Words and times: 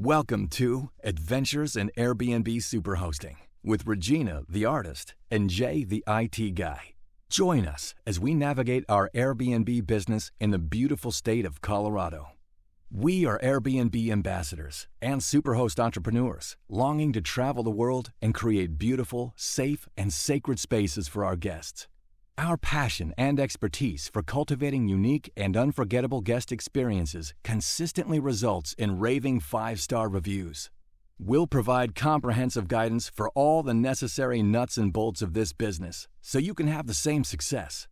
Welcome 0.00 0.46
to 0.50 0.90
Adventures 1.02 1.74
in 1.74 1.90
Airbnb 1.98 2.46
Superhosting 2.58 3.34
with 3.64 3.84
Regina, 3.84 4.44
the 4.48 4.64
artist, 4.64 5.16
and 5.28 5.50
Jay, 5.50 5.82
the 5.82 6.04
IT 6.06 6.54
guy. 6.54 6.94
Join 7.28 7.66
us 7.66 7.96
as 8.06 8.20
we 8.20 8.32
navigate 8.32 8.84
our 8.88 9.10
Airbnb 9.12 9.84
business 9.88 10.30
in 10.38 10.52
the 10.52 10.58
beautiful 10.60 11.10
state 11.10 11.44
of 11.44 11.62
Colorado. 11.62 12.28
We 12.92 13.26
are 13.26 13.40
Airbnb 13.40 14.08
ambassadors 14.12 14.86
and 15.02 15.20
superhost 15.20 15.80
entrepreneurs 15.80 16.56
longing 16.68 17.12
to 17.14 17.20
travel 17.20 17.64
the 17.64 17.70
world 17.72 18.12
and 18.22 18.32
create 18.32 18.78
beautiful, 18.78 19.32
safe, 19.34 19.88
and 19.96 20.12
sacred 20.12 20.60
spaces 20.60 21.08
for 21.08 21.24
our 21.24 21.34
guests. 21.34 21.88
Our 22.38 22.56
passion 22.56 23.14
and 23.18 23.40
expertise 23.40 24.08
for 24.08 24.22
cultivating 24.22 24.86
unique 24.86 25.32
and 25.36 25.56
unforgettable 25.56 26.20
guest 26.20 26.52
experiences 26.52 27.34
consistently 27.42 28.20
results 28.20 28.74
in 28.78 29.00
raving 29.00 29.40
five 29.40 29.80
star 29.80 30.08
reviews. 30.08 30.70
We'll 31.18 31.48
provide 31.48 31.96
comprehensive 31.96 32.68
guidance 32.68 33.08
for 33.08 33.28
all 33.30 33.64
the 33.64 33.74
necessary 33.74 34.40
nuts 34.40 34.78
and 34.78 34.92
bolts 34.92 35.20
of 35.20 35.32
this 35.34 35.52
business 35.52 36.06
so 36.22 36.38
you 36.38 36.54
can 36.54 36.68
have 36.68 36.86
the 36.86 36.94
same 36.94 37.24
success. 37.24 37.88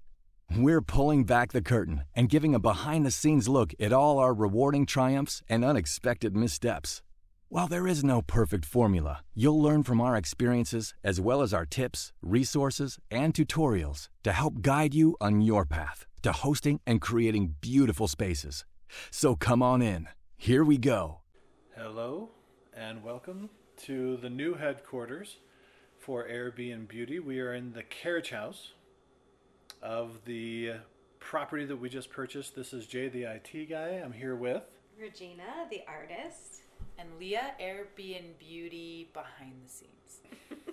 We're 0.57 0.81
pulling 0.81 1.25
back 1.25 1.51
the 1.51 1.61
curtain 1.61 2.05
and 2.15 2.29
giving 2.29 2.55
a 2.55 2.61
behind 2.61 3.05
the 3.05 3.11
scenes 3.11 3.49
look 3.49 3.75
at 3.81 3.93
all 3.93 4.21
our 4.21 4.33
rewarding 4.33 4.87
triumphs 4.87 5.43
and 5.49 5.65
unexpected 5.65 6.37
missteps. 6.37 7.03
While 7.49 7.69
there 7.69 7.87
is 7.87 8.03
no 8.03 8.23
perfect 8.23 8.65
formula, 8.65 9.23
you'll 9.33 9.63
learn 9.63 9.85
from 9.85 10.01
our 10.01 10.17
experiences 10.17 10.95
as 11.05 11.21
well 11.21 11.43
as 11.43 11.55
our 11.55 11.65
tips, 11.65 12.13
resources, 12.21 12.99
and 13.09 13.33
tutorials 13.33 14.09
to 14.25 14.33
help 14.33 14.63
guide 14.63 14.95
you 14.95 15.17
on 15.21 15.41
your 15.43 15.65
path 15.65 16.07
to 16.23 16.33
hosting 16.33 16.81
and 16.89 17.01
creating 17.01 17.55
beautiful 17.61 18.09
spaces. 18.09 18.65
So 19.13 19.37
come 19.37 19.63
on 19.63 19.81
in. 19.81 20.09
Here 20.37 20.65
we 20.65 20.77
go. 20.77 21.21
Hello, 21.77 22.31
and 22.75 23.05
welcome 23.05 23.49
to 23.85 24.17
the 24.17 24.29
new 24.29 24.55
headquarters 24.55 25.37
for 26.01 26.27
Airbnb 26.27 26.89
Beauty. 26.89 27.21
We 27.21 27.39
are 27.39 27.55
in 27.55 27.73
the 27.73 27.85
carriage 27.85 28.31
house 28.31 28.73
of 29.81 30.19
the 30.25 30.73
property 31.21 31.65
that 31.65 31.77
we 31.77 31.91
just 31.91 32.11
purchased. 32.11 32.57
This 32.57 32.73
is 32.73 32.89
Jay, 32.89 33.09
the 33.09 33.23
IT 33.23 33.71
guy. 33.71 34.03
I'm 34.05 34.13
here 34.13 34.35
with. 34.35 34.65
Regina, 35.01 35.69
the 35.71 35.83
artist. 35.87 36.66
And 36.99 37.09
Leah 37.19 37.55
Airbnb 37.61 38.39
Beauty 38.39 39.11
behind 39.13 39.55
the 39.65 39.71
scenes. 39.71 40.21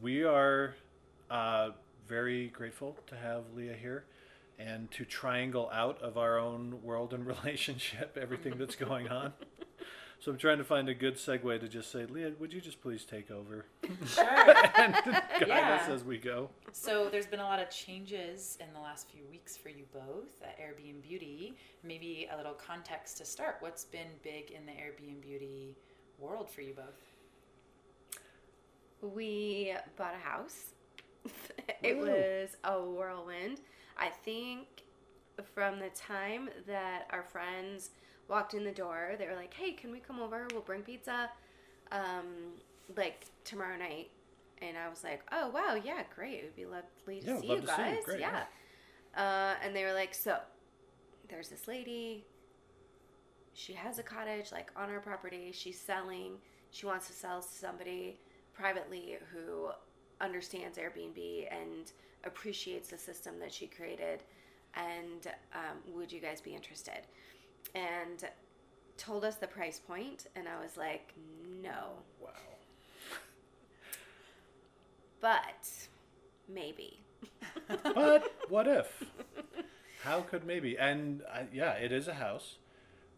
We 0.00 0.24
are 0.24 0.74
uh, 1.30 1.70
very 2.08 2.48
grateful 2.48 2.96
to 3.06 3.14
have 3.14 3.44
Leah 3.54 3.74
here 3.74 4.04
and 4.58 4.90
to 4.92 5.04
triangle 5.04 5.70
out 5.72 6.00
of 6.02 6.18
our 6.18 6.38
own 6.38 6.82
world 6.82 7.14
and 7.14 7.24
relationship 7.36 8.18
everything 8.20 8.54
that's 8.58 8.74
going 8.74 9.08
on. 9.08 9.32
So 10.22 10.30
I'm 10.30 10.38
trying 10.38 10.58
to 10.58 10.64
find 10.64 10.88
a 10.88 10.94
good 10.94 11.16
segue 11.16 11.58
to 11.58 11.66
just 11.66 11.90
say, 11.90 12.06
Leah, 12.06 12.30
would 12.38 12.52
you 12.52 12.60
just 12.60 12.80
please 12.80 13.04
take 13.04 13.28
over 13.32 13.64
Sure. 14.06 14.24
and 14.78 14.94
guide 14.94 15.48
Yeah. 15.48 15.80
us 15.82 15.88
as 15.88 16.04
we 16.04 16.16
go? 16.16 16.48
so 16.70 17.08
there's 17.10 17.26
been 17.26 17.40
a 17.40 17.44
lot 17.44 17.58
of 17.58 17.68
changes 17.70 18.56
in 18.60 18.72
the 18.72 18.78
last 18.78 19.08
few 19.10 19.22
weeks 19.32 19.56
for 19.56 19.68
you 19.68 19.82
both 19.92 20.40
at 20.44 20.56
Airbnb 20.60 21.02
Beauty. 21.02 21.56
Maybe 21.82 22.28
a 22.32 22.36
little 22.36 22.52
context 22.54 23.18
to 23.18 23.24
start. 23.24 23.56
What's 23.58 23.84
been 23.84 24.06
big 24.22 24.52
in 24.52 24.64
the 24.64 24.70
Airbnb 24.70 25.22
Beauty 25.22 25.76
world 26.20 26.48
for 26.48 26.60
you 26.60 26.74
both? 26.74 27.02
We 29.00 29.74
bought 29.96 30.14
a 30.14 30.18
house. 30.24 30.66
it 31.82 31.98
Woo. 31.98 32.06
was 32.06 32.50
a 32.62 32.80
whirlwind. 32.80 33.60
I 33.98 34.08
think 34.08 34.84
from 35.52 35.80
the 35.80 35.90
time 35.96 36.48
that 36.68 37.08
our 37.10 37.24
friends 37.24 37.90
walked 38.32 38.54
in 38.54 38.64
the 38.64 38.72
door, 38.72 39.16
they 39.18 39.28
were 39.28 39.36
like, 39.36 39.54
"Hey, 39.54 39.72
can 39.72 39.92
we 39.92 40.00
come 40.00 40.20
over? 40.20 40.48
We'll 40.52 40.62
bring 40.62 40.82
pizza, 40.82 41.30
um, 41.92 42.26
like 42.96 43.26
tomorrow 43.44 43.76
night." 43.78 44.10
And 44.62 44.78
I 44.78 44.88
was 44.88 45.04
like, 45.04 45.22
"Oh 45.32 45.50
wow, 45.50 45.74
yeah, 45.74 46.04
great. 46.14 46.40
It 46.40 46.44
would 46.44 46.56
be 46.56 46.66
lovely 46.66 47.20
to 47.22 47.28
Yeah, 47.28 47.38
see 47.40 47.48
love 47.48 47.56
you 47.56 47.62
to 47.62 47.66
see 47.68 47.82
you. 47.82 47.96
guys." 47.96 48.04
Great, 48.04 48.20
yeah. 48.20 48.44
Uh, 49.16 49.54
and 49.62 49.76
they 49.76 49.84
were 49.84 49.94
like, 49.94 50.14
"So, 50.14 50.38
there's 51.28 51.48
this 51.48 51.68
lady. 51.68 52.26
She 53.54 53.74
has 53.74 53.98
a 53.98 54.02
cottage 54.02 54.52
like 54.52 54.70
on 54.76 54.90
our 54.90 55.00
property. 55.00 55.52
She's 55.52 55.80
selling. 55.80 56.38
She 56.70 56.86
wants 56.86 57.06
to 57.08 57.12
sell 57.12 57.42
to 57.42 57.48
somebody 57.48 58.18
privately 58.54 59.18
who 59.32 59.70
understands 60.20 60.78
Airbnb 60.78 61.48
and 61.52 61.92
appreciates 62.24 62.88
the 62.90 62.98
system 62.98 63.38
that 63.40 63.52
she 63.52 63.66
created. 63.66 64.24
And 64.74 65.26
um, 65.54 65.94
would 65.94 66.12
you 66.12 66.20
guys 66.20 66.40
be 66.40 66.54
interested? 66.54 67.06
And 67.74 68.24
told 68.98 69.24
us 69.24 69.36
the 69.36 69.46
price 69.46 69.78
point, 69.78 70.26
and 70.36 70.46
I 70.48 70.62
was 70.62 70.76
like, 70.76 71.12
no, 71.62 71.90
Wow. 72.20 72.30
but 75.20 75.68
maybe. 76.48 76.98
But 77.94 78.32
what 78.48 78.66
if? 78.66 79.04
How 80.04 80.20
could 80.22 80.44
maybe? 80.44 80.76
And 80.78 81.22
uh, 81.32 81.42
yeah, 81.52 81.72
it 81.72 81.92
is 81.92 82.08
a 82.08 82.14
house, 82.14 82.56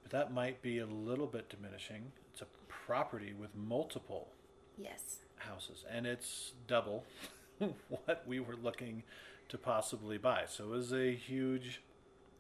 but 0.03 0.13
that 0.13 0.33
might 0.33 0.63
be 0.63 0.79
a 0.79 0.87
little 0.87 1.27
bit 1.27 1.49
diminishing. 1.49 2.13
It's 2.33 2.43
a 2.43 2.47
property 2.69 3.33
with 3.33 3.55
multiple 3.55 4.29
Yes. 4.77 5.19
houses, 5.37 5.85
and 5.91 6.07
it's 6.07 6.53
double 6.67 7.05
what 7.89 8.25
we 8.27 8.41
were 8.41 8.57
looking 8.57 9.03
to 9.49 9.59
possibly 9.59 10.19
buy. 10.19 10.45
So 10.49 10.65
it 10.65 10.71
was 10.71 10.93
a 10.93 11.15
huge 11.15 11.81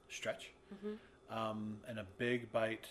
stretch 0.09 0.51
um, 1.31 1.79
and 1.89 1.99
a 1.99 2.07
big 2.19 2.51
bite 2.53 2.87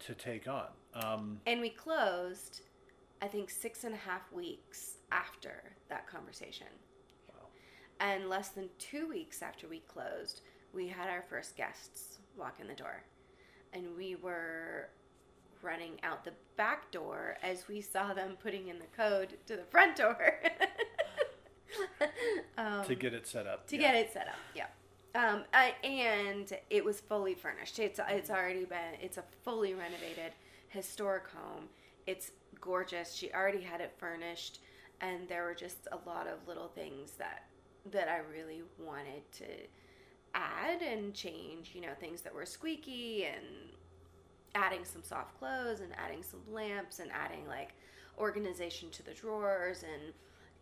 to 0.00 0.14
take 0.14 0.48
on. 0.48 0.66
Um, 0.94 1.40
And 1.46 1.60
we 1.60 1.70
closed, 1.70 2.62
I 3.20 3.28
think, 3.28 3.50
six 3.50 3.84
and 3.84 3.94
a 3.94 3.98
half 3.98 4.30
weeks 4.32 4.96
after 5.10 5.62
that 5.88 6.06
conversation. 6.06 6.66
wow. 7.28 7.46
And 8.00 8.28
less 8.28 8.48
than 8.48 8.68
two 8.78 9.08
weeks 9.08 9.42
after 9.42 9.68
we 9.68 9.80
closed, 9.80 10.42
we 10.72 10.88
had 10.88 11.08
our 11.08 11.22
first 11.22 11.56
guests 11.56 12.18
walk 12.36 12.58
in 12.60 12.66
the 12.66 12.74
door. 12.74 13.02
And 13.72 13.96
we 13.96 14.16
were 14.16 14.88
running 15.62 15.92
out 16.02 16.24
the 16.24 16.32
back 16.56 16.90
door 16.90 17.36
as 17.42 17.68
we 17.68 17.80
saw 17.80 18.12
them 18.12 18.36
putting 18.42 18.68
in 18.68 18.78
the 18.78 18.86
code 18.96 19.34
to 19.46 19.56
the 19.56 19.64
front 19.64 19.96
door. 19.96 20.34
um, 22.58 22.84
to 22.84 22.94
get 22.94 23.14
it 23.14 23.26
set 23.26 23.46
up. 23.46 23.66
to 23.68 23.76
yeah. 23.76 23.82
get 23.82 23.94
it 23.94 24.12
set 24.12 24.28
up. 24.28 24.36
Yeah. 24.54 24.66
Um, 25.14 25.44
I, 25.52 25.74
and 25.84 26.50
it 26.70 26.84
was 26.84 27.00
fully 27.00 27.34
furnished. 27.34 27.78
It's 27.78 28.00
it's 28.08 28.30
already 28.30 28.64
been. 28.64 28.94
It's 29.00 29.18
a 29.18 29.24
fully 29.44 29.74
renovated 29.74 30.32
historic 30.68 31.24
home. 31.28 31.64
It's 32.06 32.30
gorgeous. 32.60 33.12
She 33.12 33.30
already 33.32 33.60
had 33.60 33.80
it 33.80 33.92
furnished, 33.98 34.60
and 35.00 35.28
there 35.28 35.44
were 35.44 35.54
just 35.54 35.86
a 35.92 36.08
lot 36.08 36.26
of 36.26 36.48
little 36.48 36.68
things 36.68 37.12
that 37.18 37.44
that 37.90 38.08
I 38.08 38.20
really 38.32 38.62
wanted 38.78 39.30
to 39.32 39.44
add 40.34 40.80
and 40.80 41.12
change. 41.12 41.72
You 41.74 41.82
know, 41.82 41.94
things 42.00 42.22
that 42.22 42.34
were 42.34 42.46
squeaky 42.46 43.26
and 43.26 43.44
adding 44.54 44.84
some 44.84 45.02
soft 45.02 45.38
clothes 45.38 45.80
and 45.80 45.92
adding 45.98 46.22
some 46.22 46.40
lamps 46.50 46.98
and 46.98 47.10
adding 47.12 47.46
like 47.46 47.74
organization 48.18 48.90
to 48.90 49.02
the 49.02 49.12
drawers 49.12 49.82
and 49.82 50.12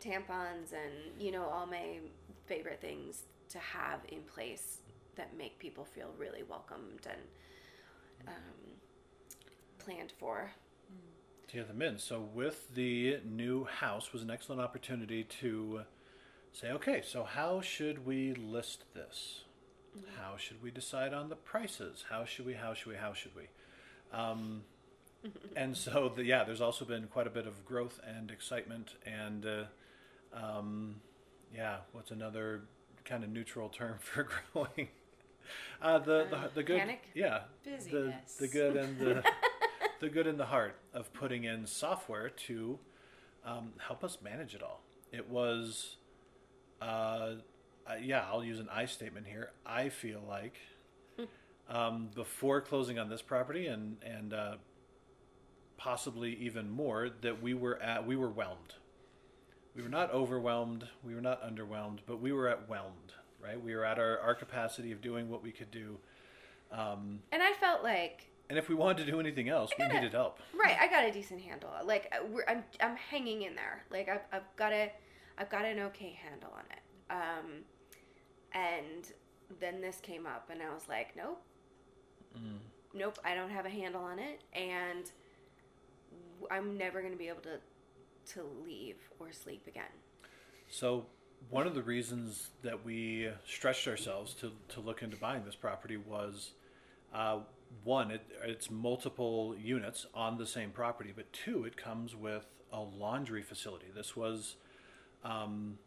tampons 0.01 0.71
and 0.71 1.21
you 1.21 1.31
know 1.31 1.43
all 1.43 1.65
my 1.67 1.99
favorite 2.45 2.79
things 2.81 3.23
to 3.51 3.59
have 3.59 3.99
in 4.09 4.21
place 4.23 4.79
that 5.15 5.37
make 5.37 5.59
people 5.59 5.85
feel 5.85 6.13
really 6.17 6.43
welcomed 6.43 7.05
and 7.05 7.21
um, 8.27 8.33
planned 9.79 10.13
for. 10.17 10.51
to 11.47 11.57
get 11.57 11.67
them 11.67 11.81
in. 11.81 11.97
So 11.97 12.21
with 12.33 12.73
the 12.75 13.19
new 13.25 13.65
house 13.65 14.13
was 14.13 14.21
an 14.21 14.31
excellent 14.31 14.61
opportunity 14.61 15.23
to 15.41 15.81
say, 16.53 16.71
okay, 16.71 17.01
so 17.05 17.23
how 17.23 17.61
should 17.61 18.05
we 18.05 18.33
list 18.33 18.85
this? 18.93 19.43
How 20.17 20.37
should 20.37 20.63
we 20.63 20.71
decide 20.71 21.13
on 21.13 21.29
the 21.29 21.35
prices? 21.35 22.05
How 22.09 22.23
should 22.23 22.45
we? 22.45 22.53
How 22.53 22.73
should 22.73 22.87
we? 22.87 22.95
How 22.95 23.13
should 23.13 23.35
we? 23.35 23.43
Um, 24.13 24.63
and 25.55 25.75
so, 25.75 26.11
the, 26.15 26.23
yeah, 26.23 26.43
there's 26.45 26.61
also 26.61 26.85
been 26.85 27.07
quite 27.07 27.27
a 27.27 27.29
bit 27.31 27.45
of 27.45 27.65
growth 27.65 27.99
and 28.07 28.31
excitement, 28.31 28.95
and 29.05 29.45
uh, 29.45 29.63
um, 30.33 31.01
yeah, 31.53 31.77
what's 31.91 32.11
another 32.11 32.61
kind 33.11 33.23
of 33.25 33.29
neutral 33.29 33.67
term 33.69 33.95
for 33.99 34.27
growing? 34.53 34.87
Uh, 35.81 35.99
the, 35.99 36.27
the 36.29 36.49
the 36.55 36.63
good, 36.63 36.79
panic? 36.79 37.01
yeah, 37.13 37.41
the 37.63 37.71
Busyness. 37.71 38.35
the 38.39 38.47
good 38.47 38.77
and 38.77 38.97
the 38.97 39.23
the 39.99 40.07
good 40.09 40.25
and 40.25 40.39
the 40.39 40.45
heart 40.45 40.77
of 40.93 41.11
putting 41.13 41.43
in 41.43 41.65
software 41.65 42.29
to 42.29 42.79
um, 43.45 43.73
help 43.85 44.03
us 44.03 44.17
manage 44.23 44.55
it 44.55 44.63
all. 44.63 44.81
It 45.11 45.29
was, 45.29 45.97
uh, 46.81 46.85
uh, 46.85 47.95
yeah, 48.01 48.23
I'll 48.31 48.43
use 48.45 48.59
an 48.59 48.69
I 48.71 48.85
statement 48.85 49.27
here. 49.27 49.51
I 49.65 49.89
feel 49.89 50.21
like 50.25 50.55
um, 51.69 52.09
before 52.15 52.61
closing 52.61 52.97
on 52.97 53.09
this 53.09 53.21
property 53.21 53.67
and 53.67 53.97
and 54.05 54.33
uh, 54.33 54.55
possibly 55.75 56.33
even 56.35 56.69
more 56.69 57.09
that 57.21 57.41
we 57.41 57.53
were 57.55 57.81
at 57.81 58.07
we 58.07 58.15
were 58.15 58.29
whelmed. 58.29 58.75
We 59.75 59.81
were 59.83 59.89
not 59.89 60.11
overwhelmed. 60.13 60.87
We 61.03 61.15
were 61.15 61.21
not 61.21 61.41
underwhelmed, 61.43 61.99
but 62.05 62.19
we 62.19 62.31
were 62.31 62.47
at 62.49 62.67
whelmed. 62.67 63.13
Right? 63.43 63.59
We 63.61 63.75
were 63.75 63.85
at 63.85 63.97
our, 63.97 64.19
our 64.19 64.35
capacity 64.35 64.91
of 64.91 65.01
doing 65.01 65.29
what 65.29 65.41
we 65.41 65.51
could 65.51 65.71
do. 65.71 65.97
Um, 66.71 67.21
And 67.31 67.41
I 67.41 67.53
felt 67.53 67.83
like 67.83 68.29
And 68.49 68.57
if 68.59 68.69
we 68.69 68.75
wanted 68.75 69.05
to 69.05 69.11
do 69.11 69.19
anything 69.19 69.49
else, 69.49 69.71
we 69.79 69.87
needed 69.87 70.11
help. 70.11 70.39
Right, 70.53 70.77
I 70.79 70.87
got 70.87 71.05
a 71.05 71.11
decent 71.11 71.41
handle. 71.41 71.71
Like 71.83 72.13
uh, 72.13 72.25
we're, 72.29 72.45
I'm, 72.47 72.63
I'm 72.79 72.95
hanging 72.95 73.41
in 73.43 73.55
there. 73.55 73.83
Like 73.89 74.09
I've, 74.09 74.21
I've 74.31 74.55
got 74.57 74.73
a, 74.73 74.91
I've 75.37 75.49
got 75.49 75.65
an 75.65 75.79
okay 75.79 76.17
handle 76.21 76.51
on 76.53 76.63
it. 76.69 76.81
Um, 77.09 77.51
and 78.53 79.11
then 79.59 79.81
this 79.81 79.99
came 80.01 80.25
up, 80.25 80.49
and 80.51 80.61
I 80.61 80.73
was 80.73 80.83
like, 80.87 81.15
nope, 81.15 81.41
nope, 82.93 83.17
I 83.25 83.35
don't 83.35 83.49
have 83.49 83.65
a 83.65 83.69
handle 83.69 84.01
on 84.01 84.19
it, 84.19 84.41
and 84.53 85.09
I'm 86.49 86.77
never 86.77 87.01
gonna 87.01 87.15
be 87.17 87.27
able 87.27 87.41
to, 87.41 87.59
to 88.33 88.43
leave 88.65 88.97
or 89.19 89.31
sleep 89.31 89.67
again. 89.67 89.83
So 90.69 91.05
one 91.49 91.67
of 91.67 91.75
the 91.75 91.81
reasons 91.81 92.49
that 92.63 92.85
we 92.85 93.29
stretched 93.45 93.87
ourselves 93.87 94.33
to, 94.35 94.51
to 94.69 94.79
look 94.79 95.01
into 95.01 95.17
buying 95.17 95.43
this 95.43 95.55
property 95.55 95.97
was 95.97 96.51
uh, 97.13 97.39
one, 97.83 98.11
it, 98.11 98.21
it's 98.43 98.69
multiple 98.69 99.55
units 99.61 100.05
on 100.13 100.37
the 100.37 100.45
same 100.45 100.71
property, 100.71 101.11
but 101.15 101.31
two, 101.33 101.65
it 101.65 101.75
comes 101.75 102.15
with 102.15 102.45
a 102.71 102.81
laundry 102.81 103.41
facility. 103.41 103.87
This 103.93 104.15
was 104.15 104.55
um, 105.23 105.77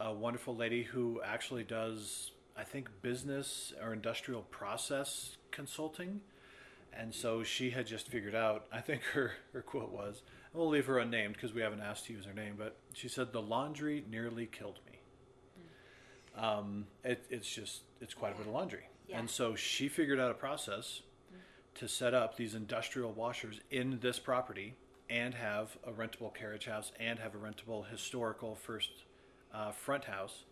a 0.00 0.12
wonderful 0.12 0.54
lady 0.54 0.82
who 0.82 1.20
actually 1.24 1.64
does, 1.64 2.32
I 2.56 2.64
think, 2.64 2.88
business 3.02 3.72
or 3.82 3.92
industrial 3.92 4.42
process 4.42 5.36
consulting. 5.50 6.20
And 6.92 7.14
so 7.14 7.42
she 7.42 7.70
had 7.70 7.86
just 7.86 8.08
figured 8.08 8.34
out, 8.34 8.66
I 8.72 8.80
think 8.80 9.02
her, 9.14 9.32
her 9.52 9.62
quote 9.62 9.92
was, 9.92 10.22
we'll 10.58 10.68
leave 10.68 10.86
her 10.86 10.98
unnamed 10.98 11.34
because 11.34 11.54
we 11.54 11.62
haven't 11.62 11.80
asked 11.80 12.06
to 12.06 12.12
use 12.12 12.24
her 12.24 12.34
name, 12.34 12.54
but 12.58 12.76
she 12.92 13.08
said, 13.08 13.32
The 13.32 13.40
laundry 13.40 14.04
nearly 14.10 14.46
killed 14.46 14.80
me. 14.86 14.98
Um, 16.36 16.86
it, 17.04 17.24
it's 17.30 17.48
just, 17.48 17.82
it's 18.00 18.14
quite 18.14 18.34
a 18.34 18.36
bit 18.36 18.46
of 18.46 18.52
laundry. 18.52 18.88
Yeah. 19.08 19.20
And 19.20 19.30
so 19.30 19.54
she 19.54 19.88
figured 19.88 20.20
out 20.20 20.30
a 20.30 20.34
process 20.34 21.02
to 21.76 21.88
set 21.88 22.12
up 22.12 22.36
these 22.36 22.54
industrial 22.54 23.12
washers 23.12 23.60
in 23.70 24.00
this 24.02 24.18
property 24.18 24.74
and 25.08 25.32
have 25.34 25.78
a 25.86 25.92
rentable 25.92 26.34
carriage 26.34 26.66
house 26.66 26.92
and 26.98 27.18
have 27.18 27.34
a 27.34 27.38
rentable 27.38 27.88
historical 27.88 28.56
first 28.56 28.90
uh, 29.54 29.70
front 29.70 30.04
house. 30.04 30.44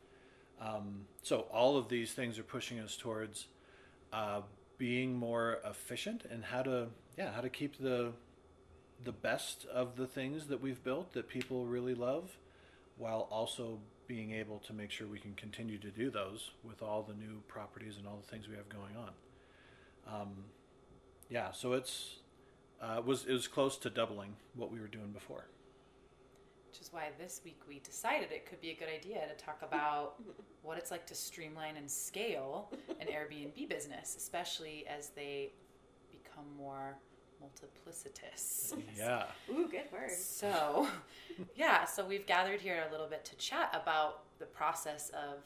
Um, 0.60 1.06
so 1.22 1.40
all 1.52 1.76
of 1.76 1.88
these 1.88 2.12
things 2.12 2.38
are 2.38 2.44
pushing 2.44 2.78
us 2.78 2.96
towards 2.96 3.48
uh, 4.12 4.40
being 4.78 5.16
more 5.16 5.58
efficient 5.64 6.24
and 6.30 6.44
how 6.44 6.62
to 6.62 6.86
yeah 7.18 7.32
how 7.32 7.40
to 7.40 7.48
keep 7.48 7.78
the 7.78 8.12
the 9.04 9.12
best 9.12 9.66
of 9.66 9.96
the 9.96 10.06
things 10.06 10.46
that 10.46 10.60
we've 10.60 10.82
built 10.82 11.12
that 11.12 11.28
people 11.28 11.66
really 11.66 11.94
love 11.94 12.38
while 12.96 13.28
also 13.30 13.78
being 14.06 14.32
able 14.32 14.58
to 14.60 14.72
make 14.72 14.90
sure 14.90 15.06
we 15.06 15.18
can 15.18 15.34
continue 15.34 15.78
to 15.78 15.90
do 15.90 16.10
those 16.10 16.50
with 16.64 16.82
all 16.82 17.02
the 17.02 17.14
new 17.14 17.40
properties 17.48 17.96
and 17.98 18.06
all 18.06 18.18
the 18.24 18.30
things 18.30 18.48
we 18.48 18.56
have 18.56 18.68
going 18.68 18.96
on. 18.96 19.10
Um, 20.20 20.28
yeah 21.28 21.50
so 21.52 21.72
it's 21.72 22.16
uh, 22.80 23.00
was 23.04 23.24
it 23.24 23.32
was 23.32 23.48
close 23.48 23.76
to 23.78 23.90
doubling 23.90 24.34
what 24.54 24.70
we 24.70 24.80
were 24.80 24.86
doing 24.86 25.10
before. 25.12 25.46
Which 26.68 26.80
is 26.80 26.92
why 26.92 27.08
this 27.18 27.40
week 27.42 27.60
we 27.66 27.78
decided 27.78 28.30
it 28.30 28.44
could 28.44 28.60
be 28.60 28.70
a 28.70 28.74
good 28.74 28.90
idea 28.90 29.26
to 29.26 29.34
talk 29.42 29.60
about 29.62 30.16
what 30.62 30.76
it's 30.76 30.90
like 30.90 31.06
to 31.06 31.14
streamline 31.14 31.76
and 31.78 31.90
scale 31.90 32.70
an 33.00 33.06
Airbnb 33.06 33.68
business, 33.68 34.14
especially 34.16 34.84
as 34.86 35.08
they 35.10 35.52
become 36.10 36.44
more 36.58 36.98
multiplicitous. 37.42 38.74
yeah 38.96 39.24
Ooh, 39.50 39.68
good 39.68 39.90
word. 39.92 40.10
So, 40.10 40.88
yeah, 41.54 41.84
so 41.84 42.04
we've 42.04 42.26
gathered 42.26 42.60
here 42.60 42.84
a 42.88 42.90
little 42.90 43.06
bit 43.06 43.24
to 43.26 43.36
chat 43.36 43.70
about 43.80 44.24
the 44.38 44.46
process 44.46 45.10
of 45.10 45.44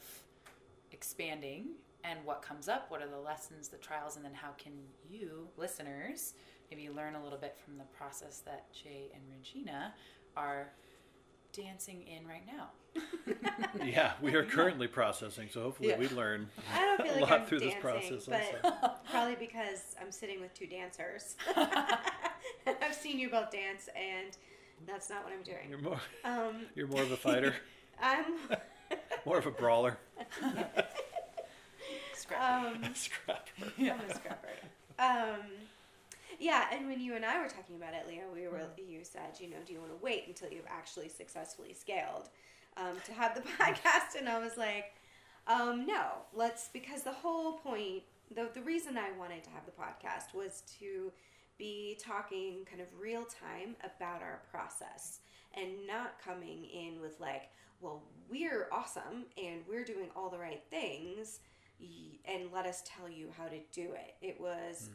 expanding 0.91 1.69
and 2.03 2.19
what 2.25 2.41
comes 2.41 2.67
up, 2.67 2.89
what 2.89 3.01
are 3.01 3.07
the 3.07 3.19
lessons, 3.19 3.67
the 3.67 3.77
trials, 3.77 4.15
and 4.15 4.25
then 4.25 4.33
how 4.33 4.51
can 4.57 4.73
you, 5.09 5.47
listeners, 5.57 6.33
maybe 6.69 6.89
learn 6.89 7.15
a 7.15 7.23
little 7.23 7.37
bit 7.37 7.57
from 7.63 7.77
the 7.77 7.83
process 7.95 8.39
that 8.45 8.71
Jay 8.73 9.11
and 9.13 9.21
Regina 9.31 9.93
are 10.35 10.71
dancing 11.53 12.03
in 12.07 12.27
right 12.27 12.43
now. 12.45 12.69
yeah 13.85 14.11
we 14.21 14.35
are 14.35 14.43
currently 14.43 14.85
processing 14.85 15.47
so 15.49 15.61
hopefully 15.61 15.89
Yeah. 15.89 15.97
we 15.97 16.09
learn 16.09 16.49
I 16.75 16.79
don't 16.81 17.01
feel 17.01 17.13
a 17.13 17.21
like 17.21 17.29
lot 17.31 17.39
I'm 17.41 17.45
through 17.45 17.61
this 17.61 17.73
process 17.79 18.25
but 18.25 18.41
also. 18.73 18.95
probably 19.09 19.35
because 19.35 19.95
I'm 20.01 20.11
sitting 20.11 20.41
with 20.41 20.53
two 20.53 20.67
dancers. 20.67 21.37
I've 21.55 22.93
seen 22.93 23.17
you 23.17 23.29
both 23.29 23.49
dance, 23.49 23.87
and 23.95 24.35
that's 24.85 25.09
not 25.09 25.23
what 25.23 25.31
I'm 25.31 25.43
doing. 25.43 25.69
you're 25.69 25.79
more 25.79 26.01
Um, 26.25 26.65
you're 26.75 26.87
more 26.87 27.01
of 27.01 27.11
a 27.11 27.17
fighter 27.17 27.55
I'm 28.01 28.25
more 29.25 29.37
of 29.37 29.45
a 29.45 29.51
brawler 29.51 29.97
Scrap. 32.13 32.41
um, 32.65 32.83
scrapper 32.93 33.71
I'm 33.79 33.99
a 34.09 34.13
scrapper. 34.15 34.49
Um, 34.99 35.39
yeah, 36.41 36.65
and 36.73 36.87
when 36.87 36.99
you 36.99 37.15
and 37.15 37.23
I 37.23 37.39
were 37.39 37.47
talking 37.47 37.75
about 37.75 37.93
it, 37.93 38.07
Leah, 38.07 38.23
we 38.33 38.47
were 38.47 38.67
you 38.77 39.03
said, 39.03 39.39
you 39.39 39.49
know, 39.49 39.57
do 39.65 39.73
you 39.73 39.79
want 39.79 39.91
to 39.91 40.03
wait 40.03 40.23
until 40.27 40.49
you've 40.49 40.65
actually 40.67 41.07
successfully 41.07 41.73
scaled 41.73 42.29
um, 42.77 42.97
to 43.05 43.13
have 43.13 43.35
the 43.35 43.41
podcast? 43.59 44.17
And 44.17 44.27
I 44.27 44.39
was 44.39 44.57
like, 44.57 44.95
um, 45.47 45.85
no, 45.85 46.03
let's 46.33 46.69
because 46.69 47.03
the 47.03 47.11
whole 47.11 47.53
point, 47.59 48.03
the 48.33 48.49
the 48.53 48.61
reason 48.61 48.97
I 48.97 49.11
wanted 49.17 49.43
to 49.43 49.49
have 49.51 49.65
the 49.65 49.71
podcast 49.71 50.35
was 50.35 50.63
to 50.79 51.11
be 51.59 51.99
talking 52.03 52.65
kind 52.67 52.81
of 52.81 52.87
real 52.99 53.23
time 53.25 53.75
about 53.83 54.23
our 54.23 54.41
process 54.49 55.19
and 55.53 55.69
not 55.85 56.19
coming 56.23 56.65
in 56.65 56.99
with 57.01 57.19
like, 57.19 57.49
well, 57.81 58.01
we're 58.29 58.67
awesome 58.71 59.25
and 59.37 59.61
we're 59.69 59.83
doing 59.83 60.09
all 60.15 60.29
the 60.29 60.39
right 60.39 60.63
things 60.71 61.39
and 62.25 62.51
let 62.53 62.65
us 62.65 62.83
tell 62.85 63.09
you 63.09 63.29
how 63.37 63.45
to 63.45 63.59
do 63.71 63.93
it. 63.93 64.15
It 64.21 64.39
was 64.39 64.89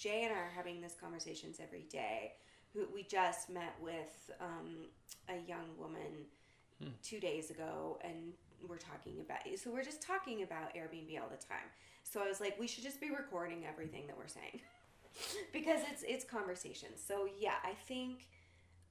Jay 0.00 0.22
and 0.24 0.32
I 0.32 0.38
are 0.38 0.52
having 0.54 0.80
these 0.80 0.96
conversations 0.98 1.58
every 1.62 1.84
day. 1.90 2.32
Who 2.72 2.86
we 2.94 3.02
just 3.02 3.50
met 3.50 3.74
with 3.82 4.30
um, 4.40 4.86
a 5.28 5.46
young 5.46 5.76
woman 5.78 6.24
two 7.02 7.20
days 7.20 7.50
ago, 7.50 7.98
and 8.02 8.32
we're 8.66 8.78
talking 8.78 9.20
about. 9.20 9.40
So 9.58 9.70
we're 9.70 9.84
just 9.84 10.00
talking 10.00 10.42
about 10.42 10.74
Airbnb 10.74 11.20
all 11.20 11.28
the 11.28 11.44
time. 11.44 11.68
So 12.04 12.22
I 12.22 12.28
was 12.28 12.40
like, 12.40 12.58
we 12.58 12.66
should 12.66 12.84
just 12.84 13.00
be 13.00 13.10
recording 13.10 13.66
everything 13.66 14.06
that 14.06 14.16
we're 14.16 14.28
saying 14.28 14.60
because 15.52 15.80
it's 15.90 16.02
it's 16.06 16.24
conversation. 16.24 16.88
So 16.96 17.28
yeah, 17.38 17.56
I 17.64 17.72
think 17.86 18.28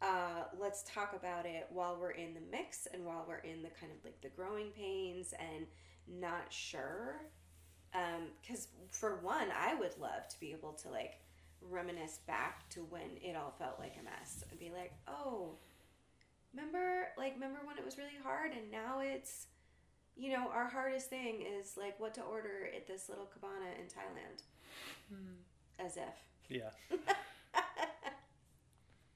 uh, 0.02 0.44
let's 0.60 0.84
talk 0.84 1.14
about 1.16 1.46
it 1.46 1.68
while 1.72 1.98
we're 2.00 2.12
in 2.12 2.34
the 2.34 2.42
mix 2.52 2.88
and 2.94 3.06
while 3.06 3.26
we're 3.28 3.38
in 3.38 3.64
the 3.64 3.70
kind 3.70 3.92
of 3.92 4.04
like 4.06 4.22
the 4.22 4.30
growing 4.30 4.70
pains 4.72 5.34
and 5.40 5.66
not 6.08 6.52
sure. 6.52 7.22
Um, 7.94 8.27
because 8.41 8.68
for 8.91 9.15
one, 9.21 9.47
I 9.57 9.75
would 9.75 9.97
love 10.00 10.27
to 10.30 10.39
be 10.39 10.51
able 10.51 10.74
to 10.74 10.89
like 10.89 11.19
reminisce 11.62 12.19
back 12.27 12.69
to 12.69 12.81
when 12.81 13.18
it 13.21 13.36
all 13.36 13.53
felt 13.57 13.80
like 13.80 13.95
a 14.00 14.03
mess 14.03 14.44
and 14.50 14.59
be 14.59 14.71
like, 14.71 14.94
oh, 15.07 15.55
remember 16.53 17.08
like 17.17 17.34
remember 17.34 17.60
when 17.63 17.77
it 17.77 17.86
was 17.86 17.98
really 17.98 18.17
hard 18.24 18.51
and 18.51 18.72
now 18.72 19.00
it's 19.00 19.46
you 20.15 20.31
know 20.31 20.50
our 20.51 20.67
hardest 20.67 21.08
thing 21.08 21.46
is 21.60 21.77
like 21.77 22.00
what 22.00 22.13
to 22.15 22.22
order 22.22 22.69
at 22.75 22.88
this 22.88 23.08
little 23.10 23.25
cabana 23.25 23.67
in 23.79 23.86
Thailand. 23.86 24.43
Hmm. 25.10 25.86
As 25.86 25.96
if. 25.96 26.03
Yeah. 26.50 26.72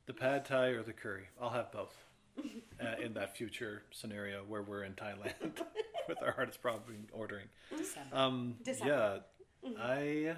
the 0.05 0.13
pad 0.13 0.45
thai 0.45 0.67
or 0.67 0.83
the 0.83 0.93
curry. 0.93 1.25
I'll 1.41 1.49
have 1.49 1.71
both. 1.71 1.95
Uh, 2.37 3.01
in 3.01 3.13
that 3.13 3.37
future 3.37 3.83
scenario 3.91 4.43
where 4.43 4.61
we're 4.61 4.83
in 4.83 4.93
Thailand 4.93 5.33
with 6.09 6.21
our 6.21 6.31
hardest 6.31 6.61
problem 6.61 7.07
ordering. 7.13 7.45
December. 7.69 8.15
Um, 8.15 8.55
December. 8.63 9.23
yeah, 9.63 9.79
I, 9.79 10.35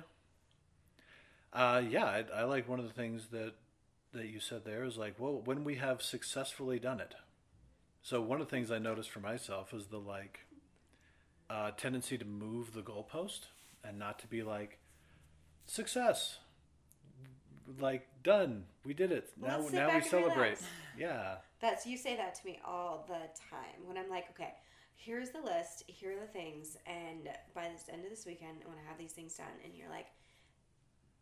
uh, 1.54 1.82
yeah, 1.90 2.06
I, 2.06 2.24
I 2.36 2.44
like 2.44 2.70
one 2.70 2.80
of 2.80 2.86
the 2.86 2.94
things 2.94 3.30
that 3.32 3.54
that 4.14 4.28
you 4.28 4.40
said 4.40 4.64
there 4.64 4.84
is 4.84 4.98
like, 4.98 5.16
well, 5.18 5.42
when 5.44 5.64
we 5.64 5.76
have 5.76 6.02
successfully 6.02 6.80
done 6.80 7.00
it. 7.00 7.16
So 8.02 8.22
one 8.22 8.40
of 8.40 8.48
the 8.48 8.52
things 8.52 8.72
I 8.72 8.78
noticed 8.78 9.10
for 9.10 9.20
myself 9.20 9.74
is 9.74 9.88
the 9.88 9.98
like 9.98 10.42
uh, 11.50 11.72
tendency 11.72 12.18
to 12.18 12.26
move 12.26 12.74
the 12.74 12.82
goalpost 12.82 13.48
and 13.84 13.98
not 13.98 14.20
to 14.20 14.28
be 14.28 14.44
like 14.44 14.78
success, 15.66 16.40
like 17.80 18.08
done, 18.24 18.66
we 18.86 18.94
did 18.94 19.12
it. 19.12 19.30
now 19.42 19.66
now 19.72 19.94
we 19.96 20.02
celebrate. 20.02 20.36
relax. 20.36 20.64
Yeah, 20.98 21.36
That's 21.62 21.86
you 21.86 21.98
say 21.98 22.16
that 22.16 22.36
to 22.36 22.46
me 22.46 22.60
all 22.66 23.06
the 23.08 23.20
time 23.50 23.86
when 23.86 23.98
I'm 23.98 24.10
like, 24.10 24.30
okay, 24.32 24.54
here's 24.96 25.30
the 25.30 25.42
list, 25.42 25.84
here 25.88 26.12
are 26.12 26.20
the 26.20 26.28
things, 26.28 26.78
and 26.86 27.30
by 27.54 27.64
the 27.64 27.94
end 27.94 28.04
of 28.04 28.10
this 28.10 28.26
weekend, 28.26 28.60
I 28.64 28.68
want 28.68 28.80
to 28.80 28.88
have 28.88 28.98
these 28.98 29.14
things 29.14 29.34
done, 29.36 29.48
and 29.64 29.74
you're 29.76 29.90
like, 29.90 30.08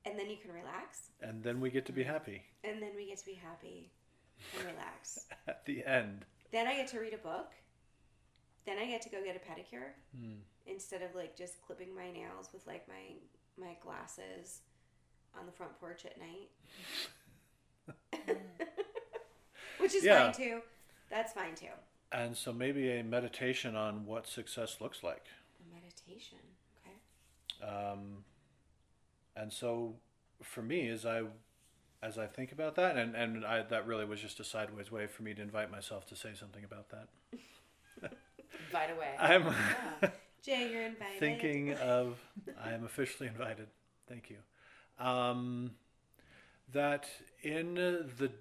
and 0.05 0.19
then 0.19 0.29
you 0.29 0.37
can 0.37 0.51
relax, 0.51 1.11
and 1.21 1.43
then 1.43 1.61
we 1.61 1.69
get 1.69 1.85
to 1.85 1.91
be 1.91 2.01
mm-hmm. 2.01 2.11
happy 2.11 2.43
and 2.63 2.81
then 2.81 2.91
we 2.95 3.05
get 3.05 3.17
to 3.19 3.25
be 3.25 3.33
happy 3.33 3.91
and 4.57 4.65
relax. 4.65 5.25
at 5.47 5.65
the 5.65 5.83
end. 5.85 6.25
then 6.51 6.67
I 6.67 6.75
get 6.75 6.87
to 6.89 6.99
read 6.99 7.13
a 7.13 7.17
book. 7.17 7.51
Then 8.65 8.77
I 8.77 8.85
get 8.85 9.01
to 9.01 9.09
go 9.09 9.21
get 9.23 9.35
a 9.35 9.39
pedicure 9.39 9.91
hmm. 10.17 10.39
instead 10.65 11.01
of 11.01 11.13
like 11.15 11.37
just 11.37 11.61
clipping 11.61 11.93
my 11.93 12.11
nails 12.11 12.49
with 12.53 12.65
like 12.65 12.87
my 12.87 13.17
my 13.59 13.75
glasses 13.81 14.61
on 15.39 15.45
the 15.45 15.51
front 15.51 15.79
porch 15.79 16.05
at 16.05 16.17
night. 16.19 16.49
Which 19.79 19.93
is 19.95 20.03
Yeah. 20.03 20.31
fine 20.31 20.33
too. 20.33 20.61
That's 21.09 21.33
fine 21.33 21.55
too. 21.55 21.67
And 22.11 22.37
so 22.37 22.53
maybe 22.53 22.89
a 22.91 23.03
meditation 23.03 23.75
on 23.75 24.05
what 24.05 24.27
success 24.27 24.77
looks 24.79 25.03
like. 25.03 25.25
A 25.59 25.73
meditation. 25.73 26.37
Okay. 26.85 27.67
Um, 27.67 28.23
and 29.35 29.51
so 29.51 29.95
for 30.41 30.61
me, 30.61 30.87
as 30.89 31.05
I 31.05 31.23
as 32.01 32.17
I 32.17 32.27
think 32.27 32.51
about 32.51 32.75
that, 32.75 32.97
and 32.97 33.15
and 33.15 33.45
I, 33.45 33.63
that 33.63 33.87
really 33.87 34.05
was 34.05 34.21
just 34.21 34.39
a 34.39 34.43
sideways 34.43 34.91
way 34.91 35.07
for 35.07 35.23
me 35.23 35.33
to 35.33 35.41
invite 35.41 35.71
myself 35.71 36.05
to 36.07 36.15
say 36.15 36.31
something 36.35 36.63
about 36.63 36.89
that. 36.89 37.07
Right 38.73 38.91
away. 38.91 39.15
I'm 39.19 39.43
Yeah. 40.01 40.09
Jay, 40.43 40.69
you're 40.71 40.83
invited. 40.85 41.19
thinking 41.19 41.73
of. 41.75 42.19
I 42.63 42.71
am 42.73 42.83
officially 42.83 43.27
invited. 43.29 43.67
Thank 44.07 44.29
you. 44.29 44.37
Um, 44.99 45.71
that 46.71 47.07
in 47.41 47.75
the 47.75 48.31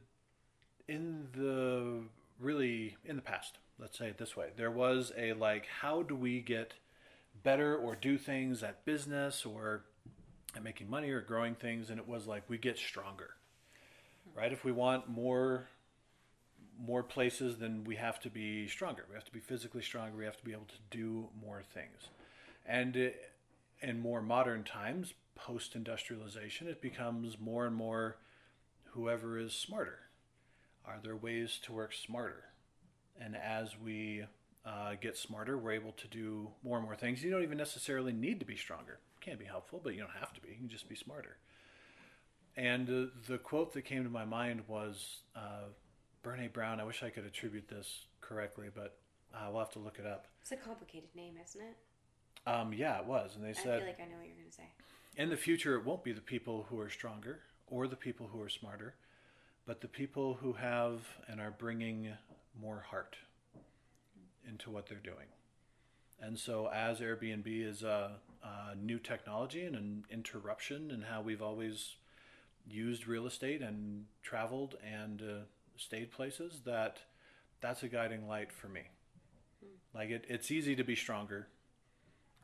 in 0.88 1.28
the 1.32 2.02
really 2.38 2.96
in 3.04 3.16
the 3.16 3.22
past, 3.22 3.58
let's 3.78 3.98
say 3.98 4.08
it 4.08 4.18
this 4.18 4.36
way, 4.36 4.50
there 4.56 4.70
was 4.70 5.12
a 5.16 5.32
like, 5.34 5.66
how 5.80 6.02
do 6.02 6.14
we 6.14 6.40
get 6.40 6.74
better 7.42 7.76
or 7.76 7.96
do 7.96 8.18
things 8.18 8.62
at 8.62 8.84
business 8.84 9.44
or 9.44 9.84
at 10.54 10.62
making 10.62 10.88
money 10.88 11.10
or 11.10 11.20
growing 11.20 11.54
things, 11.54 11.90
and 11.90 11.98
it 11.98 12.06
was 12.06 12.26
like 12.26 12.42
we 12.48 12.58
get 12.58 12.78
stronger, 12.78 13.30
right? 14.34 14.52
If 14.52 14.64
we 14.64 14.72
want 14.72 15.08
more 15.08 15.68
more 16.84 17.02
places, 17.02 17.58
then 17.58 17.84
we 17.84 17.96
have 17.96 18.18
to 18.20 18.30
be 18.30 18.66
stronger. 18.66 19.04
We 19.08 19.14
have 19.14 19.24
to 19.24 19.32
be 19.32 19.40
physically 19.40 19.82
stronger. 19.82 20.16
We 20.16 20.24
have 20.24 20.36
to 20.38 20.44
be 20.44 20.52
able 20.52 20.66
to 20.66 20.96
do 20.96 21.28
more 21.40 21.62
things. 21.74 22.08
And 22.66 23.12
in 23.82 24.00
more 24.00 24.22
modern 24.22 24.64
times, 24.64 25.14
post 25.34 25.74
industrialization, 25.74 26.68
it 26.68 26.80
becomes 26.80 27.38
more 27.38 27.66
and 27.66 27.74
more 27.74 28.16
whoever 28.90 29.38
is 29.38 29.52
smarter. 29.52 29.98
Are 30.84 30.98
there 31.02 31.16
ways 31.16 31.58
to 31.64 31.72
work 31.72 31.92
smarter? 31.92 32.44
And 33.20 33.36
as 33.36 33.78
we 33.78 34.24
uh, 34.64 34.94
get 35.00 35.16
smarter, 35.16 35.56
we're 35.56 35.72
able 35.72 35.92
to 35.92 36.08
do 36.08 36.50
more 36.62 36.78
and 36.78 36.86
more 36.86 36.96
things. 36.96 37.22
You 37.22 37.30
don't 37.30 37.42
even 37.42 37.58
necessarily 37.58 38.12
need 38.12 38.40
to 38.40 38.46
be 38.46 38.56
stronger. 38.56 38.98
It 39.20 39.24
can 39.24 39.38
be 39.38 39.44
helpful, 39.44 39.80
but 39.82 39.94
you 39.94 40.00
don't 40.00 40.10
have 40.18 40.32
to 40.34 40.40
be. 40.40 40.48
You 40.48 40.56
can 40.56 40.68
just 40.68 40.88
be 40.88 40.96
smarter. 40.96 41.36
And 42.56 42.88
uh, 42.88 43.10
the 43.28 43.38
quote 43.38 43.72
that 43.74 43.82
came 43.82 44.04
to 44.04 44.10
my 44.10 44.24
mind 44.24 44.62
was 44.66 45.20
uh, 45.36 45.68
Brene 46.24 46.52
Brown. 46.52 46.80
I 46.80 46.84
wish 46.84 47.02
I 47.02 47.10
could 47.10 47.24
attribute 47.24 47.68
this 47.68 48.06
correctly, 48.20 48.68
but 48.74 48.98
uh, 49.34 49.48
we'll 49.50 49.60
have 49.60 49.72
to 49.72 49.78
look 49.78 49.98
it 49.98 50.06
up. 50.06 50.26
It's 50.42 50.52
a 50.52 50.56
complicated 50.56 51.08
name, 51.14 51.34
isn't 51.42 51.60
it? 51.60 51.76
Um, 52.46 52.72
yeah, 52.72 52.98
it 52.98 53.06
was. 53.06 53.36
And 53.36 53.44
they 53.44 53.50
I 53.50 53.52
said, 53.52 53.74
I 53.74 53.78
feel 53.78 53.86
like 53.86 54.00
I 54.00 54.04
know 54.04 54.18
what 54.18 54.26
you're 54.26 54.36
going 54.36 54.50
to 54.50 54.54
say. 54.54 54.68
In 55.16 55.30
the 55.30 55.36
future, 55.36 55.76
it 55.76 55.84
won't 55.84 56.04
be 56.04 56.12
the 56.12 56.20
people 56.20 56.66
who 56.70 56.80
are 56.80 56.90
stronger 56.90 57.40
or 57.66 57.86
the 57.86 57.96
people 57.96 58.28
who 58.32 58.40
are 58.40 58.48
smarter, 58.48 58.94
but 59.66 59.80
the 59.80 59.88
people 59.88 60.34
who 60.34 60.54
have 60.54 61.00
and 61.28 61.40
are 61.40 61.50
bringing 61.50 62.08
more 62.60 62.84
heart 62.90 63.16
into 64.48 64.70
what 64.70 64.86
they're 64.88 64.98
doing. 64.98 65.26
And 66.20 66.38
so, 66.38 66.68
as 66.72 67.00
Airbnb 67.00 67.46
is 67.46 67.82
a, 67.82 68.12
a 68.42 68.76
new 68.76 68.98
technology 68.98 69.64
and 69.64 69.74
an 69.74 70.04
interruption 70.10 70.90
in 70.90 71.02
how 71.02 71.20
we've 71.20 71.42
always 71.42 71.96
used 72.68 73.08
real 73.08 73.26
estate 73.26 73.60
and 73.60 74.04
traveled 74.22 74.76
and 74.88 75.20
uh, 75.20 75.34
stayed 75.76 76.12
places, 76.12 76.60
that 76.64 76.98
that's 77.60 77.82
a 77.82 77.88
guiding 77.88 78.28
light 78.28 78.52
for 78.52 78.68
me. 78.68 78.82
Like 79.94 80.10
it, 80.10 80.24
it's 80.28 80.50
easy 80.50 80.76
to 80.76 80.84
be 80.84 80.94
stronger. 80.94 81.48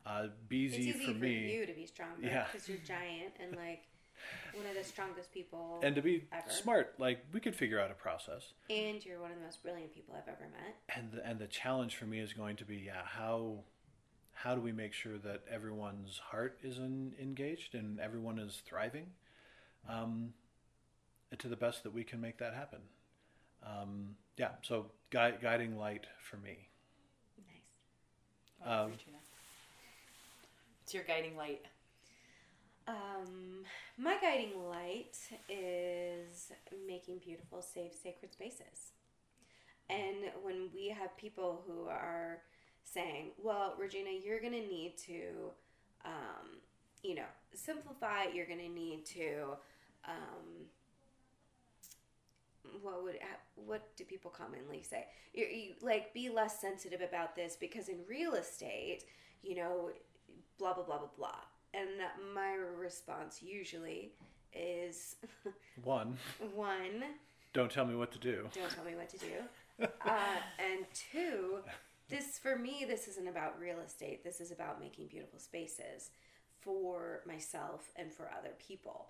Uh, 0.05 0.27
easy, 0.49 0.91
for 0.91 1.11
me. 1.11 1.53
you 1.53 1.65
to 1.65 1.73
be 1.73 1.85
stronger 1.85 2.21
Yeah. 2.25 2.45
because 2.51 2.67
you're 2.67 2.77
giant 2.79 3.33
and 3.39 3.55
like 3.55 3.83
one 4.53 4.65
of 4.65 4.75
the 4.75 4.83
strongest 4.83 5.31
people. 5.33 5.79
and 5.83 5.95
to 5.95 6.01
be 6.01 6.25
ever. 6.31 6.49
smart 6.49 6.95
like 6.99 7.23
we 7.31 7.39
could 7.39 7.55
figure 7.55 7.79
out 7.79 7.91
a 7.91 7.93
process 7.93 8.53
And 8.69 9.03
you're 9.05 9.19
one 9.19 9.31
of 9.31 9.37
the 9.37 9.43
most 9.43 9.61
brilliant 9.61 9.93
people 9.93 10.15
I've 10.15 10.27
ever 10.27 10.47
met. 10.51 10.75
and 10.95 11.11
the, 11.11 11.25
and 11.27 11.39
the 11.39 11.47
challenge 11.47 11.95
for 11.95 12.05
me 12.05 12.19
is 12.19 12.33
going 12.33 12.55
to 12.57 12.65
be 12.65 12.77
yeah 12.77 13.03
how 13.05 13.59
how 14.33 14.55
do 14.55 14.61
we 14.61 14.71
make 14.71 14.93
sure 14.93 15.17
that 15.17 15.43
everyone's 15.51 16.17
heart 16.17 16.57
is 16.63 16.77
in, 16.79 17.13
engaged 17.21 17.75
and 17.75 17.99
everyone 17.99 18.39
is 18.39 18.61
thriving 18.65 19.07
um, 19.87 20.33
to 21.37 21.47
the 21.47 21.57
best 21.57 21.83
that 21.83 21.93
we 21.93 22.03
can 22.03 22.19
make 22.21 22.37
that 22.39 22.53
happen 22.53 22.79
um, 23.65 24.15
yeah 24.37 24.51
so 24.63 24.87
gui- 25.11 25.37
guiding 25.41 25.77
light 25.77 26.07
for 26.21 26.37
me 26.37 26.69
Nice. 27.45 28.67
Wow, 28.67 28.85
Um. 28.85 28.91
What's 30.89 30.95
your 30.95 31.03
guiding 31.03 31.37
light? 31.37 31.61
Um, 32.87 33.63
my 33.95 34.17
guiding 34.19 34.59
light 34.67 35.19
is 35.47 36.51
making 36.87 37.19
beautiful, 37.19 37.61
safe, 37.61 37.91
sacred 37.93 38.33
spaces. 38.33 38.93
And 39.87 40.31
when 40.41 40.69
we 40.73 40.89
have 40.89 41.15
people 41.15 41.61
who 41.67 41.87
are 41.87 42.39
saying, 42.83 43.33
well, 43.37 43.75
Regina, 43.77 44.09
you're 44.09 44.39
going 44.39 44.53
to 44.53 44.67
need 44.67 44.97
to, 45.05 45.51
um, 46.05 46.57
you 47.03 47.13
know, 47.13 47.29
simplify, 47.53 48.23
you're 48.33 48.47
going 48.47 48.57
to 48.57 48.69
need 48.69 49.05
to, 49.13 49.57
um, 50.07 50.65
what 52.81 53.03
would 53.03 53.19
what 53.67 53.95
do 53.95 54.03
people 54.05 54.31
commonly 54.31 54.81
say? 54.81 55.05
You, 55.35 55.45
you 55.45 55.73
like 55.83 56.15
be 56.15 56.29
less 56.29 56.59
sensitive 56.59 57.01
about 57.01 57.35
this 57.35 57.55
because 57.55 57.89
in 57.89 57.97
real 58.09 58.33
estate, 58.33 59.03
you 59.43 59.53
know, 59.53 59.91
blah 60.57 60.73
blah 60.73 60.83
blah 60.83 60.97
blah 60.97 61.09
blah. 61.17 61.39
And 61.73 61.89
my 62.33 62.53
response 62.53 63.41
usually 63.41 64.11
is 64.53 65.15
one 65.83 66.17
one, 66.55 67.03
don't 67.53 67.71
tell 67.71 67.85
me 67.85 67.95
what 67.95 68.11
to 68.11 68.19
do 68.19 68.47
don't 68.53 68.71
tell 68.71 68.83
me 68.83 68.95
what 68.95 69.09
to 69.09 69.17
do. 69.17 69.33
Uh, 70.05 70.35
and 70.59 70.85
two, 70.93 71.59
this 72.09 72.37
for 72.37 72.57
me, 72.57 72.83
this 72.85 73.07
isn't 73.07 73.29
about 73.29 73.57
real 73.57 73.79
estate. 73.79 74.25
This 74.25 74.41
is 74.41 74.51
about 74.51 74.81
making 74.81 75.07
beautiful 75.07 75.39
spaces 75.39 76.09
for 76.59 77.21
myself 77.25 77.91
and 77.95 78.11
for 78.11 78.29
other 78.37 78.51
people. 78.59 79.07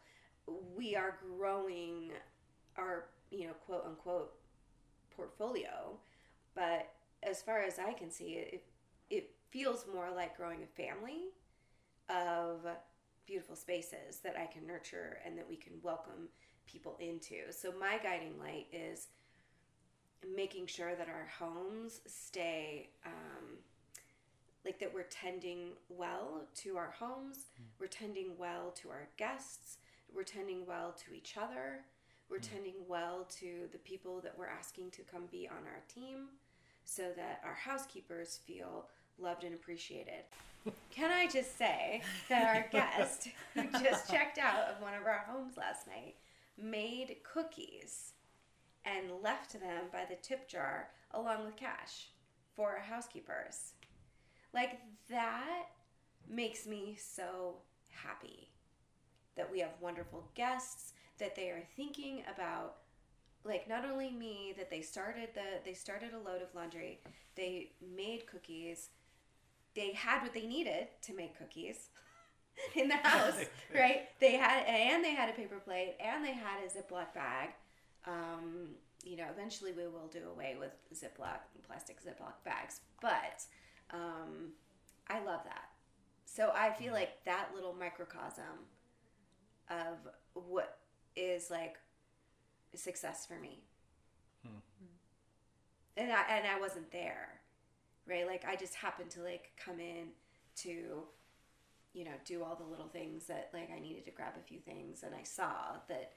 We 0.77 0.95
are 0.95 1.17
growing 1.37 2.11
our, 2.77 3.05
you 3.31 3.47
know, 3.47 3.53
quote 3.65 3.85
unquote 3.87 4.33
portfolio, 5.15 5.97
but 6.53 6.91
as 7.23 7.41
far 7.41 7.61
as 7.63 7.79
I 7.79 7.93
can 7.93 8.11
see, 8.11 8.33
it 8.33 8.53
it 8.53 8.63
feels 9.49 9.85
more 9.91 10.09
like 10.15 10.37
growing 10.37 10.59
a 10.63 10.81
family 10.81 11.29
of 12.09 12.65
beautiful 13.25 13.55
spaces 13.55 14.19
that 14.23 14.35
I 14.37 14.45
can 14.45 14.65
nurture 14.65 15.19
and 15.25 15.37
that 15.37 15.47
we 15.47 15.55
can 15.55 15.73
welcome 15.83 16.29
people 16.65 16.97
into. 16.99 17.51
So 17.51 17.73
my 17.79 17.97
guiding 18.01 18.39
light 18.39 18.67
is 18.71 19.07
making 20.35 20.67
sure 20.67 20.95
that 20.95 21.07
our 21.07 21.27
homes 21.39 22.01
stay 22.05 22.89
um, 23.05 23.57
like 24.65 24.79
that 24.79 24.93
we're 24.93 25.03
tending 25.03 25.69
well 25.89 26.47
to 26.53 26.77
our 26.77 26.93
homes, 26.99 27.45
we're 27.79 27.87
tending 27.87 28.37
well 28.37 28.71
to 28.81 28.89
our 28.89 29.07
guests, 29.17 29.77
we're 30.13 30.23
tending 30.23 30.65
well 30.65 30.93
to 31.05 31.13
each 31.13 31.35
other, 31.37 31.79
we're 32.29 32.39
tending 32.39 32.75
well 32.87 33.25
to 33.39 33.67
the 33.71 33.77
people 33.79 34.19
that 34.21 34.37
we're 34.37 34.47
asking 34.47 34.91
to 34.91 35.01
come 35.03 35.23
be 35.31 35.47
on 35.47 35.65
our 35.65 35.81
team 35.87 36.27
so 36.83 37.11
that 37.15 37.41
our 37.45 37.53
housekeepers 37.53 38.39
feel 38.45 38.87
loved 39.21 39.43
and 39.43 39.53
appreciated. 39.53 40.23
Can 40.91 41.11
I 41.11 41.27
just 41.27 41.57
say 41.57 42.01
that 42.27 42.55
our 42.55 42.67
guest 42.71 43.29
who 43.53 43.63
just 43.83 44.09
checked 44.09 44.37
out 44.37 44.67
of 44.67 44.81
one 44.81 44.93
of 44.93 45.05
our 45.05 45.25
homes 45.27 45.57
last 45.57 45.87
night 45.87 46.15
made 46.57 47.17
cookies 47.23 48.13
and 48.85 49.11
left 49.23 49.53
them 49.53 49.85
by 49.91 50.05
the 50.09 50.15
tip 50.15 50.47
jar 50.47 50.89
along 51.11 51.45
with 51.45 51.55
cash 51.55 52.09
for 52.55 52.71
our 52.71 52.81
housekeepers. 52.81 53.73
Like 54.53 54.79
that 55.09 55.67
makes 56.27 56.67
me 56.67 56.97
so 56.99 57.55
happy 57.89 58.49
that 59.35 59.49
we 59.51 59.59
have 59.59 59.71
wonderful 59.79 60.27
guests 60.35 60.93
that 61.17 61.35
they 61.35 61.49
are 61.49 61.63
thinking 61.75 62.23
about 62.33 62.77
like 63.45 63.69
not 63.69 63.85
only 63.85 64.11
me 64.11 64.53
that 64.57 64.69
they 64.69 64.81
started 64.81 65.29
the 65.33 65.59
they 65.63 65.73
started 65.73 66.11
a 66.13 66.29
load 66.29 66.41
of 66.41 66.53
laundry 66.53 66.99
they 67.35 67.71
made 67.95 68.27
cookies 68.27 68.89
they 69.75 69.93
had 69.93 70.21
what 70.21 70.33
they 70.33 70.45
needed 70.45 70.87
to 71.03 71.13
make 71.13 71.37
cookies 71.37 71.89
in 72.75 72.87
the 72.87 72.95
house 73.03 73.45
right? 73.73 74.07
They 74.19 74.33
had 74.33 74.65
and 74.65 75.03
they 75.03 75.13
had 75.13 75.29
a 75.29 75.33
paper 75.33 75.59
plate 75.59 75.95
and 75.99 76.23
they 76.23 76.33
had 76.33 76.59
a 76.65 76.67
ziploc 76.67 77.13
bag. 77.13 77.49
Um, 78.05 78.69
you 79.03 79.15
know 79.15 79.25
eventually 79.31 79.71
we 79.71 79.83
will 79.83 80.09
do 80.11 80.19
away 80.29 80.57
with 80.59 80.71
ziploc 80.93 81.39
plastic 81.65 82.03
ziploc 82.03 82.33
bags 82.43 82.81
but 83.01 83.43
um, 83.91 84.51
i 85.09 85.23
love 85.23 85.41
that. 85.45 85.69
So 86.25 86.51
i 86.55 86.71
feel 86.71 86.93
like 86.93 87.23
that 87.25 87.49
little 87.55 87.73
microcosm 87.73 88.67
of 89.69 89.97
what 90.33 90.79
is 91.15 91.49
like 91.49 91.77
success 92.75 93.25
for 93.25 93.39
me. 93.39 93.59
And 95.97 96.11
I 96.13 96.23
and 96.29 96.47
I 96.47 96.59
wasn't 96.59 96.91
there, 96.91 97.38
right? 98.09 98.25
Like 98.27 98.45
I 98.47 98.55
just 98.55 98.75
happened 98.75 99.11
to 99.11 99.21
like 99.21 99.51
come 99.63 99.79
in 99.79 100.07
to, 100.57 101.03
you 101.93 102.03
know, 102.05 102.11
do 102.25 102.43
all 102.43 102.55
the 102.55 102.69
little 102.69 102.87
things 102.87 103.25
that 103.27 103.49
like 103.53 103.69
I 103.75 103.79
needed 103.79 104.05
to 104.05 104.11
grab 104.11 104.33
a 104.39 104.43
few 104.43 104.59
things, 104.59 105.03
and 105.03 105.13
I 105.13 105.23
saw 105.23 105.77
that 105.87 106.13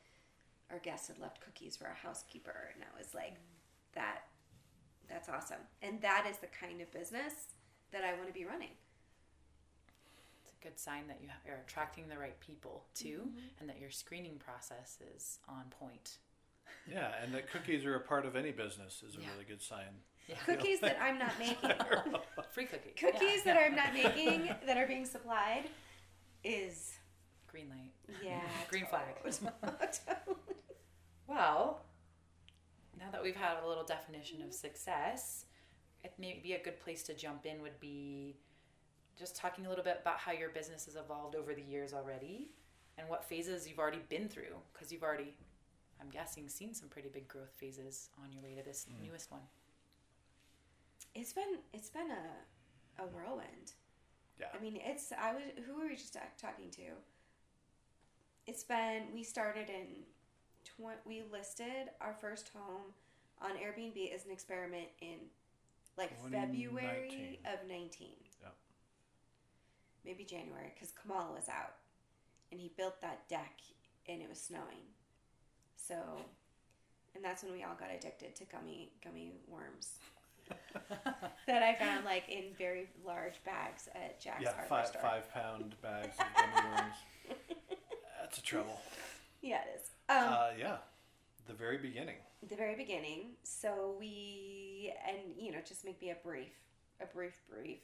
our 0.71 0.79
guests 0.79 1.09
had 1.09 1.19
left 1.19 1.41
cookies 1.41 1.77
for 1.77 1.87
our 1.87 1.95
housekeeper, 1.95 2.71
and 2.75 2.83
I 2.83 2.99
was 2.99 3.15
like, 3.15 3.35
that, 3.95 4.23
that's 5.09 5.29
awesome, 5.29 5.61
and 5.83 6.01
that 6.01 6.27
is 6.31 6.39
the 6.39 6.47
kind 6.47 6.81
of 6.81 6.91
business 6.93 7.33
that 7.93 8.05
I 8.05 8.15
want 8.15 8.29
to 8.29 8.33
be 8.33 8.47
running. 8.47 8.71
It's 10.43 10.53
a 10.59 10.65
good 10.65 10.79
sign 10.79 11.09
that 11.09 11.19
you 11.21 11.29
ha- 11.29 11.53
are 11.53 11.61
attracting 11.67 12.09
the 12.09 12.17
right 12.17 12.39
people 12.41 12.85
too, 12.95 13.29
mm-hmm. 13.29 13.61
and 13.61 13.69
that 13.69 13.81
your 13.81 13.91
screening 13.91 14.39
process 14.39 14.97
is 15.15 15.41
on 15.47 15.65
point. 15.69 16.17
Yeah, 16.91 17.13
and 17.23 17.35
that 17.35 17.51
cookies 17.51 17.85
are 17.85 17.95
a 17.95 18.01
part 18.01 18.25
of 18.25 18.35
any 18.35 18.51
business 18.51 19.03
is 19.07 19.17
a 19.17 19.21
Yeah. 19.21 19.31
really 19.33 19.45
good 19.45 19.63
sign. 19.63 20.01
Yeah. 20.29 20.37
Cookies 20.47 20.81
that 20.81 20.99
I'm 21.01 21.19
not 21.19 21.33
making. 21.39 21.71
Free 22.53 22.67
cookie. 22.67 22.91
Cookies 22.99 23.45
Yeah, 23.45 23.55
that 23.55 23.57
yeah. 23.57 23.67
I'm 23.67 23.77
not 23.77 23.95
making 23.95 24.51
that 24.67 24.77
are 24.77 24.87
being 24.87 25.05
supplied 25.07 25.65
is 26.45 26.95
Green 27.47 27.69
light. 27.69 27.93
yeah. 28.25 28.41
Green 28.71 28.87
flag. 28.87 29.15
totally. 29.23 30.37
Well, 31.27 31.83
now 32.99 33.11
that 33.11 33.23
we've 33.23 33.37
had 33.37 33.63
a 33.63 33.69
little 33.69 33.85
definition 33.85 34.43
of 34.43 34.53
success, 34.55 35.47
it 36.05 36.13
may 36.19 36.41
be 36.43 36.55
a 36.55 36.63
good 36.63 36.81
place 36.81 37.03
to 37.05 37.15
jump 37.15 37.47
in 37.47 37.63
would 37.63 37.79
be 37.81 38.37
just 39.19 39.37
talking 39.37 39.67
a 39.67 39.69
little 39.69 39.85
bit 39.85 39.99
about 40.01 40.19
how 40.19 40.33
your 40.33 40.49
business 40.49 40.87
has 40.87 40.97
evolved 40.97 41.37
over 41.37 41.55
the 41.55 41.63
years 41.63 41.93
already 41.93 42.49
and 42.99 43.09
what 43.09 43.25
phases 43.25 43.69
you've 43.69 43.79
already 43.79 44.01
been 44.09 44.29
through 44.29 44.57
because 44.73 44.91
you've 44.91 45.03
already 45.03 45.35
I'm 46.01 46.11
guessing 46.11 46.49
seen 46.49 46.75
some 46.75 46.89
pretty 46.89 47.09
big 47.09 47.29
growth 47.29 47.55
phases 47.57 48.11
on 48.23 48.33
your 48.33 48.43
way 48.43 48.55
to 48.57 48.63
this 48.65 48.87
mm. 48.91 49.07
newest 49.07 49.31
one. 49.31 49.43
It's 51.15 51.33
been 51.33 51.59
it's 51.73 51.91
been 51.91 52.11
a 52.11 53.03
a 53.03 53.07
whirlwind. 53.07 53.73
Yeah. 54.41 54.47
I 54.55 54.63
mean, 54.63 54.81
it's 54.83 55.13
I 55.13 55.35
was 55.35 55.43
who 55.67 55.79
were 55.79 55.87
we 55.87 55.97
just 55.97 56.17
talking 56.41 56.71
to? 56.73 56.83
It's 58.47 58.65
been 58.65 59.05
we 59.15 59.23
started 59.23 59.69
in 59.69 60.05
tw- 60.65 61.07
we 61.07 61.23
listed 61.31 61.91
our 62.01 62.15
first 62.21 62.51
home 62.55 62.93
on 63.41 63.53
Airbnb 63.53 64.15
as 64.15 64.25
an 64.25 64.31
experiment 64.33 64.89
in 65.01 65.17
like 65.99 66.11
February 66.31 67.41
of 67.45 67.69
19. 67.69 68.09
Yeah. 68.41 68.49
Maybe 70.05 70.25
January 70.25 70.73
cuz 70.79 70.93
Kamal 70.93 71.35
was 71.35 71.49
out 71.49 71.77
and 72.51 72.61
he 72.61 72.69
built 72.77 73.01
that 73.03 73.29
deck 73.29 73.61
and 74.09 74.23
it 74.23 74.29
was 74.29 74.41
snowing. 74.41 74.95
So 75.77 75.95
and 77.15 77.23
that's 77.23 77.43
when 77.43 77.53
we 77.53 77.63
all 77.63 77.75
got 77.75 77.91
addicted 77.91 78.35
to 78.37 78.45
gummy 78.47 78.93
gummy 79.05 79.35
worms. 79.47 79.99
that 81.47 81.63
I 81.63 81.75
found 81.75 82.05
like 82.05 82.29
in 82.29 82.45
very 82.59 82.89
large 83.07 83.43
bags 83.45 83.89
at 83.95 84.21
Jack's 84.21 84.43
yeah, 84.43 84.53
hardware 84.55 84.69
five 84.69 84.87
store. 84.87 85.03
five 85.03 85.33
pound 85.33 85.75
bags 85.83 86.17
of 86.19 86.27
gummy 86.37 86.69
worms. 86.69 86.95
That's 88.21 88.39
a 88.39 88.43
trouble. 88.43 88.81
Yeah, 89.41 89.61
it 89.63 89.81
is. 89.81 89.91
Um, 90.09 90.33
uh, 90.33 90.51
yeah, 90.59 90.77
the 91.47 91.55
very 91.55 91.79
beginning. 91.79 92.17
the 92.49 92.57
very 92.57 92.77
beginning. 92.77 93.33
So 93.43 93.95
we 93.99 94.93
and 95.07 95.19
you 95.39 95.53
know 95.53 95.59
just 95.67 95.85
make 95.85 96.01
me 96.01 96.11
a 96.11 96.17
brief, 96.27 96.53
a 97.01 97.07
brief, 97.07 97.35
brief 97.51 97.81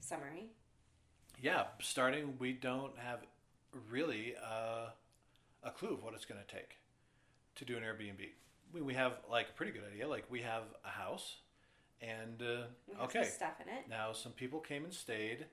summary. 0.00 0.50
Yeah, 1.40 1.64
starting, 1.80 2.34
we 2.38 2.52
don't 2.52 2.98
have 2.98 3.20
really 3.90 4.34
uh, 4.42 4.90
a 5.62 5.70
clue 5.70 5.94
of 5.94 6.02
what 6.02 6.14
it's 6.14 6.24
going 6.24 6.40
to 6.40 6.54
take 6.54 6.78
to 7.56 7.64
do 7.64 7.76
an 7.76 7.82
Airbnb. 7.82 8.28
We, 8.72 8.80
we 8.80 8.94
have 8.94 9.12
like 9.30 9.48
a 9.50 9.52
pretty 9.52 9.72
good 9.72 9.82
idea. 9.92 10.08
Like 10.08 10.24
we 10.30 10.42
have 10.42 10.62
a 10.84 10.88
house, 10.88 11.36
and 12.00 12.42
uh, 12.42 13.02
okay, 13.04 13.24
some 13.24 13.32
stuff 13.32 13.60
in 13.60 13.68
it. 13.72 13.84
now 13.88 14.12
some 14.12 14.32
people 14.32 14.60
came 14.60 14.84
and 14.84 14.92
stayed. 14.92 15.46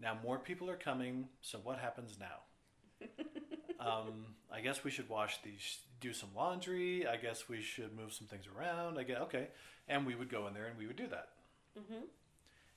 Now 0.00 0.16
more 0.22 0.38
people 0.38 0.68
are 0.70 0.76
coming. 0.76 1.28
So 1.40 1.58
what 1.62 1.78
happens 1.78 2.18
now? 2.18 3.06
um, 3.80 4.34
I 4.52 4.60
guess 4.60 4.84
we 4.84 4.90
should 4.90 5.08
wash 5.08 5.42
these, 5.42 5.78
do 6.00 6.12
some 6.12 6.30
laundry. 6.34 7.06
I 7.06 7.16
guess 7.16 7.48
we 7.48 7.62
should 7.62 7.96
move 7.96 8.12
some 8.12 8.26
things 8.26 8.44
around. 8.46 8.98
I 8.98 9.02
get 9.04 9.20
okay, 9.22 9.48
and 9.88 10.06
we 10.06 10.14
would 10.14 10.30
go 10.30 10.46
in 10.46 10.54
there 10.54 10.66
and 10.66 10.78
we 10.78 10.86
would 10.86 10.96
do 10.96 11.06
that. 11.08 11.28
hmm 11.76 12.04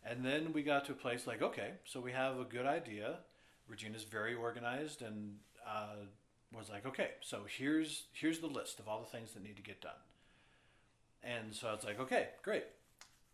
And 0.04 0.24
then 0.26 0.54
we 0.54 0.64
got 0.64 0.86
to 0.86 0.94
a 0.94 0.96
place 0.96 1.28
like, 1.28 1.42
okay, 1.42 1.74
so 1.86 2.00
we 2.00 2.12
have 2.14 2.40
a 2.40 2.44
good 2.46 2.66
idea. 2.66 3.20
Regina's 3.68 4.04
very 4.04 4.34
organized 4.36 5.02
and 5.02 5.38
uh, 5.68 6.06
was 6.54 6.70
like, 6.70 6.86
okay, 6.86 7.12
so 7.22 7.42
here's 7.48 8.06
here's 8.14 8.40
the 8.40 8.48
list 8.48 8.80
of 8.80 8.88
all 8.88 9.02
the 9.02 9.18
things 9.18 9.34
that 9.34 9.44
need 9.44 9.58
to 9.58 9.64
get 9.64 9.82
done. 9.82 10.02
And 11.24 11.54
so 11.54 11.68
I 11.68 11.74
was 11.74 11.84
like, 11.84 12.00
okay, 12.00 12.30
great. 12.44 12.66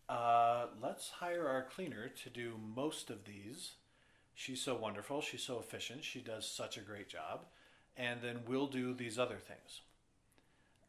Uh, 0.08 0.66
let's 0.82 1.08
hire 1.10 1.48
our 1.48 1.62
cleaner 1.62 2.08
to 2.08 2.30
do 2.30 2.54
most 2.74 3.10
of 3.10 3.24
these. 3.24 3.72
She's 4.34 4.60
so 4.60 4.74
wonderful. 4.74 5.20
She's 5.20 5.42
so 5.42 5.58
efficient. 5.58 6.04
She 6.04 6.20
does 6.20 6.46
such 6.48 6.76
a 6.76 6.80
great 6.80 7.08
job. 7.08 7.46
And 7.96 8.20
then 8.20 8.40
we'll 8.46 8.66
do 8.66 8.92
these 8.92 9.18
other 9.18 9.38
things. 9.38 9.80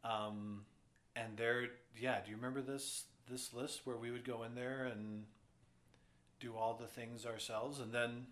Um, 0.04 0.62
and 1.14 1.36
there, 1.36 1.66
yeah. 1.98 2.18
Do 2.24 2.30
you 2.30 2.36
remember 2.36 2.60
this 2.60 3.04
this 3.28 3.52
list 3.52 3.80
where 3.84 3.96
we 3.96 4.10
would 4.10 4.24
go 4.24 4.44
in 4.44 4.54
there 4.54 4.84
and 4.84 5.24
do 6.38 6.54
all 6.56 6.74
the 6.74 6.86
things 6.86 7.26
ourselves, 7.26 7.80
and 7.80 7.92
then 7.92 8.26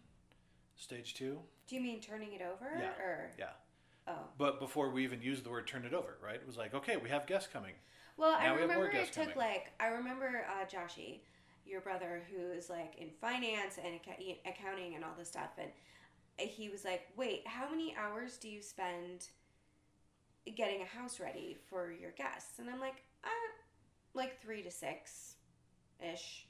stage 0.76 1.14
two? 1.14 1.38
Do 1.66 1.74
you 1.76 1.80
mean 1.80 2.00
turning 2.00 2.32
it 2.32 2.42
over 2.42 2.70
Yeah. 2.78 2.90
or 3.02 3.30
Yeah. 3.38 3.50
oh? 4.06 4.28
But 4.38 4.60
before 4.60 4.90
we 4.90 5.02
even 5.04 5.22
used 5.22 5.44
the 5.44 5.50
word 5.50 5.66
"turn 5.66 5.84
it 5.84 5.94
over," 5.94 6.16
right? 6.22 6.36
It 6.36 6.46
was 6.46 6.56
like, 6.56 6.74
okay, 6.74 6.96
we 6.96 7.08
have 7.10 7.26
guests 7.26 7.48
coming. 7.52 7.74
Well, 8.16 8.32
Now 8.32 8.52
I 8.52 8.54
we 8.54 8.62
remember 8.62 8.86
it 8.86 9.12
took 9.12 9.34
coming. 9.34 9.36
like 9.36 9.72
I 9.80 9.88
remember 9.88 10.46
uh, 10.48 10.64
Joshy, 10.66 11.20
your 11.66 11.80
brother, 11.80 12.22
who 12.30 12.52
is 12.52 12.70
like 12.70 12.94
in 12.98 13.10
finance 13.20 13.78
and 13.82 13.98
accounting 14.46 14.94
and 14.94 15.04
all 15.04 15.14
this 15.18 15.28
stuff, 15.28 15.50
and 15.58 15.70
he 16.38 16.68
was 16.68 16.84
like, 16.84 17.08
"Wait, 17.16 17.46
how 17.46 17.68
many 17.68 17.94
hours 17.96 18.36
do 18.38 18.48
you 18.48 18.62
spend 18.62 19.28
getting 20.56 20.82
a 20.82 20.84
house 20.84 21.20
ready 21.20 21.56
for 21.68 21.90
your 21.92 22.10
guests?" 22.12 22.58
And 22.58 22.68
I'm 22.70 22.80
like, 22.80 23.02
uh, 23.24 23.28
"Like 24.14 24.40
three 24.40 24.62
to 24.62 24.70
six, 24.70 25.36
ish." 26.00 26.46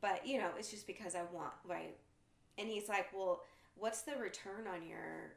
But 0.00 0.26
you 0.26 0.38
know, 0.38 0.50
it's 0.58 0.70
just 0.70 0.86
because 0.86 1.14
I 1.14 1.22
want 1.32 1.54
right. 1.64 1.96
And 2.58 2.68
he's 2.68 2.88
like, 2.88 3.08
"Well, 3.14 3.42
what's 3.76 4.02
the 4.02 4.16
return 4.16 4.66
on 4.66 4.86
your 4.86 5.36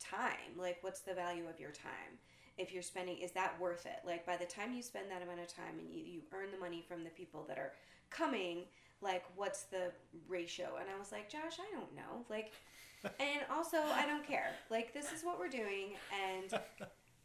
time? 0.00 0.56
Like, 0.58 0.78
what's 0.82 1.00
the 1.00 1.14
value 1.14 1.48
of 1.48 1.60
your 1.60 1.70
time?" 1.72 2.18
If 2.58 2.72
you're 2.72 2.82
spending 2.82 3.18
is 3.18 3.32
that 3.32 3.58
worth 3.60 3.86
it 3.86 4.00
like 4.06 4.24
by 4.26 4.36
the 4.36 4.44
time 4.44 4.72
you 4.72 4.82
spend 4.82 5.10
that 5.10 5.22
amount 5.22 5.40
of 5.40 5.48
time 5.48 5.78
and 5.78 5.88
you, 5.90 6.02
you 6.04 6.20
earn 6.32 6.50
the 6.52 6.58
money 6.58 6.84
from 6.86 7.02
the 7.04 7.10
people 7.10 7.44
that 7.48 7.58
are 7.58 7.72
coming 8.10 8.64
like 9.00 9.24
what's 9.36 9.62
the 9.64 9.90
ratio 10.28 10.76
and 10.80 10.88
i 10.94 10.98
was 10.98 11.10
like 11.12 11.28
josh 11.30 11.58
i 11.58 11.74
don't 11.74 11.94
know 11.94 12.24
like 12.28 12.52
and 13.18 13.40
also 13.50 13.78
i 13.94 14.06
don't 14.06 14.26
care 14.26 14.50
like 14.70 14.92
this 14.92 15.12
is 15.12 15.22
what 15.24 15.38
we're 15.38 15.48
doing 15.48 15.94
and 16.24 16.60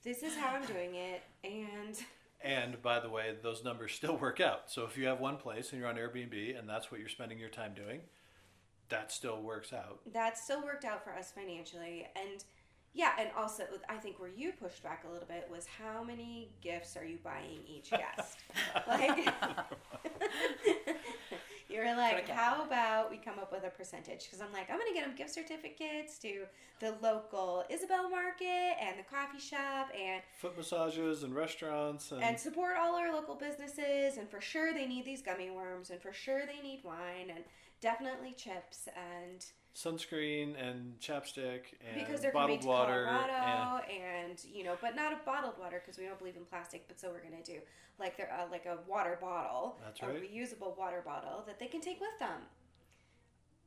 this 0.04 0.24
is 0.24 0.36
how 0.36 0.56
i'm 0.56 0.66
doing 0.66 0.96
it 0.96 1.22
and 1.44 1.98
And 2.44 2.80
by 2.84 3.00
the 3.00 3.10
way, 3.10 3.34
those 3.42 3.64
numbers 3.64 3.94
still 3.94 4.16
work 4.16 4.40
out. 4.40 4.70
So 4.70 4.84
if 4.86 4.96
you 4.96 5.08
have 5.08 5.20
one 5.20 5.38
place 5.38 5.72
and 5.72 5.82
you're 5.82 5.90
on 5.90 5.96
Airbnb 5.96 6.58
and 6.58 6.70
that's 6.70 6.92
what 6.92 7.00
you're 7.00 7.10
spending 7.10 7.40
your 7.40 7.50
time 7.50 7.74
doing, 7.74 8.02
that 8.90 9.12
still 9.12 9.42
works 9.42 9.74
out. 9.74 10.02
that 10.14 10.38
still 10.38 10.64
worked 10.64 10.86
out 10.86 11.04
for 11.04 11.12
us 11.14 11.32
financially 11.32 12.08
and 12.16 12.44
yeah 12.98 13.12
and 13.20 13.30
also 13.38 13.64
i 13.88 13.96
think 13.96 14.20
where 14.20 14.32
you 14.36 14.52
pushed 14.52 14.82
back 14.84 15.06
a 15.08 15.12
little 15.12 15.28
bit 15.28 15.48
was 15.52 15.66
how 15.68 16.04
many 16.04 16.50
gifts 16.62 16.98
are 16.98 17.06
you 17.06 17.20
buying 17.24 17.60
each 17.68 17.92
guest? 17.92 18.40
Like 18.88 19.18
you 21.70 21.78
were 21.80 21.96
like 21.96 22.28
how 22.28 22.64
about 22.66 23.12
we 23.12 23.18
come 23.18 23.38
up 23.40 23.52
with 23.52 23.64
a 23.64 23.70
percentage? 23.70 24.26
Because 24.26 24.42
i'm 24.42 24.52
like 24.52 24.70
i'm 24.72 24.80
gonna 24.80 24.94
get 24.94 25.06
them 25.06 25.16
gift 25.16 25.34
certificates 25.34 26.18
to 26.20 26.46
the 26.80 26.96
local 27.02 27.64
isabel 27.70 28.10
market 28.10 28.76
and 28.82 28.98
the 28.98 29.04
coffee 29.04 29.40
shop 29.40 29.90
and 29.96 30.22
Foot 30.40 30.58
massages 30.58 31.24
and 31.24 31.36
restaurants 31.36 32.12
and, 32.12 32.24
and 32.24 32.40
support 32.40 32.78
all 32.80 32.96
our 32.96 33.14
local 33.14 33.36
businesses 33.36 34.18
and 34.18 34.30
for 34.30 34.42
sure 34.42 34.74
they 34.74 34.88
need 34.88 35.06
these 35.06 35.22
gummy 35.22 35.52
worms 35.52 35.92
and 35.92 36.02
for 36.02 36.14
sure 36.14 36.42
they 36.46 36.62
need 36.68 36.82
wine 36.84 37.30
and 37.30 37.44
definitely 37.80 38.34
chips 38.34 38.88
and 38.96 39.46
sunscreen 39.78 40.56
and 40.60 41.00
chapstick 41.00 41.62
and 41.88 41.94
because 41.94 42.22
they're 42.22 42.32
coming 42.32 42.58
bottled 42.58 42.62
to 42.62 42.68
water 42.68 43.06
and 43.06 43.18
Colorado 43.18 43.84
and, 43.88 44.44
you 44.52 44.64
know, 44.64 44.76
but 44.82 44.96
not 44.96 45.14
a 45.14 45.18
bottled 45.24 45.54
water 45.60 45.82
because 45.86 46.00
we 46.00 46.06
don't 46.06 46.18
believe 46.18 46.36
in 46.36 46.46
plastic. 46.46 46.88
But 46.88 47.00
so 47.00 47.10
we're 47.10 47.22
gonna 47.22 47.44
do 47.44 47.60
like 48.00 48.18
they're 48.18 48.32
uh, 48.32 48.50
like 48.52 48.66
a 48.66 48.80
water 48.88 49.18
bottle, 49.22 49.78
That's 49.84 50.02
a 50.02 50.06
reusable 50.06 50.78
water 50.78 51.04
bottle 51.06 51.44
that 51.46 51.60
they 51.60 51.68
can 51.68 51.82
take 51.82 52.00
with 52.00 52.18
them, 52.20 52.42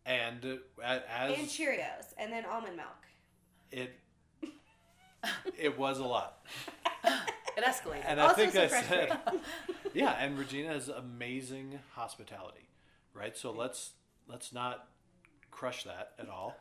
and 0.05 0.59
uh, 0.83 0.99
as 1.09 1.39
and 1.39 1.49
Cheerios, 1.49 2.13
and 2.19 2.33
then 2.33 2.45
almond 2.45 2.77
milk. 2.77 2.89
it 3.71 3.99
it 5.59 5.79
was 5.79 5.99
a 5.99 6.05
lot. 6.05 6.45
It 7.57 7.65
escalated. 7.65 8.05
And 8.07 8.21
I 8.21 8.29
Also 8.29 8.47
think 8.47 8.55
I 8.55 8.69
said, 8.69 9.19
yeah. 9.93 10.13
And 10.13 10.39
Regina 10.39 10.69
has 10.69 10.89
amazing 10.89 11.81
hospitality, 11.95 12.69
right? 13.13 13.37
So 13.37 13.51
let's 13.51 13.91
let's 14.29 14.53
not 14.53 14.87
crush 15.51 15.85
that 15.85 16.13
at 16.19 16.29
all. 16.29 16.57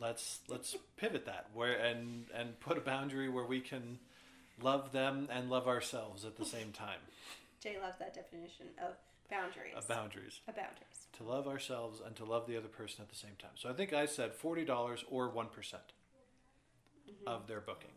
Let's 0.00 0.40
let's 0.48 0.76
pivot 0.96 1.26
that 1.26 1.46
where 1.54 1.74
and 1.74 2.26
and 2.34 2.58
put 2.60 2.78
a 2.78 2.80
boundary 2.80 3.28
where 3.28 3.44
we 3.44 3.60
can 3.60 3.98
love 4.60 4.92
them 4.92 5.28
and 5.30 5.50
love 5.50 5.68
ourselves 5.68 6.24
at 6.24 6.36
the 6.36 6.44
same 6.44 6.72
time. 6.72 6.98
Jay 7.62 7.78
loves 7.80 7.98
that 7.98 8.14
definition 8.14 8.66
of 8.78 8.94
boundaries. 9.30 9.74
Of 9.76 9.86
boundaries 9.86 10.40
Of 10.48 10.56
boundaries. 10.56 11.06
to 11.18 11.24
love 11.24 11.46
ourselves 11.46 12.00
and 12.04 12.16
to 12.16 12.24
love 12.24 12.46
the 12.46 12.56
other 12.56 12.68
person 12.68 13.02
at 13.02 13.08
the 13.08 13.14
same 13.14 13.36
time. 13.38 13.52
So 13.54 13.68
I 13.68 13.72
think 13.72 13.92
I 13.92 14.06
said 14.06 14.34
forty 14.34 14.64
dollars 14.64 15.04
or 15.10 15.28
one 15.28 15.48
of 17.26 17.46
their 17.46 17.60
booking. 17.60 17.90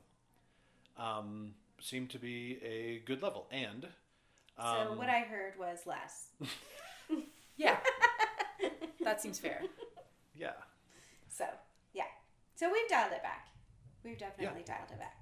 Um, 0.97 1.53
seemed 1.79 2.09
to 2.11 2.19
be 2.19 2.59
a 2.63 2.99
good 3.05 3.21
level, 3.21 3.47
and 3.51 3.87
so 4.57 4.91
um, 4.91 4.97
what 4.97 5.09
I 5.09 5.21
heard 5.21 5.53
was 5.59 5.79
less. 5.85 6.27
yeah. 7.57 7.77
that 9.03 9.21
seems 9.21 9.39
fair. 9.39 9.61
Yeah. 10.37 10.53
So 11.29 11.45
yeah, 11.93 12.03
so 12.55 12.71
we've 12.71 12.87
dialed 12.89 13.13
it 13.13 13.23
back. 13.23 13.47
We've 14.03 14.17
definitely 14.17 14.63
dialed 14.63 14.91
it 14.91 14.99
back. 14.99 15.17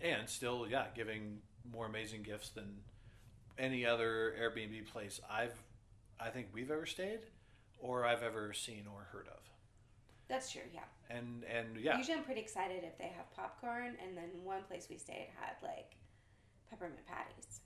and 0.00 0.28
still, 0.28 0.66
yeah, 0.68 0.86
giving 0.94 1.38
more 1.72 1.86
amazing 1.86 2.22
gifts 2.22 2.50
than 2.50 2.78
any 3.58 3.86
other 3.86 4.34
Airbnb 4.40 4.86
place 4.86 5.20
I've, 5.30 5.54
I 6.20 6.28
think 6.30 6.48
we've 6.52 6.70
ever 6.70 6.86
stayed, 6.86 7.20
or 7.78 8.04
I've 8.04 8.22
ever 8.22 8.52
seen 8.52 8.84
or 8.92 9.06
heard 9.12 9.28
of. 9.28 9.40
That's 10.28 10.50
true. 10.50 10.62
Yeah. 10.74 10.80
And 11.08 11.44
and 11.44 11.76
yeah, 11.78 11.96
Usually 11.96 12.16
I'm 12.16 12.24
pretty 12.24 12.40
excited 12.40 12.82
if 12.82 12.98
they 12.98 13.12
have 13.16 13.30
popcorn, 13.34 13.96
and 14.04 14.16
then 14.16 14.30
one 14.42 14.62
place 14.64 14.88
we 14.90 14.98
stayed 14.98 15.28
had 15.40 15.54
like 15.62 15.92
peppermint 16.68 17.06
patties. 17.06 17.60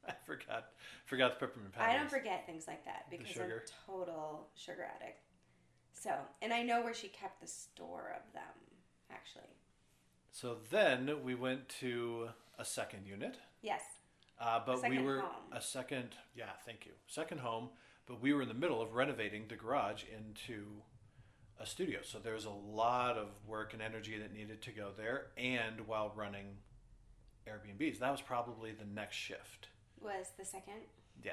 I 0.08 0.14
forgot 0.24 0.70
forgot 1.06 1.38
the 1.38 1.46
peppermint 1.46 1.72
patties. 1.72 1.94
I 1.94 1.98
don't 1.98 2.10
forget 2.10 2.46
things 2.46 2.66
like 2.66 2.84
that 2.84 3.06
because 3.10 3.26
I'm 3.28 3.32
sugar. 3.32 3.64
a 3.66 3.90
total 3.90 4.48
sugar 4.54 4.86
addict. 4.96 5.20
So, 5.92 6.12
and 6.42 6.52
I 6.52 6.62
know 6.62 6.82
where 6.82 6.94
she 6.94 7.08
kept 7.08 7.40
the 7.40 7.48
store 7.48 8.14
of 8.16 8.32
them, 8.32 8.42
actually. 9.10 9.50
So 10.30 10.58
then 10.70 11.24
we 11.24 11.34
went 11.34 11.68
to 11.80 12.28
a 12.58 12.64
second 12.64 13.06
unit. 13.06 13.38
Yes. 13.62 13.82
Uh, 14.40 14.60
but 14.64 14.88
we 14.88 15.00
were 15.00 15.20
home. 15.20 15.52
a 15.52 15.60
second, 15.60 16.14
yeah, 16.36 16.50
thank 16.64 16.86
you, 16.86 16.92
second 17.08 17.40
home. 17.40 17.70
But 18.06 18.22
we 18.22 18.32
were 18.32 18.42
in 18.42 18.48
the 18.48 18.54
middle 18.54 18.80
of 18.80 18.94
renovating 18.94 19.46
the 19.48 19.56
garage 19.56 20.04
into 20.04 20.66
a 21.60 21.66
studio, 21.66 21.98
so 22.04 22.18
there's 22.18 22.44
a 22.44 22.50
lot 22.50 23.18
of 23.18 23.28
work 23.46 23.72
and 23.72 23.82
energy 23.82 24.16
that 24.18 24.32
needed 24.32 24.62
to 24.62 24.70
go 24.70 24.90
there, 24.96 25.26
and 25.36 25.86
while 25.88 26.12
running 26.14 26.58
Airbnbs, 27.48 27.98
that 27.98 28.12
was 28.12 28.22
probably 28.22 28.72
the 28.72 28.84
next 28.84 29.16
shift. 29.16 29.68
Was 30.02 30.32
the 30.38 30.44
second? 30.44 30.80
Yeah. 31.24 31.32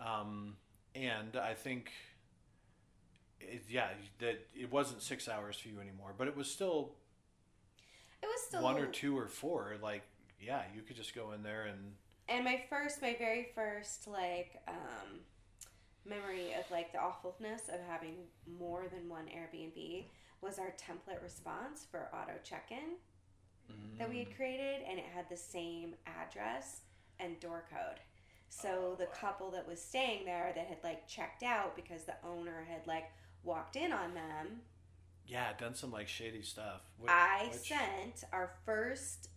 Um, 0.00 0.56
and 0.94 1.36
I 1.36 1.54
think, 1.54 1.90
it, 3.40 3.64
yeah, 3.68 3.88
that 4.18 4.46
it 4.54 4.70
wasn't 4.72 5.02
six 5.02 5.28
hours 5.28 5.56
for 5.56 5.68
you 5.68 5.80
anymore, 5.80 6.14
but 6.16 6.26
it 6.26 6.36
was 6.36 6.50
still 6.50 6.92
It 8.22 8.26
was 8.26 8.42
still 8.48 8.62
one 8.62 8.78
or 8.78 8.86
two 8.86 9.16
or 9.18 9.28
four. 9.28 9.76
Like, 9.82 10.02
yeah, 10.40 10.62
you 10.74 10.82
could 10.82 10.96
just 10.96 11.14
go 11.14 11.32
in 11.32 11.42
there 11.42 11.66
and 11.66 11.94
And 12.28 12.44
my 12.44 12.62
first, 12.70 13.02
my 13.02 13.14
very 13.18 13.48
first, 13.54 14.06
like, 14.06 14.62
um, 14.66 15.20
memory 16.06 16.54
of 16.58 16.68
like 16.70 16.92
the 16.92 16.98
awfulness 16.98 17.68
of 17.68 17.78
having 17.88 18.14
more 18.58 18.84
than 18.90 19.08
one 19.08 19.26
Airbnb 19.26 20.04
was 20.40 20.58
our 20.58 20.72
template 20.78 21.22
response 21.22 21.86
for 21.90 22.08
auto 22.14 22.32
check-in 22.42 22.96
that 23.98 24.08
we 24.08 24.18
had 24.18 24.34
created, 24.34 24.80
and 24.88 24.98
it 24.98 25.04
had 25.14 25.28
the 25.30 25.36
same 25.36 25.94
address 26.06 26.80
and 27.22 27.38
door 27.40 27.64
code. 27.70 28.00
So 28.48 28.68
oh, 28.92 28.96
the 28.98 29.06
couple 29.06 29.50
that 29.52 29.66
was 29.68 29.80
staying 29.80 30.24
there 30.24 30.52
that 30.54 30.66
had 30.66 30.78
like 30.82 31.06
checked 31.06 31.42
out 31.42 31.76
because 31.76 32.04
the 32.04 32.14
owner 32.26 32.66
had 32.68 32.86
like 32.86 33.10
walked 33.44 33.76
in 33.76 33.92
on 33.92 34.12
them 34.14 34.60
Yeah, 35.26 35.52
done 35.58 35.74
some 35.74 35.92
like 35.92 36.08
shady 36.08 36.42
stuff. 36.42 36.82
Wh- 37.00 37.08
I 37.10 37.48
which- 37.52 37.68
sent 37.68 38.24
our 38.32 38.50
first 38.66 39.28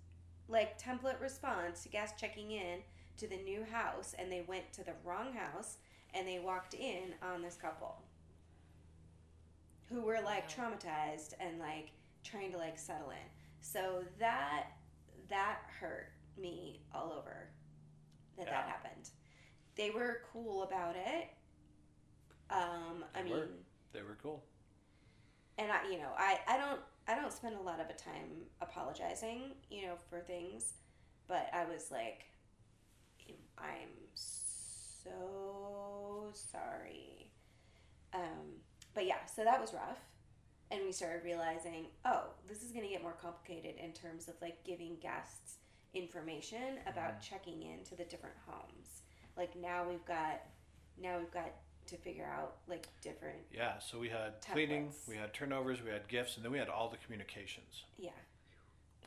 like 0.49 0.81
template 0.81 1.21
response 1.21 1.83
to 1.83 1.89
guests 1.89 2.19
checking 2.19 2.51
in 2.51 2.79
to 3.17 3.27
the 3.27 3.37
new 3.37 3.63
house 3.71 4.15
and 4.17 4.31
they 4.31 4.43
went 4.47 4.73
to 4.73 4.83
the 4.83 4.93
wrong 5.05 5.33
house 5.33 5.77
and 6.15 6.27
they 6.27 6.39
walked 6.39 6.73
in 6.73 7.13
on 7.21 7.41
this 7.43 7.55
couple 7.55 7.95
who 9.89 10.01
were 10.01 10.19
like 10.23 10.49
traumatized 10.49 11.33
and 11.39 11.59
like 11.59 11.91
trying 12.23 12.51
to 12.51 12.57
like 12.57 12.77
settle 12.79 13.11
in. 13.11 13.29
So 13.61 14.03
that 14.19 14.67
that 15.29 15.59
hurt 15.79 16.09
me 16.37 16.81
all 16.93 17.13
over 17.17 17.47
that 18.37 18.45
that 18.47 18.65
happened. 18.67 19.09
They 19.75 19.89
were 19.89 20.21
cool 20.31 20.63
about 20.63 20.95
it. 20.95 21.29
Um, 22.49 23.03
I 23.15 23.19
They 23.19 23.23
mean, 23.23 23.33
were. 23.33 23.47
they 23.93 24.01
were 24.01 24.17
cool. 24.21 24.43
and 25.57 25.71
I, 25.71 25.89
you 25.89 25.97
know, 25.97 26.11
I, 26.17 26.39
I 26.47 26.57
don't, 26.57 26.79
I 27.07 27.15
don't 27.15 27.33
spend 27.33 27.55
a 27.55 27.61
lot 27.61 27.79
of 27.79 27.89
a 27.89 27.93
time 27.93 28.29
apologizing, 28.61 29.55
you 29.69 29.83
know, 29.87 29.95
for 30.09 30.19
things, 30.19 30.73
but 31.27 31.49
I 31.53 31.65
was 31.65 31.89
like, 31.91 32.25
I'm 33.57 33.89
so 34.13 35.11
sorry. 36.33 37.31
Um, 38.13 38.61
but 38.93 39.05
yeah, 39.05 39.25
so 39.25 39.43
that 39.43 39.59
was 39.59 39.73
rough, 39.73 39.99
and 40.71 40.81
we 40.85 40.91
started 40.91 41.23
realizing, 41.23 41.87
oh, 42.05 42.25
this 42.47 42.61
is 42.63 42.71
going 42.71 42.83
to 42.83 42.89
get 42.91 43.01
more 43.01 43.15
complicated 43.19 43.75
in 43.83 43.91
terms 43.93 44.27
of 44.27 44.35
like 44.41 44.63
giving 44.63 44.97
guests 45.01 45.57
information 45.93 46.79
about 46.87 47.21
checking 47.21 47.63
into 47.63 47.95
the 47.95 48.03
different 48.05 48.35
homes. 48.47 49.03
Like 49.37 49.55
now 49.55 49.85
we've 49.89 50.05
got, 50.05 50.41
now 51.01 51.17
we've 51.19 51.31
got 51.31 51.53
to 51.87 51.97
figure 51.97 52.25
out 52.25 52.55
like 52.67 52.87
different 53.01 53.39
Yeah, 53.51 53.79
so 53.79 53.99
we 53.99 54.09
had 54.09 54.33
cleaning, 54.51 54.91
we 55.07 55.15
had 55.15 55.33
turnovers, 55.33 55.81
we 55.83 55.89
had 55.89 56.07
gifts, 56.07 56.35
and 56.37 56.45
then 56.45 56.51
we 56.51 56.57
had 56.57 56.69
all 56.69 56.89
the 56.89 56.97
communications. 56.97 57.83
yeah 57.97 58.11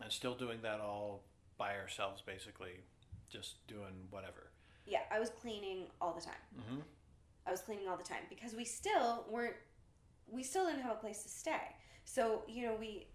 And 0.02 0.12
still 0.12 0.34
doing 0.34 0.58
that 0.62 0.80
all 0.80 1.22
by 1.58 1.76
ourselves, 1.76 2.22
basically, 2.24 2.80
just 3.30 3.66
doing 3.66 4.08
whatever. 4.10 4.50
Yeah, 4.86 5.00
I 5.10 5.18
was 5.18 5.30
cleaning 5.30 5.86
all 6.00 6.12
the 6.12 6.20
time. 6.20 6.34
Mm-hmm. 6.58 6.80
I 7.46 7.50
was 7.50 7.60
cleaning 7.60 7.88
all 7.88 7.96
the 7.96 8.04
time 8.04 8.24
because 8.28 8.54
we 8.54 8.64
still 8.64 9.24
weren't 9.30 9.56
we 10.28 10.42
still 10.42 10.66
didn't 10.66 10.82
have 10.82 10.92
a 10.92 11.00
place 11.00 11.22
to 11.22 11.28
stay. 11.28 11.74
So, 12.04 12.42
you 12.48 12.66
know, 12.66 12.76
we 12.78 13.06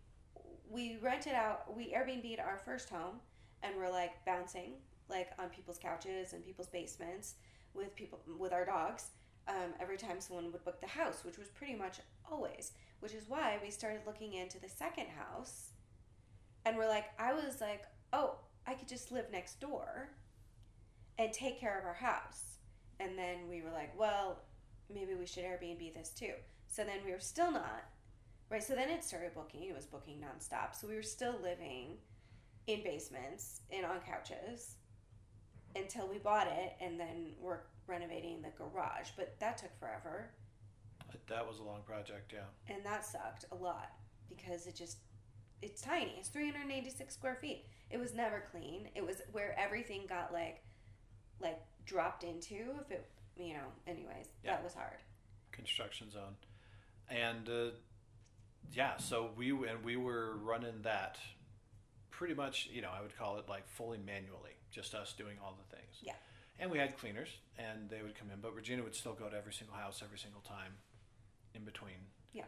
we 0.70 0.98
rented 1.02 1.34
out 1.34 1.76
we 1.76 1.94
Airbnb'd 1.94 2.40
our 2.40 2.58
first 2.58 2.90
home 2.90 3.20
and 3.64 3.76
we're 3.76 3.92
like 3.92 4.24
bouncing 4.26 4.74
like 5.10 5.30
on 5.40 5.50
people's 5.50 5.78
couches 5.78 6.34
and 6.34 6.46
people's 6.46 6.70
basements 6.70 7.36
with 7.74 7.96
people 7.96 8.20
with 8.40 8.54
our 8.54 8.66
dogs 8.66 9.12
um, 9.48 9.74
every 9.80 9.98
time 9.98 10.20
someone 10.20 10.52
would 10.52 10.64
book 10.64 10.80
the 10.82 10.88
house, 10.88 11.24
which 11.24 11.38
was 11.38 11.50
pretty 11.50 11.76
much 11.76 12.00
always. 12.30 12.72
Which 13.00 13.14
is 13.14 13.28
why 13.28 13.58
we 13.64 13.72
started 13.72 14.02
looking 14.06 14.34
into 14.34 14.60
the 14.60 14.70
second 14.70 15.08
house, 15.08 15.72
and 16.66 16.78
we're 16.78 16.88
like, 16.88 17.06
I 17.18 17.34
was 17.34 17.60
like, 17.60 17.84
oh, 18.14 18.36
I 18.68 18.76
could 18.76 18.88
just 18.88 19.12
live 19.12 19.26
next 19.32 19.60
door, 19.60 20.10
and 21.18 21.34
take 21.34 21.60
care 21.60 21.78
of 21.80 21.86
our 21.86 21.96
house. 21.96 22.58
And 23.00 23.18
then 23.18 23.50
we 23.50 23.64
were 23.64 23.72
like, 23.72 23.98
well, 23.98 24.44
maybe 24.94 25.16
we 25.16 25.26
should 25.26 25.44
Airbnb 25.44 25.96
this 25.96 26.10
too. 26.10 26.34
So 26.68 26.84
then 26.84 27.00
we 27.04 27.12
were 27.12 27.20
still 27.20 27.52
not, 27.52 27.86
right? 28.52 28.64
So 28.64 28.76
then 28.76 28.90
it 28.90 29.04
started 29.04 29.34
booking. 29.34 29.64
It 29.64 29.76
was 29.76 29.88
booking 29.88 30.20
nonstop. 30.20 30.80
So 30.80 30.88
we 30.88 30.96
were 30.96 31.02
still 31.02 31.36
living 31.42 31.98
in 32.68 32.84
basements 32.84 33.62
and 33.72 33.86
on 33.86 34.00
couches 34.02 34.76
until 35.76 36.08
we 36.08 36.18
bought 36.18 36.48
it, 36.48 36.74
and 36.82 37.00
then 37.00 37.34
we're 37.40 37.60
renovating 37.88 38.42
the 38.42 38.50
garage. 38.58 39.10
But 39.16 39.40
that 39.40 39.58
took 39.58 39.78
forever, 39.80 40.30
That 41.28 41.48
was 41.48 41.60
a 41.60 41.64
long 41.64 41.82
project, 41.86 42.34
yeah. 42.34 42.74
and 42.74 42.86
that 42.86 43.06
sucked 43.06 43.46
a 43.52 43.56
lot 43.56 43.92
because 44.30 44.68
it 44.68 44.76
just 44.76 44.98
it's 45.62 45.80
tiny. 45.82 46.16
It's 46.18 46.30
386 46.30 47.14
square 47.14 47.36
feet. 47.40 47.66
It 47.92 48.00
was 48.00 48.14
never 48.16 48.44
clean. 48.52 48.90
It 48.96 49.06
was 49.06 49.18
where 49.32 49.56
everything 49.60 50.08
got 50.08 50.34
like 50.34 50.64
like 51.40 51.60
dropped 51.86 52.24
into. 52.24 52.74
If 52.82 52.92
it 52.92 53.10
you 53.38 53.54
know, 53.54 53.68
anyways, 53.88 54.28
Yeah. 54.44 54.52
that 54.56 54.64
was 54.64 54.74
hard. 54.74 54.98
construction 55.52 56.10
zone, 56.12 56.36
and 57.10 57.48
uh, 57.50 57.72
yeah, 58.74 58.98
so 58.98 59.32
we 59.38 59.52
and 59.52 59.84
we 59.84 59.96
were 59.98 60.38
running 60.38 60.82
that 60.84 61.18
pretty 62.22 62.36
much. 62.36 62.70
You 62.72 62.84
know, 62.84 62.90
I 62.96 63.02
would 63.02 63.18
call 63.18 63.40
it 63.40 63.50
like 63.50 63.68
fully 63.68 63.98
manually, 63.98 64.56
just 64.70 64.94
us 64.94 65.12
doing 65.18 65.38
all 65.44 65.58
the 65.58 65.76
things. 65.76 65.96
Yeah. 66.04 66.14
And 66.60 66.70
we 66.70 66.78
had 66.78 66.96
cleaners, 66.96 67.30
and 67.58 67.90
they 67.90 68.04
would 68.04 68.14
come 68.14 68.30
in, 68.32 68.40
but 68.40 68.56
Regina 68.56 68.84
would 68.84 68.94
still 68.94 69.14
go 69.14 69.28
to 69.28 69.36
every 69.36 69.54
single 69.54 69.76
house 69.76 70.02
every 70.04 70.20
single 70.20 70.42
time, 70.42 70.74
in 71.56 71.64
between. 71.64 71.96
Yeah. 72.32 72.44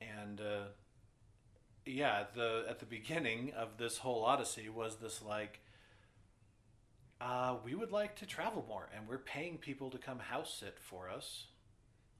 And 0.00 0.40
uh, 0.40 0.68
yeah, 1.84 2.24
the 2.34 2.64
at 2.70 2.78
the 2.78 2.86
beginning 2.86 3.52
of 3.54 3.76
this 3.76 3.98
whole 3.98 4.24
odyssey 4.24 4.70
was 4.70 4.96
this 4.96 5.22
like. 5.22 5.60
Uh, 7.20 7.56
we 7.64 7.74
would 7.74 7.90
like 7.90 8.14
to 8.14 8.24
travel 8.24 8.64
more, 8.66 8.88
and 8.96 9.06
we're 9.08 9.18
paying 9.18 9.58
people 9.58 9.90
to 9.90 9.98
come 9.98 10.20
house 10.20 10.56
sit 10.60 10.78
for 10.78 11.10
us 11.10 11.48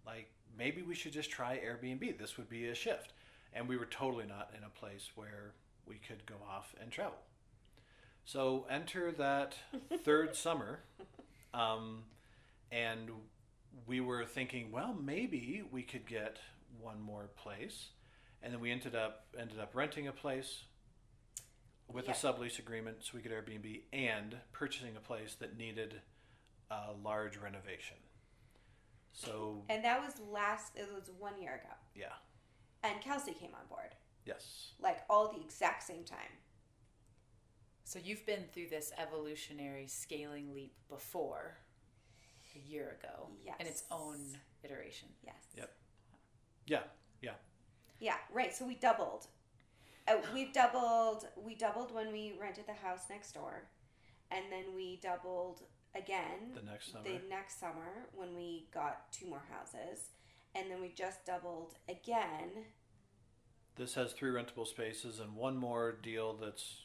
like 0.05 0.29
maybe 0.57 0.83
we 0.83 0.95
should 0.95 1.13
just 1.13 1.31
try 1.31 1.59
Airbnb. 1.59 2.19
This 2.19 2.37
would 2.37 2.49
be 2.49 2.67
a 2.67 2.75
shift. 2.75 3.13
And 3.53 3.69
we 3.69 3.77
were 3.77 3.87
totally 3.87 4.27
not 4.27 4.51
in 4.57 4.65
a 4.65 4.69
place 4.69 5.11
where 5.15 5.53
we 5.89 5.97
could 5.97 6.27
go 6.27 6.37
off 6.49 6.75
and 6.81 6.91
travel. 6.91 7.19
So 8.25 8.67
enter 8.71 9.11
that 9.13 9.55
third 10.05 10.37
summer, 10.47 10.81
um, 11.55 12.05
and 12.71 13.11
we 13.87 14.01
were 14.01 14.25
thinking, 14.27 14.71
well, 14.71 14.95
maybe 14.95 15.63
we 15.71 15.83
could 15.83 16.07
get 16.07 16.39
one 16.81 17.01
more 17.01 17.29
place, 17.37 17.89
and 18.43 18.53
then 18.53 18.61
we 18.61 18.71
ended 18.71 18.95
up 18.95 19.27
ended 19.39 19.59
up 19.59 19.75
renting 19.75 20.07
a 20.09 20.13
place 20.13 20.65
with 21.91 22.05
Yeah. 22.05 22.11
a 22.13 22.15
sublease 22.15 22.59
agreement, 22.59 22.99
so 23.01 23.13
we 23.15 23.23
could 23.23 23.33
Airbnb, 23.33 23.81
and 23.95 24.37
purchasing 24.53 24.95
a 24.97 25.01
place 25.01 25.35
that 25.37 25.57
needed 25.57 26.03
a 26.71 26.93
large 27.03 27.39
renovation. 27.39 27.97
So 29.13 29.65
And 29.71 29.83
that 29.85 30.01
was 30.05 30.15
last. 30.31 30.77
It 30.77 30.89
was 30.95 31.11
one 31.19 31.41
year 31.41 31.55
ago, 31.55 31.75
yeah, 31.95 32.13
and 32.85 33.01
Kelsey 33.01 33.33
came 33.33 33.51
on 33.55 33.67
board 33.71 33.95
yes, 34.29 34.73
like 34.81 34.99
all 35.11 35.33
the 35.33 35.41
exact 35.41 35.83
same 35.83 36.05
time. 36.05 36.33
So 37.85 37.99
you've 38.05 38.27
been 38.27 38.45
through 38.53 38.69
this 38.69 38.93
evolutionary 38.99 39.87
scaling 39.87 40.55
leap 40.55 40.75
before 40.91 41.57
a 42.55 42.71
year 42.71 42.99
ago 43.01 43.29
in 43.59 43.67
its 43.67 43.85
own 43.91 44.19
iteration. 44.63 45.09
Yes. 45.25 45.35
Yep. 45.57 45.71
Yeah, 46.67 46.83
yeah. 47.23 47.31
Yeah, 47.99 48.17
right. 48.33 48.55
So 48.55 48.67
we 48.67 48.75
doubled. 48.75 49.27
Uh, 50.07 50.17
we've 50.35 50.53
doubled. 50.53 51.27
We 51.37 51.55
doubled 51.55 51.95
when 51.95 52.13
we 52.13 52.35
rented 52.41 52.67
the 52.67 52.75
house 52.75 53.05
next 53.11 53.33
door, 53.33 53.65
and 54.31 54.45
then 54.51 54.65
we 54.77 54.99
doubled 55.03 55.63
again 55.95 56.53
The 56.55 56.63
next 56.71 56.93
summer. 56.93 57.05
the 57.05 57.21
next 57.29 57.59
summer 57.59 58.07
when 58.15 58.35
we 58.37 58.69
got 58.73 59.11
two 59.13 59.27
more 59.27 59.43
houses, 59.51 60.11
and 60.55 60.71
then 60.71 60.81
we 60.81 60.91
just 60.91 61.25
doubled 61.25 61.75
again. 61.89 62.67
This 63.79 63.95
has 63.95 64.13
three 64.13 64.31
rentable 64.31 64.67
spaces 64.67 65.21
and 65.21 65.35
one 65.37 65.57
more 65.57 65.93
deal 66.03 66.35
that's 66.35 66.83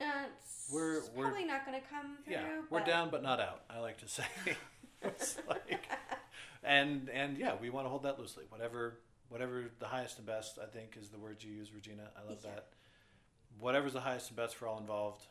it's 0.00 0.70
We're- 0.72 1.00
we're- 1.14 1.30
probably 1.30 1.44
not 1.46 1.64
going 1.66 1.80
to 1.80 1.86
come 1.88 2.18
through. 2.24 2.32
yeah, 2.34 2.60
we're 2.70 2.78
but- 2.80 2.86
down 2.86 3.10
but 3.10 3.22
not 3.22 3.40
out. 3.40 3.62
I 3.70 3.78
like 3.80 3.98
to 3.98 4.08
say. 4.08 4.24
it's 5.02 5.36
like, 5.48 5.80
and 6.62 7.08
and 7.10 7.36
yeah, 7.38 7.54
we 7.60 7.70
want 7.70 7.86
to 7.86 7.90
hold 7.90 8.02
that 8.04 8.18
loosely. 8.18 8.44
Whatever 8.50 9.00
whatever 9.28 9.64
the 9.80 9.86
highest 9.86 10.18
and 10.18 10.26
best, 10.26 10.58
I 10.62 10.66
think, 10.66 10.96
is 11.00 11.08
the 11.08 11.18
word 11.18 11.42
you 11.42 11.52
use, 11.52 11.72
Regina. 11.74 12.10
I 12.16 12.28
love 12.28 12.38
Yeah. 12.44 12.50
that. 12.50 12.66
Whatever's 13.58 13.94
the 13.94 14.00
highest 14.00 14.28
and 14.28 14.36
best 14.36 14.54
for 14.56 14.68
all 14.68 14.78
involved, 14.78 15.22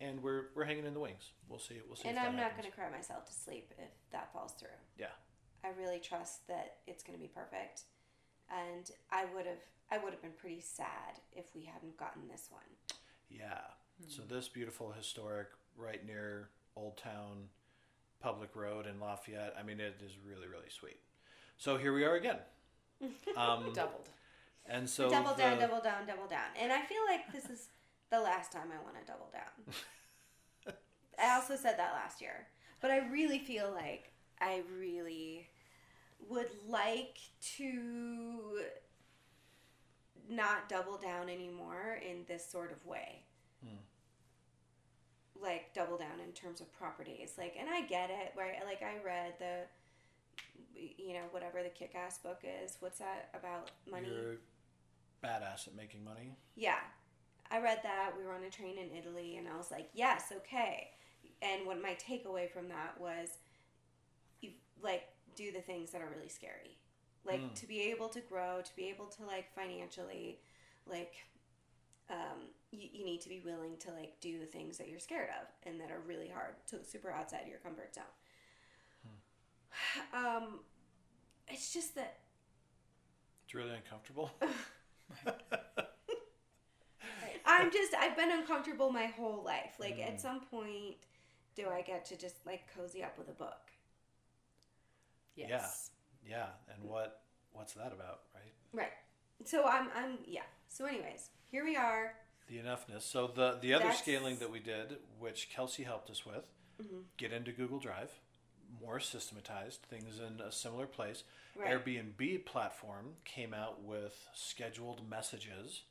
and 0.00 0.22
we're 0.22 0.46
we're 0.54 0.64
hanging 0.64 0.86
in 0.86 0.94
the 0.94 1.00
wings. 1.00 1.30
We'll 1.48 1.58
see. 1.60 1.80
We'll 1.86 1.96
see. 1.96 2.08
And 2.08 2.18
I'm 2.18 2.34
not 2.36 2.56
going 2.56 2.68
to 2.68 2.74
cry 2.76 2.90
myself 2.90 3.26
to 3.26 3.32
sleep 3.32 3.72
if 3.78 3.90
that 4.12 4.32
falls 4.32 4.52
through. 4.58 4.68
Yeah. 4.98 5.06
I 5.62 5.68
really 5.78 5.98
trust 6.00 6.46
that 6.48 6.78
it's 6.86 7.02
going 7.04 7.18
to 7.18 7.22
be 7.22 7.28
perfect, 7.28 7.82
and 8.50 8.90
I 9.12 9.26
would 9.34 9.46
have 9.46 9.62
I 9.94 9.98
would 10.02 10.12
have 10.12 10.22
been 10.22 10.32
pretty 10.36 10.60
sad 10.60 11.20
if 11.32 11.44
we 11.54 11.62
hadn't 11.64 11.96
gotten 11.96 12.22
this 12.28 12.48
one. 12.50 12.62
Yeah. 13.30 13.60
So 14.08 14.22
this 14.28 14.48
beautiful 14.48 14.90
historic 14.92 15.48
right 15.76 16.04
near 16.04 16.48
Old 16.76 16.96
Town 16.96 17.48
Public 18.20 18.56
Road 18.56 18.86
in 18.86 18.98
Lafayette. 18.98 19.54
I 19.58 19.62
mean, 19.62 19.78
it 19.78 20.00
is 20.04 20.12
really 20.26 20.48
really 20.48 20.70
sweet. 20.70 20.98
So 21.58 21.76
here 21.76 21.92
we 21.92 22.04
are 22.04 22.14
again. 22.14 22.38
Um, 23.36 23.72
Doubled. 23.74 24.08
and 24.66 24.88
so 24.88 25.10
double 25.10 25.34
down, 25.34 25.58
the- 25.58 25.66
double 25.66 25.80
down, 25.82 26.06
double 26.06 26.26
down. 26.28 26.46
And 26.58 26.72
I 26.72 26.80
feel 26.82 27.02
like 27.08 27.32
this 27.32 27.50
is 27.50 27.68
the 28.10 28.20
last 28.20 28.52
time 28.52 28.68
I 28.72 28.82
want 28.82 28.96
to 28.98 29.12
double 29.12 29.28
down. 29.32 29.74
I 31.18 31.34
also 31.34 31.56
said 31.56 31.76
that 31.78 31.92
last 31.92 32.20
year, 32.20 32.46
but 32.80 32.90
I 32.90 32.98
really 33.08 33.40
feel 33.40 33.72
like 33.74 34.12
I 34.40 34.62
really 34.78 35.48
would 36.28 36.50
like 36.68 37.18
to 37.56 38.60
not 40.28 40.68
double 40.68 40.96
down 40.96 41.28
anymore 41.28 42.00
in 42.08 42.24
this 42.26 42.48
sort 42.48 42.72
of 42.72 42.84
way. 42.86 43.22
Hmm. 43.62 43.76
Like 45.40 45.74
double 45.74 45.98
down 45.98 46.20
in 46.24 46.32
terms 46.32 46.60
of 46.60 46.72
properties. 46.72 47.34
Like 47.36 47.56
and 47.58 47.68
I 47.68 47.82
get 47.82 48.10
it, 48.10 48.32
right? 48.36 48.54
Like 48.66 48.82
I 48.82 49.04
read 49.04 49.34
the 49.38 49.64
you 50.76 51.14
know, 51.14 51.24
whatever 51.30 51.62
the 51.62 51.68
kick 51.68 51.94
ass 51.94 52.18
book 52.18 52.40
is. 52.42 52.76
What's 52.80 52.98
that 52.98 53.30
about 53.34 53.70
money? 53.90 54.08
You're 54.08 54.36
badass 55.22 55.68
at 55.68 55.76
making 55.76 56.04
money. 56.04 56.36
Yeah. 56.56 56.80
I 57.50 57.60
read 57.60 57.80
that. 57.82 58.12
We 58.16 58.24
were 58.24 58.34
on 58.34 58.44
a 58.44 58.50
train 58.50 58.76
in 58.78 58.96
Italy, 58.96 59.36
and 59.36 59.46
I 59.48 59.56
was 59.56 59.70
like, 59.70 59.88
yes, 59.94 60.32
okay. 60.34 60.88
And 61.42 61.66
what 61.66 61.80
my 61.80 61.96
takeaway 61.96 62.50
from 62.50 62.68
that 62.68 62.98
was, 62.98 63.28
you 64.40 64.50
like 64.82 65.04
do 65.36 65.52
the 65.52 65.60
things 65.60 65.90
that 65.90 66.00
are 66.00 66.08
really 66.14 66.28
scary, 66.28 66.78
like 67.24 67.42
Mm. 67.42 67.56
to 67.56 67.66
be 67.66 67.82
able 67.90 68.08
to 68.10 68.20
grow, 68.20 68.60
to 68.62 68.76
be 68.76 68.88
able 68.88 69.06
to 69.06 69.24
like 69.24 69.52
financially, 69.54 70.40
like, 70.86 71.14
um, 72.10 72.48
you, 72.72 72.88
you 72.92 73.04
need 73.04 73.20
to 73.22 73.28
be 73.28 73.40
willing 73.44 73.76
to 73.78 73.92
like 73.92 74.20
do 74.20 74.38
the 74.38 74.46
things 74.46 74.78
that 74.78 74.88
you're 74.88 75.00
scared 75.00 75.30
of 75.42 75.48
and 75.64 75.80
that 75.80 75.90
are 75.90 76.00
really 76.06 76.28
hard, 76.28 76.54
to 76.68 76.84
super 76.84 77.10
outside 77.10 77.46
your 77.48 77.58
comfort 77.58 77.94
zone. 77.94 78.04
Um, 80.12 80.60
it's 81.48 81.72
just 81.72 81.94
that 81.96 82.18
It's 83.46 83.54
really 83.54 83.74
uncomfortable. 83.74 84.30
I'm 87.46 87.70
just 87.70 87.94
I've 87.94 88.16
been 88.16 88.30
uncomfortable 88.30 88.90
my 88.90 89.06
whole 89.06 89.42
life. 89.44 89.76
Like 89.78 89.98
Mm. 89.98 90.06
at 90.06 90.20
some 90.20 90.40
point 90.40 90.96
do 91.54 91.68
I 91.70 91.82
get 91.82 92.04
to 92.06 92.16
just 92.16 92.44
like 92.46 92.62
cozy 92.76 93.02
up 93.04 93.16
with 93.18 93.28
a 93.28 93.32
book? 93.32 93.70
Yes. 95.36 95.90
Yeah. 96.28 96.46
And 96.72 96.88
what 96.88 97.20
what's 97.52 97.72
that 97.74 97.92
about, 97.92 98.20
right? 98.34 98.52
Right. 98.72 98.92
So 99.44 99.64
I'm 99.64 99.88
I'm 99.96 100.18
yeah. 100.26 100.42
So 100.68 100.84
anyways, 100.86 101.30
here 101.50 101.64
we 101.64 101.76
are. 101.76 102.14
The 102.48 102.56
enoughness. 102.58 103.02
So 103.02 103.26
the 103.26 103.58
the 103.60 103.74
other 103.74 103.84
That's- 103.84 104.00
scaling 104.02 104.36
that 104.36 104.50
we 104.50 104.60
did, 104.60 104.96
which 105.18 105.48
Kelsey 105.54 105.82
helped 105.84 106.10
us 106.10 106.24
with, 106.26 106.44
Mm-hmm. 106.82 106.98
get 107.18 107.32
into 107.32 107.52
Google 107.52 107.78
Drive, 107.78 108.10
more 108.82 108.98
systematized, 108.98 109.82
things 109.82 110.18
in 110.18 110.40
a 110.40 110.50
similar 110.50 110.86
place. 110.86 111.22
Right. 111.56 111.70
Airbnb 111.70 112.44
platform 112.46 113.10
came 113.24 113.54
out 113.54 113.82
with 113.84 114.26
scheduled 114.34 115.08
messages. 115.08 115.82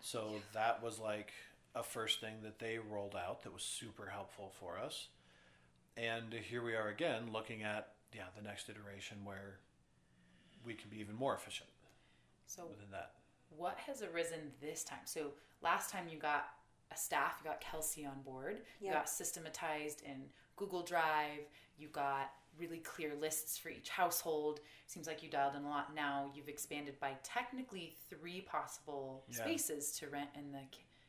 So 0.00 0.40
that 0.52 0.82
was 0.82 0.98
like 0.98 1.30
a 1.76 1.84
first 1.84 2.20
thing 2.20 2.34
that 2.42 2.58
they 2.58 2.78
rolled 2.78 3.14
out 3.14 3.44
that 3.44 3.52
was 3.54 3.62
super 3.62 4.06
helpful 4.06 4.52
for 4.58 4.78
us. 4.78 5.06
And 5.96 6.32
here 6.34 6.62
we 6.64 6.74
are 6.74 6.88
again 6.88 7.30
looking 7.32 7.62
at 7.62 7.92
yeah, 8.14 8.24
the 8.36 8.42
next 8.42 8.68
iteration 8.68 9.18
where 9.24 9.58
we 10.64 10.74
can 10.74 10.90
be 10.90 10.98
even 11.00 11.14
more 11.16 11.34
efficient 11.34 11.68
So 12.46 12.66
within 12.66 12.90
that. 12.92 13.12
what 13.56 13.76
has 13.86 14.02
arisen 14.02 14.52
this 14.60 14.84
time? 14.84 15.00
So 15.04 15.32
last 15.62 15.90
time 15.90 16.08
you 16.10 16.18
got 16.18 16.46
a 16.92 16.96
staff, 16.96 17.36
you 17.42 17.48
got 17.48 17.60
Kelsey 17.60 18.04
on 18.04 18.20
board, 18.22 18.62
you 18.80 18.90
got 18.92 19.08
systematized 19.08 20.02
in 20.04 20.24
Google 20.56 20.82
Drive, 20.82 21.46
you 21.78 21.88
got 21.88 22.32
really 22.58 22.78
clear 22.78 23.14
lists 23.14 23.56
for 23.56 23.70
each 23.70 23.88
household. 23.88 24.60
Seems 24.86 25.06
like 25.06 25.22
you 25.22 25.30
dialed 25.30 25.54
in 25.54 25.62
a 25.64 25.68
lot. 25.68 25.94
Now 25.94 26.30
you've 26.34 26.48
expanded 26.48 26.98
by 27.00 27.12
technically 27.22 27.96
three 28.10 28.40
possible 28.42 29.24
Yeah. 29.28 29.36
spaces 29.36 29.92
to 29.98 30.08
rent 30.08 30.30
in 30.34 30.52
the 30.52 30.62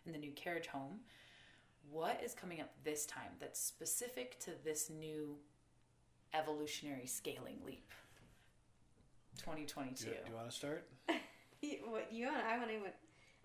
in 0.06 0.14
the 0.14 0.18
new 0.18 0.32
carriage 0.32 0.68
home. 0.68 1.00
What 1.90 2.22
is 2.24 2.34
coming 2.34 2.62
up 2.62 2.70
this 2.84 3.06
time 3.06 3.32
that's 3.40 3.60
specific 3.60 4.40
to 4.42 4.52
this 4.64 4.90
new 4.90 5.38
evolutionary 6.34 7.06
scaling 7.08 7.58
leap? 7.66 7.90
2022. 9.40 10.06
Do, 10.06 10.10
you- 10.12 10.18
do 10.26 10.30
you 10.32 10.36
want 10.36 10.50
to 10.50 10.56
start? 10.56 10.88
You, 11.64 11.78
what 11.90 12.12
you 12.12 12.26
want? 12.26 12.44
I 12.44 12.58
want 12.58 12.72
to. 12.72 12.78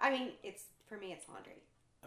I 0.01 0.11
mean, 0.11 0.31
it's 0.42 0.62
for 0.88 0.96
me. 0.96 1.12
It's 1.12 1.29
laundry. 1.29 1.53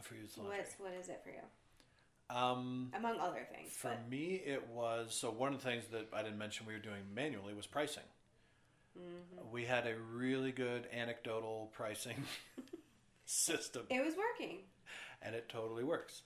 For 0.02 0.16
you, 0.16 0.22
it's 0.24 0.36
laundry. 0.40 0.58
What's 0.58 0.74
what 0.80 0.92
is 1.00 1.08
it 1.08 1.22
for 1.24 1.30
you? 1.30 2.36
Um, 2.36 2.90
Among 2.96 3.20
other 3.20 3.48
things. 3.56 3.74
For 3.74 3.90
but, 3.90 4.10
me, 4.10 4.42
it 4.44 4.68
was 4.74 5.14
so 5.14 5.30
one 5.30 5.54
of 5.54 5.62
the 5.62 5.70
things 5.70 5.84
that 5.92 6.08
I 6.12 6.24
didn't 6.24 6.40
mention 6.40 6.66
we 6.66 6.74
were 6.74 6.80
doing 6.80 7.02
manually 7.14 7.54
was 7.54 7.68
pricing. 7.68 8.02
Mm-hmm. 8.98 9.52
We 9.52 9.66
had 9.66 9.86
a 9.86 9.94
really 10.16 10.52
good 10.52 10.88
anecdotal 10.92 11.70
pricing 11.74 12.24
system, 13.26 13.84
it 13.92 14.04
was 14.04 14.16
working. 14.18 14.62
and 15.22 15.36
it 15.36 15.48
totally 15.48 15.84
works. 15.84 16.24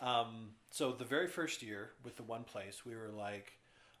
Um, 0.00 0.52
so 0.70 0.92
the 0.92 1.04
very 1.04 1.26
first 1.28 1.62
year 1.62 1.90
with 2.04 2.16
the 2.16 2.22
one 2.22 2.44
place, 2.44 2.86
we 2.86 2.96
were 2.96 3.10
like, 3.14 3.52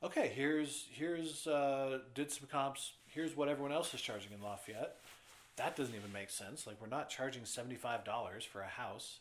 okay, 0.02 0.32
here's 0.34 0.86
here's 0.92 1.46
uh, 1.46 1.98
did 2.14 2.30
some 2.30 2.48
comps. 2.50 2.92
Here's 3.06 3.36
what 3.36 3.48
everyone 3.48 3.72
else 3.72 3.92
is 3.94 4.00
charging 4.00 4.32
in 4.32 4.42
Lafayette. 4.42 4.96
That 5.56 5.76
doesn't 5.76 5.94
even 5.94 6.12
make 6.12 6.30
sense. 6.30 6.66
Like 6.66 6.80
we're 6.80 6.88
not 6.88 7.08
charging 7.08 7.44
seventy 7.44 7.76
five 7.76 8.04
dollars 8.04 8.44
for 8.44 8.60
a 8.60 8.66
house. 8.68 9.18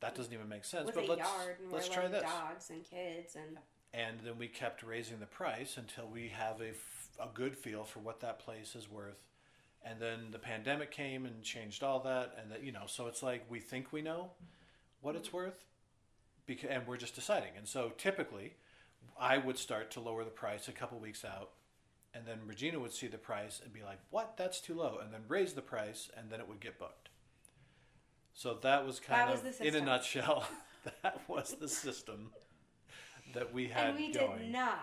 That 0.00 0.14
doesn't 0.14 0.32
even 0.32 0.48
make 0.48 0.64
sense. 0.64 0.86
With 0.86 0.94
but 0.94 1.04
a 1.04 1.08
let's 1.08 1.20
yard 1.20 1.56
and 1.62 1.72
let's 1.72 1.88
we're 1.88 1.94
try 1.94 2.08
this. 2.08 2.22
dogs 2.22 2.70
and 2.70 2.84
kids 2.84 3.36
and 3.36 3.58
and 3.92 4.20
then 4.24 4.38
we 4.38 4.46
kept 4.48 4.82
raising 4.82 5.18
the 5.18 5.26
price 5.26 5.76
until 5.76 6.06
we 6.06 6.28
have 6.28 6.60
a, 6.60 6.68
f- 6.70 7.08
a 7.20 7.26
good 7.34 7.56
feel 7.56 7.82
for 7.82 7.98
what 7.98 8.20
that 8.20 8.38
place 8.38 8.76
is 8.76 8.88
worth 8.88 9.26
and 9.84 9.98
then 10.00 10.30
the 10.30 10.38
pandemic 10.38 10.90
came 10.90 11.26
and 11.26 11.42
changed 11.42 11.82
all 11.82 12.00
that 12.00 12.36
and 12.40 12.52
that 12.52 12.62
you 12.62 12.70
know 12.72 12.84
so 12.86 13.06
it's 13.08 13.22
like 13.22 13.44
we 13.48 13.58
think 13.58 13.92
we 13.92 14.00
know 14.02 14.30
what 15.00 15.16
it's 15.16 15.32
worth 15.32 15.66
because 16.46 16.70
and 16.70 16.86
we're 16.86 16.96
just 16.96 17.14
deciding 17.14 17.50
and 17.56 17.66
so 17.66 17.92
typically 17.98 18.52
i 19.18 19.38
would 19.38 19.58
start 19.58 19.90
to 19.90 20.00
lower 20.00 20.24
the 20.24 20.30
price 20.30 20.68
a 20.68 20.72
couple 20.72 20.98
weeks 20.98 21.24
out 21.24 21.50
and 22.14 22.26
then 22.26 22.38
regina 22.46 22.78
would 22.78 22.92
see 22.92 23.06
the 23.06 23.18
price 23.18 23.60
and 23.64 23.72
be 23.72 23.82
like 23.82 23.98
what 24.10 24.36
that's 24.36 24.60
too 24.60 24.74
low 24.74 24.98
and 25.02 25.12
then 25.12 25.20
raise 25.28 25.52
the 25.52 25.62
price 25.62 26.10
and 26.16 26.30
then 26.30 26.40
it 26.40 26.48
would 26.48 26.60
get 26.60 26.78
booked 26.78 27.08
so 28.32 28.54
that 28.62 28.86
was 28.86 29.00
kind 29.00 29.28
That 29.28 29.44
of 29.46 29.58
the 29.58 29.66
in 29.66 29.74
a 29.74 29.80
nutshell 29.80 30.46
that 31.02 31.20
was 31.28 31.56
the 31.60 31.68
system 31.68 32.30
that 33.34 33.52
we 33.52 33.68
had 33.68 33.90
and 33.90 33.96
we 33.98 34.12
going. 34.12 34.38
did 34.38 34.52
not 34.52 34.78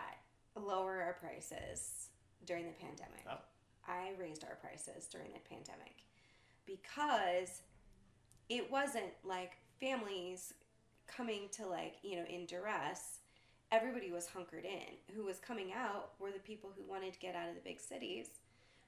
lower 0.55 1.01
our 1.01 1.13
prices 1.13 2.09
during 2.45 2.65
the 2.65 2.73
pandemic. 2.73 3.25
Oh. 3.29 3.37
I 3.87 4.11
raised 4.19 4.43
our 4.43 4.55
prices 4.55 5.07
during 5.07 5.29
the 5.33 5.39
pandemic 5.49 6.03
because 6.65 7.61
it 8.49 8.69
wasn't 8.71 9.11
like 9.23 9.57
families 9.79 10.53
coming 11.07 11.49
to 11.53 11.65
like, 11.65 11.95
you 12.03 12.17
know, 12.17 12.25
in 12.29 12.45
duress. 12.45 13.19
Everybody 13.71 14.11
was 14.11 14.27
hunkered 14.27 14.65
in. 14.65 15.15
Who 15.15 15.25
was 15.25 15.39
coming 15.39 15.73
out 15.73 16.11
were 16.19 16.31
the 16.31 16.39
people 16.39 16.71
who 16.75 16.83
wanted 16.89 17.13
to 17.13 17.19
get 17.19 17.35
out 17.35 17.49
of 17.49 17.55
the 17.55 17.61
big 17.61 17.79
cities, 17.81 18.27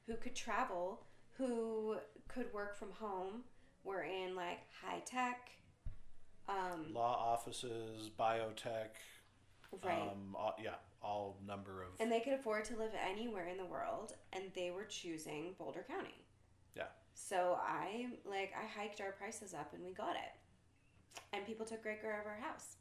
who 0.07 0.15
could 0.15 0.35
travel, 0.35 1.01
who 1.37 1.97
could 2.27 2.53
work 2.53 2.77
from 2.77 2.91
home, 2.91 3.43
were 3.83 4.03
in 4.03 4.35
like 4.35 4.59
high 4.81 5.01
tech, 5.05 5.49
um, 6.47 6.93
law 6.93 7.15
offices, 7.33 8.09
biotech, 8.17 8.89
Right. 9.83 10.01
Um, 10.01 10.35
all, 10.35 10.55
yeah, 10.61 10.75
all 11.01 11.37
number 11.45 11.83
of. 11.83 11.89
And 11.99 12.11
they 12.11 12.21
could 12.21 12.33
afford 12.33 12.65
to 12.65 12.75
live 12.75 12.91
anywhere 13.07 13.47
in 13.47 13.57
the 13.57 13.65
world, 13.65 14.13
and 14.33 14.45
they 14.55 14.71
were 14.71 14.85
choosing 14.85 15.53
Boulder 15.59 15.85
County. 15.87 16.15
yeah. 16.75 16.87
So 17.13 17.59
I 17.61 18.07
like 18.25 18.51
I 18.59 18.65
hiked 18.65 18.99
our 18.99 19.11
prices 19.11 19.53
up, 19.53 19.73
and 19.73 19.83
we 19.85 19.91
got 19.91 20.15
it. 20.15 21.21
And 21.33 21.45
people 21.45 21.65
took 21.65 21.83
great 21.83 22.01
care 22.01 22.19
of 22.19 22.25
our 22.25 22.39
house, 22.41 22.77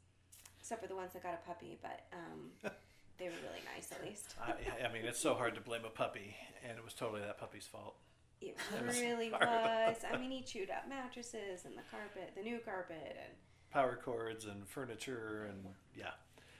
except 0.69 0.83
for 0.83 0.87
the 0.87 0.95
ones 0.95 1.13
that 1.13 1.23
got 1.23 1.33
a 1.33 1.47
puppy, 1.47 1.79
but 1.81 2.01
um, 2.13 2.51
they 3.17 3.25
were 3.25 3.31
really 3.31 3.63
nice 3.75 3.91
at 3.91 4.05
least. 4.05 4.35
I, 4.39 4.85
I 4.85 4.93
mean, 4.93 5.03
it's 5.03 5.19
so 5.19 5.33
hard 5.33 5.55
to 5.55 5.61
blame 5.61 5.81
a 5.83 5.89
puppy, 5.89 6.35
and 6.63 6.77
it 6.77 6.85
was 6.85 6.93
totally 6.93 7.21
that 7.21 7.39
puppy's 7.39 7.65
fault. 7.65 7.95
It 8.39 8.55
It 8.77 9.01
really 9.01 9.31
was. 9.31 9.97
I 10.13 10.15
mean, 10.17 10.29
he 10.29 10.41
chewed 10.45 10.69
up 10.69 10.87
mattresses 10.87 11.65
and 11.65 11.73
the 11.75 11.81
carpet, 11.89 12.33
the 12.37 12.43
new 12.43 12.59
carpet, 12.59 13.17
and 13.17 13.33
Power 13.71 13.99
cords 14.03 14.45
and 14.45 14.67
furniture, 14.67 15.47
and 15.49 15.73
yeah. 15.95 16.11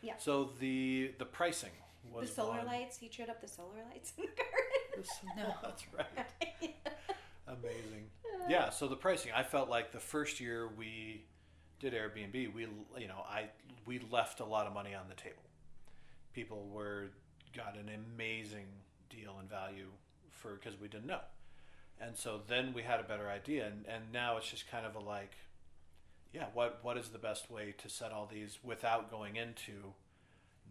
Yeah. 0.01 0.13
So 0.17 0.49
the 0.59 1.11
the 1.19 1.25
pricing 1.25 1.71
was 2.11 2.29
the 2.29 2.35
solar 2.35 2.57
one- 2.57 2.65
lights. 2.65 2.97
He 2.97 3.09
chewed 3.09 3.29
up 3.29 3.41
the 3.41 3.47
solar 3.47 3.83
lights 3.91 4.13
in 4.17 4.23
the 4.25 4.31
garden. 4.31 5.37
No, 5.37 5.53
that's 5.61 5.83
right. 5.95 6.73
Amazing. 7.47 8.09
Yeah. 8.49 8.69
So 8.71 8.87
the 8.87 8.95
pricing, 8.95 9.31
I 9.35 9.43
felt 9.43 9.69
like 9.69 9.91
the 9.91 9.99
first 9.99 10.39
year 10.39 10.67
we 10.77 11.25
did 11.79 11.93
Airbnb, 11.93 12.53
we 12.53 12.67
you 12.97 13.07
know 13.07 13.23
I 13.29 13.49
we 13.85 13.99
left 14.11 14.39
a 14.39 14.45
lot 14.45 14.67
of 14.67 14.73
money 14.73 14.93
on 14.93 15.07
the 15.07 15.15
table. 15.15 15.43
People 16.33 16.67
were 16.71 17.09
got 17.55 17.75
an 17.75 17.89
amazing 17.89 18.67
deal 19.09 19.37
and 19.39 19.49
value 19.49 19.87
for 20.29 20.55
because 20.55 20.79
we 20.79 20.87
didn't 20.87 21.07
know, 21.07 21.21
and 21.99 22.15
so 22.15 22.41
then 22.47 22.73
we 22.73 22.83
had 22.83 22.99
a 22.99 23.03
better 23.03 23.29
idea, 23.29 23.67
and 23.67 23.85
and 23.87 24.11
now 24.11 24.37
it's 24.37 24.49
just 24.49 24.69
kind 24.69 24.85
of 24.85 24.95
a 24.95 24.99
like, 24.99 25.33
yeah, 26.33 26.45
what 26.53 26.79
what 26.83 26.97
is 26.97 27.09
the 27.09 27.19
best 27.19 27.49
way 27.49 27.73
to 27.77 27.89
set 27.89 28.11
all 28.11 28.29
these 28.31 28.59
without 28.63 29.09
going 29.09 29.35
into 29.35 29.93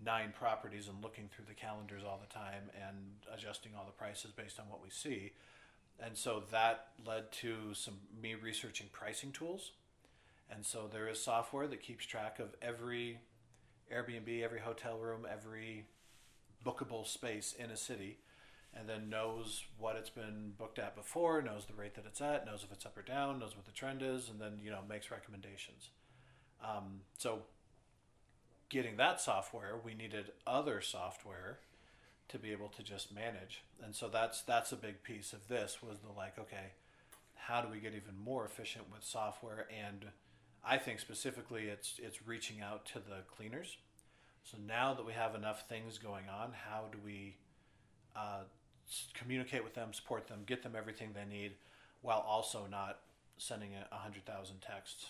nine 0.05 0.33
properties 0.38 0.88
and 0.88 1.03
looking 1.03 1.29
through 1.29 1.44
the 1.49 1.55
calendars 1.55 2.03
all 2.07 2.21
the 2.21 2.33
time 2.33 2.71
and 2.75 2.97
adjusting 3.35 3.73
all 3.77 3.85
the 3.85 3.92
prices 3.92 4.31
based 4.31 4.61
on 4.61 4.66
what 4.68 4.83
we 4.83 4.90
see. 4.90 5.33
And 6.01 6.16
so 6.16 6.44
that 6.53 6.88
led 7.05 7.33
to 7.33 7.75
some 7.75 7.94
me 8.23 8.35
researching 8.35 8.87
pricing 8.92 9.33
tools. 9.33 9.73
And 10.51 10.65
so 10.65 10.89
there 10.91 11.09
is 11.09 11.23
software 11.23 11.67
that 11.67 11.83
keeps 11.83 12.07
track 12.07 12.39
of 12.39 12.55
every 12.63 13.19
Airbnb, 13.93 14.43
every 14.43 14.61
hotel 14.61 14.99
room, 14.99 15.27
every 15.31 15.85
bookable 16.65 17.07
space 17.07 17.55
in 17.59 17.71
a 17.71 17.77
city, 17.77 18.19
and 18.75 18.89
then 18.89 19.09
knows 19.09 19.65
what 19.79 19.97
it's 19.97 20.11
been 20.11 20.53
booked 20.59 20.79
at 20.79 20.97
before, 20.97 21.41
knows 21.43 21.65
the 21.67 21.75
rate 21.75 21.95
that 21.95 22.07
it's 22.07 22.21
at, 22.21 22.47
knows 22.47 22.65
if 22.65 22.73
it's 22.73 22.87
up 22.87 22.97
or 22.97 23.03
down, 23.03 23.39
knows 23.39 23.57
what 23.57 23.65
the 23.65 23.73
trend 23.73 24.03
is, 24.03 24.29
and 24.29 24.41
then 24.41 24.59
you 24.63 24.71
know 24.71 24.81
makes 24.89 25.11
recommendations. 25.11 25.91
Um, 26.63 27.01
so 27.17 27.43
getting 28.69 28.97
that 28.97 29.21
software, 29.21 29.75
we 29.83 29.95
needed 29.95 30.33
other 30.47 30.81
software 30.81 31.61
to 32.29 32.39
be 32.39 32.53
able 32.53 32.69
to 32.69 32.83
just 32.83 33.15
manage. 33.15 33.63
And 33.83 33.95
so 33.95 34.09
that's 34.09 34.43
that's 34.43 34.73
a 34.73 34.77
big 34.77 35.03
piece 35.03 35.33
of 35.33 35.49
this 35.49 35.79
was 35.83 35.99
the 36.01 36.13
like, 36.13 36.39
okay, 36.39 36.73
how 37.35 37.63
do 37.63 37.69
we 37.69 37.81
get 37.81 37.95
even 37.95 38.17
more 38.23 38.45
efficient 38.45 38.87
with 38.93 39.03
software? 39.03 39.67
And 39.75 40.07
I 40.68 40.76
think 40.76 41.00
specifically 41.00 41.68
it's 41.68 41.98
it's 42.02 42.26
reaching 42.26 42.61
out 42.61 42.85
to 42.87 42.98
the 42.98 43.22
cleaners. 43.35 43.76
So 44.44 44.59
now 44.66 44.94
that 44.94 45.04
we 45.04 45.12
have 45.12 45.35
enough 45.35 45.68
things 45.68 45.98
going 45.98 46.24
on, 46.28 46.52
how 46.52 46.85
do 46.90 46.98
we 47.04 47.37
uh, 48.16 48.42
communicate 49.14 49.62
with 49.64 49.74
them, 49.74 49.92
support 49.92 50.26
them, 50.26 50.40
get 50.46 50.62
them 50.62 50.72
everything 50.76 51.11
they 51.14 51.24
need, 51.24 51.52
while 52.02 52.24
also 52.26 52.66
not 52.70 53.00
sending 53.38 53.70
a 53.90 53.94
hundred 53.96 54.24
thousand 54.26 54.61
texts 54.61 55.07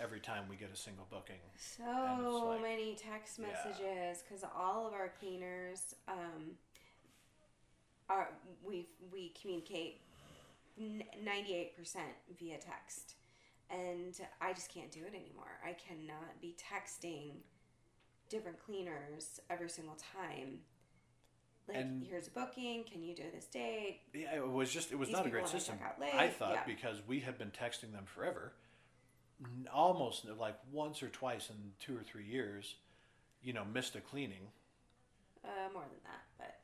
every 0.00 0.20
time 0.20 0.44
we 0.48 0.56
get 0.56 0.70
a 0.72 0.76
single 0.76 1.06
booking. 1.10 1.40
So 1.56 2.48
like- 2.50 2.62
many 2.62 2.94
text 2.94 3.38
messages 3.38 4.22
because 4.22 4.44
all 4.56 4.86
of 4.86 4.92
our 4.92 5.12
cleaners 5.20 5.94
um, 6.06 6.56
are 8.08 8.30
we 8.64 8.86
we 9.12 9.32
communicate 9.40 10.00
ninety 10.78 11.54
eight 11.54 11.76
percent 11.76 12.10
via 12.38 12.58
text, 12.58 13.14
and 13.70 14.18
I 14.40 14.52
just 14.52 14.72
can't 14.72 14.90
do 14.90 15.00
it 15.00 15.14
anymore. 15.14 15.58
I 15.64 15.72
cannot 15.74 16.40
be 16.40 16.56
texting 16.58 17.32
different 18.28 18.58
cleaners 18.64 19.40
every 19.50 19.68
single 19.68 19.96
time. 19.96 20.60
Like, 21.66 21.76
And- 21.78 22.06
here's 22.06 22.28
a 22.28 22.30
booking. 22.30 22.84
Can 22.84 23.02
you 23.02 23.14
do 23.14 23.24
this 23.32 23.46
date? 23.46 24.00
Yeah, 24.14 24.34
it 24.36 24.48
was 24.48 24.72
just 24.72 24.90
it 24.92 24.96
was 24.98 25.08
These 25.08 25.16
not 25.16 25.26
a 25.26 25.30
great 25.30 25.48
system. 25.48 25.78
check 25.78 25.86
out 25.86 26.00
late, 26.00 26.14
I 26.14 26.28
thought 26.28 26.52
yeah. 26.54 26.64
because 26.64 27.02
we 27.06 27.20
had 27.20 27.36
been 27.38 27.50
texting 27.50 27.92
them 27.92 28.06
forever, 28.06 28.54
almost 29.72 30.24
like 30.26 30.56
once 30.72 31.02
or 31.02 31.08
twice 31.08 31.50
in 31.50 31.56
two 31.78 31.96
or 31.96 32.02
three 32.02 32.24
years, 32.24 32.76
you 33.42 33.52
know, 33.52 33.64
missed 33.64 33.96
a 33.96 34.00
cleaning. 34.00 34.48
Uh, 35.44 35.70
more 35.72 35.82
than 35.82 36.00
that, 36.04 36.22
but 36.38 36.60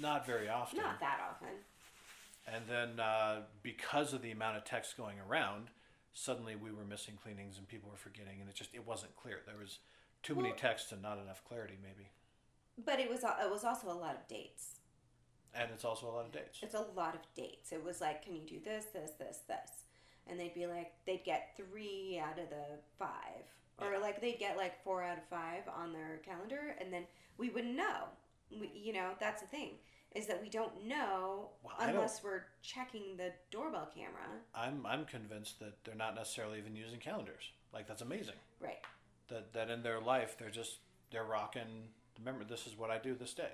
Not 0.00 0.26
very 0.26 0.48
often. 0.48 0.78
not 0.80 0.98
that 1.00 1.20
often. 1.30 1.54
And 2.46 2.66
then 2.66 2.98
uh, 3.00 3.42
because 3.62 4.12
of 4.14 4.22
the 4.22 4.30
amount 4.32 4.56
of 4.56 4.64
text 4.64 4.96
going 4.96 5.18
around, 5.20 5.68
suddenly 6.12 6.56
we 6.56 6.70
were 6.72 6.84
missing 6.84 7.14
cleanings 7.22 7.58
and 7.58 7.66
people 7.66 7.90
were 7.90 7.96
forgetting, 7.96 8.40
and 8.40 8.48
it 8.48 8.54
just 8.54 8.70
it 8.74 8.86
wasn't 8.86 9.16
clear. 9.16 9.40
There 9.46 9.58
was 9.58 9.78
too 10.22 10.34
many 10.34 10.52
texts 10.52 10.92
and 10.92 11.02
not 11.02 11.18
enough 11.18 11.42
clarity, 11.44 11.78
maybe. 11.82 12.08
But 12.84 13.00
it 13.00 13.10
was 13.10 13.24
it 13.24 13.50
was 13.50 13.64
also 13.64 13.88
a 13.88 13.94
lot 13.98 14.14
of 14.14 14.26
dates. 14.28 14.78
And 15.54 15.70
it's 15.70 15.84
also 15.84 16.06
a 16.06 16.12
lot 16.12 16.24
of 16.24 16.32
dates. 16.32 16.60
It's 16.62 16.74
a 16.74 16.86
lot 16.96 17.14
of 17.14 17.20
dates. 17.36 17.72
It 17.72 17.84
was 17.84 18.00
like, 18.00 18.24
can 18.24 18.34
you 18.34 18.40
do 18.46 18.58
this, 18.64 18.86
this, 18.86 19.10
this, 19.18 19.40
this? 19.46 19.70
And 20.26 20.40
they'd 20.40 20.54
be 20.54 20.66
like, 20.66 20.92
they'd 21.06 21.24
get 21.24 21.54
three 21.58 22.18
out 22.24 22.38
of 22.38 22.48
the 22.48 22.78
five. 22.98 23.44
Or 23.78 23.92
Yeah. 23.92 23.98
like 23.98 24.20
they'd 24.22 24.38
get 24.38 24.56
like 24.56 24.82
four 24.82 25.02
out 25.02 25.18
of 25.18 25.24
five 25.28 25.64
on 25.68 25.92
their 25.92 26.20
calendar, 26.24 26.74
and 26.80 26.92
then 26.92 27.06
we 27.36 27.50
wouldn't 27.50 27.76
know. 27.76 28.04
We, 28.50 28.70
you 28.74 28.92
know, 28.92 29.10
that's 29.20 29.42
the 29.42 29.48
thing 29.48 29.72
is 30.14 30.26
that 30.26 30.40
we 30.42 30.48
don't 30.50 30.84
know 30.86 31.50
Well, 31.62 31.74
I 31.78 31.86
don't- 31.86 31.96
unless 31.96 32.22
we're 32.22 32.44
checking 32.62 33.16
the 33.16 33.32
doorbell 33.50 33.86
camera. 33.94 34.40
I'm 34.54 34.84
I'm 34.86 35.04
convinced 35.06 35.58
that 35.60 35.82
they're 35.84 35.94
not 35.94 36.14
necessarily 36.14 36.58
even 36.58 36.76
using 36.76 36.98
calendars. 37.00 37.50
Like 37.72 37.86
that's 37.86 38.02
amazing. 38.02 38.36
Right. 38.60 38.80
that 39.28 39.52
that 39.54 39.70
in 39.70 39.82
their 39.82 40.00
life 40.00 40.36
they're 40.38 40.50
just 40.50 40.78
they're 41.10 41.24
rocking 41.24 41.88
remember 42.18 42.44
this 42.44 42.66
is 42.66 42.76
what 42.76 42.90
i 42.90 42.98
do 42.98 43.14
this 43.14 43.32
day 43.34 43.52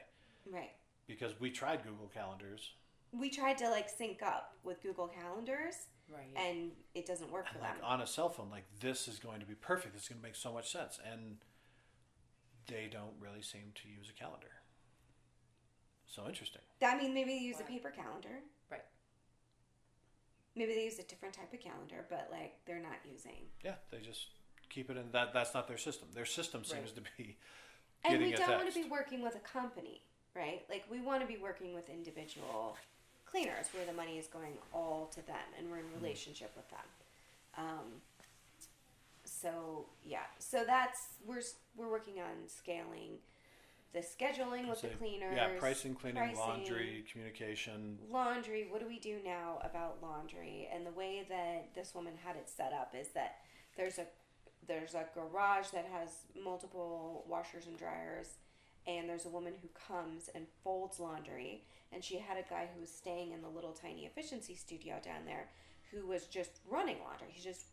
Right. 0.51 0.73
because 1.07 1.39
we 1.41 1.51
tried 1.51 1.83
google 1.85 2.09
calendars 2.09 2.73
We 3.13 3.31
tried 3.31 3.59
to 3.59 3.69
like 3.71 3.89
sync 3.89 4.23
up 4.23 4.55
with 4.65 4.83
Google 4.83 5.09
Calendars, 5.09 5.87
Right. 6.11 6.33
and 6.37 6.73
it 6.95 7.07
doesn't 7.07 7.31
work 7.31 7.47
for 7.49 7.59
like 7.61 7.77
them. 7.77 7.85
on 7.85 8.01
a 8.03 8.07
cell 8.07 8.29
phone 8.29 8.51
like 8.51 8.65
this 8.81 9.09
is 9.09 9.19
going 9.19 9.41
to 9.41 9.47
be 9.47 9.55
perfect 9.55 9.95
this 9.95 10.03
is 10.05 10.09
going 10.09 10.21
to 10.21 10.27
make 10.27 10.37
so 10.37 10.53
much 10.53 10.71
sense 10.71 10.99
and 11.11 11.39
they 12.67 12.89
don't 12.91 13.15
really 13.21 13.41
seem 13.43 13.73
to 13.77 13.89
use 13.89 14.11
a 14.11 14.13
calendar 14.19 14.58
so 16.09 16.27
interesting 16.27 16.63
That 16.81 16.99
mean, 17.01 17.13
maybe 17.15 17.31
they 17.35 17.39
use 17.45 17.61
a 17.61 17.65
paper 17.65 17.91
calendar. 17.91 18.41
Right. 18.71 18.85
Maybe 20.57 20.75
they 20.75 20.85
use 20.85 20.99
a 20.99 21.03
different 21.05 21.35
type 21.35 21.53
of 21.53 21.61
calendar, 21.61 22.05
but 22.11 22.29
like 22.33 22.55
they're 22.67 22.81
not 22.81 22.99
using. 23.11 23.47
yeah 23.65 23.75
they 23.91 23.99
just 23.99 24.27
keep 24.71 24.91
it 24.91 24.97
in 24.97 25.11
that 25.13 25.33
that's 25.33 25.55
not 25.55 25.67
their 25.69 25.79
system 25.79 26.09
their 26.15 26.27
system 26.27 26.65
seems 26.65 26.91
Right. 26.93 26.95
to 26.97 27.03
be 27.17 27.37
And 28.05 28.19
we 28.23 28.35
a 28.35 28.37
don't 28.37 28.51
want 28.57 28.73
to 28.73 28.83
be 28.83 28.89
working 28.89 29.23
with 29.23 29.35
a 29.37 29.41
company, 29.41 30.03
right? 30.35 30.63
Like 30.69 30.85
we 30.91 31.01
want 31.01 31.21
to 31.23 31.27
be 31.27 31.37
working 31.41 31.75
with 31.75 31.89
individual 31.91 32.77
cleaners 33.27 33.67
where 33.75 33.85
the 33.87 33.93
money 33.93 34.19
is 34.19 34.27
going 34.27 34.55
all 34.73 35.07
to 35.15 35.27
them 35.27 35.47
and 35.59 35.71
we're 35.71 35.79
in 35.79 35.85
Mm-hmm. 35.85 36.05
relationship 36.05 36.53
with 36.57 36.69
them. 36.71 36.87
Um, 37.57 37.87
so 39.25 39.87
yeah, 40.05 40.27
so 40.39 40.65
that's 40.67 41.01
we're 41.27 41.43
we're 41.77 41.91
working 41.91 42.15
on 42.21 42.49
scaling 42.49 43.19
the 43.93 44.01
scheduling 44.01 44.69
with 44.69 44.83
the 44.83 44.89
Say, 44.89 44.95
cleaners. 44.99 45.35
yeah 45.35 45.49
pricing 45.59 45.95
cleaning 45.95 46.23
pricing, 46.23 46.39
laundry 46.39 47.05
communication. 47.11 47.99
laundry. 48.11 48.67
What 48.71 48.81
do 48.81 48.87
we 48.87 48.99
do 48.99 49.19
now 49.25 49.59
about 49.65 49.99
laundry? 50.03 50.69
And 50.73 50.85
the 50.87 50.91
way 50.93 51.25
that 51.29 51.75
this 51.75 51.95
woman 51.95 52.13
had 52.23 52.37
it 52.37 52.49
set 52.49 52.73
up 52.73 52.95
is 52.99 53.09
that 53.15 53.37
there's 53.77 53.99
a 53.99 54.07
there's 54.67 54.95
a 54.95 55.07
garage 55.15 55.69
that 55.69 55.87
has 55.91 56.11
multiple 56.43 57.25
washers 57.27 57.67
and 57.67 57.79
dryers 57.79 58.35
and 58.87 59.09
there's 59.09 59.25
a 59.25 59.31
woman 59.31 59.55
who 59.63 59.69
comes 59.69 60.29
and 60.35 60.47
folds 60.63 61.01
laundry 61.01 61.65
and 61.93 62.05
she 62.05 62.19
had 62.19 62.37
a 62.37 62.43
guy 62.51 62.69
who 62.75 62.81
was 62.81 62.91
staying 62.91 63.33
in 63.33 63.41
the 63.41 63.49
little 63.49 63.73
tiny 63.73 64.05
efficiency 64.05 64.55
studio 64.55 64.97
down 65.03 65.25
there 65.25 65.49
who 65.91 66.07
was 66.07 66.27
just 66.27 66.61
running 66.69 66.97
laundry. 67.03 67.29
He's 67.31 67.45
just 67.45 67.67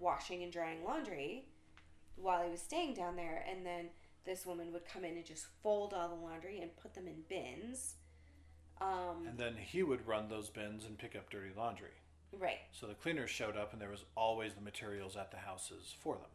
washing 0.00 0.42
and 0.42 0.52
drying 0.52 0.82
laundry 0.84 1.44
while 2.16 2.42
he 2.42 2.50
was 2.50 2.60
staying 2.60 2.94
down 2.94 3.14
there 3.14 3.44
and 3.48 3.64
then 3.64 3.86
this 4.24 4.44
woman 4.46 4.72
would 4.72 4.84
come 4.86 5.04
in 5.04 5.16
and 5.16 5.24
just 5.24 5.46
fold 5.62 5.92
all 5.94 6.08
the 6.08 6.14
laundry 6.14 6.60
and 6.60 6.76
put 6.76 6.94
them 6.94 7.06
in 7.06 7.22
bins 7.28 7.94
um, 8.80 9.26
and 9.28 9.38
then 9.38 9.54
he 9.56 9.82
would 9.82 10.06
run 10.06 10.28
those 10.28 10.48
bins 10.48 10.84
and 10.86 10.96
pick 10.98 11.14
up 11.14 11.28
dirty 11.30 11.50
laundry 11.56 11.90
right 12.38 12.60
So 12.72 12.86
the 12.86 12.94
cleaners 12.94 13.28
showed 13.30 13.56
up, 13.56 13.72
and 13.72 13.82
there 13.82 13.90
was 13.90 14.04
always 14.16 14.54
the 14.54 14.60
materials 14.60 15.16
at 15.16 15.30
the 15.32 15.36
houses 15.38 15.94
for 15.98 16.14
them. 16.14 16.30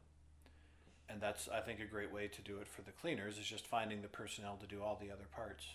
And 1.10 1.22
that's, 1.22 1.48
I 1.48 1.62
think, 1.62 1.80
a 1.80 1.86
great 1.86 2.12
way 2.12 2.28
to 2.28 2.42
do 2.42 2.58
it 2.58 2.68
for 2.68 2.82
the 2.82 2.92
cleaners 2.92 3.38
is 3.38 3.46
just 3.46 3.66
finding 3.66 4.02
the 4.02 4.08
personnel 4.10 4.58
to 4.58 4.68
do 4.68 4.82
all 4.84 4.98
the 5.02 5.10
other 5.12 5.28
parts 5.34 5.66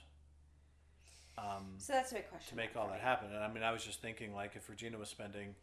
um, 1.39 1.75
So 1.79 1.93
that's 1.95 2.13
a 2.13 2.17
big 2.17 2.29
question. 2.29 2.51
to 2.51 2.57
make 2.57 2.77
all 2.77 2.87
that 2.89 2.95
me. 2.97 3.01
happen. 3.01 3.29
And 3.33 3.43
I 3.43 3.51
mean, 3.51 3.63
I 3.63 3.73
was 3.73 3.83
just 3.85 4.03
thinking, 4.03 4.35
like, 4.35 4.57
if 4.57 4.69
Regina 4.69 4.99
was 4.99 5.09
spending 5.09 5.55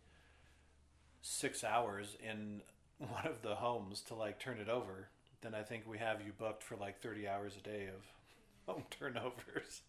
six 1.22 1.64
hours 1.64 2.18
in 2.24 2.62
one 2.98 3.28
of 3.28 3.41
the 3.43 3.56
homes 3.56 4.02
to 4.02 4.16
like 4.16 4.39
turn 4.39 4.58
it 4.60 4.70
over, 4.70 5.10
then 5.48 5.60
I 5.60 5.64
think 5.64 5.84
we 5.88 5.98
have 5.98 6.20
you 6.26 6.34
booked 6.38 6.62
for 6.62 6.76
like 6.76 7.00
30 7.02 7.28
hours 7.28 7.54
a 7.58 7.62
day 7.64 7.88
of 7.88 8.04
home 8.74 8.84
turnovers. 8.89 9.82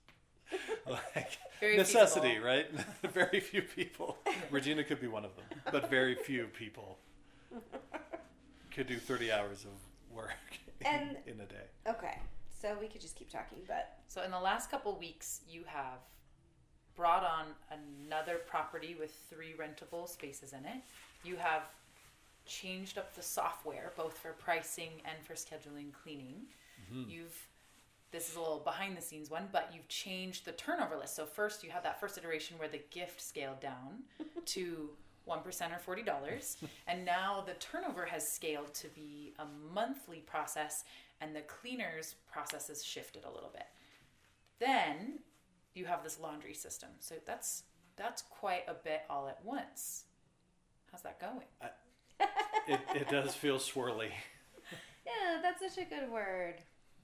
like 0.88 1.36
Very 1.60 1.76
necessity, 1.76 2.28
feasible. 2.28 2.46
right? 2.46 2.66
very 3.12 3.40
few 3.40 3.62
people. 3.62 4.16
Regina 4.50 4.84
could 4.84 5.00
be 5.00 5.08
one 5.08 5.24
of 5.24 5.32
them, 5.36 5.44
but 5.72 5.90
very 5.90 6.14
few 6.14 6.46
people 6.46 6.96
could 8.70 8.86
do 8.86 8.98
30 8.98 9.32
hours 9.32 9.64
of 9.64 10.16
work 10.16 10.30
in, 10.80 10.86
And- 10.86 11.16
in 11.26 11.40
a 11.40 11.46
day. 11.46 11.66
Okay, 11.86 12.18
so 12.48 12.76
we 12.80 12.86
could 12.86 13.00
just 13.00 13.16
keep 13.16 13.30
talking, 13.30 13.58
but 13.66 13.98
So 14.06 14.22
in 14.22 14.30
the 14.30 14.40
last 14.40 14.70
couple 14.70 14.96
weeks, 14.96 15.40
you 15.50 15.64
have 15.66 15.98
brought 16.96 17.24
on 17.24 17.46
another 17.70 18.36
property 18.46 18.96
with 18.98 19.12
three 19.28 19.54
rentable 19.58 20.08
spaces 20.08 20.52
in 20.52 20.64
it. 20.64 20.80
You 21.24 21.36
have 21.36 21.62
changed 22.48 22.98
up 22.98 23.14
the 23.14 23.22
software 23.22 23.92
both 23.96 24.18
for 24.18 24.32
pricing 24.32 24.90
and 25.04 25.24
for 25.24 25.34
scheduling 25.34 25.92
cleaning. 25.92 26.46
Mm-hmm. 26.92 27.10
You've 27.10 27.48
this 28.10 28.30
is 28.30 28.36
a 28.36 28.40
little 28.40 28.60
behind 28.60 28.96
the 28.96 29.02
scenes 29.02 29.30
one, 29.30 29.48
but 29.52 29.70
you've 29.74 29.88
changed 29.88 30.46
the 30.46 30.52
turnover 30.52 30.96
list. 30.96 31.14
So 31.14 31.26
first 31.26 31.62
you 31.62 31.70
had 31.70 31.84
that 31.84 32.00
first 32.00 32.16
iteration 32.16 32.58
where 32.58 32.68
the 32.68 32.80
gift 32.90 33.20
scaled 33.20 33.60
down 33.60 34.04
to 34.46 34.90
1% 35.28 35.44
or 35.44 35.96
$40. 35.96 36.56
and 36.86 37.04
now 37.04 37.44
the 37.46 37.52
turnover 37.54 38.06
has 38.06 38.32
scaled 38.32 38.72
to 38.74 38.88
be 38.88 39.34
a 39.38 39.44
monthly 39.74 40.20
process 40.20 40.84
and 41.20 41.36
the 41.36 41.42
cleaners 41.42 42.14
process 42.32 42.68
has 42.68 42.82
shifted 42.82 43.24
a 43.24 43.30
little 43.30 43.50
bit. 43.52 43.66
Then 44.58 45.18
you 45.74 45.84
have 45.84 46.02
this 46.02 46.18
laundry 46.18 46.54
system. 46.54 46.90
So 47.00 47.16
that's 47.26 47.64
that's 47.96 48.22
quite 48.22 48.62
a 48.68 48.74
bit 48.74 49.02
all 49.10 49.28
at 49.28 49.44
once. 49.44 50.04
How's 50.90 51.02
that 51.02 51.20
going? 51.20 51.46
It, 52.68 52.80
it 52.94 53.08
does 53.08 53.34
feel 53.34 53.56
swirly. 53.56 54.10
yeah, 55.06 55.40
that's 55.42 55.60
such 55.60 55.84
a 55.84 55.88
good 55.88 56.10
word. 56.10 56.56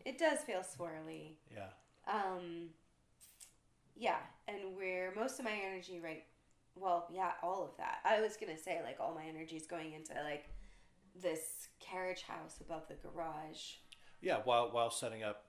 It 0.05 0.19
does 0.19 0.41
feel 0.41 0.61
swirly. 0.61 1.33
Yeah. 1.51 1.69
Um, 2.07 2.69
yeah, 3.97 4.19
and 4.47 4.77
where 4.77 5.13
most 5.17 5.39
of 5.39 5.45
my 5.45 5.53
energy 5.67 6.01
right, 6.03 6.25
well, 6.77 7.09
yeah, 7.13 7.33
all 7.43 7.65
of 7.65 7.77
that. 7.79 7.99
I 8.05 8.21
was 8.21 8.37
gonna 8.37 8.59
say 8.59 8.81
like 8.85 8.97
all 9.01 9.15
my 9.15 9.25
energy 9.25 9.57
is 9.57 9.67
going 9.67 9.93
into 9.93 10.13
like 10.23 10.51
this 11.21 11.69
carriage 11.81 12.23
house 12.23 12.57
above 12.61 12.83
the 12.89 12.95
garage. 12.95 13.77
Yeah, 14.21 14.39
while 14.45 14.71
while 14.71 14.91
setting 14.91 15.23
up 15.23 15.45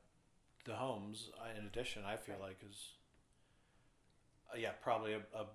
the 0.65 0.75
homes, 0.75 1.31
I- 1.43 1.59
in 1.59 1.65
addition, 1.65 2.03
I 2.05 2.15
feel 2.17 2.35
like 2.39 2.57
is 2.67 2.91
uh, 4.53 4.57
yeah 4.57 4.71
probably 4.81 5.13
a, 5.13 5.17
a, 5.37 5.45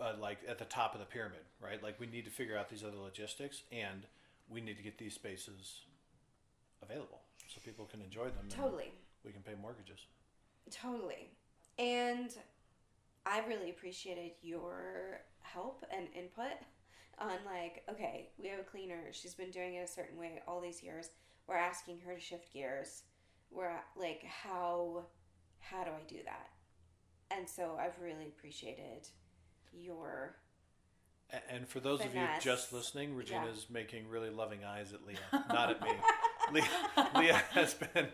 a 0.00 0.14
like 0.20 0.38
at 0.48 0.58
the 0.58 0.64
top 0.64 0.94
of 0.94 1.00
the 1.00 1.06
pyramid, 1.06 1.40
right? 1.60 1.82
Like 1.82 1.98
we 2.00 2.06
need 2.06 2.24
to 2.24 2.30
figure 2.30 2.56
out 2.56 2.68
these 2.68 2.84
other 2.84 2.96
logistics, 2.98 3.62
and 3.72 4.06
we 4.48 4.60
need 4.60 4.76
to 4.76 4.82
get 4.82 4.98
these 4.98 5.14
spaces 5.14 5.80
available 6.82 7.20
so 7.48 7.60
people 7.64 7.84
can 7.86 8.00
enjoy 8.00 8.24
them. 8.24 8.42
and 8.42 8.50
Totally. 8.50 8.92
we 9.24 9.32
can 9.32 9.42
pay 9.42 9.54
mortgages. 9.60 10.00
Totally. 10.70 11.30
And 11.78 12.30
I 13.24 13.44
really 13.46 13.70
appreciated 13.70 14.32
your 14.42 15.20
help 15.42 15.84
and 15.96 16.08
input 16.14 16.52
on 17.18 17.32
like, 17.46 17.82
okay, 17.90 18.28
we 18.38 18.48
have 18.48 18.60
a 18.60 18.64
cleaner. 18.64 19.04
She's 19.12 19.34
been 19.34 19.50
doing 19.50 19.74
it 19.74 19.88
a 19.88 19.92
certain 19.92 20.18
way 20.18 20.42
all 20.46 20.60
these 20.60 20.82
years. 20.82 21.10
We're 21.46 21.56
asking 21.56 22.00
her 22.00 22.14
to 22.14 22.20
shift 22.20 22.52
gears. 22.52 23.02
We're 23.50 23.72
like, 23.96 24.24
how 24.24 25.06
how 25.60 25.84
do 25.84 25.90
I 25.90 26.02
do 26.08 26.18
that? 26.24 26.48
And 27.30 27.48
so 27.48 27.76
I've 27.80 27.98
really 28.00 28.26
appreciated 28.28 29.08
your 29.80 30.36
A- 31.32 31.52
And 31.52 31.68
for 31.68 31.80
those 31.80 32.00
of 32.04 32.14
you 32.14 32.26
just 32.40 32.72
listening, 32.72 33.10
Yeah. 33.10 33.16
Regina's 33.18 33.66
making 33.70 34.08
really 34.08 34.30
loving 34.30 34.64
eyes 34.64 34.92
at 34.92 35.04
Leah, 35.06 35.44
not 35.48 35.70
at 35.70 35.82
me. 35.82 35.90
Leah, 36.52 37.10
Leah 37.16 37.42
has 37.52 37.74
been 37.74 38.08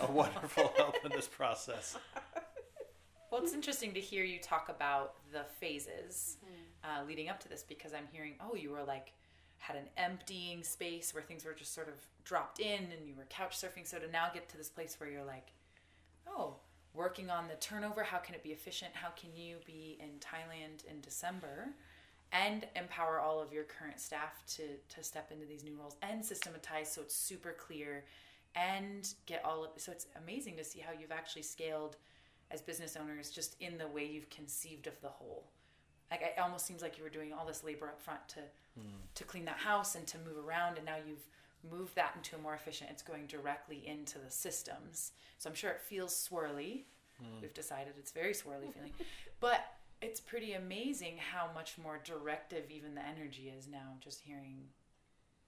a 0.00 0.10
wonderful 0.10 0.72
help 0.76 0.96
in 1.04 1.10
this 1.12 1.26
process. 1.28 1.96
Well, 3.30 3.42
it's 3.42 3.52
interesting 3.52 3.92
to 3.94 4.00
hear 4.00 4.24
you 4.24 4.38
talk 4.40 4.68
about 4.70 5.14
the 5.32 5.44
phases 5.60 6.38
uh, 6.84 7.02
leading 7.06 7.28
up 7.28 7.40
to 7.40 7.48
this 7.48 7.62
because 7.62 7.92
I'm 7.92 8.06
hearing, 8.12 8.34
oh, 8.40 8.54
you 8.54 8.70
were 8.70 8.84
like 8.84 9.12
had 9.58 9.76
an 9.76 9.88
emptying 9.96 10.62
space 10.62 11.12
where 11.12 11.22
things 11.22 11.44
were 11.44 11.52
just 11.52 11.74
sort 11.74 11.88
of 11.88 11.94
dropped 12.24 12.60
in 12.60 12.84
and 12.84 13.06
you 13.06 13.14
were 13.16 13.24
couch 13.28 13.56
surfing. 13.58 13.86
So 13.86 13.98
to 13.98 14.10
now 14.10 14.28
get 14.32 14.48
to 14.50 14.56
this 14.56 14.68
place 14.70 14.96
where 14.98 15.10
you're 15.10 15.24
like, 15.24 15.48
oh, 16.28 16.56
working 16.96 17.30
on 17.30 17.48
the 17.48 17.54
turnover, 17.56 18.02
how 18.02 18.18
can 18.18 18.34
it 18.34 18.42
be 18.42 18.50
efficient? 18.50 18.92
How 18.94 19.10
can 19.10 19.30
you 19.36 19.56
be 19.66 19.98
in 20.00 20.18
Thailand 20.18 20.84
in 20.90 21.00
December 21.00 21.68
and 22.32 22.66
empower 22.74 23.20
all 23.20 23.40
of 23.40 23.52
your 23.52 23.64
current 23.64 24.00
staff 24.00 24.42
to, 24.46 24.62
to 24.88 25.02
step 25.02 25.30
into 25.30 25.46
these 25.46 25.64
new 25.64 25.76
roles 25.76 25.96
and 26.02 26.24
systematize 26.24 26.90
so 26.90 27.02
it's 27.02 27.14
super 27.14 27.54
clear 27.58 28.04
and 28.54 29.14
get 29.26 29.44
all 29.44 29.64
of 29.64 29.70
so 29.76 29.92
it's 29.92 30.06
amazing 30.22 30.56
to 30.56 30.64
see 30.64 30.80
how 30.80 30.92
you've 30.98 31.12
actually 31.12 31.42
scaled 31.42 31.96
as 32.50 32.60
business 32.60 32.96
owners 32.96 33.30
just 33.30 33.56
in 33.60 33.78
the 33.78 33.86
way 33.86 34.04
you've 34.04 34.30
conceived 34.30 34.86
of 34.86 35.00
the 35.02 35.08
whole 35.08 35.44
like 36.10 36.22
it 36.22 36.34
almost 36.40 36.66
seems 36.66 36.82
like 36.82 36.96
you 36.96 37.04
were 37.04 37.10
doing 37.10 37.32
all 37.32 37.46
this 37.46 37.62
labor 37.62 37.86
up 37.86 38.00
front 38.00 38.26
to 38.28 38.40
hmm. 38.78 38.96
to 39.14 39.24
clean 39.24 39.44
that 39.44 39.58
house 39.58 39.94
and 39.94 40.06
to 40.06 40.18
move 40.18 40.44
around 40.44 40.76
and 40.76 40.86
now 40.86 40.96
you've 41.06 41.26
moved 41.68 41.94
that 41.96 42.12
into 42.16 42.36
a 42.36 42.38
more 42.38 42.54
efficient 42.54 42.90
it's 42.90 43.02
going 43.02 43.26
directly 43.26 43.82
into 43.86 44.18
the 44.18 44.30
systems. 44.30 45.12
So 45.38 45.50
i'm 45.50 45.56
sure 45.56 45.70
it 45.70 45.80
feels 45.80 46.12
swirly. 46.12 46.82
Hmm. 47.18 47.40
We've 47.40 47.54
decided 47.54 47.94
it's 47.98 48.12
very 48.12 48.32
swirly 48.32 48.72
feeling. 48.72 48.92
But 49.38 49.66
it's 50.00 50.18
pretty 50.18 50.54
amazing 50.54 51.18
how 51.18 51.50
much 51.54 51.76
more 51.76 52.00
directive 52.02 52.70
even 52.70 52.94
the 52.94 53.06
energy 53.06 53.52
is 53.56 53.68
now 53.68 53.96
just 54.00 54.22
hearing 54.22 54.56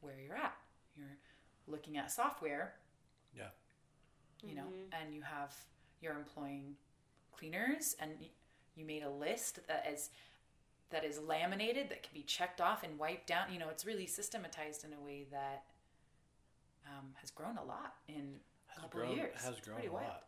where 0.02 0.16
you're 0.22 0.36
at. 0.36 0.54
You're 0.96 1.16
looking 1.66 1.96
at 1.96 2.10
software. 2.10 2.74
Yeah. 3.36 3.48
you 4.42 4.54
know 4.54 4.62
mm-hmm. 4.62 5.02
and 5.02 5.14
you 5.14 5.22
have 5.22 5.54
you're 6.00 6.16
employing 6.16 6.74
cleaners 7.36 7.94
and 8.00 8.12
you 8.74 8.84
made 8.84 9.02
a 9.02 9.10
list 9.10 9.60
that 9.68 9.86
is 9.92 10.10
that 10.90 11.04
is 11.04 11.20
laminated 11.20 11.90
that 11.90 12.02
can 12.02 12.12
be 12.14 12.22
checked 12.22 12.60
off 12.60 12.82
and 12.82 12.98
wiped 12.98 13.26
down. 13.26 13.52
You 13.52 13.58
know 13.58 13.68
it's 13.68 13.84
really 13.84 14.06
systematized 14.06 14.84
in 14.84 14.92
a 14.92 15.04
way 15.04 15.26
that 15.30 15.64
um, 16.96 17.06
has 17.20 17.30
grown 17.30 17.56
a 17.58 17.64
lot 17.64 17.94
in 18.08 18.34
a 18.76 18.80
couple 18.80 19.00
grown, 19.00 19.10
of 19.12 19.16
years 19.16 19.34
has 19.44 19.60
grown 19.60 19.78
a 19.80 19.90
wild. 19.90 20.06
lot. 20.06 20.24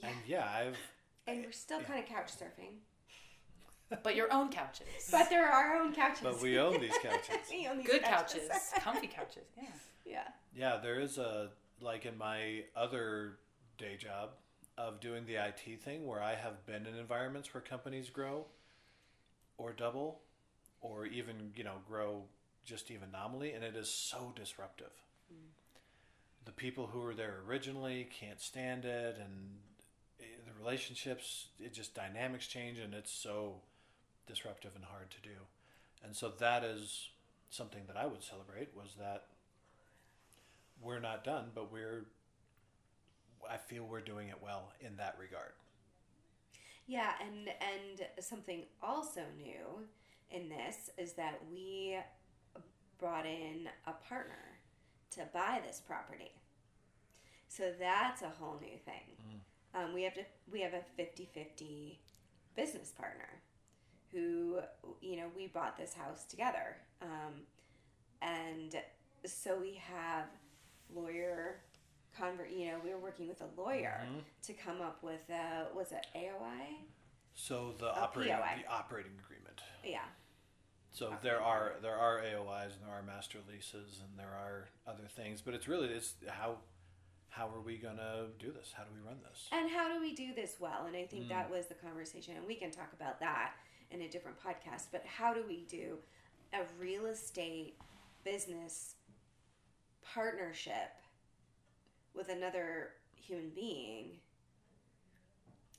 yeah. 0.00 0.06
And 0.08 0.16
yeah, 0.26 0.48
I've 0.54 0.76
And 1.26 1.44
we're 1.44 1.52
still 1.52 1.80
kind 1.80 1.98
of 2.02 2.06
couch 2.08 2.30
surfing. 2.32 2.78
but 4.02 4.14
your 4.16 4.32
own 4.32 4.50
couches 4.50 4.86
But 5.10 5.30
there 5.30 5.46
are 5.50 5.52
our 5.52 5.82
own 5.82 5.94
couches. 5.94 6.20
but 6.22 6.40
we 6.42 6.58
own 6.58 6.80
these 6.80 6.96
couches. 7.02 7.36
We 7.50 7.66
own 7.66 7.78
these 7.78 7.86
good 7.86 8.02
couches 8.02 8.48
comfy 8.80 9.06
couches 9.06 9.46
yeah 9.56 9.68
yeah. 10.06 10.28
Yeah, 10.56 10.78
there 10.82 10.98
is 11.00 11.18
a 11.18 11.50
like 11.82 12.06
in 12.06 12.16
my 12.16 12.64
other 12.74 13.38
day 13.76 13.96
job 13.98 14.30
of 14.78 15.00
doing 15.00 15.26
the 15.26 15.34
IT 15.36 15.82
thing 15.82 16.06
where 16.06 16.22
I 16.22 16.34
have 16.34 16.64
been 16.66 16.86
in 16.86 16.94
environments 16.94 17.52
where 17.52 17.60
companies 17.60 18.08
grow 18.10 18.46
or 19.58 19.72
double 19.72 20.20
or 20.80 21.04
even, 21.06 21.50
you 21.56 21.64
know, 21.64 21.74
grow 21.86 22.22
just 22.64 22.90
even 22.90 23.10
nominally 23.10 23.52
and 23.52 23.64
it 23.64 23.76
is 23.76 23.88
so 23.88 24.32
disruptive. 24.34 24.92
The 26.44 26.52
people 26.52 26.86
who 26.86 27.00
were 27.00 27.14
there 27.14 27.40
originally 27.46 28.08
can't 28.18 28.40
stand 28.40 28.84
it 28.84 29.18
and 29.18 29.58
eh, 30.20 30.24
the 30.46 30.52
relationships, 30.58 31.48
it 31.60 31.74
just 31.74 31.94
dynamics 31.94 32.46
change 32.46 32.78
and 32.78 32.94
it's 32.94 33.12
so 33.12 33.56
disruptive 34.26 34.72
and 34.74 34.84
hard 34.84 35.10
to 35.10 35.20
do. 35.20 35.36
And 36.02 36.16
so 36.16 36.32
that 36.38 36.64
is 36.64 37.10
something 37.50 37.82
that 37.86 37.96
I 37.96 38.06
would 38.06 38.22
celebrate 38.22 38.68
was 38.74 38.94
that 38.98 39.26
we're 40.80 41.00
not 41.00 41.24
done, 41.24 41.46
but 41.54 41.72
we're 41.72 42.06
I 43.48 43.56
feel 43.56 43.84
we're 43.84 44.00
doing 44.00 44.28
it 44.28 44.36
well 44.42 44.72
in 44.80 44.96
that 44.96 45.16
regard. 45.18 45.52
Yeah, 46.86 47.12
and 47.20 47.48
and 47.48 48.24
something 48.24 48.64
also 48.82 49.22
new 49.36 49.86
in 50.30 50.48
this 50.48 50.90
is 50.98 51.14
that 51.14 51.40
we 51.52 51.98
brought 52.98 53.26
in 53.26 53.68
a 53.86 53.92
partner 54.08 54.58
to 55.12 55.20
buy 55.32 55.60
this 55.66 55.80
property. 55.86 56.30
So 57.48 57.72
that's 57.78 58.22
a 58.22 58.28
whole 58.28 58.58
new 58.60 58.76
thing. 58.84 59.16
Um, 59.74 59.94
we 59.94 60.02
have 60.02 60.14
to 60.14 60.22
we 60.50 60.60
have 60.62 60.72
a 60.74 60.82
50-50 61.00 61.96
business 62.56 62.90
partner 62.92 63.28
who 64.12 64.60
you 65.00 65.16
know 65.16 65.26
we 65.36 65.46
bought 65.46 65.76
this 65.76 65.94
house 65.94 66.24
together. 66.24 66.76
Um, 67.02 67.42
and 68.22 68.74
so 69.26 69.58
we 69.60 69.74
have 69.74 70.24
lawyer 70.94 71.56
convert 72.16 72.50
you 72.50 72.66
know 72.68 72.78
we 72.82 72.90
were 72.90 72.98
working 72.98 73.28
with 73.28 73.40
a 73.42 73.60
lawyer 73.60 74.00
to 74.42 74.52
come 74.54 74.80
up 74.80 75.02
with 75.02 75.20
uh 75.30 75.66
was 75.74 75.92
it 75.92 76.06
AOI? 76.16 76.76
So 77.34 77.74
the 77.78 77.86
A 77.86 78.00
operating 78.00 78.34
POI. 78.36 78.62
the 78.66 78.72
operating 78.72 79.12
agreement. 79.24 79.60
Yeah. 79.84 80.00
So 80.98 81.14
there 81.22 81.40
are 81.40 81.74
there 81.80 81.94
are 81.94 82.18
AOIs 82.18 82.72
and 82.72 82.82
there 82.84 82.90
are 82.90 83.04
master 83.04 83.38
leases 83.48 84.00
and 84.02 84.18
there 84.18 84.34
are 84.34 84.66
other 84.84 85.06
things, 85.06 85.40
but 85.40 85.54
it's 85.54 85.68
really 85.68 85.86
it's 85.90 86.14
how 86.26 86.56
how 87.28 87.48
are 87.54 87.60
we 87.60 87.76
gonna 87.76 88.26
do 88.40 88.50
this? 88.50 88.74
How 88.76 88.82
do 88.82 88.90
we 88.92 89.06
run 89.06 89.18
this? 89.22 89.46
And 89.52 89.70
how 89.70 89.94
do 89.94 90.00
we 90.00 90.12
do 90.12 90.34
this 90.34 90.56
well? 90.58 90.86
And 90.88 90.96
I 90.96 91.04
think 91.04 91.28
that 91.28 91.48
was 91.48 91.66
the 91.66 91.74
conversation, 91.74 92.34
and 92.36 92.44
we 92.44 92.56
can 92.56 92.72
talk 92.72 92.92
about 92.92 93.20
that 93.20 93.52
in 93.92 94.02
a 94.02 94.08
different 94.08 94.38
podcast. 94.42 94.86
But 94.90 95.04
how 95.06 95.32
do 95.32 95.44
we 95.46 95.66
do 95.68 95.98
a 96.52 96.62
real 96.80 97.06
estate 97.06 97.76
business 98.24 98.96
partnership 100.02 100.96
with 102.12 102.28
another 102.28 102.94
human 103.14 103.50
being 103.54 104.18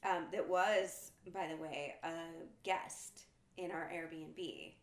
um, 0.06 0.28
that 0.32 0.48
was, 0.48 1.12
by 1.34 1.48
the 1.48 1.62
way, 1.62 1.96
a 2.06 2.14
guest 2.64 3.24
in 3.58 3.72
our 3.72 3.92
Airbnb 3.94 4.76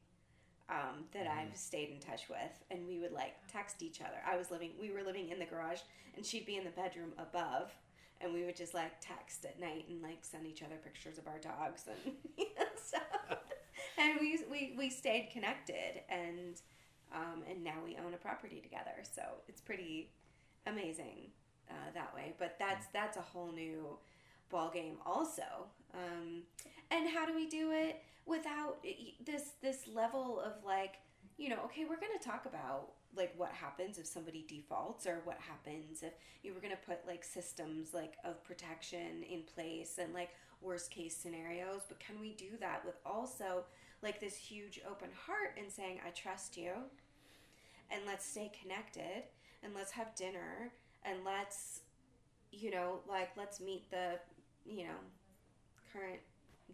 um, 0.69 1.05
that 1.13 1.27
I've 1.27 1.57
stayed 1.57 1.91
in 1.91 1.99
touch 1.99 2.29
with, 2.29 2.65
and 2.71 2.87
we 2.87 2.99
would 2.99 3.13
like 3.13 3.35
text 3.51 3.83
each 3.83 4.01
other. 4.01 4.19
I 4.27 4.37
was 4.37 4.51
living, 4.51 4.73
we 4.81 4.91
were 4.91 5.03
living 5.03 5.31
in 5.31 5.39
the 5.39 5.45
garage, 5.45 5.81
and 6.17 6.25
she'd 6.25 6.47
be 6.47 6.57
in 6.57 6.65
the 6.65 6.71
bedroom 6.71 7.13
above, 7.19 7.73
and 8.21 8.33
we 8.33 8.45
would 8.45 8.57
just 8.57 8.75
like 8.75 8.93
text 9.01 9.45
at 9.45 9.61
night 9.61 9.85
and 9.89 10.03
like 10.03 10.19
send 10.23 10.47
each 10.47 10.63
other 10.63 10.77
pictures 10.83 11.19
of 11.19 11.27
our 11.27 11.39
dogs 11.39 11.85
and 11.87 12.15
you 12.37 12.47
know, 12.59 12.65
stuff. 12.77 13.03
and 13.99 14.19
we 14.21 14.39
we 14.51 14.75
we 14.77 14.91
stayed 14.91 15.31
connected, 15.33 16.03
and 16.09 16.61
um, 17.15 17.43
and 17.49 17.63
now 17.63 17.77
we 17.85 17.97
own 18.05 18.15
a 18.15 18.19
property 18.19 18.61
together. 18.61 19.03
So 19.03 19.23
it's 19.49 19.61
pretty 19.61 20.11
amazing 20.67 21.31
uh, 21.71 21.91
that 21.95 22.15
way. 22.15 22.35
But 22.39 22.57
that's 22.59 22.87
that's 22.93 23.17
a 23.17 23.23
whole 23.23 23.53
new 23.53 23.99
ball 24.51 24.71
game 24.73 24.97
also. 25.05 25.43
Um, 25.95 26.43
and 26.91 27.09
how 27.09 27.27
do 27.27 27.35
we 27.35 27.47
do 27.47 27.73
it 27.73 28.03
without 28.27 28.85
this 29.25 29.53
this 29.63 29.87
level 29.93 30.41
of 30.41 30.53
like 30.65 30.97
you 31.39 31.49
know 31.49 31.59
okay 31.65 31.85
we're 31.85 32.01
going 32.01 32.19
to 32.19 32.25
talk 32.25 32.47
about 32.47 32.89
like 33.17 33.33
what 33.37 33.51
happens 33.53 33.99
if 33.99 34.07
somebody 34.07 34.45
defaults 34.49 35.07
or 35.07 35.21
what 35.25 35.39
happens 35.39 36.03
if 36.03 36.13
you 36.43 36.53
were 36.53 36.61
going 36.61 36.73
to 36.73 36.87
put 36.87 36.99
like 37.07 37.25
systems 37.25 37.95
like 37.95 38.15
of 38.25 38.43
protection 38.45 39.23
in 39.31 39.43
place 39.55 39.99
and 39.99 40.13
like 40.13 40.31
worst 40.61 40.91
case 40.91 41.17
scenarios 41.17 41.83
but 41.89 41.99
can 42.01 42.21
we 42.21 42.33
do 42.33 42.51
that 42.61 42.85
with 42.85 42.97
also 43.07 43.65
like 44.03 44.21
this 44.21 44.37
huge 44.37 44.81
open 44.91 45.09
heart 45.27 45.57
and 45.57 45.71
saying 45.71 46.01
i 46.07 46.11
trust 46.11 46.57
you 46.57 46.73
and 47.91 48.03
let's 48.07 48.27
stay 48.27 48.51
connected 48.61 49.23
and 49.63 49.73
let's 49.75 49.93
have 49.93 50.15
dinner 50.15 50.73
and 51.05 51.19
let's 51.25 51.81
you 52.51 52.71
know 52.71 53.01
like 53.09 53.31
let's 53.37 53.61
meet 53.61 53.89
the 53.91 54.19
you 54.69 54.85
know 54.85 54.99
current 55.93 56.21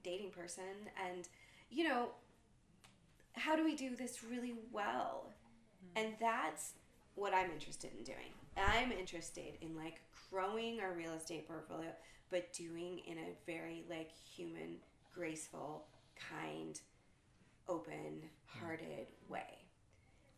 dating 0.03 0.31
person. 0.31 0.65
And 1.11 1.29
you 1.71 1.85
know 1.85 2.09
how 3.35 3.57
do 3.57 3.65
we 3.65 3.75
do 3.75 3.97
this 3.97 4.23
really 4.25 4.55
well? 4.71 5.27
Hmm. 5.95 6.05
And 6.05 6.15
that's 6.21 6.73
what 7.15 7.35
i'm 7.35 7.51
interested 7.51 7.91
in 7.97 8.05
doing. 8.05 8.33
I'm 8.57 8.93
interested 8.93 9.59
in 9.61 9.77
like 9.77 10.01
growing 10.31 10.81
our 10.81 10.93
real 10.93 11.13
estate 11.13 11.47
portfolio 11.47 11.91
but 12.33 12.53
doing 12.55 13.01
in 13.07 13.19
a 13.19 13.37
very 13.47 13.85
like 13.89 14.11
human 14.35 14.77
graceful 15.15 15.85
kind 16.17 16.81
open 17.69 18.23
hmm. 18.47 18.65
hearted 18.65 19.07
way. 19.29 19.59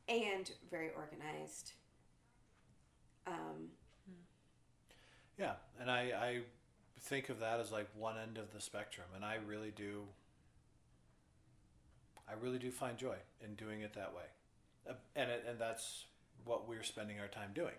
And 0.07 0.51
very 0.71 0.91
organized. 0.95 1.73
Um, 3.27 3.71
hmm. 4.07 4.21
Yeah, 5.39 5.53
and 5.81 5.91
I, 5.91 6.01
I 6.01 6.41
think 7.05 7.29
of 7.29 7.41
that 7.41 7.61
as 7.61 7.71
like 7.71 7.89
one 7.97 8.17
end 8.19 8.39
of 8.39 8.53
the 8.53 8.61
spectrum, 8.61 9.07
and 9.15 9.25
I 9.25 9.37
really 9.47 9.71
do. 9.71 10.05
I 12.29 12.33
really 12.41 12.59
do 12.59 12.71
find 12.71 12.97
joy 12.97 13.17
in 13.45 13.55
doing 13.55 13.83
it 13.83 13.93
that 13.95 14.15
way, 14.15 14.25
Uh, 14.89 14.95
and 15.15 15.31
it, 15.31 15.45
and 15.47 15.59
that's 15.59 16.07
what 16.45 16.67
we're 16.69 16.83
spending 16.83 17.21
our 17.21 17.29
time 17.29 17.51
doing. 17.55 17.75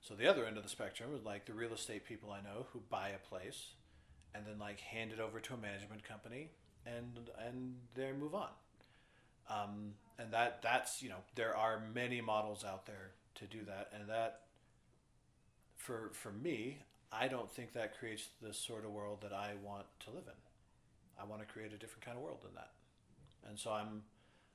So 0.00 0.14
the 0.14 0.26
other 0.26 0.44
end 0.44 0.56
of 0.56 0.62
the 0.64 0.68
spectrum 0.68 1.14
is 1.14 1.24
like 1.24 1.46
the 1.46 1.54
real 1.54 1.72
estate 1.72 2.04
people 2.04 2.30
I 2.30 2.40
know 2.40 2.66
who 2.72 2.80
buy 2.90 3.10
a 3.10 3.18
place, 3.18 3.74
and 4.34 4.44
then 4.46 4.58
like 4.58 4.80
hand 4.80 5.12
it 5.12 5.20
over 5.20 5.40
to 5.40 5.54
a 5.54 5.56
management 5.56 6.02
company, 6.02 6.50
and 6.84 7.30
and 7.38 7.76
they 7.94 8.12
move 8.12 8.34
on. 8.34 8.50
Um, 9.48 9.94
and 10.18 10.32
that 10.32 10.62
that's 10.62 11.02
you 11.02 11.08
know 11.08 11.22
there 11.34 11.56
are 11.56 11.80
many 11.94 12.20
models 12.20 12.64
out 12.64 12.86
there 12.86 13.12
to 13.36 13.46
do 13.46 13.64
that, 13.64 13.92
and 13.94 14.08
that 14.08 14.40
for 15.76 16.10
for 16.12 16.32
me, 16.32 16.78
I 17.14 17.28
don't 17.28 17.50
think 17.50 17.72
that 17.74 17.98
creates 17.98 18.28
the 18.42 18.52
sort 18.52 18.84
of 18.84 18.90
world 18.90 19.20
that 19.22 19.32
I 19.32 19.52
want 19.62 19.86
to 20.00 20.10
live 20.10 20.24
in. 20.26 20.40
I 21.20 21.24
want 21.24 21.40
to 21.46 21.46
create 21.46 21.72
a 21.72 21.78
different 21.78 22.04
kind 22.04 22.16
of 22.16 22.22
world 22.24 22.38
than 22.42 22.54
that, 22.54 22.72
and 23.48 23.58
so 23.58 23.70
I'm 23.72 24.02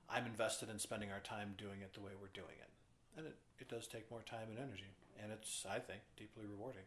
I'm 0.10 0.26
invested 0.26 0.70
in 0.70 0.78
spending 0.80 1.12
our 1.12 1.22
time 1.22 1.54
doing 1.58 1.82
it 1.82 1.94
the 1.94 2.02
way 2.02 2.12
we're 2.20 2.34
doing 2.34 2.58
it, 2.60 2.70
and 3.18 3.28
it, 3.28 3.38
it 3.60 3.70
does 3.70 3.88
take 3.88 4.10
more 4.12 4.22
time 4.24 4.50
and 4.50 4.58
energy, 4.60 4.92
and 5.22 5.32
it's 5.32 5.66
I 5.70 5.80
think 5.80 6.02
deeply 6.18 6.46
rewarding. 6.46 6.84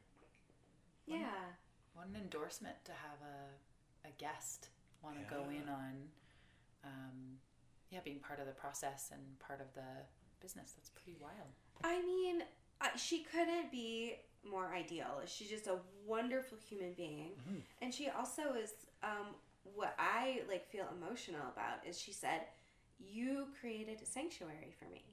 yeah 1.06 1.56
What 1.94 2.06
an 2.08 2.16
endorsement 2.16 2.76
to 2.84 2.92
have 2.92 3.18
a, 3.24 4.08
a 4.08 4.12
guest 4.18 4.68
want 5.02 5.16
to 5.16 5.34
go 5.34 5.42
Yeah. 5.50 5.60
in 5.62 5.68
on, 5.68 5.94
um, 6.84 7.38
yeah, 7.90 8.00
being 8.04 8.18
part 8.20 8.40
of 8.40 8.46
the 8.46 8.52
process 8.52 9.10
and 9.12 9.20
part 9.38 9.60
of 9.60 9.72
the 9.74 10.04
business. 10.40 10.72
That's 10.76 10.90
pretty 10.90 11.16
wild. 11.20 11.48
I 11.82 12.02
mean, 12.02 12.42
I, 12.80 12.90
she 12.96 13.24
couldn't 13.24 13.70
be 13.72 14.16
more 14.48 14.72
ideal. 14.74 15.20
She's 15.26 15.48
just 15.50 15.66
a 15.66 15.78
wonderful 16.06 16.58
human 16.68 16.92
being, 16.94 17.32
and 17.80 17.92
she 17.92 18.08
also 18.08 18.54
is. 18.54 18.72
Um, 19.02 19.34
what 19.74 19.94
I 19.98 20.42
like 20.48 20.68
feel 20.68 20.86
emotional 20.96 21.42
about 21.52 21.86
is 21.86 21.98
she 21.98 22.12
said, 22.12 22.46
"You 22.98 23.48
created 23.60 24.00
a 24.02 24.06
sanctuary 24.06 24.74
for 24.78 24.86
me." 24.86 25.04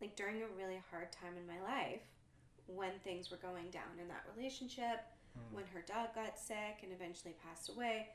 Like 0.00 0.16
during 0.16 0.42
a 0.42 0.48
really 0.56 0.82
hard 0.90 1.12
time 1.12 1.36
in 1.36 1.46
my 1.46 1.60
life, 1.62 2.02
when 2.66 2.98
things 3.00 3.30
were 3.30 3.36
going 3.36 3.70
down 3.70 3.98
in 4.00 4.08
that 4.08 4.24
relationship, 4.36 5.00
when 5.52 5.64
her 5.66 5.82
dog 5.82 6.14
got 6.14 6.38
sick 6.38 6.82
and 6.82 6.92
eventually 6.92 7.34
passed 7.44 7.68
away, 7.70 8.08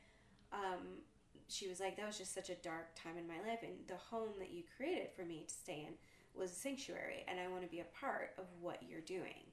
um, 0.51 1.01
she 1.47 1.67
was 1.69 1.79
like, 1.79 1.95
"That 1.95 2.07
was 2.07 2.17
just 2.17 2.33
such 2.33 2.49
a 2.49 2.55
dark 2.55 2.93
time 2.95 3.17
in 3.17 3.27
my 3.27 3.39
life, 3.47 3.63
and 3.63 3.87
the 3.87 3.97
home 3.97 4.33
that 4.39 4.51
you 4.51 4.63
created 4.75 5.11
for 5.15 5.23
me 5.23 5.43
to 5.47 5.53
stay 5.53 5.85
in 5.87 5.93
was 6.33 6.51
a 6.51 6.55
sanctuary, 6.55 7.23
and 7.27 7.39
I 7.39 7.47
want 7.47 7.63
to 7.63 7.69
be 7.69 7.79
a 7.79 7.85
part 7.85 8.33
of 8.37 8.45
what 8.59 8.83
you're 8.83 9.01
doing." 9.01 9.45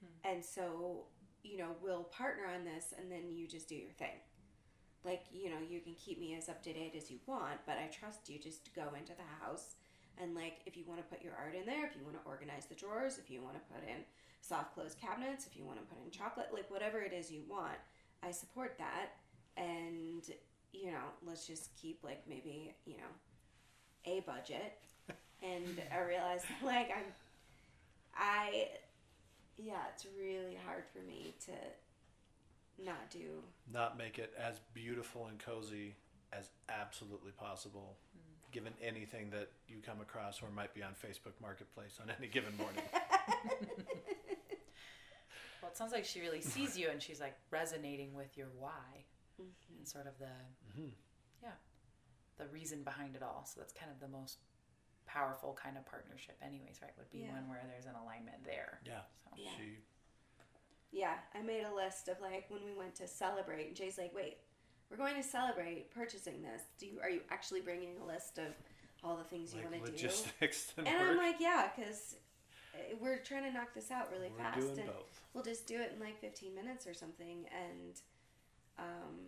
Hmm. 0.00 0.30
And 0.30 0.44
so, 0.44 1.04
you 1.42 1.58
know, 1.58 1.70
we'll 1.82 2.04
partner 2.04 2.44
on 2.46 2.64
this, 2.64 2.94
and 2.98 3.10
then 3.10 3.30
you 3.30 3.46
just 3.46 3.68
do 3.68 3.74
your 3.74 3.92
thing. 3.92 4.18
Like, 5.04 5.24
you 5.32 5.50
know, 5.50 5.58
you 5.68 5.80
can 5.80 5.94
keep 5.94 6.18
me 6.18 6.34
as 6.34 6.48
up 6.48 6.62
to 6.64 6.72
date 6.72 6.94
as 6.96 7.10
you 7.10 7.18
want, 7.26 7.60
but 7.64 7.76
I 7.78 7.86
trust 7.86 8.28
you 8.28 8.38
just 8.38 8.64
to 8.64 8.70
go 8.72 8.88
into 8.98 9.12
the 9.12 9.44
house 9.44 9.76
and 10.18 10.34
like 10.34 10.60
if 10.66 10.76
you 10.76 10.84
want 10.86 11.00
to 11.00 11.06
put 11.06 11.22
your 11.22 11.34
art 11.34 11.54
in 11.54 11.66
there, 11.66 11.84
if 11.84 11.94
you 11.96 12.02
want 12.04 12.16
to 12.22 12.28
organize 12.28 12.66
the 12.66 12.74
drawers, 12.74 13.18
if 13.18 13.30
you 13.30 13.42
want 13.42 13.54
to 13.54 13.60
put 13.72 13.86
in 13.86 14.02
soft 14.40 14.74
close 14.74 14.94
cabinets, 14.94 15.46
if 15.46 15.56
you 15.56 15.64
want 15.64 15.78
to 15.78 15.84
put 15.84 16.02
in 16.04 16.10
chocolate, 16.10 16.48
like 16.52 16.70
whatever 16.70 17.00
it 17.00 17.12
is 17.12 17.30
you 17.30 17.42
want, 17.48 17.76
I 18.22 18.30
support 18.30 18.76
that. 18.78 19.12
And 19.56 20.22
you 20.72 20.90
know, 20.90 21.04
let's 21.26 21.46
just 21.46 21.70
keep 21.80 22.02
like 22.02 22.22
maybe 22.28 22.74
you 22.84 22.96
know 22.96 23.12
a 24.04 24.20
budget. 24.20 24.78
And 25.42 25.82
I 25.94 26.00
realized 26.00 26.46
like 26.64 26.90
I'm, 26.90 27.04
I, 28.16 28.68
yeah, 29.56 29.82
it's 29.94 30.06
really 30.18 30.56
hard 30.66 30.84
for 30.92 30.98
me 31.06 31.34
to 31.46 32.84
not 32.84 33.10
do. 33.10 33.42
Not 33.72 33.96
make 33.96 34.18
it 34.18 34.32
as 34.38 34.60
beautiful 34.74 35.26
and 35.26 35.38
cozy 35.38 35.94
as 36.32 36.50
absolutely 36.68 37.32
possible, 37.32 37.96
mm. 38.16 38.52
given 38.52 38.72
anything 38.82 39.30
that 39.30 39.50
you 39.68 39.76
come 39.84 40.00
across 40.00 40.42
or 40.42 40.50
might 40.54 40.74
be 40.74 40.82
on 40.82 40.92
Facebook 40.92 41.40
Marketplace 41.40 41.98
on 42.02 42.12
any 42.18 42.28
given 42.28 42.56
morning. 42.56 42.82
Well, 45.66 45.72
it 45.72 45.78
sounds 45.78 45.90
like 45.90 46.04
she 46.04 46.20
really 46.20 46.42
sees 46.42 46.78
you 46.78 46.90
and 46.90 47.02
she's 47.02 47.18
like 47.18 47.34
resonating 47.50 48.14
with 48.14 48.38
your 48.38 48.46
why 48.56 49.02
and 49.36 49.48
mm-hmm. 49.48 49.82
sort 49.82 50.06
of 50.06 50.16
the, 50.20 50.30
mm-hmm. 50.70 50.90
yeah, 51.42 51.58
the 52.38 52.46
reason 52.54 52.84
behind 52.84 53.16
it 53.16 53.22
all. 53.24 53.44
So 53.52 53.58
that's 53.58 53.72
kind 53.72 53.90
of 53.90 53.98
the 53.98 54.06
most 54.06 54.38
powerful 55.06 55.56
kind 55.60 55.76
of 55.78 55.86
partnership, 55.86 56.36
anyways, 56.42 56.80
right? 56.82 56.92
Would 56.98 57.10
be 57.10 57.18
Yeah. 57.20 57.32
one 57.32 57.48
where 57.48 57.62
there's 57.66 57.86
an 57.86 57.94
alignment 57.94 58.44
there. 58.44 58.80
yeah, 58.84 59.02
So. 59.24 59.30
Yeah. 59.36 59.50
she 59.56 59.78
Yeah, 60.92 61.18
I 61.34 61.42
made 61.42 61.64
a 61.64 61.74
list 61.74 62.08
of 62.08 62.20
like 62.20 62.46
when 62.50 62.64
we 62.64 62.72
went 62.74 62.94
to 62.96 63.08
celebrate, 63.08 63.66
and 63.68 63.76
Jay's 63.76 63.98
like, 63.98 64.14
"Wait, 64.14 64.38
we're 64.90 64.96
going 64.96 65.16
to 65.16 65.22
celebrate 65.22 65.90
purchasing 65.90 66.42
this. 66.42 66.62
Do 66.78 66.86
you 66.86 67.00
are 67.00 67.10
you 67.10 67.22
actually 67.30 67.60
bringing 67.60 67.98
a 67.98 68.04
list 68.04 68.38
of 68.38 68.54
all 69.04 69.16
the 69.16 69.24
things 69.24 69.52
you 69.54 69.62
want 69.62 69.72
to 69.72 69.78
do?" 69.80 69.92
logistics 69.92 70.72
and, 70.76 70.86
And 70.88 70.98
work. 71.00 71.08
I'm 71.10 71.16
like, 71.16 71.36
"Yeah, 71.40 71.70
because 71.74 72.16
we're 73.00 73.18
trying 73.18 73.42
to 73.44 73.50
knock 73.52 73.74
this 73.74 73.90
out 73.90 74.10
really 74.12 74.30
We're 74.30 74.38
fast, 74.38 74.60
doing 74.60 74.78
and 74.80 74.86
both. 74.88 75.20
we'll 75.34 75.44
just 75.44 75.66
do 75.66 75.80
it 75.80 75.92
in 75.94 76.00
like 76.00 76.18
15 76.20 76.54
minutes 76.54 76.86
or 76.86 76.94
something." 76.94 77.46
And 77.52 78.00
um, 78.78 79.26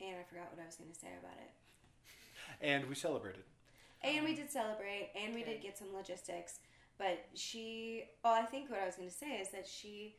and 0.00 0.16
I 0.18 0.22
forgot 0.24 0.50
what 0.52 0.62
I 0.62 0.66
was 0.66 0.76
going 0.76 0.90
to 0.90 0.98
say 0.98 1.08
about 1.18 1.36
it. 1.38 1.50
and 2.60 2.86
we 2.88 2.94
celebrated. 2.94 3.44
And 4.02 4.24
we 4.24 4.30
um, 4.30 4.36
did 4.36 4.50
celebrate, 4.50 5.10
and 5.14 5.34
we 5.34 5.42
did 5.42 5.60
get 5.60 5.76
some 5.76 5.88
logistics. 5.94 6.58
But 6.98 7.24
she, 7.34 8.04
oh, 8.24 8.32
I 8.32 8.42
think 8.42 8.70
what 8.70 8.80
I 8.80 8.86
was 8.86 8.96
going 8.96 9.08
to 9.08 9.14
say 9.14 9.38
is 9.40 9.48
that 9.50 9.66
she, 9.66 10.16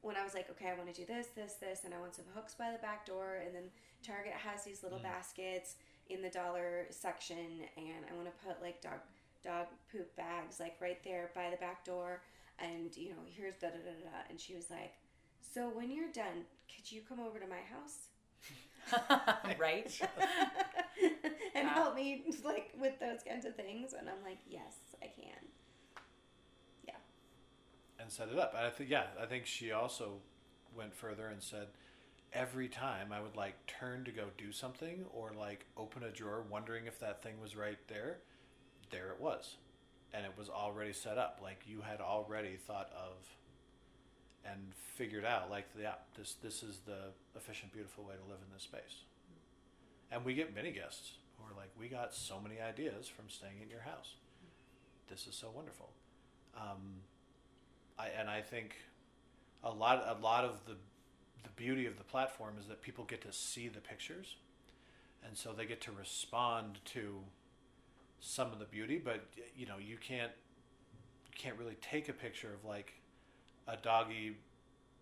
when 0.00 0.16
I 0.16 0.24
was 0.24 0.34
like, 0.34 0.50
okay, 0.50 0.68
I 0.68 0.74
want 0.74 0.92
to 0.92 0.98
do 0.98 1.06
this, 1.06 1.28
this, 1.34 1.54
this, 1.54 1.80
and 1.84 1.92
I 1.92 2.00
want 2.00 2.14
some 2.14 2.24
hooks 2.34 2.54
by 2.54 2.70
the 2.72 2.78
back 2.78 3.06
door, 3.06 3.38
and 3.44 3.54
then 3.54 3.64
Target 4.02 4.32
has 4.32 4.64
these 4.64 4.82
little 4.82 4.98
mm. 4.98 5.04
baskets 5.04 5.76
in 6.08 6.22
the 6.22 6.30
dollar 6.30 6.86
section, 6.90 7.66
and 7.76 8.04
I 8.10 8.14
want 8.14 8.26
to 8.26 8.46
put 8.46 8.62
like 8.62 8.80
dog 8.80 9.00
dog 9.44 9.66
poop 9.90 10.14
bags 10.16 10.60
like 10.60 10.76
right 10.80 11.02
there 11.04 11.30
by 11.34 11.50
the 11.50 11.56
back 11.56 11.84
door, 11.84 12.22
and 12.58 12.96
you 12.96 13.10
know, 13.10 13.22
here's 13.26 13.54
da 13.56 13.68
da 13.68 13.76
da 13.76 13.92
da. 13.92 14.10
da. 14.10 14.18
And 14.30 14.40
she 14.40 14.54
was 14.54 14.70
like, 14.70 14.94
so 15.40 15.68
when 15.68 15.90
you're 15.90 16.12
done, 16.12 16.44
could 16.74 16.90
you 16.90 17.02
come 17.06 17.20
over 17.20 17.38
to 17.38 17.46
my 17.46 17.62
house? 17.70 18.08
right? 19.58 20.00
and 21.54 21.68
Yeah. 21.68 21.74
help 21.74 21.94
me 21.94 22.24
like 22.44 22.72
with 22.78 22.98
those 23.00 23.22
kinds 23.26 23.44
of 23.44 23.54
things 23.56 23.92
and 23.92 24.08
i'm 24.08 24.22
like 24.24 24.38
yes 24.48 24.74
i 25.02 25.06
can 25.06 25.38
yeah 26.86 26.94
and 27.98 28.10
set 28.10 28.28
it 28.28 28.38
up. 28.38 28.54
I 28.58 28.70
think 28.70 28.90
yeah, 28.90 29.06
I 29.20 29.26
think 29.26 29.46
she 29.46 29.72
also 29.72 30.14
went 30.76 30.94
further 30.94 31.28
and 31.28 31.42
said 31.42 31.68
every 32.32 32.68
time 32.68 33.12
I 33.12 33.20
would 33.20 33.36
like 33.36 33.54
turn 33.66 34.04
to 34.04 34.10
go 34.10 34.24
do 34.38 34.52
something 34.52 35.04
or 35.12 35.32
like 35.38 35.66
open 35.76 36.02
a 36.02 36.10
drawer 36.10 36.44
wondering 36.50 36.86
if 36.86 36.98
that 37.00 37.22
thing 37.22 37.34
was 37.40 37.56
right 37.56 37.78
there, 37.88 38.18
there 38.90 39.10
it 39.10 39.20
was. 39.20 39.56
And 40.14 40.24
it 40.26 40.32
was 40.36 40.48
already 40.48 40.92
set 40.92 41.18
up. 41.18 41.40
Like 41.42 41.62
you 41.66 41.80
had 41.82 42.00
already 42.00 42.56
thought 42.56 42.90
of 42.96 43.14
and 44.44 44.60
figured 44.96 45.24
out 45.24 45.50
like 45.50 45.66
yeah, 45.80 45.94
this 46.16 46.34
this 46.42 46.62
is 46.62 46.78
the 46.86 47.12
efficient, 47.36 47.72
beautiful 47.72 48.04
way 48.04 48.14
to 48.14 48.30
live 48.30 48.40
in 48.46 48.52
this 48.52 48.64
space. 48.64 49.04
And 50.10 50.24
we 50.24 50.34
get 50.34 50.54
many 50.54 50.72
guests 50.72 51.12
who 51.38 51.44
are 51.44 51.56
like, 51.56 51.70
We 51.78 51.88
got 51.88 52.14
so 52.14 52.38
many 52.40 52.60
ideas 52.60 53.08
from 53.08 53.26
staying 53.28 53.60
in 53.62 53.70
your 53.70 53.80
house. 53.80 54.14
This 55.08 55.26
is 55.26 55.34
so 55.34 55.48
wonderful. 55.54 55.90
Um, 56.56 57.00
I 57.98 58.08
and 58.18 58.28
I 58.28 58.40
think 58.42 58.76
a 59.64 59.70
lot 59.70 60.04
a 60.06 60.20
lot 60.22 60.44
of 60.44 60.64
the 60.66 60.76
the 61.42 61.50
beauty 61.56 61.86
of 61.86 61.98
the 61.98 62.04
platform 62.04 62.54
is 62.60 62.66
that 62.66 62.82
people 62.82 63.04
get 63.04 63.22
to 63.22 63.32
see 63.32 63.68
the 63.68 63.80
pictures 63.80 64.36
and 65.26 65.36
so 65.36 65.52
they 65.52 65.66
get 65.66 65.80
to 65.82 65.92
respond 65.92 66.78
to 66.84 67.20
some 68.20 68.52
of 68.52 68.58
the 68.58 68.64
beauty 68.64 69.00
but 69.02 69.24
you 69.56 69.66
know 69.66 69.78
you 69.78 69.96
can't 69.96 70.32
you 71.26 71.32
can't 71.36 71.58
really 71.58 71.76
take 71.80 72.08
a 72.08 72.12
picture 72.12 72.50
of 72.54 72.68
like 72.68 72.94
a 73.68 73.76
doggy 73.76 74.36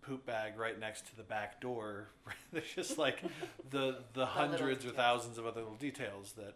poop 0.01 0.25
bag 0.25 0.57
right 0.57 0.79
next 0.79 1.05
to 1.07 1.15
the 1.15 1.23
back 1.23 1.61
door 1.61 2.09
there's 2.53 2.73
just 2.75 2.97
like 2.97 3.21
the 3.69 3.99
the 4.13 4.25
hundreds 4.25 4.85
or 4.85 4.89
thousands 4.89 5.37
of 5.37 5.45
other 5.45 5.61
little 5.61 5.75
details 5.75 6.33
that 6.33 6.55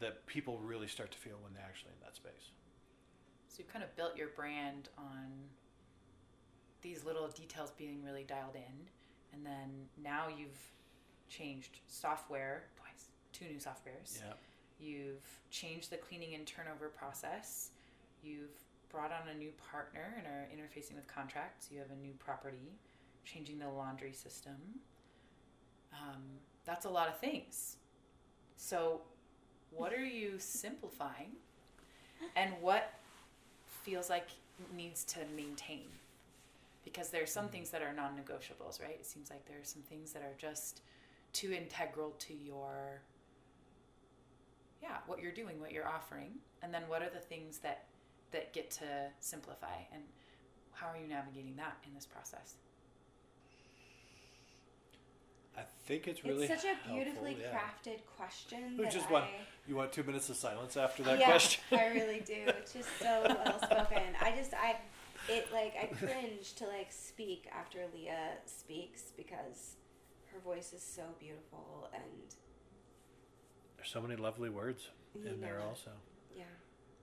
that 0.00 0.26
people 0.26 0.58
really 0.58 0.86
start 0.86 1.10
to 1.10 1.18
feel 1.18 1.36
when 1.42 1.52
they're 1.54 1.64
actually 1.66 1.90
in 1.92 2.00
that 2.04 2.14
space 2.16 2.50
So 3.48 3.56
you've 3.58 3.72
kind 3.72 3.84
of 3.84 3.94
built 3.96 4.16
your 4.16 4.28
brand 4.28 4.88
on 4.96 5.26
these 6.82 7.04
little 7.04 7.26
details 7.28 7.72
being 7.76 8.02
really 8.04 8.22
dialed 8.24 8.54
in, 8.54 8.86
and 9.32 9.44
then 9.44 9.88
now 10.02 10.26
you've 10.28 10.60
changed 11.28 11.80
software 11.88 12.64
twice, 12.76 13.08
two 13.32 13.46
new 13.46 13.58
softwares. 13.58 14.18
yeah 14.20 14.34
You've 14.80 15.26
changed 15.50 15.90
the 15.90 15.96
cleaning 15.96 16.34
and 16.36 16.46
turnover 16.46 16.88
process. 16.88 17.70
You've 18.22 18.54
brought 18.90 19.12
on 19.12 19.28
a 19.34 19.36
new 19.36 19.50
partner 19.70 20.14
and 20.16 20.26
are 20.26 20.48
interfacing 20.54 20.94
with 20.94 21.06
contracts. 21.06 21.68
You 21.70 21.78
have 21.78 21.90
a 21.90 22.00
new 22.00 22.12
property, 22.18 22.72
changing 23.24 23.58
the 23.58 23.68
laundry 23.68 24.12
system. 24.12 24.56
Um, 25.92 26.22
that's 26.64 26.84
a 26.84 26.90
lot 26.90 27.08
of 27.08 27.18
things. 27.18 27.76
So, 28.56 29.02
what 29.70 29.92
are 29.92 30.04
you 30.04 30.34
simplifying? 30.38 31.32
And 32.34 32.52
what 32.60 32.94
feels 33.82 34.10
like 34.10 34.28
needs 34.76 35.04
to 35.04 35.20
maintain? 35.36 35.84
Because 36.84 37.10
there 37.10 37.22
are 37.22 37.26
some 37.26 37.48
things 37.48 37.70
that 37.70 37.82
are 37.82 37.92
non 37.92 38.12
negotiables, 38.12 38.80
right? 38.80 38.96
It 38.98 39.06
seems 39.06 39.30
like 39.30 39.46
there 39.46 39.58
are 39.58 39.64
some 39.64 39.82
things 39.82 40.12
that 40.12 40.22
are 40.22 40.34
just 40.38 40.80
too 41.32 41.52
integral 41.52 42.14
to 42.18 42.34
your 42.34 43.02
yeah 44.82 44.96
what 45.06 45.20
you're 45.20 45.32
doing 45.32 45.60
what 45.60 45.72
you're 45.72 45.86
offering 45.86 46.30
and 46.62 46.72
then 46.72 46.82
what 46.88 47.02
are 47.02 47.10
the 47.10 47.20
things 47.20 47.58
that 47.58 47.84
that 48.32 48.52
get 48.52 48.70
to 48.70 48.84
simplify 49.20 49.76
and 49.92 50.02
how 50.72 50.88
are 50.88 50.96
you 50.96 51.08
navigating 51.08 51.56
that 51.56 51.76
in 51.86 51.94
this 51.94 52.06
process 52.06 52.54
i 55.56 55.62
think 55.86 56.06
it's 56.06 56.24
really 56.24 56.46
it's 56.46 56.62
such 56.62 56.64
a 56.64 56.74
helpful, 56.74 56.94
beautifully 56.94 57.36
yeah. 57.40 57.56
crafted 57.56 57.98
question. 58.16 58.74
We 58.78 58.84
that 58.84 58.92
just 58.92 59.08
I, 59.08 59.12
want 59.12 59.24
you 59.66 59.76
want 59.76 59.92
two 59.92 60.02
minutes 60.02 60.28
of 60.28 60.36
silence 60.36 60.76
after 60.76 61.02
that 61.04 61.18
yeah, 61.18 61.30
question. 61.30 61.62
I 61.72 61.86
really 61.88 62.20
do. 62.20 62.34
It's 62.46 62.72
just 62.72 62.88
so 62.98 63.22
well 63.26 63.58
spoken. 63.62 64.02
I 64.20 64.34
just 64.36 64.54
I 64.54 64.76
it 65.28 65.48
like 65.52 65.74
I 65.80 65.86
cringe 65.86 66.54
to 66.54 66.66
like 66.66 66.90
speak 66.90 67.48
after 67.52 67.80
Leah 67.94 68.38
speaks 68.46 69.12
because 69.16 69.76
her 70.32 70.40
voice 70.40 70.72
is 70.72 70.82
so 70.82 71.02
beautiful 71.18 71.88
and 71.94 72.34
There's 73.76 73.90
so 73.90 74.00
many 74.00 74.16
lovely 74.16 74.50
words 74.50 74.88
in 75.14 75.40
there 75.40 75.60
also. 75.66 75.90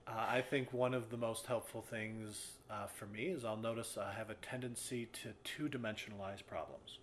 Uh, 0.06 0.12
I 0.28 0.40
think 0.40 0.72
one 0.72 0.94
of 0.94 1.10
the 1.10 1.16
most 1.16 1.46
helpful 1.46 1.82
things 1.82 2.52
uh, 2.70 2.86
for 2.86 3.06
me 3.06 3.24
is 3.24 3.44
I'll 3.44 3.56
notice 3.56 3.98
I 3.98 4.12
have 4.12 4.30
a 4.30 4.34
tendency 4.34 5.08
to 5.22 5.30
two 5.42 5.68
dimensionalize 5.68 6.46
problems. 6.46 6.98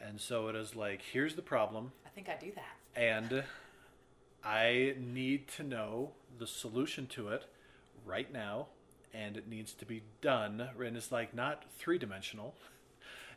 And 0.00 0.20
so 0.20 0.48
it 0.48 0.56
is 0.56 0.76
like, 0.76 1.00
here's 1.12 1.34
the 1.34 1.42
problem, 1.42 1.92
i 2.06 2.08
think 2.08 2.28
i 2.28 2.36
do 2.40 2.50
that 2.52 3.00
and 3.00 3.44
I 4.44 4.94
need 4.98 5.48
to 5.56 5.62
know 5.62 6.12
the 6.38 6.46
solution 6.46 7.06
to 7.08 7.28
it 7.28 7.44
right 8.04 8.32
now, 8.32 8.68
and 9.12 9.36
it 9.36 9.48
needs 9.48 9.74
to 9.74 9.84
be 9.84 10.02
done. 10.20 10.70
And 10.78 10.96
it's 10.96 11.12
like 11.12 11.34
not 11.34 11.64
three 11.78 11.98
dimensional. 11.98 12.54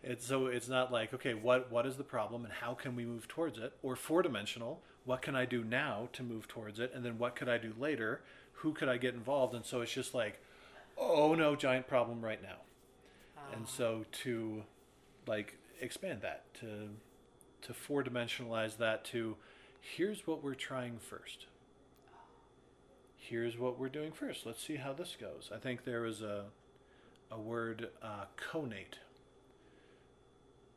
It's 0.02 0.26
so 0.26 0.48
it's 0.48 0.70
not 0.70 0.91
like 0.91 1.14
okay, 1.14 1.34
what 1.34 1.72
what 1.72 1.86
is 1.86 1.98
the 1.98 2.04
problem 2.04 2.46
and 2.46 2.54
how 2.54 2.74
can 2.74 2.96
we 2.96 3.06
move 3.06 3.28
towards 3.28 3.58
it? 3.58 3.74
Or 3.82 3.96
four 3.96 4.22
dimensional, 4.22 4.82
what 5.06 5.22
can 5.22 5.36
I 5.36 5.45
do 5.45 5.64
now 5.64 6.10
to 6.14 6.24
move 6.24 6.47
towards 6.47 6.80
it? 6.80 6.91
And 6.93 7.04
then 7.04 7.18
what 7.18 7.36
could 7.36 7.49
I 7.49 7.58
do 7.58 7.74
later? 7.78 8.22
Who 8.54 8.74
could 8.74 8.88
I 8.88 8.97
get 8.97 9.14
involved? 9.14 9.54
And 9.54 9.66
so 9.66 9.82
it's 9.82 9.93
just 9.93 10.14
like, 10.14 10.39
oh 10.97 11.36
no, 11.36 11.56
giant 11.56 11.88
problem 11.88 12.24
right 12.24 12.41
now. 12.41 12.58
And 13.56 13.68
so 13.68 14.06
to 14.24 14.64
like 15.28 15.58
expand 15.82 16.22
that 16.22 16.54
to 16.56 16.89
to 17.62 17.74
four 17.74 18.04
dimensionalize 18.04 18.78
that 18.78 19.06
to 19.06 19.36
here's 19.80 20.26
what 20.26 20.43
we're 20.43 20.54
trying 20.56 20.97
first. 20.99 21.45
Here's 23.18 23.58
what 23.58 23.80
we're 23.80 23.89
doing 23.89 24.12
first. 24.12 24.45
Let's 24.45 24.62
see 24.62 24.76
how 24.76 24.93
this 24.93 25.16
goes. 25.20 25.49
I 25.54 25.58
think 25.58 25.84
there 25.84 26.06
is 26.06 26.22
a 26.22 26.45
a 27.32 27.39
word 27.39 27.89
uh, 28.01 28.26
conate. 28.38 28.97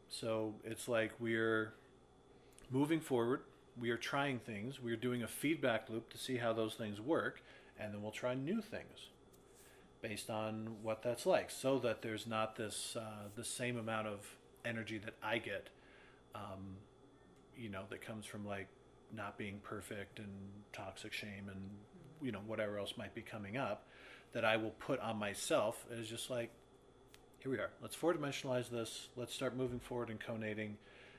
So 0.09 0.55
it's 0.65 0.89
like 0.89 1.13
we're 1.19 1.75
moving 2.71 3.01
forward. 3.01 3.43
We 3.79 3.91
are 3.91 3.97
trying 3.97 4.39
things. 4.39 4.81
We 4.81 4.93
are 4.93 4.97
doing 4.97 5.23
a 5.23 5.29
feedback 5.29 5.91
loop 5.91 6.11
to 6.11 6.19
see 6.19 6.39
how 6.39 6.53
those 6.53 6.75
things 6.75 7.01
work, 7.01 7.43
and 7.79 7.93
then 7.93 8.03
we'll 8.03 8.13
try 8.13 8.35
new 8.35 8.63
things 8.63 9.11
based 10.01 10.31
on 10.31 10.77
what 10.83 11.03
that's 11.03 11.27
like, 11.27 11.51
so 11.51 11.79
that 11.81 12.03
there's 12.03 12.27
not 12.27 12.57
this 12.57 12.97
uh, 12.99 13.29
the 13.35 13.45
same 13.45 13.77
amount 13.77 14.07
of 14.07 14.37
energy 14.65 14.99
that 14.99 15.15
I 15.23 15.39
get, 15.39 15.69
um, 16.35 16.77
you 17.57 17.69
know, 17.69 17.83
that 17.91 18.01
comes 18.01 18.27
from 18.27 18.47
like 18.47 18.69
not 19.15 19.39
being 19.39 19.61
perfect 19.63 20.19
and 20.19 20.29
toxic 20.73 21.13
shame 21.13 21.49
and 21.49 21.71
you 22.23 22.33
know 22.33 22.41
whatever 22.47 22.79
else 22.79 22.95
might 22.97 23.15
be 23.15 23.23
coming 23.23 23.57
up, 23.57 23.87
that 24.33 24.45
I 24.45 24.57
will 24.57 24.71
put 24.71 25.01
on 25.01 25.19
myself 25.19 25.85
is 25.91 26.09
just 26.09 26.31
like, 26.31 26.51
here 27.39 27.51
we 27.51 27.59
are. 27.59 27.71
Let's 27.83 27.95
four 27.95 28.15
dimensionalize 28.15 28.71
this. 28.71 29.09
Let's 29.17 29.35
start 29.35 29.57
moving 29.57 29.81
forward 29.81 30.11
and 30.11 30.19
conating, 30.19 30.77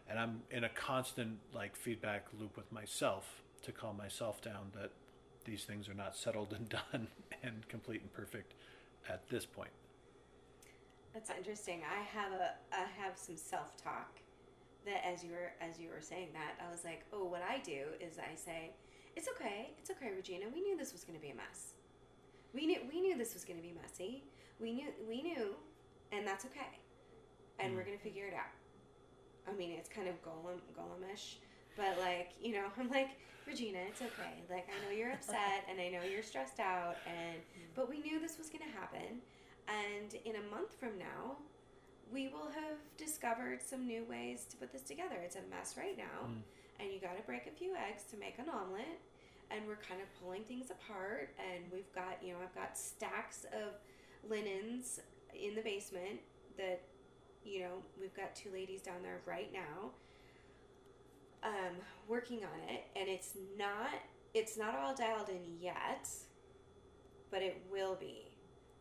and 0.10 0.20
I'm 0.20 0.42
in 0.52 0.64
a 0.64 0.70
constant 0.70 1.40
like 1.54 1.76
feedback 1.76 2.28
loop 2.40 2.56
with 2.58 2.72
myself 2.72 3.44
to 3.64 3.72
calm 3.72 3.98
myself 3.98 4.42
down 4.42 4.72
that 4.76 4.92
these 5.46 5.64
things 5.64 5.90
are 5.90 5.94
not 5.94 6.16
settled 6.16 6.54
and 6.54 6.70
done 6.92 7.08
and 7.44 7.68
complete 7.68 8.02
and 8.02 8.14
perfect 8.14 8.54
at 9.10 9.28
this 9.30 9.46
point. 9.46 9.72
That's 11.14 11.32
interesting. 11.32 11.82
I 11.84 12.04
have 12.04 12.32
a 12.32 12.52
I 12.72 12.86
have 13.02 13.18
some 13.18 13.38
self 13.38 13.76
talk 13.82 14.20
that 14.86 15.06
as 15.06 15.24
you 15.24 15.32
were 15.32 15.52
as 15.60 15.80
you 15.80 15.90
were 15.90 16.02
saying 16.02 16.30
that, 16.34 16.64
I 16.66 16.72
was 16.72 16.84
like, 16.84 17.06
oh, 17.12 17.26
what 17.26 17.42
I 17.42 17.60
do 17.60 17.86
is 18.00 18.18
I 18.20 18.36
say, 18.36 18.72
it's 19.16 19.28
okay, 19.30 19.72
it's 19.80 19.90
okay, 19.90 20.12
Regina. 20.16 20.46
We 20.54 20.62
knew 20.62 20.78
this 20.78 20.94
was 20.94 21.04
going 21.04 21.18
to 21.18 21.22
be 21.22 21.32
a 21.32 21.36
mess. 21.36 21.74
We 22.54 22.66
knew 22.66 22.80
we 22.92 23.02
knew 23.02 23.18
this 23.18 23.34
was 23.34 23.44
going 23.44 23.58
to 23.58 23.64
be 23.64 23.74
messy. 23.82 24.24
We 24.60 24.74
knew 24.74 24.88
we 25.08 25.22
knew, 25.22 25.56
and 26.12 26.26
that's 26.26 26.46
okay. 26.46 26.80
And 27.60 27.76
we're 27.76 27.82
mm. 27.82 27.88
gonna 27.88 27.98
figure 27.98 28.26
it 28.28 28.34
out. 28.34 28.54
I 29.48 29.54
mean, 29.54 29.72
it's 29.72 29.90
kind 29.90 30.08
of 30.08 30.16
Gollum 30.22 30.60
Gollumish, 30.78 31.36
but 31.76 31.98
like 32.00 32.32
you 32.42 32.54
know, 32.54 32.66
I'm 32.80 32.90
like 32.90 33.10
Regina, 33.48 33.80
it's 33.88 34.02
okay. 34.02 34.44
Like 34.50 34.68
I 34.68 34.86
know 34.86 34.96
you're 34.96 35.12
upset, 35.12 35.64
and 35.70 35.80
I 35.80 35.90
know 35.90 36.04
you're 36.04 36.24
stressed 36.24 36.60
out, 36.60 36.98
and 37.08 37.38
mm-hmm. 37.40 37.74
but 37.76 37.90
we 37.90 38.00
knew 38.00 38.20
this 38.20 38.38
was 38.38 38.50
gonna 38.50 38.72
happen. 38.78 39.22
And 39.68 40.14
in 40.26 40.36
a 40.36 40.56
month 40.56 40.74
from 40.80 40.98
now, 40.98 41.38
we 42.12 42.30
will 42.30 42.48
have 42.56 42.78
discovered 42.98 43.62
some 43.62 43.86
new 43.86 44.04
ways 44.06 44.46
to 44.50 44.58
put 44.58 44.72
this 44.72 44.84
together. 44.84 45.16
It's 45.24 45.36
a 45.36 45.44
mess 45.50 45.76
right 45.78 45.98
now, 45.98 46.28
mm. 46.28 46.40
and 46.80 46.92
you 46.92 47.00
got 47.00 47.18
to 47.18 47.24
break 47.24 47.48
a 47.48 47.52
few 47.52 47.74
eggs 47.76 48.04
to 48.12 48.18
make 48.18 48.40
an 48.40 48.46
omelet. 48.50 49.00
And 49.50 49.66
we're 49.66 49.80
kind 49.80 50.02
of 50.02 50.08
pulling 50.22 50.44
things 50.44 50.72
apart, 50.72 51.30
and 51.40 51.64
we've 51.72 51.92
got 51.96 52.20
you 52.22 52.34
know 52.34 52.40
I've 52.44 52.56
got 52.56 52.78
stacks 52.78 53.46
of 53.54 53.80
linens 54.30 55.00
in 55.34 55.56
the 55.56 55.62
basement 55.62 56.20
that 56.58 56.82
you 57.48 57.62
know 57.62 57.84
we've 58.00 58.16
got 58.16 58.36
two 58.36 58.52
ladies 58.52 58.82
down 58.82 59.02
there 59.04 59.22
right 59.26 59.52
now 59.54 59.92
um, 61.44 61.76
working 62.08 62.40
on 62.40 62.60
it, 62.70 62.86
and 62.96 63.08
it's 63.08 63.34
not 63.58 63.90
it's 64.34 64.58
not 64.58 64.76
all 64.76 64.94
dialed 64.96 65.30
in 65.30 65.42
yet, 65.60 66.10
but 67.32 67.42
it 67.42 67.62
will 67.72 67.96
be, 67.96 68.32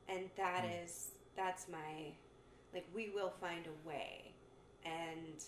and 0.09 0.29
that 0.37 0.65
is 0.83 1.11
that's 1.37 1.69
my 1.69 2.13
like 2.75 2.87
we 2.95 3.11
will 3.15 3.33
find 3.41 3.67
a 3.67 3.89
way, 3.89 4.35
and 4.85 5.45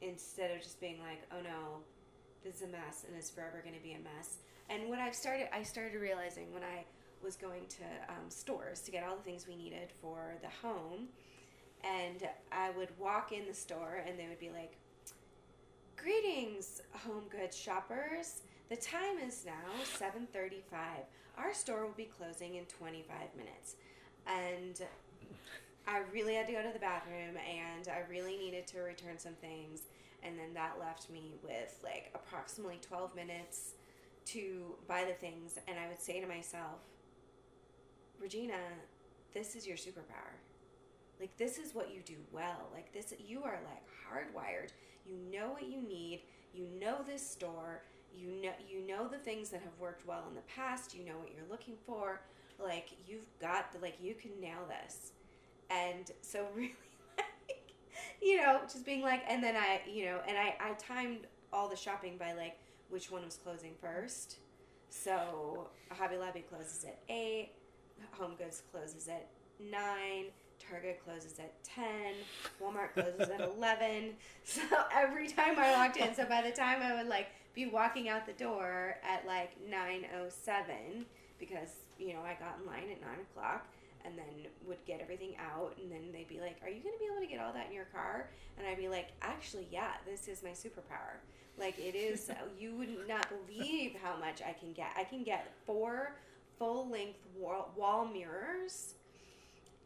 instead 0.00 0.50
of 0.50 0.62
just 0.62 0.80
being 0.80 0.98
like 1.00 1.22
oh 1.32 1.42
no, 1.42 1.78
this 2.44 2.56
is 2.56 2.62
a 2.62 2.68
mess 2.68 3.04
and 3.06 3.16
it's 3.16 3.30
forever 3.30 3.60
going 3.62 3.76
to 3.76 3.82
be 3.82 3.92
a 3.92 3.98
mess. 3.98 4.38
And 4.70 4.88
what 4.88 4.98
I've 4.98 5.14
started 5.14 5.48
I 5.54 5.62
started 5.62 6.00
realizing 6.00 6.52
when 6.52 6.62
I 6.62 6.84
was 7.22 7.36
going 7.36 7.66
to 7.68 7.84
um, 8.08 8.28
stores 8.28 8.80
to 8.82 8.90
get 8.90 9.04
all 9.04 9.16
the 9.16 9.22
things 9.22 9.46
we 9.46 9.56
needed 9.56 9.92
for 10.00 10.34
the 10.42 10.66
home. 10.66 11.08
And 11.84 12.28
I 12.50 12.70
would 12.70 12.90
walk 12.98 13.32
in 13.32 13.46
the 13.46 13.54
store 13.54 14.02
and 14.06 14.18
they 14.18 14.28
would 14.28 14.38
be 14.38 14.50
like, 14.50 14.76
Greetings, 15.96 16.82
home 16.92 17.24
goods 17.30 17.56
shoppers. 17.56 18.42
The 18.68 18.76
time 18.76 19.18
is 19.24 19.44
now 19.44 19.84
7:35. 19.98 21.06
Our 21.36 21.54
store 21.54 21.84
will 21.84 21.92
be 21.92 22.04
closing 22.04 22.56
in 22.56 22.64
25 22.66 23.34
minutes. 23.36 23.76
And 24.26 24.80
I 25.86 26.02
really 26.12 26.34
had 26.34 26.46
to 26.46 26.52
go 26.52 26.62
to 26.62 26.72
the 26.72 26.78
bathroom 26.78 27.36
and 27.36 27.88
I 27.88 28.08
really 28.08 28.36
needed 28.36 28.66
to 28.68 28.80
return 28.80 29.18
some 29.18 29.34
things 29.34 29.82
and 30.22 30.38
then 30.38 30.54
that 30.54 30.78
left 30.78 31.10
me 31.10 31.34
with 31.42 31.78
like 31.82 32.10
approximately 32.14 32.78
12 32.80 33.14
minutes 33.16 33.72
to 34.26 34.76
buy 34.86 35.04
the 35.04 35.14
things 35.14 35.58
and 35.66 35.78
I 35.78 35.88
would 35.88 36.00
say 36.00 36.20
to 36.20 36.26
myself, 36.26 36.78
Regina, 38.20 38.54
this 39.34 39.56
is 39.56 39.66
your 39.66 39.76
superpower. 39.76 40.38
Like 41.22 41.36
this 41.36 41.56
is 41.56 41.72
what 41.72 41.94
you 41.94 42.00
do 42.04 42.16
well. 42.32 42.68
Like 42.74 42.92
this 42.92 43.14
you 43.24 43.44
are 43.44 43.60
like 43.64 43.84
hardwired. 44.02 44.70
You 45.06 45.14
know 45.30 45.50
what 45.50 45.68
you 45.68 45.80
need. 45.80 46.22
You 46.52 46.66
know 46.80 46.96
this 47.06 47.24
store. 47.24 47.84
You 48.12 48.26
know 48.42 48.50
you 48.68 48.84
know 48.84 49.06
the 49.06 49.18
things 49.18 49.48
that 49.50 49.62
have 49.62 49.78
worked 49.78 50.04
well 50.04 50.24
in 50.28 50.34
the 50.34 50.40
past. 50.52 50.96
You 50.96 51.04
know 51.04 51.16
what 51.16 51.30
you're 51.32 51.48
looking 51.48 51.76
for. 51.86 52.22
Like 52.58 52.88
you've 53.06 53.28
got 53.40 53.70
the 53.70 53.78
like 53.78 53.94
you 54.02 54.14
can 54.14 54.32
nail 54.40 54.68
this. 54.68 55.12
And 55.70 56.10
so 56.22 56.44
really 56.56 56.74
like 57.16 57.26
you 58.20 58.38
know, 58.38 58.58
just 58.62 58.84
being 58.84 59.02
like 59.02 59.22
and 59.28 59.44
then 59.44 59.54
I, 59.54 59.82
you 59.88 60.06
know, 60.06 60.18
and 60.26 60.36
I 60.36 60.56
I 60.60 60.72
timed 60.72 61.28
all 61.52 61.68
the 61.68 61.76
shopping 61.76 62.16
by 62.18 62.32
like 62.32 62.58
which 62.90 63.12
one 63.12 63.24
was 63.24 63.36
closing 63.36 63.74
first. 63.80 64.38
So 64.90 65.68
Hobby 65.88 66.16
Lobby 66.16 66.44
closes 66.50 66.84
at 66.84 66.98
8, 67.08 67.48
Home 68.18 68.34
Goods 68.36 68.64
closes 68.72 69.06
at 69.06 69.28
9, 69.60 70.24
Target 70.68 71.00
closes 71.04 71.38
at 71.38 71.62
10, 71.64 71.84
Walmart 72.60 72.92
closes 72.94 73.28
at 73.28 73.40
11. 73.40 74.14
So 74.44 74.62
every 74.92 75.28
time 75.28 75.56
I 75.56 75.70
walked 75.72 75.98
in, 75.98 76.14
so 76.16 76.24
by 76.24 76.42
the 76.42 76.50
time 76.50 76.82
I 76.82 76.96
would 76.96 77.08
like 77.08 77.28
be 77.54 77.66
walking 77.66 78.08
out 78.08 78.26
the 78.26 78.32
door 78.32 78.96
at 79.08 79.24
like 79.24 79.50
9.07 79.70 81.04
because, 81.38 81.68
you 81.96 82.12
know, 82.12 82.20
I 82.22 82.34
got 82.34 82.58
in 82.60 82.66
line 82.66 82.90
at 82.90 83.00
9 83.00 83.10
o'clock 83.30 83.66
and 84.04 84.18
then 84.18 84.50
would 84.66 84.84
get 84.84 85.00
everything 85.00 85.36
out 85.38 85.76
and 85.80 85.92
then 85.92 86.10
they'd 86.12 86.28
be 86.28 86.40
like, 86.40 86.56
are 86.62 86.68
you 86.68 86.82
going 86.82 86.94
to 86.94 86.98
be 86.98 87.06
able 87.10 87.20
to 87.20 87.26
get 87.26 87.40
all 87.40 87.52
that 87.52 87.68
in 87.68 87.72
your 87.72 87.86
car? 87.86 88.28
And 88.58 88.66
I'd 88.66 88.78
be 88.78 88.88
like, 88.88 89.12
actually, 89.22 89.68
yeah, 89.70 89.92
this 90.04 90.26
is 90.26 90.42
my 90.42 90.50
superpower. 90.50 91.22
Like 91.58 91.78
it 91.78 91.94
is, 91.94 92.30
you 92.58 92.74
would 92.76 93.06
not 93.06 93.28
believe 93.28 93.94
how 94.02 94.16
much 94.18 94.42
I 94.42 94.52
can 94.52 94.72
get. 94.72 94.88
I 94.96 95.04
can 95.04 95.22
get 95.22 95.52
four 95.66 96.16
full 96.58 96.88
length 96.88 97.20
wall, 97.36 97.70
wall 97.76 98.06
mirrors 98.06 98.94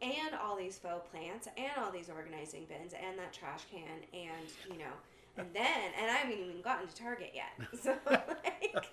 and 0.01 0.35
all 0.41 0.55
these 0.55 0.77
faux 0.77 1.07
plants 1.09 1.47
and 1.57 1.71
all 1.77 1.91
these 1.91 2.09
organizing 2.09 2.65
bins 2.65 2.93
and 2.93 3.17
that 3.17 3.33
trash 3.33 3.63
can 3.71 4.03
and 4.13 4.47
you 4.71 4.77
know 4.77 4.93
and 5.37 5.47
then 5.53 5.91
and 5.99 6.11
I 6.11 6.15
haven't 6.15 6.39
even 6.39 6.61
gotten 6.61 6.87
to 6.87 6.95
Target 6.95 7.33
yet. 7.33 7.67
So 7.81 7.95
like 8.07 8.85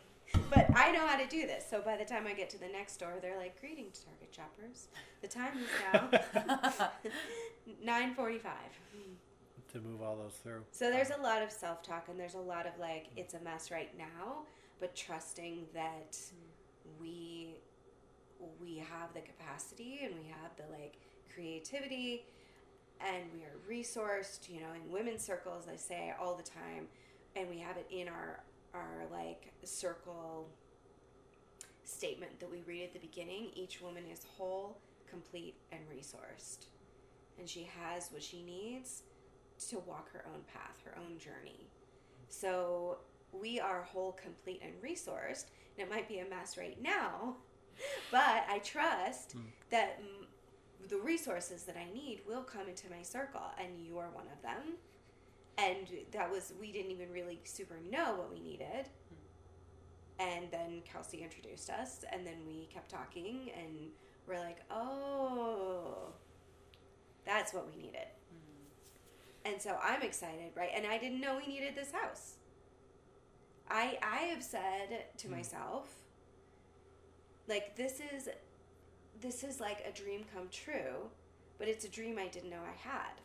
but 0.50 0.66
I 0.74 0.90
know 0.90 1.06
how 1.06 1.16
to 1.16 1.26
do 1.26 1.46
this. 1.46 1.64
So 1.68 1.80
by 1.80 1.96
the 1.96 2.04
time 2.04 2.26
I 2.26 2.32
get 2.32 2.50
to 2.50 2.58
the 2.58 2.68
next 2.68 2.94
store, 2.94 3.14
they're 3.22 3.38
like, 3.38 3.60
"Greetings, 3.60 4.04
Target 4.04 4.34
shoppers. 4.34 4.88
The 5.22 5.28
time 5.28 5.58
is 5.58 5.68
now 5.92 6.10
9:45." 8.16 8.40
to 9.74 9.80
move 9.80 10.02
all 10.02 10.16
those 10.16 10.34
through. 10.42 10.62
So 10.70 10.90
there's 10.90 11.10
a 11.10 11.20
lot 11.20 11.42
of 11.42 11.50
self-talk 11.50 12.06
and 12.08 12.18
there's 12.18 12.34
a 12.34 12.38
lot 12.38 12.66
of 12.66 12.72
like 12.78 13.08
it's 13.16 13.34
a 13.34 13.40
mess 13.40 13.70
right 13.70 13.90
now, 13.98 14.44
but 14.80 14.94
trusting 14.94 15.66
that 15.74 16.12
mm. 16.12 17.00
we 17.00 17.56
we 18.60 18.78
have 18.78 19.12
the 19.14 19.20
capacity 19.20 20.00
and 20.04 20.14
we 20.14 20.28
have 20.28 20.50
the 20.56 20.64
like 20.72 20.98
creativity 21.32 22.24
and 23.00 23.24
we 23.34 23.42
are 23.42 23.58
resourced, 23.68 24.48
you 24.48 24.60
know, 24.60 24.72
in 24.74 24.92
women's 24.92 25.24
circles 25.24 25.66
I 25.72 25.76
say 25.76 26.12
all 26.20 26.34
the 26.34 26.42
time 26.42 26.86
and 27.36 27.48
we 27.48 27.58
have 27.58 27.76
it 27.76 27.86
in 27.90 28.08
our 28.08 28.40
our 28.74 29.06
like 29.12 29.52
circle 29.62 30.48
statement 31.84 32.40
that 32.40 32.50
we 32.50 32.62
read 32.66 32.84
at 32.84 32.92
the 32.92 32.98
beginning, 32.98 33.50
each 33.54 33.80
woman 33.80 34.04
is 34.10 34.22
whole, 34.36 34.78
complete 35.08 35.54
and 35.70 35.80
resourced. 35.88 36.66
And 37.38 37.48
she 37.48 37.68
has 37.80 38.08
what 38.10 38.22
she 38.22 38.42
needs 38.42 39.02
to 39.68 39.78
walk 39.80 40.12
her 40.12 40.24
own 40.32 40.42
path, 40.52 40.80
her 40.84 40.96
own 40.98 41.18
journey. 41.18 41.68
So 42.28 42.98
we 43.32 43.60
are 43.60 43.82
whole, 43.82 44.12
complete, 44.12 44.62
and 44.62 44.72
resourced. 44.82 45.46
And 45.76 45.86
it 45.86 45.90
might 45.90 46.08
be 46.08 46.18
a 46.18 46.28
mess 46.28 46.56
right 46.56 46.80
now, 46.82 47.36
but 48.10 48.44
I 48.48 48.58
trust 48.64 49.36
Mm. 49.36 49.42
that 49.70 50.00
mm, 50.00 50.26
the 50.88 50.96
resources 50.98 51.64
that 51.64 51.76
I 51.76 51.92
need 51.92 52.20
will 52.28 52.42
come 52.42 52.68
into 52.68 52.88
my 52.90 53.02
circle, 53.02 53.40
and 53.58 53.78
you 53.84 53.98
are 53.98 54.08
one 54.10 54.26
of 54.32 54.40
them. 54.42 54.74
And 55.56 55.86
that 56.12 56.30
was, 56.30 56.52
we 56.60 56.72
didn't 56.72 56.90
even 56.90 57.10
really 57.12 57.40
super 57.44 57.76
know 57.90 58.16
what 58.16 58.30
we 58.32 58.40
needed. 58.40 58.88
And 60.18 60.46
then 60.50 60.82
Kelsey 60.84 61.22
introduced 61.22 61.70
us, 61.70 62.04
and 62.12 62.26
then 62.26 62.36
we 62.46 62.66
kept 62.72 62.90
talking, 62.90 63.50
and 63.56 63.90
we're 64.28 64.38
like, 64.38 64.58
oh, 64.70 66.12
that's 67.24 67.52
what 67.54 67.66
we 67.74 67.80
needed. 67.82 68.06
And 69.46 69.60
so 69.60 69.76
I'm 69.82 70.02
excited, 70.02 70.52
right? 70.56 70.70
And 70.74 70.86
I 70.86 70.96
didn't 70.98 71.20
know 71.20 71.36
we 71.36 71.52
needed 71.52 71.74
this 71.76 71.92
house. 71.92 72.36
I 73.68 73.98
I 74.02 74.16
have 74.32 74.42
said 74.42 75.04
to 75.18 75.28
myself, 75.28 75.88
like 77.48 77.76
this 77.76 78.00
is 78.14 78.28
this 79.20 79.44
is 79.44 79.60
like 79.60 79.84
a 79.86 79.92
dream 79.92 80.24
come 80.34 80.48
true, 80.50 81.08
but 81.58 81.68
it's 81.68 81.84
a 81.84 81.88
dream 81.88 82.18
I 82.18 82.26
didn't 82.26 82.50
know 82.50 82.62
I 82.62 82.88
had 82.88 83.20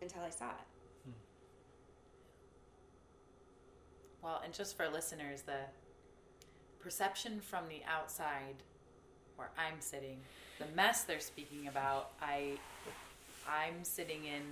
until 0.00 0.22
I 0.22 0.30
saw 0.30 0.50
it. 0.50 0.66
Hmm. 1.04 1.12
Well, 4.22 4.40
and 4.44 4.52
just 4.52 4.76
for 4.76 4.88
listeners, 4.88 5.42
the 5.42 5.60
perception 6.80 7.40
from 7.40 7.64
the 7.68 7.80
outside, 7.88 8.56
where 9.36 9.50
I'm 9.56 9.80
sitting, 9.80 10.18
the 10.58 10.66
mess 10.74 11.04
they're 11.04 11.20
speaking 11.20 11.68
about, 11.68 12.10
I, 12.20 12.58
I'm 13.48 13.82
sitting 13.84 14.24
in 14.24 14.42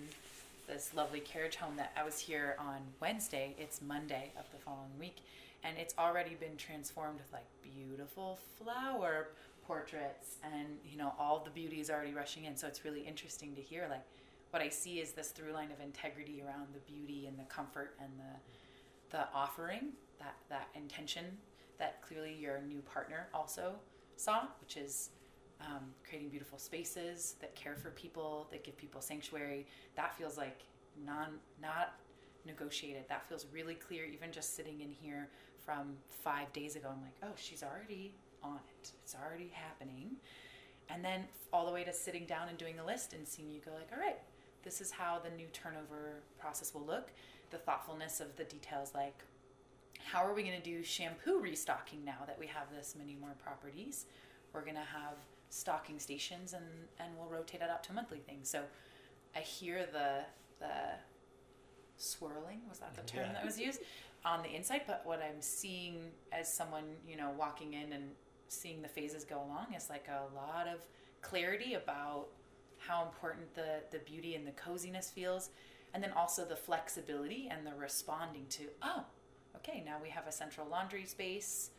this 0.67 0.95
lovely 0.95 1.21
carriage 1.21 1.57
home 1.57 1.77
that 1.77 1.93
I 1.97 2.05
was 2.05 2.21
here 2.21 2.57
on 2.59 2.79
Wednesday. 3.01 3.55
It's 3.59 3.83
Monday 3.83 4.31
of 4.39 4.45
the 4.53 4.59
following 4.59 4.97
week, 4.99 5.17
and 5.65 5.77
it's 5.79 5.95
already 5.99 6.35
been 6.35 6.57
transformed 6.57 7.19
with 7.19 7.33
like 7.33 7.47
beautiful 7.63 8.39
flower 8.59 9.29
portraits, 9.67 10.37
and 10.43 10.67
you 10.85 10.99
know 10.99 11.13
all 11.19 11.43
the 11.45 11.51
beauty 11.51 11.81
is 11.81 11.91
already 11.91 12.13
rushing 12.13 12.45
in. 12.45 12.57
So 12.57 12.67
it's 12.67 12.85
really 12.85 13.03
interesting 13.03 13.55
to 13.55 13.61
hear 13.61 13.87
like 13.89 14.05
what 14.51 14.63
I 14.63 14.69
see 14.69 14.99
is 14.99 15.13
this 15.13 15.29
through 15.29 15.53
line 15.53 15.71
of 15.71 15.81
integrity 15.81 16.43
around 16.45 16.69
the 16.75 16.93
beauty 16.93 17.27
and 17.27 17.39
the 17.39 17.45
comfort 17.45 17.95
and 18.01 18.11
the 18.19 19.17
the 19.17 19.25
offering, 19.35 19.93
that 20.19 20.37
that 20.49 20.69
intention 20.75 21.25
that 21.79 22.03
clearly 22.03 22.35
your 22.35 22.61
new 22.61 22.81
partner 22.83 23.27
also 23.33 23.73
saw, 24.17 24.43
which 24.61 24.77
is 24.77 25.11
um, 25.61 25.87
creating 26.09 26.29
beautiful 26.29 26.59
spaces 26.59 27.37
that 27.41 27.55
care 27.55 27.75
for 27.75 27.91
people, 27.91 28.47
that 28.53 28.63
give 28.63 28.77
people 28.77 29.01
sanctuary. 29.01 29.67
That 29.97 30.17
feels 30.17 30.37
like 30.37 30.61
non 31.05 31.39
not 31.61 31.95
negotiated. 32.47 33.05
That 33.09 33.29
feels 33.29 33.47
really 33.53 33.75
clear. 33.75 34.05
Even 34.05 34.31
just 34.31 34.55
sitting 34.57 34.81
in 34.81 34.91
here 34.91 35.29
from 35.65 35.97
five 36.09 36.53
days 36.53 36.77
ago, 36.77 36.89
I'm 36.91 37.03
like, 37.03 37.15
oh, 37.23 37.35
she's 37.37 37.63
already 37.63 38.15
on 38.43 38.57
it. 38.81 38.93
It's 39.03 39.15
already 39.15 39.51
happening. 39.55 40.13
And 40.89 41.05
then 41.05 41.25
all 41.53 41.67
the 41.67 41.73
way 41.73 41.85
to 41.85 41.93
sitting 41.93 42.27
down 42.27 42.49
and 42.49 42.59
doing 42.59 42.77
the 42.77 42.85
list 42.85 43.13
and 43.13 43.27
seeing 43.27 43.51
you 43.51 43.61
go 43.65 43.71
like, 43.73 43.91
all 43.93 44.01
right, 44.01 44.19
this 44.63 44.81
is 44.81 44.91
how 44.91 45.19
the 45.23 45.31
new 45.31 45.47
turnover 45.53 46.23
process 46.39 46.75
will 46.75 46.85
look. 46.85 47.11
The 47.51 47.59
thoughtfulness 47.59 48.21
of 48.21 48.37
the 48.37 48.45
details, 48.45 48.93
like 48.95 49.19
how 50.05 50.25
are 50.25 50.35
we 50.35 50.43
going 50.43 50.57
to 50.57 50.63
do 50.63 50.83
shampoo 50.83 51.39
restocking 51.41 52.05
now 52.05 52.19
that 52.27 52.39
we 52.39 52.47
have 52.47 52.65
this 52.75 52.95
many 52.99 53.17
more 53.21 53.35
properties? 53.43 54.07
We're 54.53 54.63
going 54.63 54.75
to 54.77 54.81
have 54.81 55.15
stocking 55.51 55.99
stations 55.99 56.53
and 56.53 56.65
and 57.01 57.11
we'll 57.19 57.29
rotate 57.29 57.61
it 57.61 57.69
out 57.71 57.83
to 57.85 57.93
monthly 57.93 58.19
things. 58.19 58.49
So 58.49 58.63
I 59.37 59.41
hear 59.41 59.87
the 59.93 60.21
the 60.61 60.71
swirling 61.97 62.61
was 62.69 62.79
that 62.79 62.95
the 62.95 63.03
term 63.03 63.27
Yeah. 63.27 63.33
that 63.35 63.45
was 63.45 63.59
used 63.61 63.81
on 64.25 64.43
the 64.43 64.55
inside, 64.55 64.83
but 64.87 65.03
what 65.05 65.23
I'm 65.23 65.41
seeing 65.41 66.11
as 66.33 66.53
someone 66.53 66.85
you 67.07 67.17
know 67.17 67.31
walking 67.39 67.75
in 67.75 67.93
and 67.93 68.11
seeing 68.49 68.83
the 68.83 68.89
phases 68.89 69.25
go 69.25 69.37
along 69.37 69.75
is 69.77 69.89
like 69.89 70.09
a 70.09 70.35
lot 70.35 70.67
of 70.67 70.85
clarity 71.23 71.75
about 71.75 72.27
how 72.79 73.05
important 73.05 73.55
the 73.55 73.83
the 73.91 73.99
beauty 74.01 74.35
and 74.35 74.47
the 74.47 74.53
coziness 74.53 75.11
feels 75.11 75.51
and 75.95 76.03
then 76.03 76.13
also 76.13 76.45
the 76.45 76.57
flexibility 76.57 77.49
and 77.51 77.67
the 77.67 77.75
responding 77.75 78.47
to 78.49 78.65
oh 78.83 79.05
okay 79.57 79.83
now 79.85 79.97
we 80.03 80.09
have 80.09 80.27
a 80.27 80.33
central 80.33 80.67
laundry 80.69 81.05
space. 81.05 81.71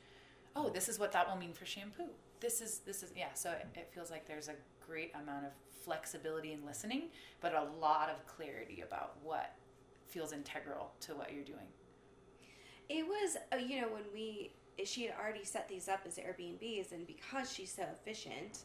Oh 0.55 0.69
this 0.69 0.89
is 0.89 0.99
what 0.99 1.11
that 1.11 1.29
will 1.29 1.37
mean 1.37 1.53
for 1.53 1.65
shampoo. 1.65 2.09
This 2.39 2.61
is 2.61 2.79
this 2.79 3.03
is 3.03 3.11
yeah 3.15 3.33
so 3.33 3.51
it, 3.51 3.67
it 3.75 3.91
feels 3.93 4.09
like 4.09 4.27
there's 4.27 4.47
a 4.47 4.55
great 4.85 5.13
amount 5.15 5.45
of 5.45 5.51
flexibility 5.83 6.53
and 6.53 6.65
listening 6.65 7.09
but 7.39 7.53
a 7.53 7.67
lot 7.79 8.09
of 8.09 8.25
clarity 8.27 8.81
about 8.81 9.17
what 9.23 9.55
feels 10.07 10.31
integral 10.31 10.91
to 10.99 11.15
what 11.15 11.33
you're 11.33 11.43
doing 11.43 11.65
It 12.93 13.05
was, 13.07 13.37
uh, 13.53 13.55
you 13.55 13.79
know, 13.81 13.87
when 13.87 14.03
we 14.13 14.51
she 14.83 15.03
had 15.05 15.15
already 15.21 15.45
set 15.45 15.67
these 15.69 15.87
up 15.87 16.01
as 16.05 16.17
Airbnbs, 16.17 16.91
and 16.91 17.05
because 17.07 17.51
she's 17.53 17.71
so 17.71 17.83
efficient, 17.83 18.59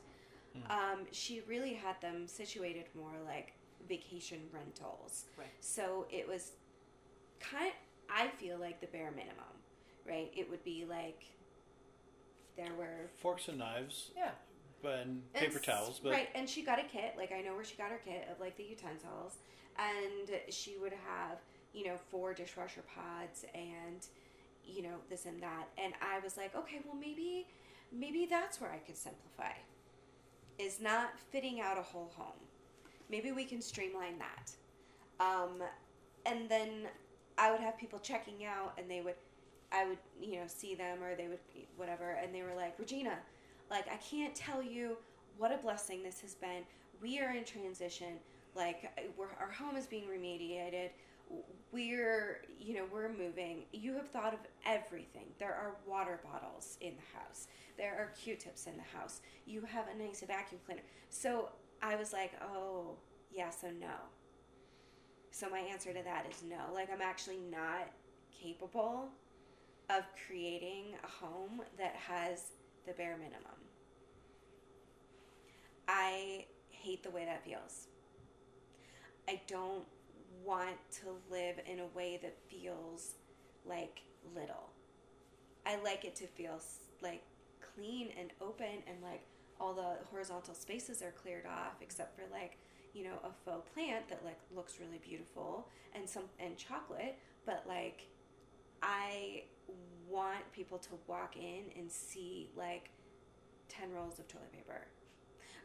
um, 0.70 1.00
she 1.12 1.42
really 1.46 1.74
had 1.74 2.00
them 2.00 2.26
situated 2.26 2.86
more 2.96 3.12
like 3.24 3.52
vacation 3.88 4.40
rentals. 4.52 5.26
Right. 5.38 5.46
So 5.60 6.06
it 6.10 6.26
was 6.26 6.52
kind. 7.40 7.72
I 8.10 8.28
feel 8.28 8.58
like 8.58 8.80
the 8.80 8.86
bare 8.88 9.10
minimum, 9.10 9.54
right? 10.08 10.30
It 10.34 10.48
would 10.50 10.64
be 10.64 10.84
like 10.88 11.22
there 12.56 12.72
were 12.78 13.08
Forks 13.20 13.48
and 13.48 13.58
knives, 13.58 14.10
Yeah. 14.16 14.30
and 14.84 14.90
and 14.90 15.34
paper 15.34 15.58
s- 15.58 15.64
towels, 15.64 16.00
but 16.02 16.12
right, 16.12 16.28
and 16.34 16.48
she 16.48 16.62
got 16.62 16.78
a 16.78 16.84
kit. 16.84 17.14
Like 17.16 17.32
I 17.32 17.42
know 17.42 17.54
where 17.54 17.64
she 17.64 17.76
got 17.76 17.90
her 17.90 18.00
kit 18.04 18.26
of 18.32 18.40
like 18.40 18.56
the 18.56 18.64
utensils, 18.64 19.36
and 19.78 20.30
she 20.48 20.78
would 20.78 20.94
have 21.06 21.38
you 21.76 21.84
know 21.84 21.96
four 22.10 22.32
dishwasher 22.32 22.82
pods 22.94 23.44
and 23.54 24.06
you 24.64 24.82
know 24.82 24.96
this 25.08 25.26
and 25.26 25.40
that. 25.42 25.68
And 25.78 25.92
I 26.02 26.18
was 26.20 26.36
like, 26.36 26.56
okay, 26.56 26.80
well 26.84 26.96
maybe 26.96 27.46
maybe 27.92 28.26
that's 28.28 28.60
where 28.60 28.70
I 28.70 28.78
could 28.78 28.96
simplify. 28.96 29.52
Is 30.58 30.80
not 30.80 31.10
fitting 31.30 31.60
out 31.60 31.78
a 31.78 31.82
whole 31.82 32.10
home. 32.16 32.40
Maybe 33.10 33.30
we 33.30 33.44
can 33.44 33.60
streamline 33.60 34.18
that. 34.18 34.52
Um, 35.20 35.62
and 36.24 36.48
then 36.48 36.88
I 37.38 37.50
would 37.50 37.60
have 37.60 37.78
people 37.78 37.98
checking 37.98 38.44
out, 38.44 38.72
and 38.78 38.90
they 38.90 39.00
would, 39.00 39.14
I 39.70 39.86
would, 39.86 39.98
you 40.20 40.36
know, 40.36 40.44
see 40.46 40.74
them 40.74 41.02
or 41.02 41.14
they 41.14 41.28
would, 41.28 41.38
whatever, 41.76 42.18
and 42.22 42.34
they 42.34 42.42
were 42.42 42.54
like, 42.56 42.78
Regina, 42.78 43.18
like, 43.70 43.86
I 43.92 43.96
can't 43.96 44.34
tell 44.34 44.62
you 44.62 44.96
what 45.38 45.52
a 45.52 45.58
blessing 45.58 46.02
this 46.02 46.20
has 46.22 46.34
been. 46.34 46.62
We 47.02 47.20
are 47.20 47.32
in 47.34 47.44
transition. 47.44 48.14
Like, 48.54 48.90
our 49.38 49.50
home 49.50 49.76
is 49.76 49.86
being 49.86 50.04
remediated. 50.04 50.90
We're, 51.72 52.42
you 52.58 52.74
know, 52.74 52.84
we're 52.90 53.12
moving. 53.12 53.64
You 53.72 53.94
have 53.94 54.08
thought 54.08 54.32
of 54.32 54.40
everything. 54.64 55.26
There 55.38 55.52
are 55.52 55.76
water 55.86 56.20
bottles 56.24 56.78
in 56.80 56.94
the 56.96 57.18
house. 57.18 57.48
There 57.76 57.94
are 57.98 58.12
Q-tips 58.18 58.66
in 58.66 58.76
the 58.76 58.98
house. 58.98 59.20
You 59.44 59.62
have 59.62 59.86
a 59.88 60.02
nice 60.02 60.22
vacuum 60.26 60.60
cleaner. 60.64 60.82
So 61.10 61.50
I 61.82 61.96
was 61.96 62.12
like, 62.12 62.32
oh, 62.42 62.96
yeah, 63.30 63.50
so 63.50 63.68
no. 63.68 63.94
So 65.30 65.50
my 65.50 65.58
answer 65.58 65.92
to 65.92 66.02
that 66.02 66.26
is 66.30 66.42
no. 66.48 66.72
Like 66.72 66.90
I'm 66.90 67.02
actually 67.02 67.40
not 67.50 67.90
capable 68.32 69.08
of 69.90 70.04
creating 70.26 70.94
a 71.04 71.24
home 71.24 71.60
that 71.78 71.94
has 71.94 72.52
the 72.86 72.92
bare 72.92 73.16
minimum. 73.16 73.40
I 75.88 76.46
hate 76.70 77.02
the 77.02 77.10
way 77.10 77.24
that 77.24 77.44
feels. 77.44 77.88
I 79.28 79.40
don't 79.46 79.84
want 80.44 80.76
to 81.02 81.06
live 81.30 81.56
in 81.70 81.80
a 81.80 81.86
way 81.96 82.18
that 82.22 82.36
feels 82.50 83.14
like 83.64 84.00
little. 84.34 84.70
I 85.64 85.76
like 85.82 86.04
it 86.04 86.14
to 86.16 86.26
feel 86.26 86.60
like 87.02 87.22
clean 87.74 88.10
and 88.18 88.30
open 88.40 88.82
and 88.86 89.02
like 89.02 89.22
all 89.60 89.74
the 89.74 90.04
horizontal 90.10 90.54
spaces 90.54 91.02
are 91.02 91.12
cleared 91.12 91.46
off 91.46 91.74
except 91.80 92.16
for 92.16 92.22
like 92.32 92.58
you 92.94 93.04
know 93.04 93.18
a 93.24 93.30
faux 93.44 93.68
plant 93.72 94.08
that 94.08 94.24
like 94.24 94.38
looks 94.54 94.78
really 94.80 94.98
beautiful 94.98 95.68
and 95.94 96.08
some 96.08 96.24
and 96.38 96.56
chocolate 96.56 97.18
but 97.44 97.64
like 97.66 98.06
i 98.82 99.42
want 100.08 100.50
people 100.52 100.78
to 100.78 100.90
walk 101.06 101.36
in 101.36 101.64
and 101.78 101.90
see 101.90 102.48
like 102.56 102.90
10 103.68 103.92
rolls 103.92 104.18
of 104.18 104.28
toilet 104.28 104.52
paper 104.52 104.86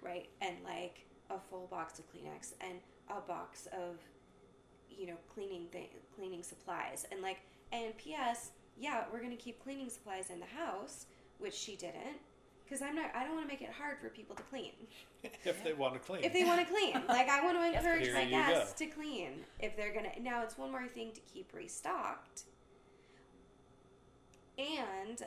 right 0.01 0.29
and 0.41 0.55
like 0.63 1.05
a 1.29 1.39
full 1.49 1.67
box 1.67 1.99
of 1.99 2.05
kleenex 2.11 2.53
and 2.61 2.79
a 3.09 3.21
box 3.21 3.67
of 3.67 3.97
you 4.97 5.07
know 5.07 5.17
cleaning 5.33 5.65
th- 5.71 5.89
cleaning 6.15 6.43
supplies 6.43 7.05
and 7.11 7.21
like 7.21 7.41
and 7.71 7.93
ps 7.97 8.51
yeah 8.77 9.03
we're 9.11 9.21
gonna 9.21 9.35
keep 9.35 9.61
cleaning 9.63 9.89
supplies 9.89 10.29
in 10.29 10.39
the 10.39 10.45
house 10.45 11.05
which 11.39 11.53
she 11.53 11.75
didn't 11.75 12.19
because 12.63 12.81
i'm 12.81 12.95
not 12.95 13.11
i 13.15 13.23
don't 13.23 13.33
want 13.35 13.43
to 13.45 13.47
make 13.53 13.61
it 13.61 13.69
hard 13.77 13.97
for 13.99 14.09
people 14.09 14.35
to 14.35 14.43
clean 14.43 14.71
if 15.45 15.63
they 15.63 15.73
want 15.73 15.93
to 15.93 15.99
clean. 15.99 16.23
if 16.23 16.33
they 16.33 16.43
want 16.43 16.59
to 16.59 16.65
clean. 16.65 16.93
Like 17.07 17.29
I 17.29 17.43
want 17.43 17.55
to 17.57 17.65
encourage 17.77 18.05
Here 18.05 18.13
my 18.15 18.25
guests 18.25 18.73
go. 18.79 18.85
to 18.85 18.91
clean 18.91 19.33
if 19.59 19.77
they're 19.77 19.93
gonna. 19.93 20.09
Now 20.19 20.41
it's 20.41 20.57
one 20.57 20.71
more 20.71 20.87
thing 20.87 21.11
to 21.13 21.21
keep 21.31 21.53
restocked, 21.53 22.45
and 24.57 25.21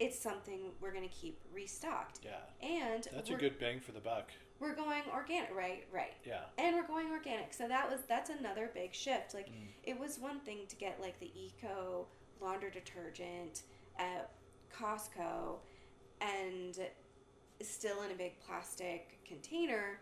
it's 0.00 0.18
something 0.18 0.60
we're 0.80 0.92
gonna 0.92 1.08
keep 1.08 1.38
restocked. 1.54 2.20
yeah, 2.24 2.66
And 2.66 3.06
that's 3.14 3.28
a 3.30 3.34
good 3.34 3.58
bang 3.58 3.80
for 3.80 3.92
the 3.92 4.00
buck. 4.00 4.30
We're 4.58 4.74
going 4.74 5.02
organic, 5.12 5.54
right? 5.54 5.84
Right. 5.92 6.14
Yeah, 6.24 6.40
And 6.58 6.76
we're 6.76 6.86
going 6.86 7.10
organic. 7.10 7.52
So 7.52 7.68
that 7.68 7.90
was 7.90 8.00
that's 8.08 8.30
another 8.30 8.70
big 8.72 8.94
shift. 8.94 9.34
Like 9.34 9.48
Mm. 9.48 9.68
it 9.84 9.98
was 9.98 10.18
one 10.18 10.40
thing 10.40 10.60
to 10.68 10.76
get 10.76 11.00
like 11.00 11.18
the 11.20 11.30
eco 11.38 12.06
laundry 12.40 12.70
detergent 12.70 13.62
at 13.98 14.30
Costco 14.74 15.56
and 16.20 16.78
still 17.62 18.02
in 18.02 18.10
a 18.10 18.14
big 18.14 18.38
plastic 18.40 19.18
container, 19.26 19.98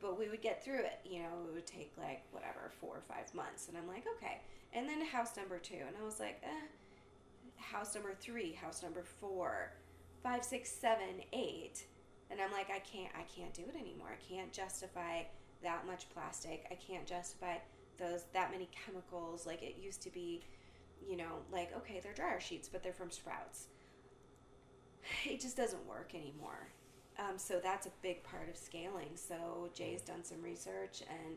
but 0.00 0.18
we 0.18 0.28
would 0.28 0.42
get 0.42 0.62
through 0.64 0.80
it. 0.80 1.00
You 1.04 1.20
know, 1.22 1.28
it 1.48 1.54
would 1.54 1.66
take 1.66 1.92
like 1.98 2.22
whatever, 2.30 2.70
four 2.80 2.96
or 2.96 3.02
five 3.08 3.32
months. 3.34 3.68
And 3.68 3.76
I'm 3.78 3.88
like, 3.88 4.04
okay. 4.16 4.40
And 4.74 4.88
then 4.88 5.04
house 5.04 5.36
number 5.36 5.58
two. 5.58 5.76
And 5.86 5.96
I 6.00 6.04
was 6.04 6.20
like, 6.20 6.40
eh. 6.42 6.66
House 7.56 7.94
number 7.94 8.12
three, 8.14 8.52
house 8.52 8.82
number 8.82 9.02
four, 9.02 9.72
five, 10.22 10.44
six, 10.44 10.70
seven, 10.70 11.22
eight. 11.32 11.84
And 12.32 12.40
I'm 12.40 12.50
like, 12.50 12.70
I 12.70 12.78
can't, 12.78 13.12
I 13.14 13.24
can't 13.38 13.52
do 13.52 13.62
it 13.62 13.78
anymore. 13.78 14.08
I 14.10 14.34
can't 14.34 14.50
justify 14.52 15.24
that 15.62 15.86
much 15.86 16.08
plastic. 16.14 16.66
I 16.70 16.74
can't 16.74 17.06
justify 17.06 17.56
those 17.98 18.24
that 18.32 18.50
many 18.50 18.68
chemicals. 18.86 19.46
Like 19.46 19.62
it 19.62 19.76
used 19.78 20.02
to 20.02 20.10
be, 20.10 20.42
you 21.06 21.16
know, 21.16 21.42
like 21.52 21.76
okay, 21.76 22.00
they're 22.02 22.14
dryer 22.14 22.40
sheets, 22.40 22.68
but 22.68 22.82
they're 22.82 22.92
from 22.92 23.10
Sprouts. 23.10 23.66
It 25.24 25.40
just 25.40 25.56
doesn't 25.56 25.86
work 25.86 26.14
anymore. 26.14 26.68
Um, 27.18 27.36
so 27.36 27.60
that's 27.62 27.86
a 27.86 27.90
big 28.02 28.22
part 28.24 28.48
of 28.48 28.56
scaling. 28.56 29.10
So 29.14 29.68
Jay's 29.74 30.00
done 30.00 30.24
some 30.24 30.40
research 30.42 31.02
and 31.10 31.36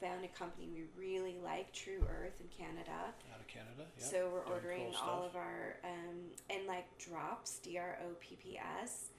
found 0.00 0.24
a 0.24 0.28
company 0.28 0.68
we 0.74 0.84
really 1.00 1.38
like, 1.42 1.72
Tru 1.72 2.04
Earth 2.10 2.34
in 2.40 2.48
Canada. 2.48 3.14
out 3.32 3.40
of 3.40 3.46
Canada. 3.46 3.86
Yep. 3.98 4.06
So 4.06 4.30
we're 4.32 4.44
Doing 4.44 4.52
ordering 4.52 4.92
cool 4.92 5.08
all 5.08 5.24
of 5.24 5.36
our 5.36 5.76
um, 5.84 6.16
and 6.50 6.66
like 6.66 6.86
Dropps, 6.98 7.62
D 7.62 7.78
R 7.78 7.98
O 8.04 8.14
P 8.20 8.36
P 8.36 8.58
S. 8.82 9.10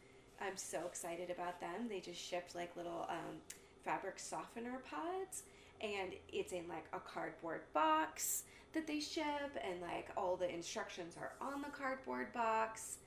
I'm 0.41 0.57
so 0.57 0.79
excited 0.85 1.29
about 1.29 1.59
them. 1.59 1.87
They 1.89 1.99
just 1.99 2.19
shipped 2.19 2.55
like 2.55 2.75
little 2.75 3.05
um, 3.09 3.37
fabric 3.83 4.19
softener 4.19 4.81
pods, 4.89 5.43
and 5.81 6.13
it's 6.31 6.51
in 6.51 6.67
like 6.67 6.85
a 6.93 6.99
cardboard 6.99 7.61
box 7.73 8.43
that 8.73 8.87
they 8.87 8.99
ship, 8.99 9.57
and 9.63 9.81
like 9.81 10.09
all 10.17 10.35
the 10.35 10.49
instructions 10.53 11.15
are 11.17 11.33
on 11.41 11.61
the 11.61 11.69
cardboard 11.69 12.33
box, 12.33 12.97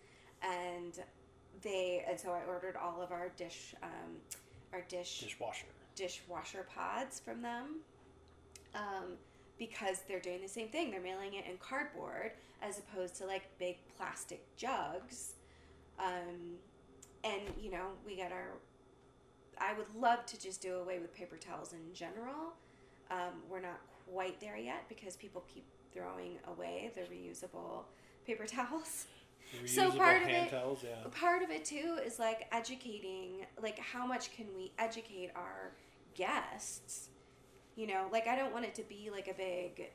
and 0.43 1.01
they 1.63 2.05
and 2.09 2.19
so 2.19 2.31
I 2.31 2.41
ordered 2.49 2.77
all 2.77 3.03
of 3.03 3.13
our 3.13 3.31
dish 3.37 3.75
um, 3.83 4.17
our 4.73 4.83
dish 4.89 5.21
dishwasher. 5.21 5.67
dishwasher 5.97 6.67
pods 6.75 7.21
from 7.21 7.43
them 7.43 7.77
um, 8.75 9.17
because 9.59 10.03
they're 10.07 10.21
doing 10.21 10.41
the 10.43 10.49
same 10.49 10.69
thing. 10.69 10.91
They're 10.91 11.01
mailing 11.01 11.35
it 11.35 11.45
in 11.47 11.57
cardboard 11.59 12.33
as 12.63 12.79
opposed 12.79 13.17
to 13.17 13.27
like 13.27 13.49
big 13.59 13.77
plastic 13.97 14.45
jugs. 14.57 15.35
Um, 15.99 16.57
and 17.25 17.41
you 17.61 17.71
know, 17.71 17.87
we 18.07 18.17
got 18.17 18.33
our. 18.33 18.53
I 19.61 19.73
would 19.75 19.87
love 20.01 20.25
to 20.27 20.41
just 20.41 20.63
do 20.63 20.77
away 20.77 20.99
with 21.01 21.13
paper 21.15 21.37
towels 21.37 21.73
in 21.73 21.93
general. 21.93 22.55
Um, 23.11 23.43
we're 23.51 23.61
not 23.61 23.81
quite 24.11 24.41
there 24.41 24.57
yet 24.57 24.85
because 24.89 25.17
people 25.17 25.45
keep 25.53 25.65
throwing 25.93 26.39
away 26.47 26.93
the 26.95 27.01
reusable 27.03 27.83
paper 28.27 28.47
towels. 28.47 29.07
So 29.67 29.91
Reusable 29.91 29.97
part 29.97 30.23
of 30.23 30.29
it- 30.29 30.51
towels. 30.51 30.81
Yeah. 30.85 30.97
part 31.11 31.43
of 31.43 31.51
it 31.51 31.65
too 31.65 31.99
is 32.05 32.19
like 32.19 32.47
educating 32.53 33.47
like 33.63 33.79
how 33.79 34.07
much 34.07 34.31
can 34.37 34.47
we 34.55 34.73
educate 34.79 35.31
our 35.35 35.73
guests 36.15 37.09
you 37.77 37.87
know 37.87 38.09
like 38.13 38.27
i 38.27 38.37
don't 38.37 38.53
want 38.53 38.65
it 38.67 38.75
to 38.75 38.83
be 38.83 39.09
like 39.11 39.27
a 39.29 39.33
big 39.35 39.89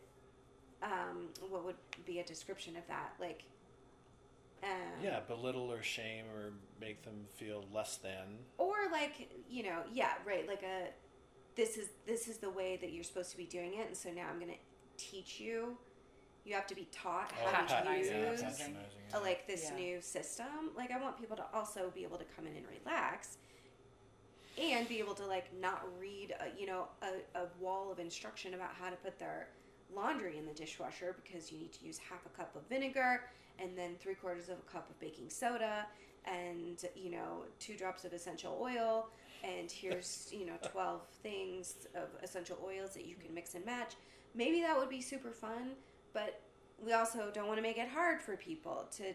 um 0.82 1.28
what 1.50 1.64
would 1.66 1.76
be 2.06 2.20
a 2.20 2.24
description 2.24 2.76
of 2.76 2.88
that 2.88 3.14
like 3.20 3.44
um, 4.64 5.04
Yeah, 5.04 5.20
belittle 5.28 5.72
or 5.72 5.82
shame 5.84 6.26
or 6.36 6.54
make 6.80 7.04
them 7.04 7.26
feel 7.36 7.66
less 7.74 7.98
than. 7.98 8.40
or 8.58 8.76
like 8.92 9.30
you 9.50 9.64
know 9.64 9.80
yeah 9.92 10.14
right 10.26 10.48
like 10.48 10.64
a 10.64 10.90
this 11.56 11.78
is 11.78 11.90
this 12.06 12.28
is 12.28 12.38
the 12.38 12.50
way 12.50 12.78
that 12.82 12.92
you're 12.92 13.04
supposed 13.04 13.32
to 13.32 13.38
be 13.38 13.46
doing 13.46 13.74
it 13.76 13.88
and 13.88 13.96
so 13.96 14.10
now 14.10 14.28
i'm 14.32 14.40
gonna 14.40 14.54
teach 14.98 15.40
you 15.40 15.78
you 16.46 16.54
have 16.54 16.68
to 16.68 16.76
be 16.76 16.88
taught 16.92 17.32
Oh, 17.46 17.48
how 17.52 17.62
to 17.84 17.98
use 17.98 18.10
patronizing, 18.10 18.76
yeah. 19.12 19.18
like 19.20 19.48
this 19.48 19.70
Yeah. 19.70 19.76
new 19.78 20.02
system. 20.02 20.72
Like 20.76 20.92
I 20.92 21.00
want 21.02 21.18
people 21.18 21.38
to 21.38 21.46
also 21.54 21.90
be 21.96 22.04
able 22.04 22.18
to 22.18 22.26
come 22.36 22.46
in 22.46 22.58
and 22.58 22.66
relax, 22.68 23.38
and 24.62 24.86
be 24.90 25.00
able 25.00 25.14
to 25.16 25.26
like 25.26 25.46
not 25.62 25.88
read, 25.98 26.36
a, 26.42 26.60
you 26.60 26.68
know, 26.68 26.90
a, 27.02 27.40
a 27.40 27.46
wall 27.62 27.94
of 27.94 28.00
instruction 28.00 28.56
about 28.56 28.72
how 28.80 28.90
to 28.90 28.96
put 28.98 29.18
their 29.20 29.48
laundry 29.96 30.38
in 30.38 30.46
the 30.46 30.54
dishwasher 30.54 31.16
because 31.24 31.50
you 31.50 31.58
need 31.60 31.72
to 31.74 31.86
use 31.86 31.98
half 31.98 32.26
a 32.26 32.30
cup 32.30 32.54
of 32.58 32.64
vinegar 32.68 33.22
and 33.60 33.78
then 33.78 33.96
three 34.00 34.16
quarters 34.16 34.50
of 34.50 34.58
a 34.58 34.72
cup 34.72 34.90
of 34.90 35.00
baking 35.00 35.30
soda 35.30 35.86
and 36.26 36.86
you 36.96 37.12
know 37.12 37.44
two 37.60 37.76
drops 37.76 38.06
of 38.06 38.14
essential 38.14 38.58
oil 38.62 39.10
and 39.44 39.72
here's 39.72 40.30
you 40.32 40.46
know 40.46 40.54
12 40.72 41.02
things 41.22 41.88
of 41.96 42.10
essential 42.22 42.58
oils 42.66 42.94
that 42.94 43.06
you 43.06 43.16
can 43.16 43.34
mix 43.34 43.56
and 43.56 43.66
match 43.66 43.94
maybe 44.34 44.62
that 44.62 44.78
would 44.78 44.90
be 44.90 45.02
super 45.02 45.32
fun 45.32 45.72
but 46.14 46.42
we 46.84 46.94
also 46.94 47.32
don't 47.34 47.48
want 47.48 47.58
to 47.58 47.62
make 47.64 47.78
it 47.78 47.88
hard 47.88 48.22
for 48.22 48.36
people 48.36 48.88
to 48.98 49.14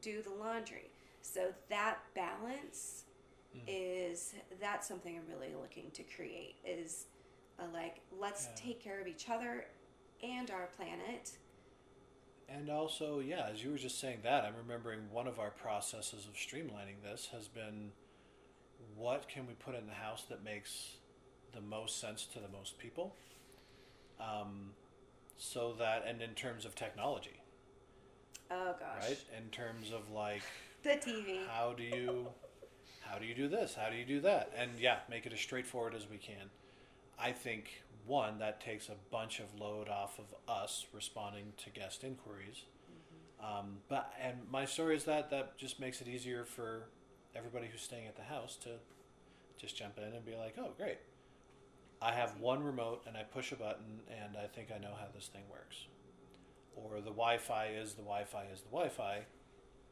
do 0.00 0.22
the 0.22 0.30
laundry. 0.30 0.90
So 1.20 1.52
that 1.68 1.98
balance 2.14 3.04
mm. 3.56 3.60
is 3.66 4.34
that's 4.60 4.88
something 4.88 5.16
I'm 5.16 5.32
really 5.32 5.54
looking 5.54 5.90
to 5.92 6.02
create 6.02 6.56
is 6.64 7.06
a, 7.58 7.66
like 7.72 8.00
let's 8.18 8.46
Yeah. 8.46 8.62
take 8.64 8.82
care 8.82 9.00
of 9.00 9.06
each 9.06 9.28
other 9.28 9.66
and 10.22 10.50
our 10.50 10.66
planet. 10.76 11.32
And 12.48 12.68
also, 12.68 13.20
yeah, 13.20 13.48
as 13.52 13.62
you 13.64 13.70
were 13.70 13.78
just 13.78 13.98
saying 14.00 14.18
that, 14.24 14.44
I'm 14.44 14.54
remembering 14.56 15.00
one 15.10 15.26
of 15.26 15.38
our 15.38 15.50
processes 15.50 16.26
of 16.26 16.34
streamlining 16.34 17.02
this 17.02 17.28
has 17.32 17.48
been 17.48 17.92
what 18.96 19.28
can 19.28 19.46
we 19.46 19.54
put 19.54 19.74
in 19.74 19.86
the 19.86 19.94
house 19.94 20.24
that 20.28 20.44
makes 20.44 20.96
the 21.54 21.60
most 21.60 22.00
sense 22.00 22.26
to 22.34 22.40
the 22.40 22.48
most 22.48 22.78
people? 22.78 23.14
Um, 24.20 24.70
so 25.38 25.74
that, 25.78 26.04
and 26.06 26.20
in 26.20 26.30
terms 26.30 26.64
of 26.64 26.74
technology, 26.74 27.40
Oh 28.50 28.74
gosh. 28.78 29.08
right? 29.08 29.18
In 29.36 29.48
terms 29.50 29.90
of 29.92 30.10
like, 30.12 30.42
The 30.82 30.90
TV. 30.90 31.46
how 31.48 31.72
do 31.76 31.84
you 31.84 32.26
how 33.02 33.16
do 33.18 33.24
you 33.24 33.34
do 33.36 33.46
this 33.46 33.72
how 33.80 33.88
do 33.88 33.94
you 33.96 34.04
do 34.04 34.20
that 34.20 34.50
and 34.56 34.70
yeah 34.80 34.96
make 35.08 35.26
it 35.26 35.32
as 35.32 35.38
straightforward 35.38 35.94
as 35.94 36.08
we 36.10 36.16
can 36.16 36.50
i 37.20 37.30
think 37.30 37.82
one 38.06 38.38
that 38.38 38.60
takes 38.60 38.88
a 38.88 38.96
bunch 39.10 39.40
of 39.40 39.58
load 39.58 39.88
off 39.88 40.18
of 40.18 40.34
us 40.48 40.86
responding 40.92 41.52
to 41.58 41.70
guest 41.70 42.04
inquiries. 42.04 42.64
Um, 43.42 43.78
but 43.88 44.12
and 44.20 44.38
my 44.50 44.64
story 44.64 44.96
is 44.96 45.04
that 45.04 45.30
that 45.30 45.56
just 45.56 45.80
makes 45.80 46.00
it 46.00 46.08
easier 46.08 46.44
for 46.44 46.88
everybody 47.34 47.66
who's 47.70 47.80
staying 47.80 48.06
at 48.06 48.16
the 48.16 48.22
house 48.22 48.56
to 48.56 48.70
just 49.58 49.76
jump 49.76 49.98
in 49.98 50.12
and 50.14 50.24
be 50.24 50.36
like 50.36 50.54
oh 50.58 50.70
great. 50.76 50.98
I 52.00 52.12
have 52.12 52.40
one 52.40 52.62
remote 52.62 53.02
and 53.06 53.16
i 53.16 53.22
push 53.22 53.52
a 53.52 53.56
button 53.56 54.00
and 54.10 54.36
i 54.36 54.46
think 54.46 54.68
i 54.74 54.78
know 54.78 54.94
how 54.98 55.06
this 55.14 55.26
thing 55.26 55.42
works. 55.50 55.86
Or 56.76 56.96
the 56.96 57.10
wi-fi 57.10 57.66
is 57.66 57.94
the 57.94 58.02
wi-fi 58.02 58.46
is 58.52 58.60
the 58.60 58.70
wi-fi 58.70 59.22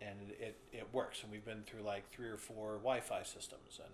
and 0.01 0.31
it, 0.39 0.57
it 0.73 0.89
works. 0.93 1.23
And 1.23 1.31
we've 1.31 1.45
been 1.45 1.63
through 1.67 1.83
like 1.83 2.11
three 2.11 2.29
or 2.29 2.37
four 2.37 2.79
Wi 2.79 3.01
Fi 3.01 3.23
systems 3.23 3.79
and 3.79 3.93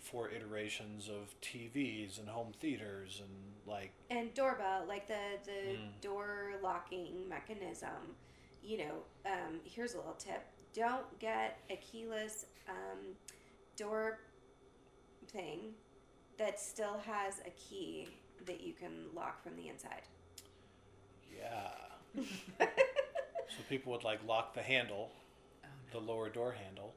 four 0.00 0.28
iterations 0.30 1.08
of 1.08 1.34
TVs 1.40 2.18
and 2.18 2.28
home 2.28 2.52
theaters 2.60 3.20
and 3.20 3.30
like, 3.66 3.92
and 4.10 4.32
doorbell, 4.34 4.84
like 4.86 5.08
the 5.08 5.38
the 5.44 5.76
Mm. 5.76 6.00
door 6.00 6.52
locking 6.62 7.28
mechanism. 7.28 8.16
You 8.62 8.78
know, 8.78 8.94
um, 9.26 9.60
here's 9.64 9.94
a 9.94 9.98
little 9.98 10.14
tip: 10.14 10.42
don't 10.72 11.18
get 11.18 11.58
a 11.70 11.76
keyless 11.76 12.46
um, 12.68 13.14
door 13.76 14.20
thing 15.28 15.74
that 16.38 16.60
still 16.60 16.98
has 17.04 17.40
a 17.46 17.50
key 17.50 18.08
that 18.46 18.60
you 18.60 18.72
can 18.74 19.06
lock 19.14 19.42
from 19.42 19.56
the 19.56 19.68
inside. 19.68 20.02
yeah. 21.34 21.70
so 22.60 23.62
people 23.68 23.92
would 23.92 24.04
like 24.04 24.20
lock 24.26 24.54
the 24.54 24.62
handle, 24.62 25.10
the 25.92 25.98
lower 25.98 26.28
door 26.28 26.52
handle, 26.52 26.94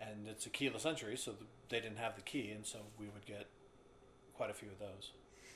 and 0.00 0.26
it's 0.28 0.46
a 0.46 0.50
keyless 0.50 0.84
entry, 0.86 1.16
so 1.16 1.34
they 1.68 1.80
didn't 1.80 1.98
have 1.98 2.16
the 2.16 2.22
key, 2.22 2.50
and 2.50 2.64
so 2.66 2.78
we 2.98 3.06
would 3.06 3.24
get 3.26 3.46
quite 4.34 4.50
a 4.50 4.54
few 4.54 4.68
of 4.68 4.78
those. 4.78 5.12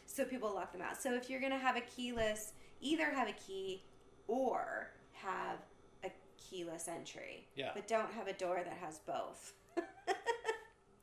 So 0.07 0.25
people 0.25 0.55
lock 0.55 0.73
them 0.73 0.83
out. 0.83 1.01
So 1.01 1.15
if 1.15 1.29
you're 1.29 1.41
gonna 1.41 1.59
have 1.59 1.77
a 1.77 1.83
keyless, 1.83 2.53
either 2.81 3.07
have 3.07 3.29
a 3.29 3.33
key 3.33 3.83
or 4.27 4.91
have 5.13 5.59
a 6.05 6.11
keyless 6.39 6.89
entry. 6.89 7.47
Yeah. 7.55 7.71
But 7.75 7.89
don't 7.89 8.13
have 8.13 8.27
a 8.27 8.33
door 8.33 8.63
that 8.65 8.77
has 8.79 8.99
both. 9.01 9.53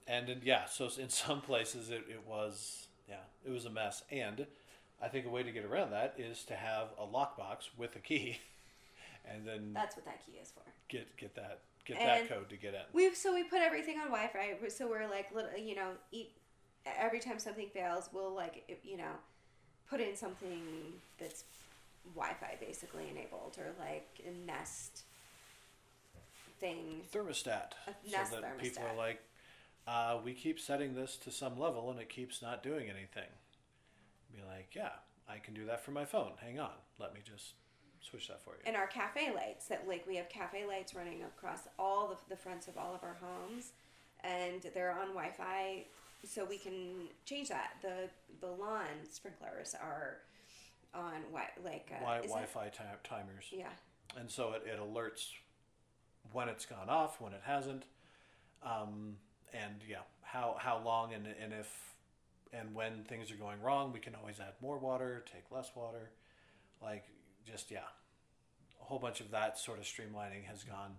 And 0.08 0.30
in, 0.30 0.42
yeah, 0.44 0.66
so 0.66 0.90
in 1.00 1.10
some 1.10 1.42
places 1.42 1.90
it, 1.90 2.04
it 2.10 2.22
was 2.28 2.88
yeah, 3.10 3.24
it 3.46 3.50
was 3.50 3.66
a 3.66 3.70
mess. 3.70 4.04
And 4.12 4.46
I 5.02 5.08
think 5.08 5.26
a 5.26 5.30
way 5.30 5.44
to 5.44 5.52
get 5.52 5.66
around 5.66 5.92
that 5.92 6.16
is 6.18 6.44
to 6.46 6.56
have 6.56 6.90
a 7.00 7.06
lockbox 7.06 7.70
with 7.78 7.96
a 7.96 8.00
key, 8.00 8.38
and 9.30 9.48
then 9.48 9.72
That's 9.74 9.96
what 9.96 10.06
that 10.06 10.26
key 10.26 10.34
is 10.42 10.52
for. 10.52 10.62
get 10.90 11.18
get 11.18 11.36
that 11.36 11.62
get 11.86 11.98
And- 11.98 12.28
that 12.28 12.30
code 12.30 12.50
to 12.50 12.58
get 12.58 12.74
in. 12.74 12.82
We've 12.94 13.16
so 13.16 13.34
we 13.34 13.44
put 13.44 13.62
everything 13.62 14.00
on 14.00 14.08
Wi-Fi. 14.08 14.68
So 14.70 14.88
we're 14.88 15.08
like, 15.08 15.34
little, 15.34 15.58
you 15.58 15.76
know, 15.76 15.92
eat 16.12 16.32
every 16.86 17.20
time 17.20 17.40
something 17.40 17.70
fails, 17.70 18.10
we'll 18.12 18.34
like, 18.34 18.80
you 18.84 18.98
know, 18.98 19.14
put 19.90 20.02
in 20.02 20.16
something 20.16 20.62
that's 21.20 21.44
Wi-Fi 22.16 22.58
basically 22.60 23.10
enabled 23.10 23.58
or 23.58 23.72
like 23.80 24.08
a 24.26 24.32
Nest 24.46 25.04
thing. 26.60 27.02
Thermostat, 27.14 27.72
A 27.88 27.94
so 28.10 28.18
Nest 28.18 28.32
that 28.32 28.58
people 28.60 28.84
are 28.84 28.96
like, 28.96 29.22
uh, 29.88 30.18
we 30.24 30.34
keep 30.34 30.60
setting 30.60 30.96
this 30.96 31.18
to 31.18 31.32
some 31.32 31.60
level 31.60 31.90
and 31.92 32.00
it 32.00 32.10
keeps 32.10 32.42
not 32.42 32.64
doing 32.64 32.90
anything. 32.90 33.30
Be 34.36 34.42
like, 34.48 34.70
yeah, 34.74 34.90
I 35.30 35.38
can 35.38 35.54
do 35.54 35.66
that 35.66 35.84
from 35.84 35.94
my 35.94 36.06
phone. 36.06 36.34
Hang 36.42 36.60
on, 36.60 36.72
let 37.00 37.14
me 37.14 37.22
just 37.24 37.54
switch 38.06 38.28
that 38.28 38.42
for 38.44 38.52
you. 38.52 38.62
And 38.66 38.76
our 38.76 38.88
cafe 38.88 39.32
lights 39.34 39.68
that 39.68 39.88
like 39.88 40.06
we 40.08 40.16
have 40.18 40.30
cafe 40.30 40.66
lights 40.66 40.94
running 40.96 41.24
across 41.24 41.60
all 41.80 42.08
the, 42.08 42.18
the 42.30 42.36
fronts 42.40 42.68
of 42.68 42.78
all 42.78 42.94
of 42.94 43.04
our 43.04 43.18
homes, 43.22 43.72
and 44.24 44.62
they're 44.74 44.92
on 44.92 45.10
Wi-Fi, 45.10 45.86
so 46.24 46.46
we 46.46 46.58
can 46.58 47.08
change 47.26 47.50
that. 47.50 47.74
the 47.82 48.10
The 48.42 48.48
lawn 48.48 48.86
sprinklers 49.10 49.76
are 49.82 50.18
on 50.94 51.22
wi 51.32 51.44
like 51.64 51.92
uh, 51.92 52.00
wi- 52.00 52.22
Wi-Fi 52.22 52.70
ti- 52.70 52.84
timers. 53.04 53.46
Yeah. 53.52 53.68
and 54.18 54.30
so 54.32 54.54
it, 54.54 54.64
it 54.66 54.80
alerts 54.80 55.28
when 56.32 56.48
it's 56.50 56.66
gone 56.66 56.90
off, 56.90 57.20
when 57.22 57.34
it 57.34 57.42
hasn't, 57.46 57.84
um, 58.64 59.18
and 59.54 59.76
yeah, 59.88 59.98
how 60.22 60.56
how 60.58 60.82
long 60.84 61.14
and 61.14 61.28
and 61.28 61.54
if 61.54 61.94
and 62.54 62.74
when 62.74 63.04
things 63.04 63.32
are 63.32 63.36
going 63.36 63.62
wrong, 63.62 63.92
we 63.92 64.00
can 64.00 64.16
always 64.16 64.40
add 64.40 64.54
more 64.62 64.78
water, 64.78 65.24
take 65.32 65.44
less 65.52 65.72
water, 65.76 66.12
like 66.82 67.04
just 67.46 67.72
yeah, 67.72 67.88
a 68.82 68.84
whole 68.86 69.00
bunch 69.00 69.22
of 69.22 69.32
that 69.32 69.58
sort 69.58 69.80
of 69.80 69.86
streamlining 69.86 70.46
has 70.46 70.64
gone 70.64 70.96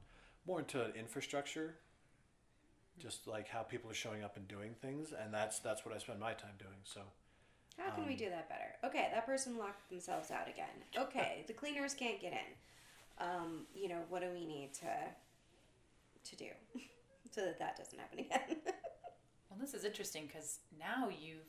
more 0.46 0.60
into 0.60 0.94
infrastructure, 0.94 1.76
just 2.98 3.26
like 3.26 3.48
how 3.48 3.62
people 3.62 3.90
are 3.90 3.94
showing 3.94 4.22
up 4.24 4.36
and 4.36 4.48
doing 4.48 4.74
things, 4.80 5.12
and 5.12 5.32
that's 5.32 5.58
that's 5.58 5.84
what 5.84 5.94
I 5.94 5.98
spend 5.98 6.20
my 6.20 6.32
time 6.34 6.54
doing. 6.58 6.78
So 6.84 7.00
How 7.78 7.90
can 7.90 8.06
we 8.06 8.14
Um, 8.14 8.16
do 8.16 8.30
that 8.30 8.48
better? 8.48 8.76
Okay, 8.84 9.08
that 9.12 9.26
person 9.26 9.58
locked 9.58 9.88
themselves 9.90 10.30
out 10.30 10.48
again. 10.48 10.84
Okay, 10.96 11.44
the 11.46 11.52
cleaners 11.52 11.94
can't 11.94 12.20
get 12.20 12.32
in. 12.32 12.54
Um, 13.18 13.66
you 13.74 13.88
know, 13.88 14.02
what 14.08 14.22
do 14.22 14.30
we 14.30 14.46
need 14.46 14.74
to 14.74 15.14
to 16.24 16.36
do 16.36 16.48
so 17.30 17.42
that 17.44 17.58
that 17.58 17.76
doesn't 17.76 17.98
happen 17.98 18.20
again? 18.20 18.56
Well, 19.50 19.58
this 19.60 19.74
is 19.74 19.84
interesting 19.84 20.26
because 20.26 20.58
now 20.78 21.08
you've, 21.08 21.46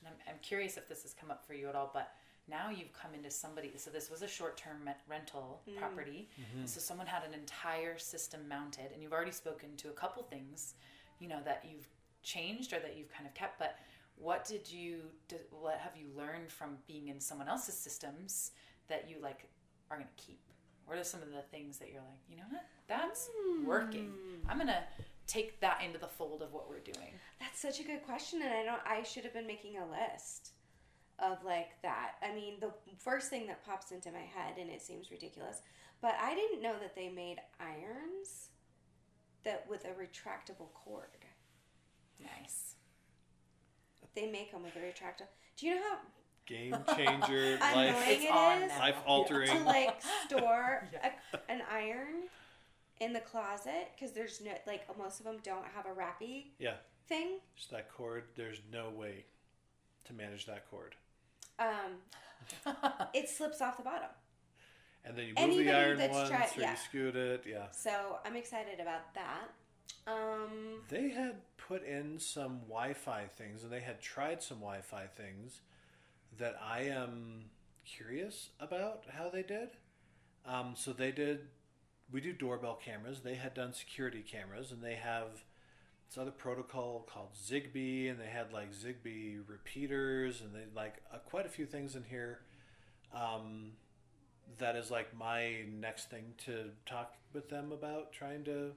and 0.00 0.08
I'm, 0.08 0.34
I'm 0.34 0.40
curious 0.42 0.76
if 0.76 0.88
this 0.88 1.02
has 1.02 1.14
come 1.14 1.30
up 1.30 1.46
for 1.46 1.54
you 1.54 1.68
at 1.68 1.74
all, 1.74 1.90
but 1.92 2.12
now 2.48 2.70
you've 2.70 2.92
come 2.92 3.14
into 3.14 3.30
somebody. 3.30 3.72
So 3.76 3.90
this 3.90 4.10
was 4.10 4.22
a 4.22 4.28
short-term 4.28 4.84
me- 4.84 4.92
rental 5.08 5.62
mm. 5.68 5.76
property. 5.76 6.28
Mm-hmm. 6.40 6.66
So 6.66 6.80
someone 6.80 7.06
had 7.06 7.22
an 7.24 7.34
entire 7.34 7.98
system 7.98 8.48
mounted, 8.48 8.92
and 8.92 9.02
you've 9.02 9.12
already 9.12 9.32
spoken 9.32 9.76
to 9.78 9.88
a 9.88 9.92
couple 9.92 10.22
things, 10.22 10.74
you 11.18 11.28
know, 11.28 11.40
that 11.44 11.64
you've 11.68 11.88
changed 12.22 12.72
or 12.72 12.80
that 12.80 12.96
you've 12.96 13.12
kind 13.12 13.26
of 13.26 13.34
kept. 13.34 13.58
But 13.58 13.78
what 14.16 14.44
did 14.44 14.70
you, 14.70 15.00
did, 15.28 15.40
what 15.50 15.78
have 15.78 15.96
you 15.96 16.06
learned 16.16 16.50
from 16.50 16.78
being 16.86 17.08
in 17.08 17.20
someone 17.20 17.48
else's 17.48 17.76
systems 17.76 18.52
that 18.88 19.08
you 19.08 19.16
like 19.22 19.48
are 19.90 19.96
going 19.96 20.08
to 20.08 20.22
keep? 20.22 20.40
What 20.84 20.98
are 20.98 21.04
some 21.04 21.22
of 21.22 21.30
the 21.30 21.42
things 21.50 21.78
that 21.78 21.90
you're 21.90 22.02
like, 22.02 22.20
you 22.28 22.36
know 22.36 22.42
what, 22.50 22.64
that's 22.88 23.30
mm. 23.48 23.64
working. 23.64 24.12
I'm 24.48 24.58
gonna 24.58 24.82
take 25.26 25.60
that 25.60 25.80
into 25.84 25.98
the 25.98 26.08
fold 26.08 26.42
of 26.42 26.52
what 26.52 26.68
we're 26.68 26.80
doing. 26.80 27.12
That's 27.40 27.60
such 27.60 27.80
a 27.80 27.84
good 27.84 28.02
question, 28.04 28.42
and 28.42 28.52
I 28.52 28.64
don't. 28.64 28.80
I 28.84 29.02
should 29.02 29.24
have 29.24 29.32
been 29.32 29.46
making 29.46 29.78
a 29.78 29.86
list 29.86 30.50
of 31.22 31.38
like 31.44 31.80
that. 31.82 32.12
I 32.22 32.34
mean, 32.34 32.54
the 32.60 32.72
first 32.98 33.30
thing 33.30 33.46
that 33.46 33.64
pops 33.64 33.92
into 33.92 34.10
my 34.10 34.18
head, 34.20 34.54
and 34.60 34.68
it 34.68 34.82
seems 34.82 35.10
ridiculous, 35.10 35.62
but 36.00 36.14
I 36.20 36.34
didn't 36.34 36.62
know 36.62 36.74
that 36.80 36.94
they 36.96 37.08
made 37.08 37.36
irons 37.60 38.48
that 39.44 39.64
with 39.68 39.84
a 39.84 39.88
retractable 39.88 40.72
cord. 40.74 41.06
Nice. 42.20 42.74
They 44.14 44.30
make 44.30 44.52
them 44.52 44.62
with 44.62 44.76
a 44.76 44.80
retractable. 44.80 45.28
Do 45.56 45.66
you 45.66 45.76
know 45.76 45.82
how 45.90 45.98
game 46.46 46.76
changer, 46.96 47.56
life 47.74 47.96
It's 48.08 48.24
it 48.24 48.30
on 48.30 48.62
is 48.62 48.78
life 48.78 48.96
altering. 49.06 49.48
to 49.48 49.64
like 49.64 50.02
store 50.26 50.88
a, 51.02 51.50
an 51.50 51.62
iron 51.72 52.24
in 53.00 53.12
the 53.12 53.20
closet 53.20 53.90
because 53.94 54.12
there's 54.12 54.40
no 54.40 54.52
like 54.66 54.82
most 54.98 55.18
of 55.20 55.24
them 55.24 55.36
don't 55.42 55.64
have 55.74 55.86
a 55.86 55.92
wrappy 55.92 56.52
Yeah, 56.58 56.74
thing. 57.08 57.38
just 57.56 57.70
that 57.70 57.90
cord. 57.90 58.24
There's 58.36 58.60
no 58.72 58.90
way 58.90 59.24
to 60.04 60.12
manage 60.12 60.46
that 60.46 60.68
cord. 60.70 60.94
Um, 61.62 62.74
it 63.14 63.28
slips 63.28 63.60
off 63.60 63.76
the 63.76 63.82
bottom. 63.82 64.08
And 65.04 65.16
then 65.16 65.24
you 65.26 65.34
move 65.34 65.36
the 65.36 65.42
Anybody 65.42 65.70
iron 65.70 65.98
that's 65.98 66.14
once, 66.14 66.28
tried- 66.28 66.48
or 66.56 66.60
yeah. 66.60 66.70
you 66.72 66.76
scoot 66.76 67.16
it. 67.16 67.44
Yeah, 67.48 67.66
So 67.72 68.18
I'm 68.24 68.36
excited 68.36 68.80
about 68.80 69.14
that. 69.14 69.50
Um, 70.06 70.82
they 70.88 71.10
had 71.10 71.36
put 71.56 71.84
in 71.84 72.18
some 72.18 72.60
Wi-Fi 72.68 73.26
things, 73.36 73.62
and 73.62 73.72
they 73.72 73.80
had 73.80 74.00
tried 74.00 74.42
some 74.42 74.58
Wi-Fi 74.58 75.06
things 75.16 75.60
that 76.38 76.56
I 76.62 76.82
am 76.82 77.44
curious 77.84 78.50
about 78.60 79.04
how 79.10 79.28
they 79.28 79.42
did. 79.42 79.70
Um, 80.46 80.74
so 80.76 80.92
they 80.92 81.12
did. 81.12 81.40
We 82.10 82.20
do 82.20 82.32
doorbell 82.32 82.78
cameras. 82.84 83.20
They 83.20 83.34
had 83.36 83.54
done 83.54 83.72
security 83.72 84.22
cameras, 84.22 84.70
and 84.72 84.82
they 84.82 84.94
have 84.94 85.44
this 86.12 86.20
other 86.20 86.30
protocol 86.30 87.06
called 87.10 87.30
Zigbee, 87.34 88.10
and 88.10 88.20
they 88.20 88.26
had 88.26 88.52
like 88.52 88.72
Zigbee 88.72 89.38
repeaters, 89.46 90.42
and 90.42 90.54
they 90.54 90.64
like 90.74 90.96
uh, 91.12 91.18
quite 91.18 91.46
a 91.46 91.48
few 91.48 91.66
things 91.66 91.96
in 91.96 92.04
here. 92.04 92.40
Um, 93.14 93.72
that 94.58 94.76
is 94.76 94.90
like 94.90 95.16
my 95.16 95.64
next 95.80 96.10
thing 96.10 96.34
to 96.44 96.70
talk 96.84 97.14
with 97.32 97.48
them 97.48 97.72
about 97.72 98.12
trying 98.12 98.44
to 98.44 98.72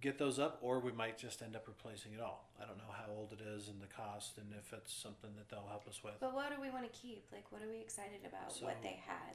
get 0.00 0.18
those 0.18 0.38
up, 0.38 0.58
or 0.62 0.80
we 0.80 0.92
might 0.92 1.18
just 1.18 1.42
end 1.42 1.56
up 1.56 1.68
replacing 1.68 2.12
it 2.12 2.20
all. 2.20 2.48
I 2.60 2.66
don't 2.66 2.78
know 2.78 2.92
how 2.92 3.12
old 3.12 3.32
it 3.32 3.40
is 3.54 3.68
and 3.68 3.80
the 3.80 3.86
cost, 3.86 4.38
and 4.38 4.46
if 4.58 4.72
it's 4.72 4.94
something 4.94 5.30
that 5.36 5.50
they'll 5.50 5.68
help 5.68 5.86
us 5.86 6.02
with. 6.02 6.14
But 6.20 6.34
what 6.34 6.54
do 6.54 6.60
we 6.60 6.70
want 6.70 6.90
to 6.90 6.98
keep? 6.98 7.26
Like, 7.32 7.44
what 7.50 7.62
are 7.62 7.68
we 7.68 7.80
excited 7.80 8.20
about? 8.26 8.52
what 8.60 8.82
they 8.82 9.00
had? 9.06 9.34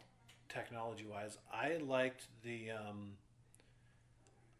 technology 0.49 1.05
wise. 1.05 1.37
I 1.53 1.77
liked 1.85 2.27
the 2.41 2.71
um, 2.71 3.11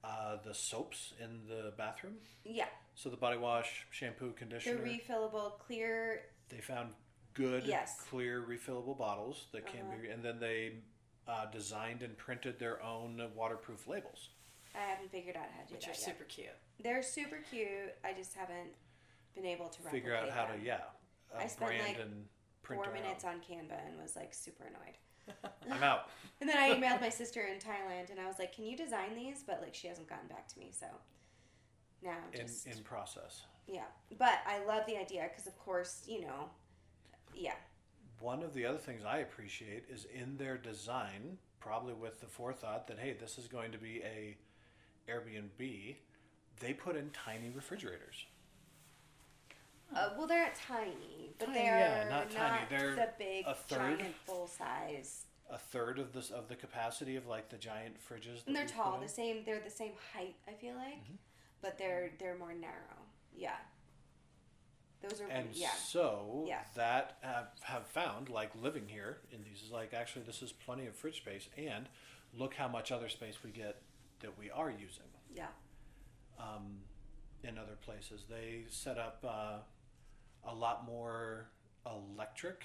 uh, 0.07 0.37
the 0.45 0.53
soaps 0.53 1.13
in 1.19 1.41
the 1.47 1.73
bathroom. 1.77 2.15
Yeah, 2.45 2.67
So 2.95 3.09
the 3.09 3.17
body 3.17 3.37
wash, 3.37 3.85
shampoo, 3.91 4.31
conditioner. 4.31 4.77
the 4.81 4.89
refillable 4.89 5.59
clear. 5.59 6.21
they 6.49 6.61
found 6.61 6.93
good, 7.33 7.65
Yes. 7.65 7.99
clear, 8.09 8.41
refillable 8.41 8.97
bottles 8.97 9.47
that 9.51 9.65
can 9.65 9.81
Uh-huh. 9.87 9.97
be, 10.01 10.07
and 10.09 10.23
then 10.23 10.39
they 10.39 10.77
uh, 11.27 11.45
designed 11.47 12.03
and 12.03 12.17
printed 12.17 12.57
their 12.57 12.81
own 12.81 13.21
waterproof 13.35 13.85
labels. 13.85 14.29
I 14.73 14.79
haven't 14.79 15.11
figured 15.11 15.35
out 15.35 15.49
how 15.55 15.61
to 15.63 15.67
do 15.67 15.73
which 15.75 15.85
that 15.85 15.89
are 15.91 15.99
yet. 15.99 16.05
super 16.17 16.23
cute. 16.23 16.47
They're 16.79 17.03
super 17.03 17.39
cute. 17.51 17.93
I 18.03 18.13
just 18.13 18.33
haven't 18.33 18.71
been 19.35 19.45
able 19.45 19.67
to 19.69 19.81
Figure 19.83 20.15
out 20.15 20.29
how 20.29 20.45
them. 20.47 20.59
to 20.61 20.65
yeah, 20.65 20.81
uh, 21.33 21.39
I 21.39 21.47
spent, 21.47 21.71
brand 21.71 21.87
like, 21.87 21.99
and 21.99 22.27
print 22.63 22.83
Four 22.83 22.93
minutes 22.93 23.25
own. 23.25 23.31
on 23.35 23.41
Canva 23.41 23.85
and 23.87 23.99
was 24.01 24.15
like 24.15 24.33
super 24.33 24.63
annoyed. 24.63 24.97
I'm 25.71 25.83
out. 25.83 26.09
And 26.39 26.49
then 26.49 26.57
I 26.57 26.69
emailed 26.75 27.01
my 27.01 27.09
sister 27.09 27.41
in 27.41 27.57
Thailand 27.59 28.11
and 28.11 28.19
I 28.19 28.27
was 28.27 28.37
like, 28.39 28.53
"Can 28.55 28.65
you 28.65 28.77
design 28.77 29.15
these?" 29.15 29.43
But 29.45 29.61
like, 29.61 29.73
she 29.73 29.87
hasn't 29.87 30.07
gotten 30.07 30.27
back 30.27 30.47
to 30.49 30.59
me, 30.59 30.71
so 30.71 30.85
now 32.03 32.11
I'm 32.11 32.39
in 32.39 32.47
just 32.47 32.67
in 32.67 32.83
process. 32.83 33.43
yeah. 33.67 33.85
But 34.17 34.39
I 34.45 34.63
love 34.65 34.85
the 34.85 34.97
idea 34.97 35.27
because, 35.29 35.47
of 35.47 35.57
course, 35.59 36.03
you 36.07 36.21
know, 36.21 36.49
yeah, 37.35 37.53
One 38.19 38.41
of 38.43 38.53
the 38.53 38.65
other 38.65 38.77
things 38.77 39.03
I 39.05 39.19
appreciate 39.19 39.85
is 39.89 40.05
in 40.13 40.37
their 40.37 40.57
design, 40.57 41.37
probably 41.59 41.93
with 41.93 42.19
the 42.19 42.27
forethought 42.27 42.87
that 42.87 42.99
hey, 42.99 43.13
this 43.19 43.37
is 43.37 43.47
going 43.47 43.71
to 43.71 43.77
be 43.77 44.01
a 44.03 44.37
Airbnb, 45.11 45.95
they 46.59 46.73
put 46.73 46.95
in 46.95 47.09
tiny 47.11 47.49
refrigerators. 47.49 48.25
Uh, 49.95 50.09
well, 50.17 50.27
they're 50.27 50.43
not 50.43 50.55
tiny, 50.55 51.31
but 51.39 51.45
Tiny, 51.47 51.57
they're 51.59 51.79
yeah, 51.79 52.09
not 52.09 52.29
tiny. 52.31 52.65
They're 52.69 52.95
the 52.95 53.09
big, 53.17 53.45
a 53.47 53.53
third. 53.55 53.99
giant, 53.99 54.15
full 54.25 54.47
size. 54.47 55.25
A 55.49 55.57
third 55.57 55.97
of 55.99 56.11
this 56.11 56.29
of 56.29 56.49
the 56.49 56.55
capacity 56.55 57.15
of 57.15 57.25
like 57.25 57.49
the 57.49 57.57
giant 57.57 57.95
fridges. 58.01 58.45
And 58.47 58.55
they're 58.55 58.65
tall, 58.65 58.99
the 59.01 59.07
same. 59.07 59.43
They're 59.45 59.61
the 59.61 59.69
same 59.71 59.93
height. 60.13 60.35
I 60.47 60.51
feel 60.53 60.75
like, 60.75 60.99
but 61.61 61.77
they're 61.77 62.11
they're 62.19 62.37
more 62.37 62.53
narrow. 62.53 62.97
Yeah. 63.33 63.55
Those 65.01 65.21
are 65.21 65.27
And 65.29 65.47
yeah. 65.53 65.69
so 65.73 66.43
Yeah. 66.47 66.61
that 66.75 67.17
have, 67.21 67.47
have 67.61 67.85
found 67.87 68.29
like 68.29 68.49
living 68.61 68.87
here 68.87 69.19
in 69.31 69.43
these 69.43 69.61
is 69.61 69.71
like 69.71 69.93
actually 69.93 70.23
this 70.25 70.41
is 70.41 70.51
plenty 70.51 70.87
of 70.87 70.95
fridge 70.95 71.17
space 71.17 71.47
and 71.57 71.87
look 72.33 72.55
how 72.55 72.67
much 72.67 72.91
other 72.91 73.07
space 73.07 73.35
we 73.43 73.51
get 73.51 73.81
that 74.21 74.37
we 74.37 74.49
are 74.49 74.71
using. 74.71 75.05
Yeah. 75.33 75.47
um, 76.39 76.79
in 77.43 77.57
other 77.57 77.77
places. 77.85 78.23
They 78.29 78.63
set 78.69 78.97
up 78.97 79.23
uh, 79.25 79.57
a 80.43 80.53
lot 80.53 80.85
more 80.85 81.49
electric 81.85 82.63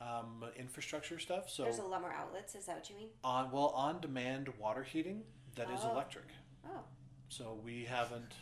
um, 0.00 0.44
infrastructure 0.56 1.18
stuff. 1.18 1.50
So 1.50 1.64
There's 1.64 1.78
a 1.78 1.82
lot 1.82 2.00
more 2.00 2.12
outlets. 2.12 2.54
Is 2.54 2.66
that 2.66 2.76
what 2.76 2.88
you 2.90 2.96
mean? 2.96 3.08
on 3.24 3.50
well 3.50 3.68
on 3.68 4.00
demand 4.00 4.48
water 4.58 4.82
heating 4.84 5.22
that 5.56 5.70
is 5.70 5.80
Oh. 5.82 5.90
electric. 5.92 6.26
Oh. 6.66 6.82
So 7.28 7.58
we 7.64 7.84
haven't 7.84 8.32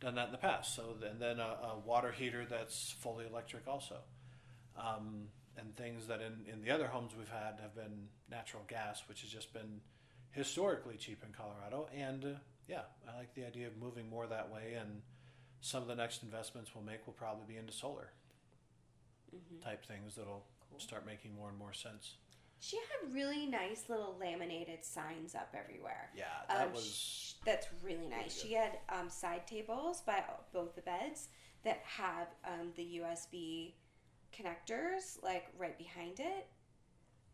done 0.00 0.14
that 0.16 0.26
in 0.26 0.32
the 0.32 0.38
past. 0.38 0.74
So 0.74 0.96
and 1.08 1.20
then 1.20 1.38
a, 1.40 1.42
a 1.74 1.78
water 1.84 2.12
heater 2.12 2.44
that's 2.48 2.92
fully 3.00 3.26
electric 3.26 3.66
also. 3.68 3.98
Um, 4.76 5.28
and 5.56 5.74
things 5.76 6.06
that 6.06 6.20
in, 6.20 6.46
in 6.52 6.62
the 6.62 6.70
other 6.70 6.86
homes 6.86 7.12
we've 7.18 7.28
had 7.28 7.58
have 7.60 7.74
been 7.74 8.08
natural 8.30 8.62
gas, 8.68 9.02
which 9.08 9.22
has 9.22 9.30
just 9.30 9.52
been 9.52 9.80
historically 10.30 10.96
cheap 10.96 11.22
in 11.26 11.32
Colorado. 11.32 11.88
And 11.96 12.24
uh, 12.24 12.28
yeah, 12.68 12.82
I 13.12 13.18
like 13.18 13.34
the 13.34 13.44
idea 13.46 13.66
of 13.66 13.76
moving 13.76 14.08
more 14.08 14.26
that 14.26 14.52
way. 14.52 14.74
And 14.80 15.02
some 15.60 15.82
of 15.82 15.88
the 15.88 15.94
next 15.94 16.22
investments 16.22 16.70
we'll 16.74 16.84
make 16.84 17.06
will 17.06 17.14
probably 17.14 17.44
be 17.46 17.56
into 17.56 17.72
solar 17.72 18.10
type 19.62 19.84
things 19.84 20.14
that'll 20.14 20.44
start 20.78 21.04
making 21.04 21.34
more 21.34 21.48
and 21.48 21.58
more 21.58 21.72
sense. 21.72 22.14
She 22.60 22.76
had 22.76 23.12
really 23.14 23.46
nice 23.46 23.84
little 23.88 24.16
laminated 24.18 24.84
signs 24.84 25.34
up 25.34 25.54
everywhere. 25.56 26.10
Yeah, 26.16 26.24
that 26.48 26.66
Um, 26.68 26.72
was 26.72 26.84
sh- 26.86 27.32
that's 27.44 27.68
really 27.82 28.06
nice. 28.06 28.40
she 28.40 28.52
had 28.52 28.78
um, 28.88 29.08
side 29.10 29.46
tables 29.46 30.00
by 30.00 30.24
both 30.52 30.74
the 30.74 30.82
beds 30.82 31.28
that 31.64 31.80
have 31.84 32.28
um, 32.44 32.72
the 32.76 33.00
USB 33.00 33.74
connectors 34.32 35.22
like 35.22 35.46
right 35.56 35.76
behind 35.78 36.20
it, 36.20 36.46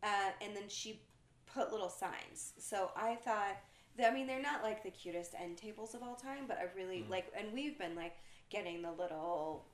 uh, 0.03 0.31
and 0.41 0.55
then 0.55 0.67
she 0.67 1.01
put 1.45 1.71
little 1.71 1.89
signs. 1.89 2.53
So 2.57 2.91
I 2.95 3.15
thought, 3.15 3.55
that, 3.55 3.63
I 4.03 4.11
mean, 4.11 4.27
they're 4.27 4.41
not 4.41 4.61
like 4.63 4.83
the 4.83 4.91
cutest 4.91 5.33
end 5.39 5.57
tables 5.57 5.93
of 5.95 6.03
all 6.03 6.15
time, 6.15 6.45
but 6.47 6.57
I 6.57 6.63
really 6.75 7.01
Mm. 7.03 7.09
like, 7.09 7.31
and 7.37 7.53
we've 7.53 7.77
been 7.77 7.95
like 7.95 8.15
getting 8.49 8.81
the 8.81 8.91
little 8.91 9.65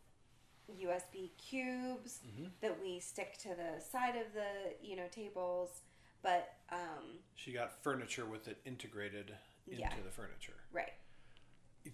USB 0.79 1.31
cubes 1.37 2.19
that 2.61 2.79
we 2.81 2.99
stick 2.99 3.37
to 3.39 3.49
the 3.49 3.81
side 3.81 4.15
of 4.15 4.33
the 4.33 4.75
you 4.81 4.95
know 4.95 5.07
tables, 5.11 5.81
but 6.21 6.53
um, 6.71 7.19
she 7.35 7.51
got 7.51 7.81
furniture 7.83 8.25
with 8.25 8.47
it 8.47 8.57
integrated 8.65 9.35
into 9.67 9.81
Yeah. 9.81 9.93
the 10.03 10.11
furniture. 10.11 10.53
right. 10.71 10.93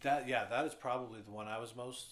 That 0.02 0.28
yeah, 0.28 0.46
that 0.46 0.66
is 0.66 0.76
probably 0.76 1.22
the 1.22 1.32
one 1.32 1.48
I 1.48 1.58
was 1.60 1.76
most 1.76 2.08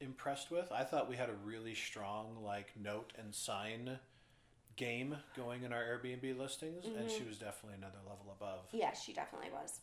impressed 0.00 0.50
with. 0.50 0.72
I 0.72 0.82
thought 0.82 1.08
we 1.08 1.16
had 1.16 1.28
a 1.30 1.34
really 1.44 1.74
strong 1.74 2.42
like 2.42 2.76
note 2.76 3.12
and 3.16 3.32
sign 3.34 4.00
game 4.80 5.16
going 5.36 5.62
in 5.62 5.72
our 5.72 5.82
Airbnb 5.82 6.36
listings, 6.38 6.84
and 6.86 6.96
Mm-hmm. 6.96 7.08
she 7.18 7.24
was 7.24 7.38
definitely 7.38 7.76
another 7.78 7.98
level 8.08 8.34
above. 8.36 8.60
Yeah, 8.72 8.92
she 8.92 9.12
definitely 9.12 9.50
was. 9.52 9.80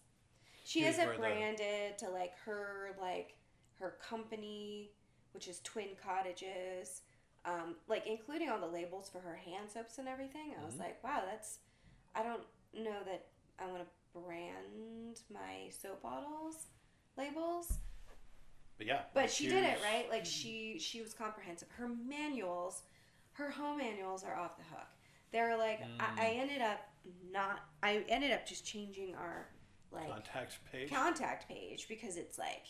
She 0.65 0.81
Here's 0.81 0.95
has 0.97 1.03
it 1.03 1.07
where 1.07 1.15
the- 1.15 1.21
branded 1.21 1.97
to 1.99 2.09
like 2.09 2.33
her 2.45 2.95
like 2.99 3.35
her 3.79 3.95
company, 4.01 4.91
which 5.33 5.47
is 5.47 5.59
Twin 5.63 5.89
Cottages, 6.03 7.01
um, 7.45 7.75
like 7.87 8.05
including 8.07 8.49
all 8.49 8.59
the 8.59 8.67
labels 8.67 9.07
for 9.09 9.19
her 9.19 9.35
hand 9.35 9.69
soaps 9.71 9.97
and 9.99 10.07
everything. 10.07 10.53
I 10.59 10.65
was 10.65 10.73
Mm-hmm. 10.73 10.83
like, 10.83 11.03
wow, 11.03 11.21
that's. 11.29 11.59
I 12.15 12.23
don't 12.23 12.41
know 12.73 12.97
that 13.05 13.27
I 13.59 13.67
want 13.67 13.83
to 13.83 14.19
brand 14.19 15.21
my 15.31 15.69
soap 15.69 16.01
bottles 16.01 16.65
labels, 17.15 17.77
But 18.77 18.87
yeah, 18.87 19.01
but 19.13 19.29
she 19.31 19.47
did 19.47 19.63
it 19.63 19.77
right. 19.83 20.09
Like 20.09 20.25
she 20.25 20.77
she 20.79 21.01
was 21.01 21.13
comprehensive. 21.13 21.69
Her 21.77 21.87
manuals, 21.87 22.81
her 23.38 23.51
home 23.51 23.77
manuals 23.77 24.23
are 24.23 24.35
off 24.35 24.57
the 24.57 24.63
hook. 24.63 24.88
They're 25.31 25.57
like 25.57 25.81
I, 25.99 26.05
I 26.17 26.29
Mm. 26.31 26.39
ended 26.39 26.61
up 26.61 26.79
not. 27.31 27.59
I 27.83 28.03
ended 28.09 28.31
up 28.31 28.45
just 28.45 28.65
changing 28.65 29.15
our 29.15 29.47
like 29.91 30.07
Contact 30.09 30.59
page. 30.71 30.89
contact 30.89 31.47
page 31.47 31.88
because 31.88 32.17
it's 32.17 32.38
like 32.38 32.65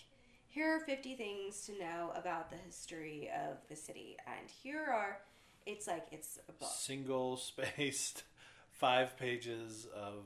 here 0.48 0.76
are 0.76 0.80
50 0.80 1.16
things 1.16 1.66
to 1.66 1.78
know 1.80 2.12
about 2.16 2.50
the 2.52 2.58
history 2.58 3.30
of 3.48 3.58
the 3.70 3.76
city 3.76 4.18
and 4.28 4.48
here 4.50 4.84
are 4.84 5.20
it's 5.66 5.88
like 5.88 6.08
it's 6.12 6.38
a 6.48 6.52
book 6.52 6.70
Single 6.72 7.38
spaced, 7.38 8.24
five 8.72 9.18
pages 9.18 9.88
of 9.96 10.26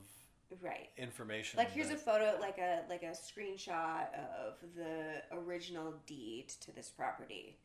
right 0.61 0.89
information. 0.97 1.57
like 1.57 1.71
here's 1.71 1.89
a 1.91 1.95
photo 1.95 2.37
like 2.41 2.57
a 2.57 2.81
like 2.89 3.03
a 3.03 3.11
screenshot 3.11 4.07
of 4.45 4.55
the 4.75 5.21
original 5.31 5.93
deed 6.05 6.49
to 6.59 6.73
this 6.75 6.89
property 6.89 7.57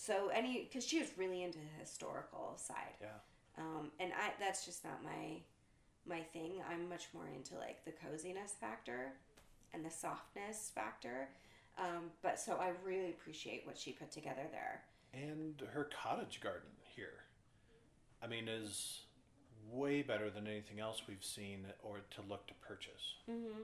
so 0.00 0.30
any 0.34 0.64
because 0.64 0.86
she 0.86 0.98
was 0.98 1.08
really 1.18 1.42
into 1.42 1.58
the 1.58 1.80
historical 1.80 2.54
side 2.56 2.96
yeah. 3.00 3.08
um, 3.58 3.90
and 4.00 4.12
I 4.12 4.32
that's 4.40 4.64
just 4.64 4.84
not 4.84 5.02
my 5.04 5.40
my 6.06 6.20
thing. 6.20 6.54
I'm 6.70 6.88
much 6.88 7.08
more 7.14 7.28
into 7.34 7.54
like 7.56 7.84
the 7.84 7.92
coziness 7.92 8.52
factor 8.60 9.12
and 9.72 9.84
the 9.84 9.90
softness 9.90 10.70
factor. 10.74 11.28
Um, 11.78 12.10
but 12.22 12.38
so 12.38 12.56
I 12.56 12.72
really 12.84 13.10
appreciate 13.10 13.62
what 13.64 13.78
she 13.78 13.92
put 13.92 14.10
together 14.10 14.42
there. 14.50 14.82
And 15.14 15.62
her 15.72 15.88
cottage 16.02 16.40
garden 16.42 16.70
here, 16.82 17.24
I 18.22 18.26
mean, 18.26 18.48
is 18.48 19.02
way 19.70 20.02
better 20.02 20.30
than 20.30 20.46
anything 20.46 20.80
else 20.80 21.02
we've 21.08 21.24
seen 21.24 21.64
or 21.82 22.00
to 22.10 22.20
look 22.28 22.46
to 22.48 22.54
purchase. 22.54 23.14
Mm-hmm. 23.30 23.62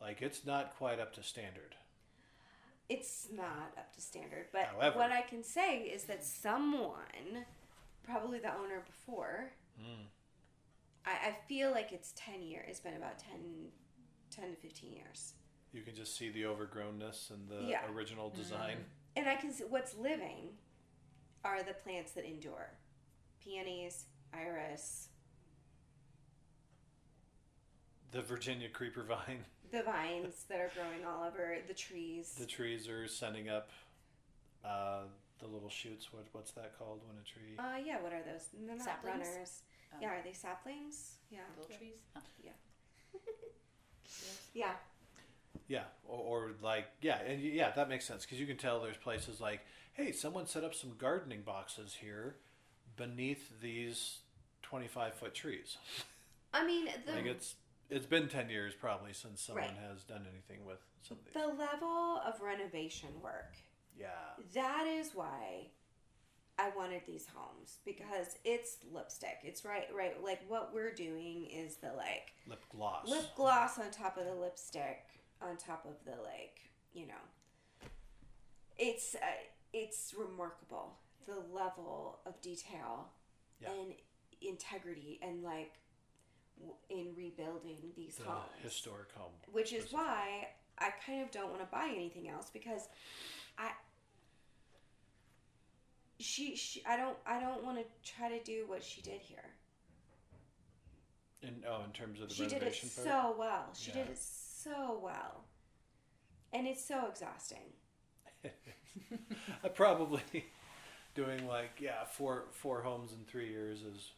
Like, 0.00 0.20
it's 0.20 0.44
not 0.44 0.76
quite 0.76 1.00
up 1.00 1.14
to 1.14 1.22
standard. 1.22 1.74
It's 2.88 3.28
not 3.32 3.72
up 3.76 3.92
to 3.94 4.00
standard, 4.00 4.46
but 4.52 4.66
However- 4.66 4.98
what 4.98 5.12
I 5.12 5.22
can 5.22 5.42
say 5.42 5.82
is 5.82 6.04
that 6.04 6.22
someone, 6.24 7.44
probably 8.04 8.38
the 8.38 8.54
owner 8.54 8.80
before, 8.86 9.52
Mm. 9.80 10.06
I, 11.04 11.28
I 11.28 11.32
feel 11.48 11.70
like 11.70 11.92
it's 11.92 12.12
10 12.16 12.42
years. 12.42 12.64
It's 12.68 12.80
been 12.80 12.94
about 12.96 13.18
10, 13.18 13.70
10 14.30 14.50
to 14.50 14.56
15 14.56 14.92
years. 14.92 15.34
You 15.72 15.82
can 15.82 15.94
just 15.94 16.16
see 16.16 16.30
the 16.30 16.44
overgrownness 16.44 17.30
and 17.30 17.48
the 17.48 17.62
Yeah. 17.64 17.86
original 17.90 18.30
design. 18.30 18.84
And 19.16 19.28
I 19.28 19.34
can 19.36 19.52
see 19.52 19.64
what's 19.64 19.94
living 19.94 20.56
are 21.44 21.62
the 21.62 21.74
plants 21.74 22.12
that 22.12 22.24
endure 22.24 22.70
peonies, 23.40 24.06
iris, 24.32 25.08
The 28.12 28.22
Virginia 28.22 28.68
creeper 28.70 29.02
vine. 29.02 29.44
the 29.70 29.82
vines 29.82 30.44
that 30.48 30.60
are 30.60 30.70
growing 30.74 31.04
all 31.06 31.24
over 31.26 31.56
the 31.66 31.74
trees. 31.74 32.34
The 32.38 32.46
trees 32.46 32.88
are 32.88 33.06
sending 33.08 33.48
up 33.48 33.70
uh, 34.64 35.02
the 35.40 35.46
little 35.46 35.68
shoots. 35.68 36.12
What 36.12 36.26
what's 36.32 36.52
that 36.52 36.78
called 36.78 37.00
when 37.06 37.16
a 37.16 37.24
tree? 37.24 37.56
uh, 37.58 37.78
yeah, 37.84 38.00
what 38.02 38.12
are 38.12 38.22
those? 38.22 38.48
They're 38.66 38.76
not 38.76 38.84
Saplings? 38.84 39.26
runners. 39.26 39.62
Oh. 39.92 39.98
Yeah, 40.00 40.08
are 40.08 40.22
they 40.24 40.32
saplings? 40.32 41.16
Yeah. 41.30 41.40
Little 41.58 41.76
trees. 41.76 41.94
Oh. 42.16 42.20
Yeah. 44.54 44.72
Yeah, 45.68 45.82
or, 46.06 46.18
or 46.46 46.50
like 46.62 46.86
yeah, 47.02 47.18
and 47.26 47.40
yeah, 47.42 47.70
that 47.72 47.88
makes 47.88 48.06
sense 48.06 48.24
because 48.24 48.40
you 48.40 48.46
can 48.46 48.56
tell 48.56 48.80
there's 48.80 48.96
places 48.96 49.40
like, 49.40 49.60
hey, 49.92 50.12
someone 50.12 50.46
set 50.46 50.64
up 50.64 50.74
some 50.74 50.92
gardening 50.96 51.42
boxes 51.42 51.96
here 52.00 52.36
beneath 52.96 53.60
these 53.60 54.18
25 54.62 55.14
foot 55.14 55.34
trees. 55.34 55.76
I 56.54 56.64
mean, 56.64 56.86
the 57.04 57.12
Like 57.12 57.26
it's 57.26 57.56
it's 57.90 58.06
been 58.06 58.28
10 58.28 58.50
years 58.50 58.74
probably 58.74 59.12
since 59.12 59.40
someone 59.42 59.64
Right. 59.64 59.76
has 59.90 60.02
done 60.04 60.26
anything 60.30 60.64
with 60.66 60.78
some 61.02 61.18
of 61.18 61.24
these. 61.24 61.34
the 61.34 61.46
level 61.48 62.20
of 62.26 62.40
renovation 62.40 63.08
work. 63.22 63.54
Yeah, 63.98 64.08
That 64.54 64.86
is 64.86 65.14
why 65.14 65.68
I 66.58 66.70
wanted 66.76 67.02
these 67.06 67.26
homes 67.34 67.78
because 67.84 68.36
it's 68.44 68.78
lipstick. 68.92 69.38
It's 69.42 69.64
right, 69.64 69.86
right. 69.94 70.22
Like 70.22 70.40
what 70.48 70.72
we're 70.74 70.92
doing 70.94 71.46
is 71.46 71.76
the 71.76 71.92
like 71.92 72.32
lip 72.46 72.62
gloss. 72.70 73.08
lip 73.08 73.26
gloss 73.36 73.78
on 73.78 73.90
top 73.90 74.16
of 74.18 74.24
the 74.26 74.34
lipstick 74.34 75.04
on 75.40 75.56
top 75.56 75.84
of 75.86 76.02
the 76.04 76.20
like 76.22 76.60
you 76.94 77.06
know 77.06 77.88
it's 78.78 79.14
uh, 79.14 79.18
it's 79.72 80.14
remarkable 80.16 80.94
the 81.26 81.36
level 81.54 82.20
of 82.26 82.40
detail 82.40 83.08
Yeah. 83.60 83.70
and 83.72 83.94
integrity 84.40 85.18
and 85.22 85.42
like 85.42 85.72
in 86.90 87.14
rebuilding 87.16 87.76
these 87.96 88.16
the 88.16 88.24
homes 88.24 88.44
historic 88.62 89.12
home. 89.14 89.32
which 89.52 89.72
is 89.72 89.92
why 89.92 90.48
I 90.78 90.90
kind 91.04 91.22
of 91.22 91.30
don't 91.30 91.50
want 91.50 91.60
to 91.60 91.66
buy 91.70 91.90
anything 91.94 92.28
else 92.28 92.50
because 92.52 92.88
I 93.58 93.70
she, 96.18 96.56
she 96.56 96.82
I 96.86 96.96
don't 96.96 97.16
I 97.26 97.40
don't 97.40 97.62
want 97.64 97.78
to 97.78 97.84
try 98.14 98.28
to 98.30 98.42
do 98.42 98.64
what 98.66 98.82
she 98.82 99.02
did 99.02 99.20
here. 99.20 99.44
In 101.42 101.62
oh, 101.68 101.82
in 101.84 101.92
terms 101.92 102.20
of 102.20 102.28
the 102.28 102.34
She 102.34 102.46
did 102.46 102.62
it 102.62 102.62
part. 102.62 102.74
so 102.74 103.34
well. 103.38 103.66
She 103.74 103.90
Yeah. 103.90 103.98
did 103.98 104.08
it 104.10 104.18
so 104.18 104.98
well. 105.02 105.44
And 106.52 106.66
it's 106.66 106.82
so 106.84 107.06
exhausting. 107.06 107.72
I 109.64 109.68
probably 109.68 110.22
doing 111.14 111.46
like 111.46 111.72
yeah 111.80 112.04
four 112.04 112.44
four 112.52 112.80
homes 112.82 113.12
in 113.12 113.24
three 113.26 113.48
years 113.50 113.82
is 113.82 114.12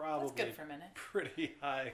probably 0.00 0.44
good 0.44 0.54
for 0.54 0.62
a 0.62 0.66
minute. 0.66 0.88
pretty 0.94 1.54
high. 1.60 1.92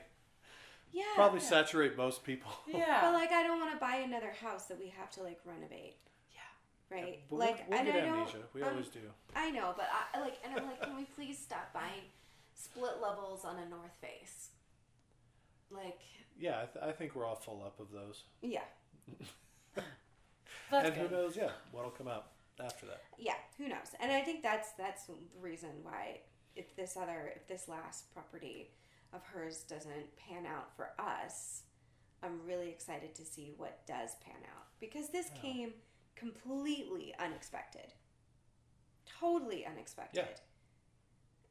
Yeah. 0.93 1.02
Probably 1.16 1.40
saturate 1.40 1.97
most 1.97 2.22
people. 2.24 2.52
Yeah. 2.68 3.01
But 3.02 3.14
like 3.14 3.32
I 3.32 3.43
don't 3.43 3.59
want 3.59 3.72
to 3.72 3.78
buy 3.78 3.97
another 3.97 4.32
house 4.40 4.66
that 4.66 4.78
we 4.78 4.89
have 4.97 5.10
to 5.12 5.22
like 5.22 5.40
renovate. 5.44 5.97
yeah. 6.32 6.97
Right? 6.97 7.20
But 7.28 7.36
like 7.36 7.56
we'll, 7.68 7.70
we'll 7.70 7.78
and 7.78 7.86
get 7.89 7.97
I 7.97 8.06
don't 8.06 8.18
amnesia. 8.20 8.39
We 8.55 8.62
um, 8.62 8.68
always 8.70 8.89
do. 8.89 9.01
I 9.35 9.51
know, 9.51 9.74
but 9.76 9.89
I 10.14 10.20
like, 10.20 10.39
and 10.44 10.55
I'm 10.59 10.66
like, 10.66 10.81
can 10.82 10.97
we 10.97 11.05
please 11.16 11.36
stop 11.39 11.72
buying 11.74 12.02
split 12.55 13.01
levels 13.02 13.44
on 13.44 13.56
a 13.59 13.68
North 13.68 13.97
Face? 14.01 14.51
Like, 15.70 15.98
Yeah, 16.39 16.62
I, 16.62 16.66
th- 16.66 16.85
I 16.85 16.93
think 16.93 17.16
we're 17.16 17.26
all 17.26 17.35
full 17.35 17.62
up 17.66 17.81
of 17.81 17.90
those. 17.90 18.22
yeah, 18.43 18.60
That's 20.70 20.86
and 20.89 20.94
good. 20.94 21.10
who 21.10 21.16
knows? 21.16 21.36
Yeah, 21.36 21.51
what'll 21.72 21.90
come 21.90 22.09
out 22.09 22.26
after 22.64 22.86
that? 22.86 23.02
yeah. 23.18 23.35
Who 23.59 23.68
knows? 23.68 23.89
And 24.01 24.12
I 24.12 24.20
think 24.20 24.43
that's 24.43 24.72
that's 24.78 25.05
the 25.06 25.14
reason 25.40 25.70
why 25.82 26.20
if 26.56 26.74
this 26.76 26.97
other 26.97 27.32
if 27.35 27.47
this 27.47 27.68
last 27.68 28.12
property 28.12 28.70
of 29.12 29.24
hers 29.26 29.62
doesn't 29.68 30.16
pan 30.16 30.47
out 30.47 30.74
for 30.76 30.90
us, 30.98 31.62
I'm 32.22 32.40
really 32.47 32.68
excited 32.68 33.14
to 33.16 33.24
see 33.24 33.52
what 33.56 33.86
does 33.86 34.10
pan 34.24 34.43
out 34.55 34.66
because 34.81 35.09
this 35.10 35.31
Yeah. 35.35 35.40
came 35.40 35.74
completely 36.16 37.14
unexpected, 37.18 37.93
totally 39.06 39.66
unexpected. 39.66 40.26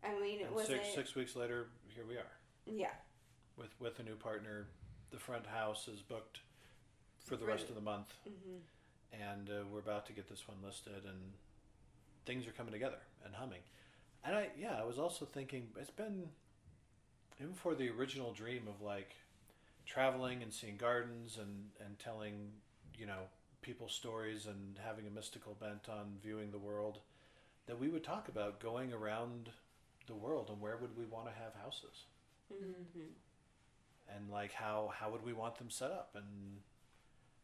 Yeah. 0.03 0.09
I 0.09 0.19
mean, 0.19 0.41
it 0.41 0.51
was 0.51 0.67
six 0.67 0.87
it, 0.87 0.95
six 0.95 1.15
weeks 1.15 1.35
later, 1.35 1.67
here 1.87 2.05
we 2.05 2.17
are 2.17 2.31
yeah. 2.65 2.93
with 3.57 3.79
with 3.79 3.99
a 3.99 4.03
new 4.03 4.15
partner. 4.15 4.67
The 5.11 5.19
front 5.19 5.45
house 5.45 5.87
is 5.87 6.01
booked 6.01 6.39
for 7.19 7.35
the 7.37 7.45
For 7.45 7.51
rest 7.51 7.69
of 7.69 7.75
the 7.75 7.81
month, 7.81 8.13
hmm 8.23 8.57
and 9.13 9.47
uh, 9.49 9.63
we're 9.71 9.79
about 9.79 10.07
to 10.07 10.13
get 10.13 10.27
this 10.27 10.47
one 10.47 10.57
listed, 10.65 11.05
and 11.05 11.33
things 12.25 12.47
are 12.47 12.51
coming 12.51 12.73
together 12.73 12.97
and 13.23 13.35
humming. 13.35 13.61
And 14.25 14.35
I 14.35 14.49
yeah, 14.57 14.79
I 14.79 14.85
was 14.85 14.99
also 14.99 15.25
thinking 15.25 15.67
it's 15.79 15.89
been 15.89 16.29
even 17.39 17.53
for 17.53 17.75
the 17.75 17.89
original 17.89 18.31
dream 18.31 18.67
of 18.67 18.81
like 18.81 19.15
traveling 19.85 20.41
and 20.41 20.53
seeing 20.53 20.77
gardens 20.77 21.37
and 21.37 21.69
and 21.85 21.99
telling 21.99 22.51
you 22.97 23.05
know 23.05 23.23
people 23.61 23.89
stories 23.89 24.45
and 24.45 24.77
having 24.85 25.07
a 25.07 25.09
mystical 25.09 25.57
bent 25.59 25.89
on 25.89 26.17
viewing 26.21 26.51
the 26.51 26.57
world 26.57 26.99
that 27.65 27.79
we 27.79 27.87
would 27.87 28.03
talk 28.03 28.27
about 28.27 28.59
going 28.59 28.91
around 28.91 29.49
the 30.07 30.15
world 30.15 30.49
and 30.49 30.59
where 30.59 30.77
would 30.77 30.97
we 30.97 31.05
want 31.05 31.25
to 31.25 31.31
have 31.31 31.53
houses? 31.63 32.05
Hmm 32.51 33.03
and 34.15 34.29
like 34.29 34.53
how 34.53 34.91
how 34.97 35.09
would 35.09 35.23
we 35.23 35.33
want 35.33 35.57
them 35.57 35.69
set 35.69 35.91
up? 35.91 36.11
And 36.15 36.59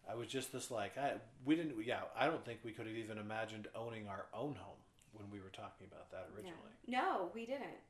I 0.10 0.15
was 0.15 0.27
just 0.27 0.51
this 0.51 0.72
like 0.72 0.97
I 0.97 1.14
we 1.45 1.56
didn't 1.56 1.76
yeah 1.85 2.01
I 2.18 2.27
don't 2.27 2.43
think 2.45 2.60
we 2.64 2.72
could 2.72 2.88
have 2.88 2.95
even 2.95 3.18
imagined 3.18 3.68
owning 3.76 4.07
our 4.07 4.26
own 4.34 4.56
home 4.56 4.78
when 5.20 5.30
we 5.30 5.40
were 5.40 5.52
talking 5.52 5.88
about 5.91 6.10
that 6.12 6.30
originally. 6.36 6.74
No, 6.88 7.30
we 7.36 7.46
didn't. 7.46 7.84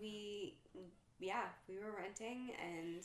We, 0.00 0.54
yeah, 1.18 1.48
we 1.68 1.76
were 1.76 1.96
renting 1.98 2.50
and 2.60 3.02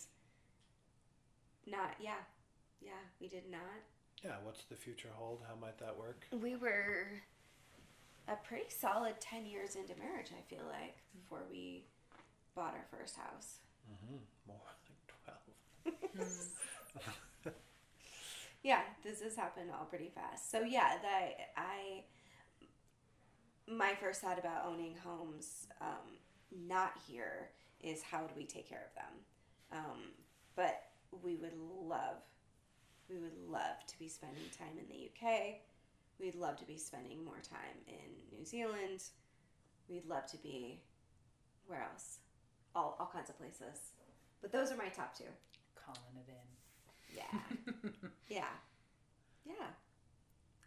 not, 1.66 1.96
yeah, 2.00 2.22
yeah, 2.82 3.02
we 3.20 3.28
did 3.28 3.50
not. 3.50 3.82
Yeah, 4.24 4.36
what's 4.44 4.64
the 4.70 4.76
future 4.76 5.10
hold? 5.14 5.42
How 5.48 5.56
might 5.56 5.78
that 5.80 5.98
work? 5.98 6.28
We 6.32 6.56
were 6.56 7.08
a 8.28 8.36
pretty 8.36 8.70
solid 8.70 9.20
10 9.20 9.46
years 9.46 9.76
into 9.76 9.94
marriage, 9.98 10.32
I 10.38 10.42
feel 10.54 10.66
like, 10.70 10.98
before 11.16 11.44
we 11.50 11.86
bought 12.56 12.74
our 12.74 12.86
first 12.92 13.16
house. 13.16 13.60
Mm-hmm. 13.90 14.18
More 14.48 14.60
like 14.66 15.94
twelve. 16.14 17.54
Yeah, 18.62 18.82
this 19.04 19.22
has 19.22 19.36
happened 19.38 19.70
all 19.72 19.86
pretty 19.86 20.12
fast. 20.14 20.52
So 20.52 20.62
yeah, 20.62 20.98
that 21.02 21.32
I 21.56 22.04
my 23.70 23.94
first 24.02 24.22
thought 24.22 24.40
about 24.40 24.66
owning 24.66 24.96
homes 25.04 25.68
um, 25.82 26.18
not 26.68 26.94
here 27.08 27.50
is 27.82 28.02
how 28.02 28.22
do 28.22 28.34
we 28.36 28.46
take 28.46 28.68
care 28.68 28.88
of 28.88 28.96
them? 28.96 29.82
Um, 29.84 30.00
but 30.56 30.84
we 31.24 31.36
would 31.36 31.54
love, 31.58 32.18
we 33.10 33.18
would 33.18 33.38
love 33.48 33.86
to 33.88 34.00
be 34.00 34.08
spending 34.08 34.44
time 34.58 34.78
in 34.78 34.88
the 34.90 35.10
UK. 35.10 35.56
We'd 36.20 36.36
love 36.36 36.58
to 36.58 36.66
be 36.66 36.78
spending 36.78 37.24
more 37.24 37.40
time 37.48 37.78
in 37.88 38.38
New 38.38 38.46
Zealand. 38.46 39.04
We'd 39.88 40.06
love 40.06 40.26
to 40.28 40.38
be 40.38 40.82
where 41.68 41.84
else? 41.84 42.20
All 42.76 42.98
all 43.00 43.10
kinds 43.12 43.30
of 43.30 43.38
places. 43.38 43.94
But 44.41 44.52
those 44.52 44.72
are 44.72 44.76
my 44.76 44.90
top 44.90 45.18
two. 45.18 45.24
Calling 45.76 46.02
it 46.18 46.30
in. 46.30 47.16
Yeah. 47.16 48.00
Yeah. 48.30 48.46
Yeah. 49.44 49.66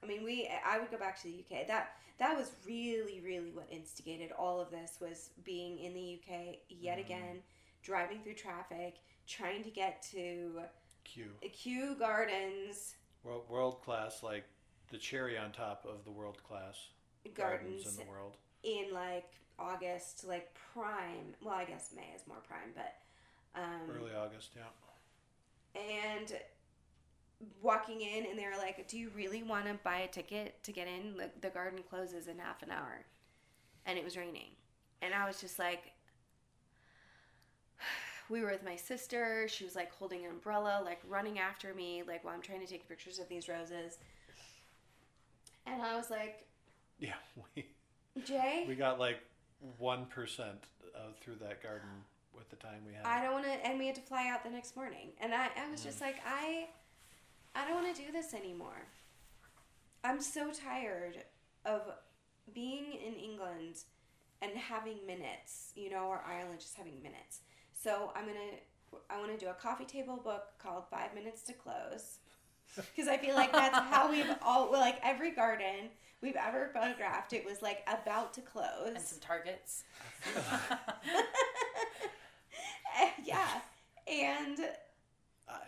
I 0.02 0.06
mean, 0.06 0.24
we 0.24 0.48
I 0.64 0.78
would 0.78 0.90
go 0.90 0.98
back 0.98 1.16
to 1.22 1.24
the 1.24 1.44
UK. 1.44 1.66
That 1.68 1.96
that 2.18 2.36
was 2.36 2.52
really 2.66 3.20
really 3.20 3.50
what 3.50 3.66
instigated 3.70 4.32
all 4.32 4.60
of 4.60 4.70
this 4.70 4.98
was 5.00 5.30
being 5.44 5.78
in 5.78 5.94
the 5.94 6.20
UK 6.20 6.60
yet 6.68 6.98
Mhm. 6.98 7.04
again, 7.04 7.42
driving 7.82 8.22
through 8.22 8.34
traffic, 8.34 8.96
trying 9.26 9.62
to 9.62 9.70
get 9.70 10.02
to 10.10 10.62
Q. 11.04 11.32
Kew 11.52 11.94
Gardens 11.96 12.96
World 13.22 13.48
world 13.48 13.82
class, 13.82 14.22
like 14.22 14.44
the 14.90 14.98
cherry 14.98 15.38
on 15.38 15.52
top 15.52 15.84
of 15.84 16.04
the 16.04 16.10
world 16.10 16.42
class 16.42 16.88
gardens, 17.34 17.84
gardens 17.84 17.98
in 17.98 18.04
the 18.04 18.10
world. 18.10 18.36
in 18.64 18.92
like 18.92 19.30
August, 19.58 20.24
like 20.24 20.52
prime. 20.54 21.34
Well, 21.40 21.54
I 21.54 21.64
guess 21.64 21.92
May 21.94 22.10
is 22.16 22.26
more 22.26 22.40
prime, 22.40 22.72
but 22.74 22.96
um 23.54 23.88
Early 23.90 24.14
August, 24.14 24.50
yeah. 24.56 25.80
and 25.80 26.36
walking 27.60 28.00
in 28.00 28.26
and 28.26 28.38
they 28.38 28.44
were 28.44 28.56
like 28.58 28.86
do 28.88 28.98
you 28.98 29.10
really 29.14 29.42
want 29.42 29.66
to 29.66 29.74
buy 29.84 29.98
a 29.98 30.08
ticket 30.08 30.62
to 30.64 30.72
get 30.72 30.86
in? 30.88 31.16
The, 31.16 31.30
the 31.40 31.50
garden 31.50 31.80
closes 31.88 32.26
in 32.28 32.38
half 32.38 32.62
an 32.62 32.70
hour. 32.70 33.04
And 33.86 33.98
it 33.98 34.04
was 34.04 34.16
raining. 34.16 34.50
And 35.00 35.14
i 35.14 35.26
was 35.26 35.40
just 35.40 35.58
like 35.58 35.92
we 38.30 38.40
were 38.40 38.50
with 38.50 38.64
my 38.64 38.76
sister. 38.76 39.46
She 39.48 39.64
was 39.64 39.74
like 39.74 39.92
holding 39.92 40.24
an 40.24 40.30
umbrella 40.30 40.82
like 40.84 41.00
running 41.08 41.38
after 41.38 41.74
me 41.74 42.02
like 42.06 42.24
while 42.24 42.34
i'm 42.34 42.42
trying 42.42 42.60
to 42.60 42.66
take 42.66 42.88
pictures 42.88 43.18
of 43.18 43.28
these 43.28 43.48
roses. 43.48 43.98
And 45.66 45.80
i 45.82 45.96
was 45.96 46.10
like 46.10 46.46
Yeah, 46.98 47.14
we 47.56 47.64
jay? 48.24 48.64
we 48.68 48.74
got 48.74 48.98
like 48.98 49.18
one 49.78 50.06
percent 50.06 50.64
uh, 50.96 51.12
through 51.20 51.36
that 51.40 51.62
garden 51.62 51.88
with 52.34 52.48
the 52.50 52.56
time 52.56 52.80
we 52.86 52.94
had. 52.94 53.04
I 53.04 53.22
don't 53.22 53.32
want 53.32 53.44
to, 53.44 53.66
and 53.66 53.78
we 53.78 53.86
had 53.86 53.94
to 53.96 54.00
fly 54.00 54.28
out 54.28 54.42
the 54.44 54.50
next 54.50 54.76
morning. 54.76 55.08
And 55.20 55.34
I, 55.34 55.48
I 55.56 55.70
was 55.70 55.84
just 55.84 56.00
like, 56.00 56.16
I, 56.26 56.68
I 57.54 57.66
don't 57.66 57.82
want 57.82 57.94
to 57.94 58.02
do 58.02 58.12
this 58.12 58.34
anymore. 58.34 58.88
I'm 60.04 60.20
so 60.20 60.50
tired 60.50 61.18
of 61.64 61.82
being 62.54 62.94
in 62.94 63.14
England 63.14 63.76
and 64.40 64.52
having 64.56 65.06
minutes, 65.06 65.72
you 65.76 65.90
know, 65.90 66.06
or 66.06 66.24
Ireland 66.26 66.60
just 66.60 66.76
having 66.76 67.00
minutes. 67.02 67.40
So 67.72 68.12
I'm 68.16 68.26
gonna, 68.26 69.02
I 69.10 69.18
want 69.18 69.38
to 69.38 69.44
do 69.44 69.50
a 69.50 69.54
coffee 69.54 69.84
table 69.84 70.16
book 70.16 70.44
called 70.58 70.84
Five 70.90 71.14
Minutes 71.14 71.42
to 71.42 71.52
Close. 71.52 72.18
because 72.76 73.08
I 73.08 73.18
feel 73.18 73.34
like 73.34 73.52
that's 73.52 73.78
how 73.78 74.10
we've 74.10 74.34
all 74.40 74.70
well, 74.70 74.80
like 74.80 74.98
every 75.02 75.32
garden 75.32 75.90
we've 76.22 76.36
ever 76.36 76.70
photographed. 76.72 77.32
It 77.32 77.44
was 77.44 77.60
like 77.60 77.86
about 77.86 78.32
to 78.34 78.40
close. 78.40 78.86
and 78.86 79.00
some 79.00 79.18
targets. 79.20 79.84
yeah, 83.24 83.60
and 84.06 84.58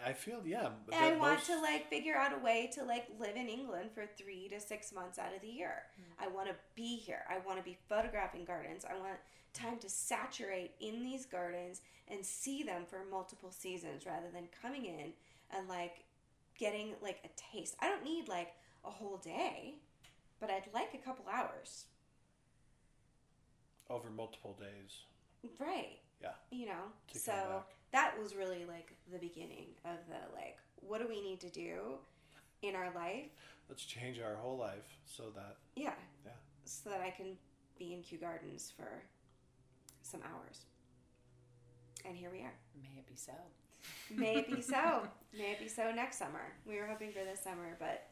I, 0.06 0.11
I 0.11 0.12
feel 0.12 0.40
yeah. 0.44 0.69
but 0.86 0.94
I 0.94 1.16
want 1.16 1.35
most- 1.39 1.47
to 1.47 1.61
like 1.61 1.89
figure 1.90 2.16
out 2.16 2.32
a 2.32 2.39
way 2.43 2.70
to 2.74 2.85
like 2.85 3.06
live 3.19 3.36
in 3.36 3.48
England 3.48 3.90
for 3.94 4.05
three 4.06 4.48
to 4.48 4.61
six 4.61 4.93
months 4.93 5.19
out 5.19 5.35
of 5.35 5.43
the 5.43 5.48
year. 5.48 5.82
Hmm. 5.97 6.24
I 6.24 6.28
want 6.28 6.48
to 6.48 6.55
be 6.74 6.97
here. 6.97 7.20
I 7.28 7.39
want 7.47 7.59
to 7.59 7.65
be 7.65 7.77
photographing 7.89 8.44
gardens. 8.44 8.85
I 8.89 8.94
want 8.98 9.19
time 9.52 9.78
to 9.78 9.89
saturate 9.89 10.73
in 10.81 11.02
these 11.05 11.27
gardens 11.27 11.81
and 12.09 12.24
see 12.24 12.62
them 12.62 12.82
for 12.89 13.01
multiple 13.11 13.51
seasons 13.52 14.05
rather 14.06 14.27
than 14.32 14.48
coming 14.62 14.86
in 14.86 15.12
and 15.56 15.69
like 15.69 16.05
getting 16.59 16.94
like 17.02 17.19
a 17.24 17.28
taste. 17.56 17.77
I 17.81 17.89
don't 17.89 18.05
need 18.05 18.28
like 18.28 18.55
a 18.85 18.90
whole 18.90 19.19
day, 19.19 19.74
but 20.40 20.51
I'd 20.51 20.69
like 20.74 20.93
a 20.94 20.98
couple 20.98 21.24
hours. 21.32 21.85
over 23.90 24.11
multiple 24.11 24.56
days. 24.59 25.02
Right. 25.59 25.98
Yeah. 26.23 26.31
You 26.51 26.66
know, 26.66 26.82
To 27.12 27.19
so 27.19 27.32
come 27.32 27.51
back. 27.51 27.66
That 27.95 28.21
was 28.21 28.35
really 28.35 28.65
like 28.66 28.93
the 29.12 29.19
beginning 29.19 29.66
of 29.85 29.99
the 30.09 30.35
like, 30.35 30.59
what 30.81 31.01
do 31.01 31.07
we 31.09 31.21
need 31.23 31.41
to 31.41 31.49
do 31.49 31.95
in 32.62 32.75
our 32.75 32.93
life? 32.95 33.31
Let's 33.69 33.85
change 33.85 34.19
our 34.21 34.35
whole 34.35 34.59
life 34.59 34.99
so 35.07 35.31
that 35.37 35.57
Yeah. 35.77 35.95
Yeah. 36.27 36.33
So 36.65 36.91
that 36.91 37.01
I 37.01 37.11
can 37.11 37.37
be 37.79 37.95
in 37.95 38.03
Kew 38.03 38.19
Gardens 38.19 38.73
for 38.77 38.89
some 40.03 40.21
hours. 40.23 40.66
And 42.05 42.16
here 42.16 42.31
we 42.31 42.41
are. 42.41 42.53
May 42.83 42.99
it 42.99 43.07
be 43.07 43.15
so. 43.16 43.33
May 44.11 44.37
it 44.39 44.51
be 44.51 44.61
so. 44.61 45.07
May 45.39 45.53
it 45.53 45.61
be 45.61 45.69
so 45.69 45.93
next 45.93 46.19
summer. 46.19 46.53
We 46.66 46.77
were 46.81 46.87
hoping 46.87 47.12
for 47.12 47.21
this 47.25 47.41
summer, 47.41 47.77
but 47.79 48.07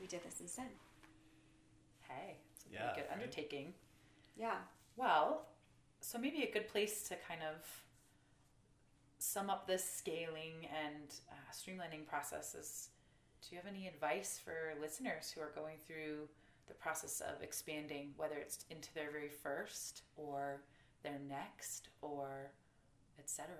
we 0.00 0.06
did 0.08 0.22
this 0.24 0.40
instead. 0.40 0.68
Hey, 2.08 2.36
it's 2.54 2.64
a 2.64 2.74
Yeah, 2.74 2.86
pretty 2.88 3.00
good 3.02 3.08
right? 3.10 3.22
undertaking. 3.22 3.72
Yeah. 4.36 4.56
Well, 4.96 5.46
so 6.00 6.18
maybe 6.18 6.42
a 6.42 6.50
good 6.52 6.68
place 6.68 7.02
to 7.08 7.16
kind 7.28 7.40
of 7.42 7.56
sum 9.36 9.50
up 9.50 9.66
this 9.66 9.84
scaling 9.84 10.66
and 10.86 11.12
uh, 11.30 11.34
streamlining 11.52 12.06
process 12.06 12.54
is 12.54 12.88
do 13.42 13.54
you 13.54 13.60
have 13.62 13.70
any 13.70 13.86
advice 13.86 14.40
for 14.42 14.72
listeners 14.80 15.30
who 15.30 15.42
are 15.42 15.52
going 15.54 15.76
through 15.86 16.26
the 16.68 16.72
process 16.72 17.20
of 17.20 17.42
expanding, 17.42 18.14
whether 18.16 18.36
it's 18.36 18.64
into 18.70 18.88
their 18.94 19.10
very 19.10 19.28
first 19.28 20.04
or 20.16 20.62
their 21.02 21.18
next 21.28 21.90
or 22.00 22.50
etc.? 23.18 23.52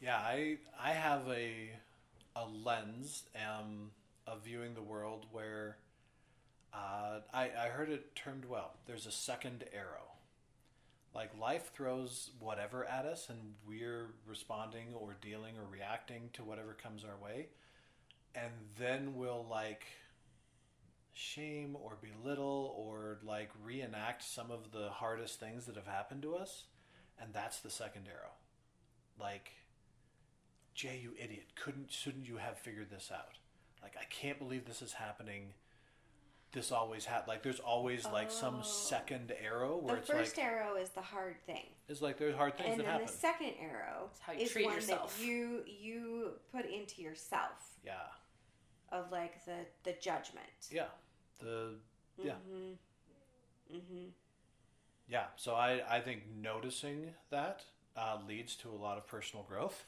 Yeah, 0.00 0.18
I 0.18 0.58
I 0.80 0.92
have 0.92 1.26
a 1.28 1.70
a 2.36 2.46
lens 2.46 3.24
um, 3.34 3.90
of 4.28 4.44
viewing 4.44 4.74
the 4.74 4.82
world 4.82 5.26
where 5.32 5.78
uh, 6.72 7.18
I 7.34 7.50
I 7.50 7.68
heard 7.70 7.88
it 7.88 8.14
termed 8.14 8.44
well. 8.44 8.76
There's 8.86 9.06
a 9.06 9.12
second 9.12 9.64
arrow. 9.74 10.07
Like 11.14 11.36
life 11.38 11.72
throws 11.74 12.30
whatever 12.38 12.84
at 12.84 13.04
us, 13.04 13.28
and 13.28 13.54
we're 13.66 14.08
responding 14.26 14.94
or 14.94 15.16
dealing 15.20 15.56
or 15.56 15.64
reacting 15.70 16.30
to 16.34 16.44
whatever 16.44 16.74
comes 16.74 17.04
our 17.04 17.16
way, 17.22 17.48
and 18.34 18.52
then 18.78 19.14
we'll 19.16 19.46
like 19.50 19.84
shame 21.14 21.76
or 21.82 21.96
belittle 22.00 22.74
or 22.78 23.18
like 23.24 23.50
reenact 23.64 24.22
some 24.22 24.50
of 24.50 24.70
the 24.70 24.90
hardest 24.90 25.40
things 25.40 25.66
that 25.66 25.74
have 25.74 25.86
happened 25.86 26.22
to 26.22 26.36
us, 26.36 26.64
and 27.20 27.32
that's 27.32 27.58
the 27.58 27.70
second 27.70 28.06
arrow. 28.06 28.32
Like 29.18 29.50
Jay, 30.74 31.00
you 31.02 31.12
idiot! 31.18 31.46
Couldn't 31.56 31.90
shouldn't 31.90 32.28
you 32.28 32.36
have 32.36 32.56
figured 32.58 32.90
this 32.90 33.10
out? 33.12 33.38
Like 33.82 33.96
I 34.00 34.04
can't 34.04 34.38
believe 34.38 34.64
this 34.64 34.82
is 34.82 34.92
happening. 34.92 35.54
This 36.52 36.72
always 36.72 37.04
had 37.04 37.26
Like 37.28 37.42
there's 37.42 37.60
always 37.60 38.06
like 38.06 38.30
some 38.30 38.56
Oh. 38.60 38.62
second 38.62 39.32
arrow 39.38 39.76
where 39.76 39.96
The 39.96 40.00
it's 40.00 40.10
first 40.10 40.36
like 40.38 40.46
arrow 40.46 40.76
is 40.76 40.88
the 40.90 41.02
hard 41.02 41.36
thing. 41.46 41.66
it's 41.88 42.00
like 42.00 42.16
there's 42.18 42.34
hard 42.34 42.56
things 42.56 42.70
and 42.70 42.80
that 42.80 42.84
then 42.84 42.92
happen. 42.92 43.06
the 43.06 43.12
second 43.12 43.52
arrow 43.60 44.10
how 44.20 44.32
you 44.32 44.40
is 44.40 44.50
treat 44.52 44.64
one 44.64 44.74
yourself. 44.76 45.16
that 45.18 45.24
you 45.26 45.62
you 45.66 46.32
put 46.52 46.64
into 46.66 47.02
yourself 47.02 47.76
yeah, 47.84 47.92
of 48.90 49.12
like 49.12 49.44
the 49.44 49.56
the 49.84 49.92
judgment. 50.00 50.46
yeah, 50.70 50.86
the 51.40 51.74
yeah, 52.16 52.32
Mm-hmm. 52.50 53.76
Mm-hmm. 53.76 54.04
yeah. 55.08 55.26
So 55.36 55.54
I 55.54 55.82
I 55.88 56.00
think 56.00 56.22
noticing 56.40 57.14
that 57.30 57.62
uh, 57.96 58.18
leads 58.26 58.56
to 58.56 58.70
a 58.70 58.78
lot 58.78 58.96
of 58.96 59.06
personal 59.06 59.44
growth. 59.44 59.84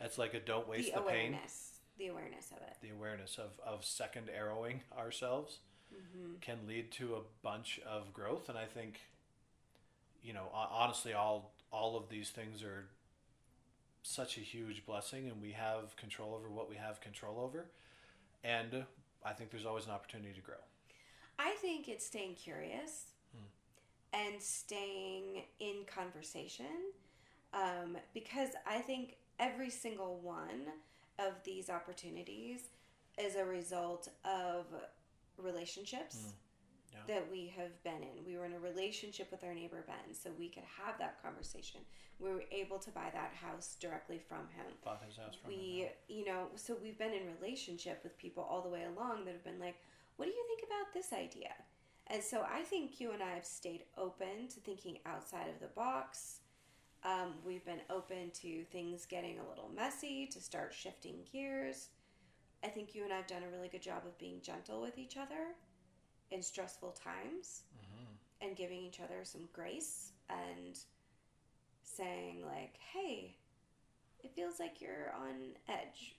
It's 0.00 0.18
like 0.18 0.34
a 0.34 0.40
don't 0.40 0.68
waste 0.68 0.94
The 0.94 1.00
the, 1.00 1.06
pain. 1.06 1.30
awareness. 1.32 1.80
The 1.98 2.06
awareness 2.08 2.50
of 2.52 2.58
it. 2.58 2.76
The 2.80 2.90
awareness 2.90 3.38
of 3.38 3.58
of 3.66 3.84
second 3.84 4.30
arrowing 4.30 4.82
ourselves. 4.96 5.58
Mm-hmm. 6.00 6.34
can 6.40 6.58
lead 6.66 6.90
to 6.92 7.14
a 7.16 7.20
bunch 7.42 7.80
of 7.86 8.12
growth 8.12 8.48
and 8.48 8.56
i 8.56 8.64
think 8.64 9.00
you 10.22 10.32
know 10.32 10.48
honestly 10.52 11.12
all 11.12 11.52
all 11.70 11.96
of 11.96 12.08
these 12.08 12.30
things 12.30 12.62
are 12.62 12.86
such 14.02 14.38
a 14.38 14.40
huge 14.40 14.86
blessing 14.86 15.28
and 15.28 15.42
we 15.42 15.52
have 15.52 15.94
control 15.96 16.34
over 16.34 16.48
what 16.48 16.70
we 16.70 16.76
have 16.76 17.00
control 17.00 17.38
over 17.38 17.66
and 18.42 18.84
i 19.24 19.32
think 19.32 19.50
there's 19.50 19.66
always 19.66 19.84
an 19.84 19.92
opportunity 19.92 20.32
to 20.32 20.40
grow 20.40 20.56
I 21.42 21.52
think 21.62 21.88
it's 21.88 22.04
staying 22.04 22.34
curious 22.34 23.06
and 24.12 24.42
staying 24.42 25.44
in 25.58 25.84
conversation 25.86 26.66
um, 27.54 27.96
because 28.12 28.50
I 28.66 28.78
think 28.80 29.16
every 29.38 29.70
single 29.70 30.18
one 30.18 30.66
of 31.18 31.32
these 31.44 31.70
opportunities 31.70 32.68
is 33.18 33.36
a 33.36 33.44
result 33.44 34.08
of 34.24 34.66
relationships 35.40 36.34
Yeah. 36.92 36.98
that 37.06 37.30
we 37.30 37.46
have 37.56 37.82
been 37.84 38.02
in. 38.02 38.24
We 38.26 38.36
were 38.36 38.44
in 38.44 38.52
a 38.52 38.58
relationship 38.58 39.30
with 39.30 39.44
our 39.44 39.54
neighbor 39.54 39.84
Ben, 39.86 40.12
so 40.14 40.30
we 40.38 40.48
could 40.48 40.64
have 40.64 40.98
that 40.98 41.22
conversation. 41.22 41.80
We 42.18 42.30
were 42.32 42.44
able 42.50 42.78
to 42.80 42.90
buy 42.90 43.10
that 43.12 43.32
house 43.32 43.76
directly 43.80 44.18
from 44.18 44.48
him 44.50 44.66
bought 44.84 45.02
his 45.06 45.16
house 45.16 45.36
from 45.36 45.50
him, 45.52 45.58
we 45.58 45.88
you 46.08 46.24
know 46.26 46.48
so 46.56 46.76
we've 46.82 46.98
been 46.98 47.12
in 47.14 47.22
relationship 47.40 48.02
with 48.02 48.18
people 48.18 48.42
all 48.42 48.60
the 48.60 48.68
way 48.68 48.84
along 48.84 49.24
that 49.24 49.32
have 49.32 49.44
been 49.44 49.58
like 49.58 49.76
what 50.16 50.26
do 50.26 50.30
you 50.32 50.44
think 50.48 50.62
about 50.66 50.92
this 50.92 51.12
idea 51.14 51.54
and 52.08 52.22
so 52.22 52.42
i 52.42 52.60
think 52.60 53.00
you 53.00 53.12
and 53.12 53.22
i 53.22 53.30
have 53.30 53.46
stayed 53.46 53.84
open 53.96 54.48
to 54.52 54.60
thinking 54.60 54.98
outside 55.06 55.48
of 55.48 55.58
the 55.60 55.68
box 55.68 56.40
um, 57.04 57.32
we've 57.46 57.64
been 57.64 57.80
open 57.88 58.30
to 58.42 58.64
things 58.64 59.06
getting 59.06 59.38
a 59.38 59.48
little 59.48 59.70
messy 59.74 60.26
to 60.26 60.40
start 60.42 60.74
shifting 60.74 61.20
gears 61.32 61.88
i 62.64 62.68
think 62.68 62.94
you 62.94 63.04
and 63.04 63.12
i 63.12 63.16
have 63.16 63.26
done 63.26 63.42
a 63.42 63.50
really 63.56 63.68
good 63.68 63.82
job 63.82 64.02
of 64.06 64.16
being 64.18 64.40
gentle 64.42 64.80
with 64.80 64.98
each 64.98 65.16
other 65.16 65.54
in 66.30 66.42
stressful 66.42 66.92
times 66.92 67.62
Mm-hmm. 67.76 68.46
and 68.46 68.56
giving 68.56 68.78
each 68.80 69.00
other 69.00 69.20
some 69.24 69.48
grace 69.52 70.12
and 70.28 70.78
saying 71.82 72.44
like 72.46 72.74
hey 72.92 73.34
it 74.22 74.32
feels 74.34 74.60
like 74.60 74.80
you're 74.82 75.12
on 75.18 75.34
edge. 75.68 76.14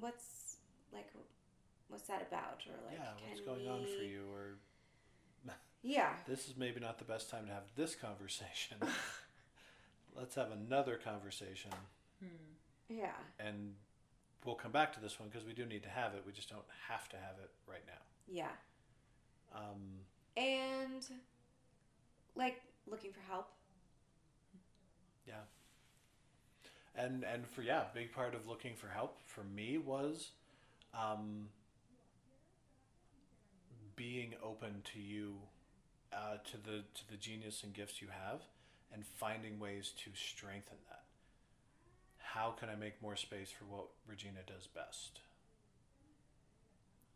What's 0.00 0.56
like 0.92 1.08
what's 1.88 2.08
that 2.08 2.26
about? 2.28 2.62
Or 2.66 2.74
like 2.88 2.98
yeah 2.98 3.10
what's 3.28 3.40
can 3.40 3.54
going 3.54 3.68
on 3.68 3.84
for 3.86 4.02
you 4.02 4.22
or 4.32 4.56
yeah. 5.82 6.14
This 6.26 6.48
is 6.48 6.56
maybe 6.56 6.80
not 6.80 6.98
the 6.98 7.04
best 7.04 7.30
time 7.30 7.46
to 7.46 7.52
have 7.52 7.64
this 7.76 7.94
conversation. 7.94 8.78
Let's 10.16 10.34
have 10.34 10.50
another 10.50 10.96
conversation 10.96 11.70
yeah. 12.88 13.12
And 13.38 13.74
we'll 14.44 14.54
come 14.54 14.72
back 14.72 14.92
to 14.94 15.00
this 15.00 15.18
one 15.18 15.28
because 15.28 15.46
we 15.46 15.52
do 15.52 15.64
need 15.64 15.82
to 15.82 15.88
have 15.88 16.14
it. 16.14 16.22
We 16.26 16.32
just 16.32 16.50
don't 16.50 16.62
have 16.88 17.08
to 17.10 17.16
have 17.16 17.36
it 17.42 17.50
right 17.68 17.84
now. 17.86 18.02
Yeah. 18.28 18.52
Um, 19.54 20.00
and 20.36 21.06
like 22.34 22.60
looking 22.86 23.12
for 23.12 23.20
help. 23.28 23.48
Yeah. 25.26 25.34
And 26.94 27.24
and 27.24 27.46
for 27.46 27.62
yeah, 27.62 27.84
big 27.94 28.12
part 28.12 28.34
of 28.34 28.46
looking 28.48 28.74
for 28.74 28.88
help 28.88 29.18
for 29.26 29.44
me 29.44 29.78
was 29.78 30.30
um, 30.94 31.48
being 33.96 34.34
open 34.44 34.82
to 34.92 35.00
you, 35.00 35.34
uh, 36.12 36.36
to 36.50 36.56
the 36.58 36.82
to 36.94 37.10
the 37.10 37.16
genius 37.16 37.62
and 37.62 37.72
gifts 37.72 38.02
you 38.02 38.08
have, 38.08 38.42
and 38.92 39.04
finding 39.06 39.58
ways 39.58 39.92
to 40.04 40.10
strengthen 40.14 40.76
that. 40.90 41.01
How 42.34 42.50
can 42.58 42.68
I 42.70 42.74
make 42.76 43.02
more 43.02 43.16
space 43.16 43.50
for 43.50 43.64
what 43.64 43.86
Regina 44.06 44.40
does 44.46 44.66
best? 44.66 45.20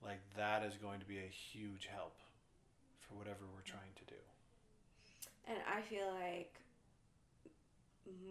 Like 0.02 0.20
that 0.36 0.62
is 0.62 0.74
going 0.76 1.01
to 1.01 1.06
be 1.06 1.18
a 1.18 1.28
huge 1.28 1.86
help 1.86 2.18
for 3.01 3.14
whatever 3.14 3.44
we're 3.55 3.62
trying 3.62 3.94
to 3.97 4.05
do. 4.05 4.20
and 5.48 5.59
i 5.72 5.80
feel 5.80 6.09
like 6.24 6.55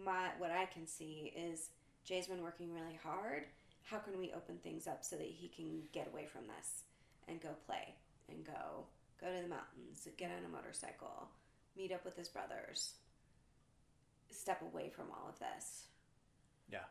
my 0.04 0.28
what 0.38 0.50
i 0.50 0.66
can 0.66 0.86
see 0.86 1.32
is 1.36 1.70
jay's 2.04 2.26
been 2.26 2.42
working 2.42 2.72
really 2.74 2.98
hard 3.02 3.44
how 3.84 3.98
can 3.98 4.18
we 4.18 4.32
open 4.36 4.58
things 4.62 4.86
up 4.86 5.02
so 5.02 5.16
that 5.16 5.26
he 5.26 5.48
can 5.48 5.80
get 5.92 6.08
away 6.12 6.26
from 6.26 6.42
this 6.46 6.82
and 7.28 7.40
go 7.40 7.50
play 7.66 7.94
and 8.28 8.44
go 8.44 8.84
go 9.20 9.26
to 9.28 9.42
the 9.42 9.48
mountains 9.48 10.06
get 10.18 10.30
on 10.30 10.44
a 10.44 10.48
motorcycle 10.48 11.28
meet 11.76 11.92
up 11.92 12.04
with 12.04 12.16
his 12.16 12.28
brothers 12.28 12.94
step 14.30 14.62
away 14.62 14.90
from 14.94 15.06
all 15.10 15.28
of 15.28 15.38
this. 15.38 15.84
Yeah. 16.70 16.84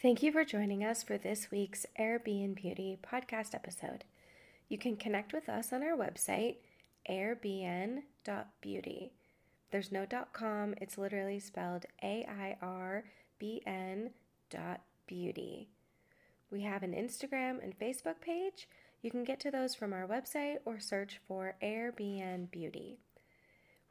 Thank 0.00 0.22
you 0.22 0.32
for 0.32 0.44
joining 0.44 0.84
us 0.84 1.02
for 1.02 1.18
this 1.18 1.50
week's 1.50 1.86
Airbnb 1.98 2.54
Beauty 2.56 2.98
podcast 3.02 3.54
episode. 3.54 4.04
You 4.68 4.78
can 4.78 4.96
connect 4.96 5.32
with 5.32 5.48
us 5.48 5.72
on 5.72 5.82
our 5.82 5.96
website, 5.96 6.56
airbn.beauty. 7.10 8.02
There's 9.70 9.92
no 9.92 10.06
.com, 10.32 10.74
it's 10.80 10.98
literally 10.98 11.38
spelled 11.38 11.86
A-I-R-B-N 12.02 13.10
dot 14.50 14.80
beauty. 15.06 15.68
We 16.50 16.62
have 16.62 16.82
an 16.82 16.92
Instagram 16.92 17.62
and 17.62 17.78
Facebook 17.78 18.20
page. 18.20 18.68
You 19.02 19.10
can 19.10 19.24
get 19.24 19.38
to 19.40 19.50
those 19.50 19.74
from 19.74 19.92
our 19.92 20.06
website 20.06 20.58
or 20.64 20.80
search 20.80 21.20
for 21.26 21.54
Airbnb 21.62 22.50
Beauty. 22.50 22.98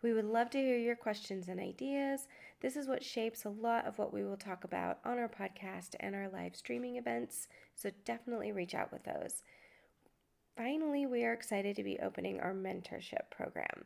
We 0.02 0.14
would 0.14 0.26
love 0.26 0.50
to 0.52 0.58
hear 0.58 0.78
your 0.78 0.96
questions 0.96 1.50
and 1.50 1.60
ideas. 1.60 2.28
This 2.62 2.78
is 2.78 2.88
what 2.88 3.04
shapes 3.04 3.44
a 3.44 3.50
lot 3.50 3.86
of 3.86 3.98
what 3.98 4.14
we 4.14 4.24
will 4.24 4.38
talk 4.38 4.64
about 4.64 5.00
on 5.04 5.20
our 5.20 5.28
podcast 5.28 5.96
and 6.00 6.16
our 6.16 6.30
live 6.30 6.56
streaming 6.56 6.96
events, 6.96 7.50
so 7.76 7.92
definitely 8.06 8.52
reach 8.52 8.74
out 8.74 8.94
with 8.94 9.04
those. 9.04 9.44
Finally, 10.56 11.06
we 11.06 11.24
are 11.26 11.34
excited 11.34 11.76
to 11.76 11.84
be 11.84 12.00
opening 12.00 12.40
our 12.40 12.54
mentorship 12.54 13.30
program. 13.30 13.86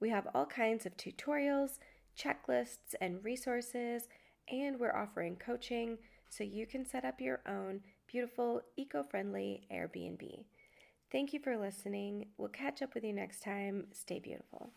We 0.00 0.10
have 0.10 0.28
all 0.34 0.46
kinds 0.46 0.86
of 0.86 0.96
tutorials, 0.96 1.78
checklists, 2.18 2.94
and 3.00 3.24
resources, 3.24 4.08
and 4.48 4.78
we're 4.78 4.94
offering 4.94 5.36
coaching 5.36 5.98
so 6.28 6.42
you 6.44 6.66
can 6.66 6.84
set 6.84 7.04
up 7.04 7.20
your 7.20 7.40
own 7.48 7.80
beautiful, 8.06 8.60
eco 8.76 9.02
friendly 9.02 9.66
Airbnb. 9.72 10.44
Thank 11.10 11.32
you 11.32 11.40
for 11.40 11.56
listening. 11.56 12.26
We'll 12.38 12.48
catch 12.48 12.82
up 12.82 12.94
with 12.94 13.04
you 13.04 13.12
next 13.12 13.42
time. 13.42 13.86
Stay 13.92 14.18
beautiful. 14.18 14.72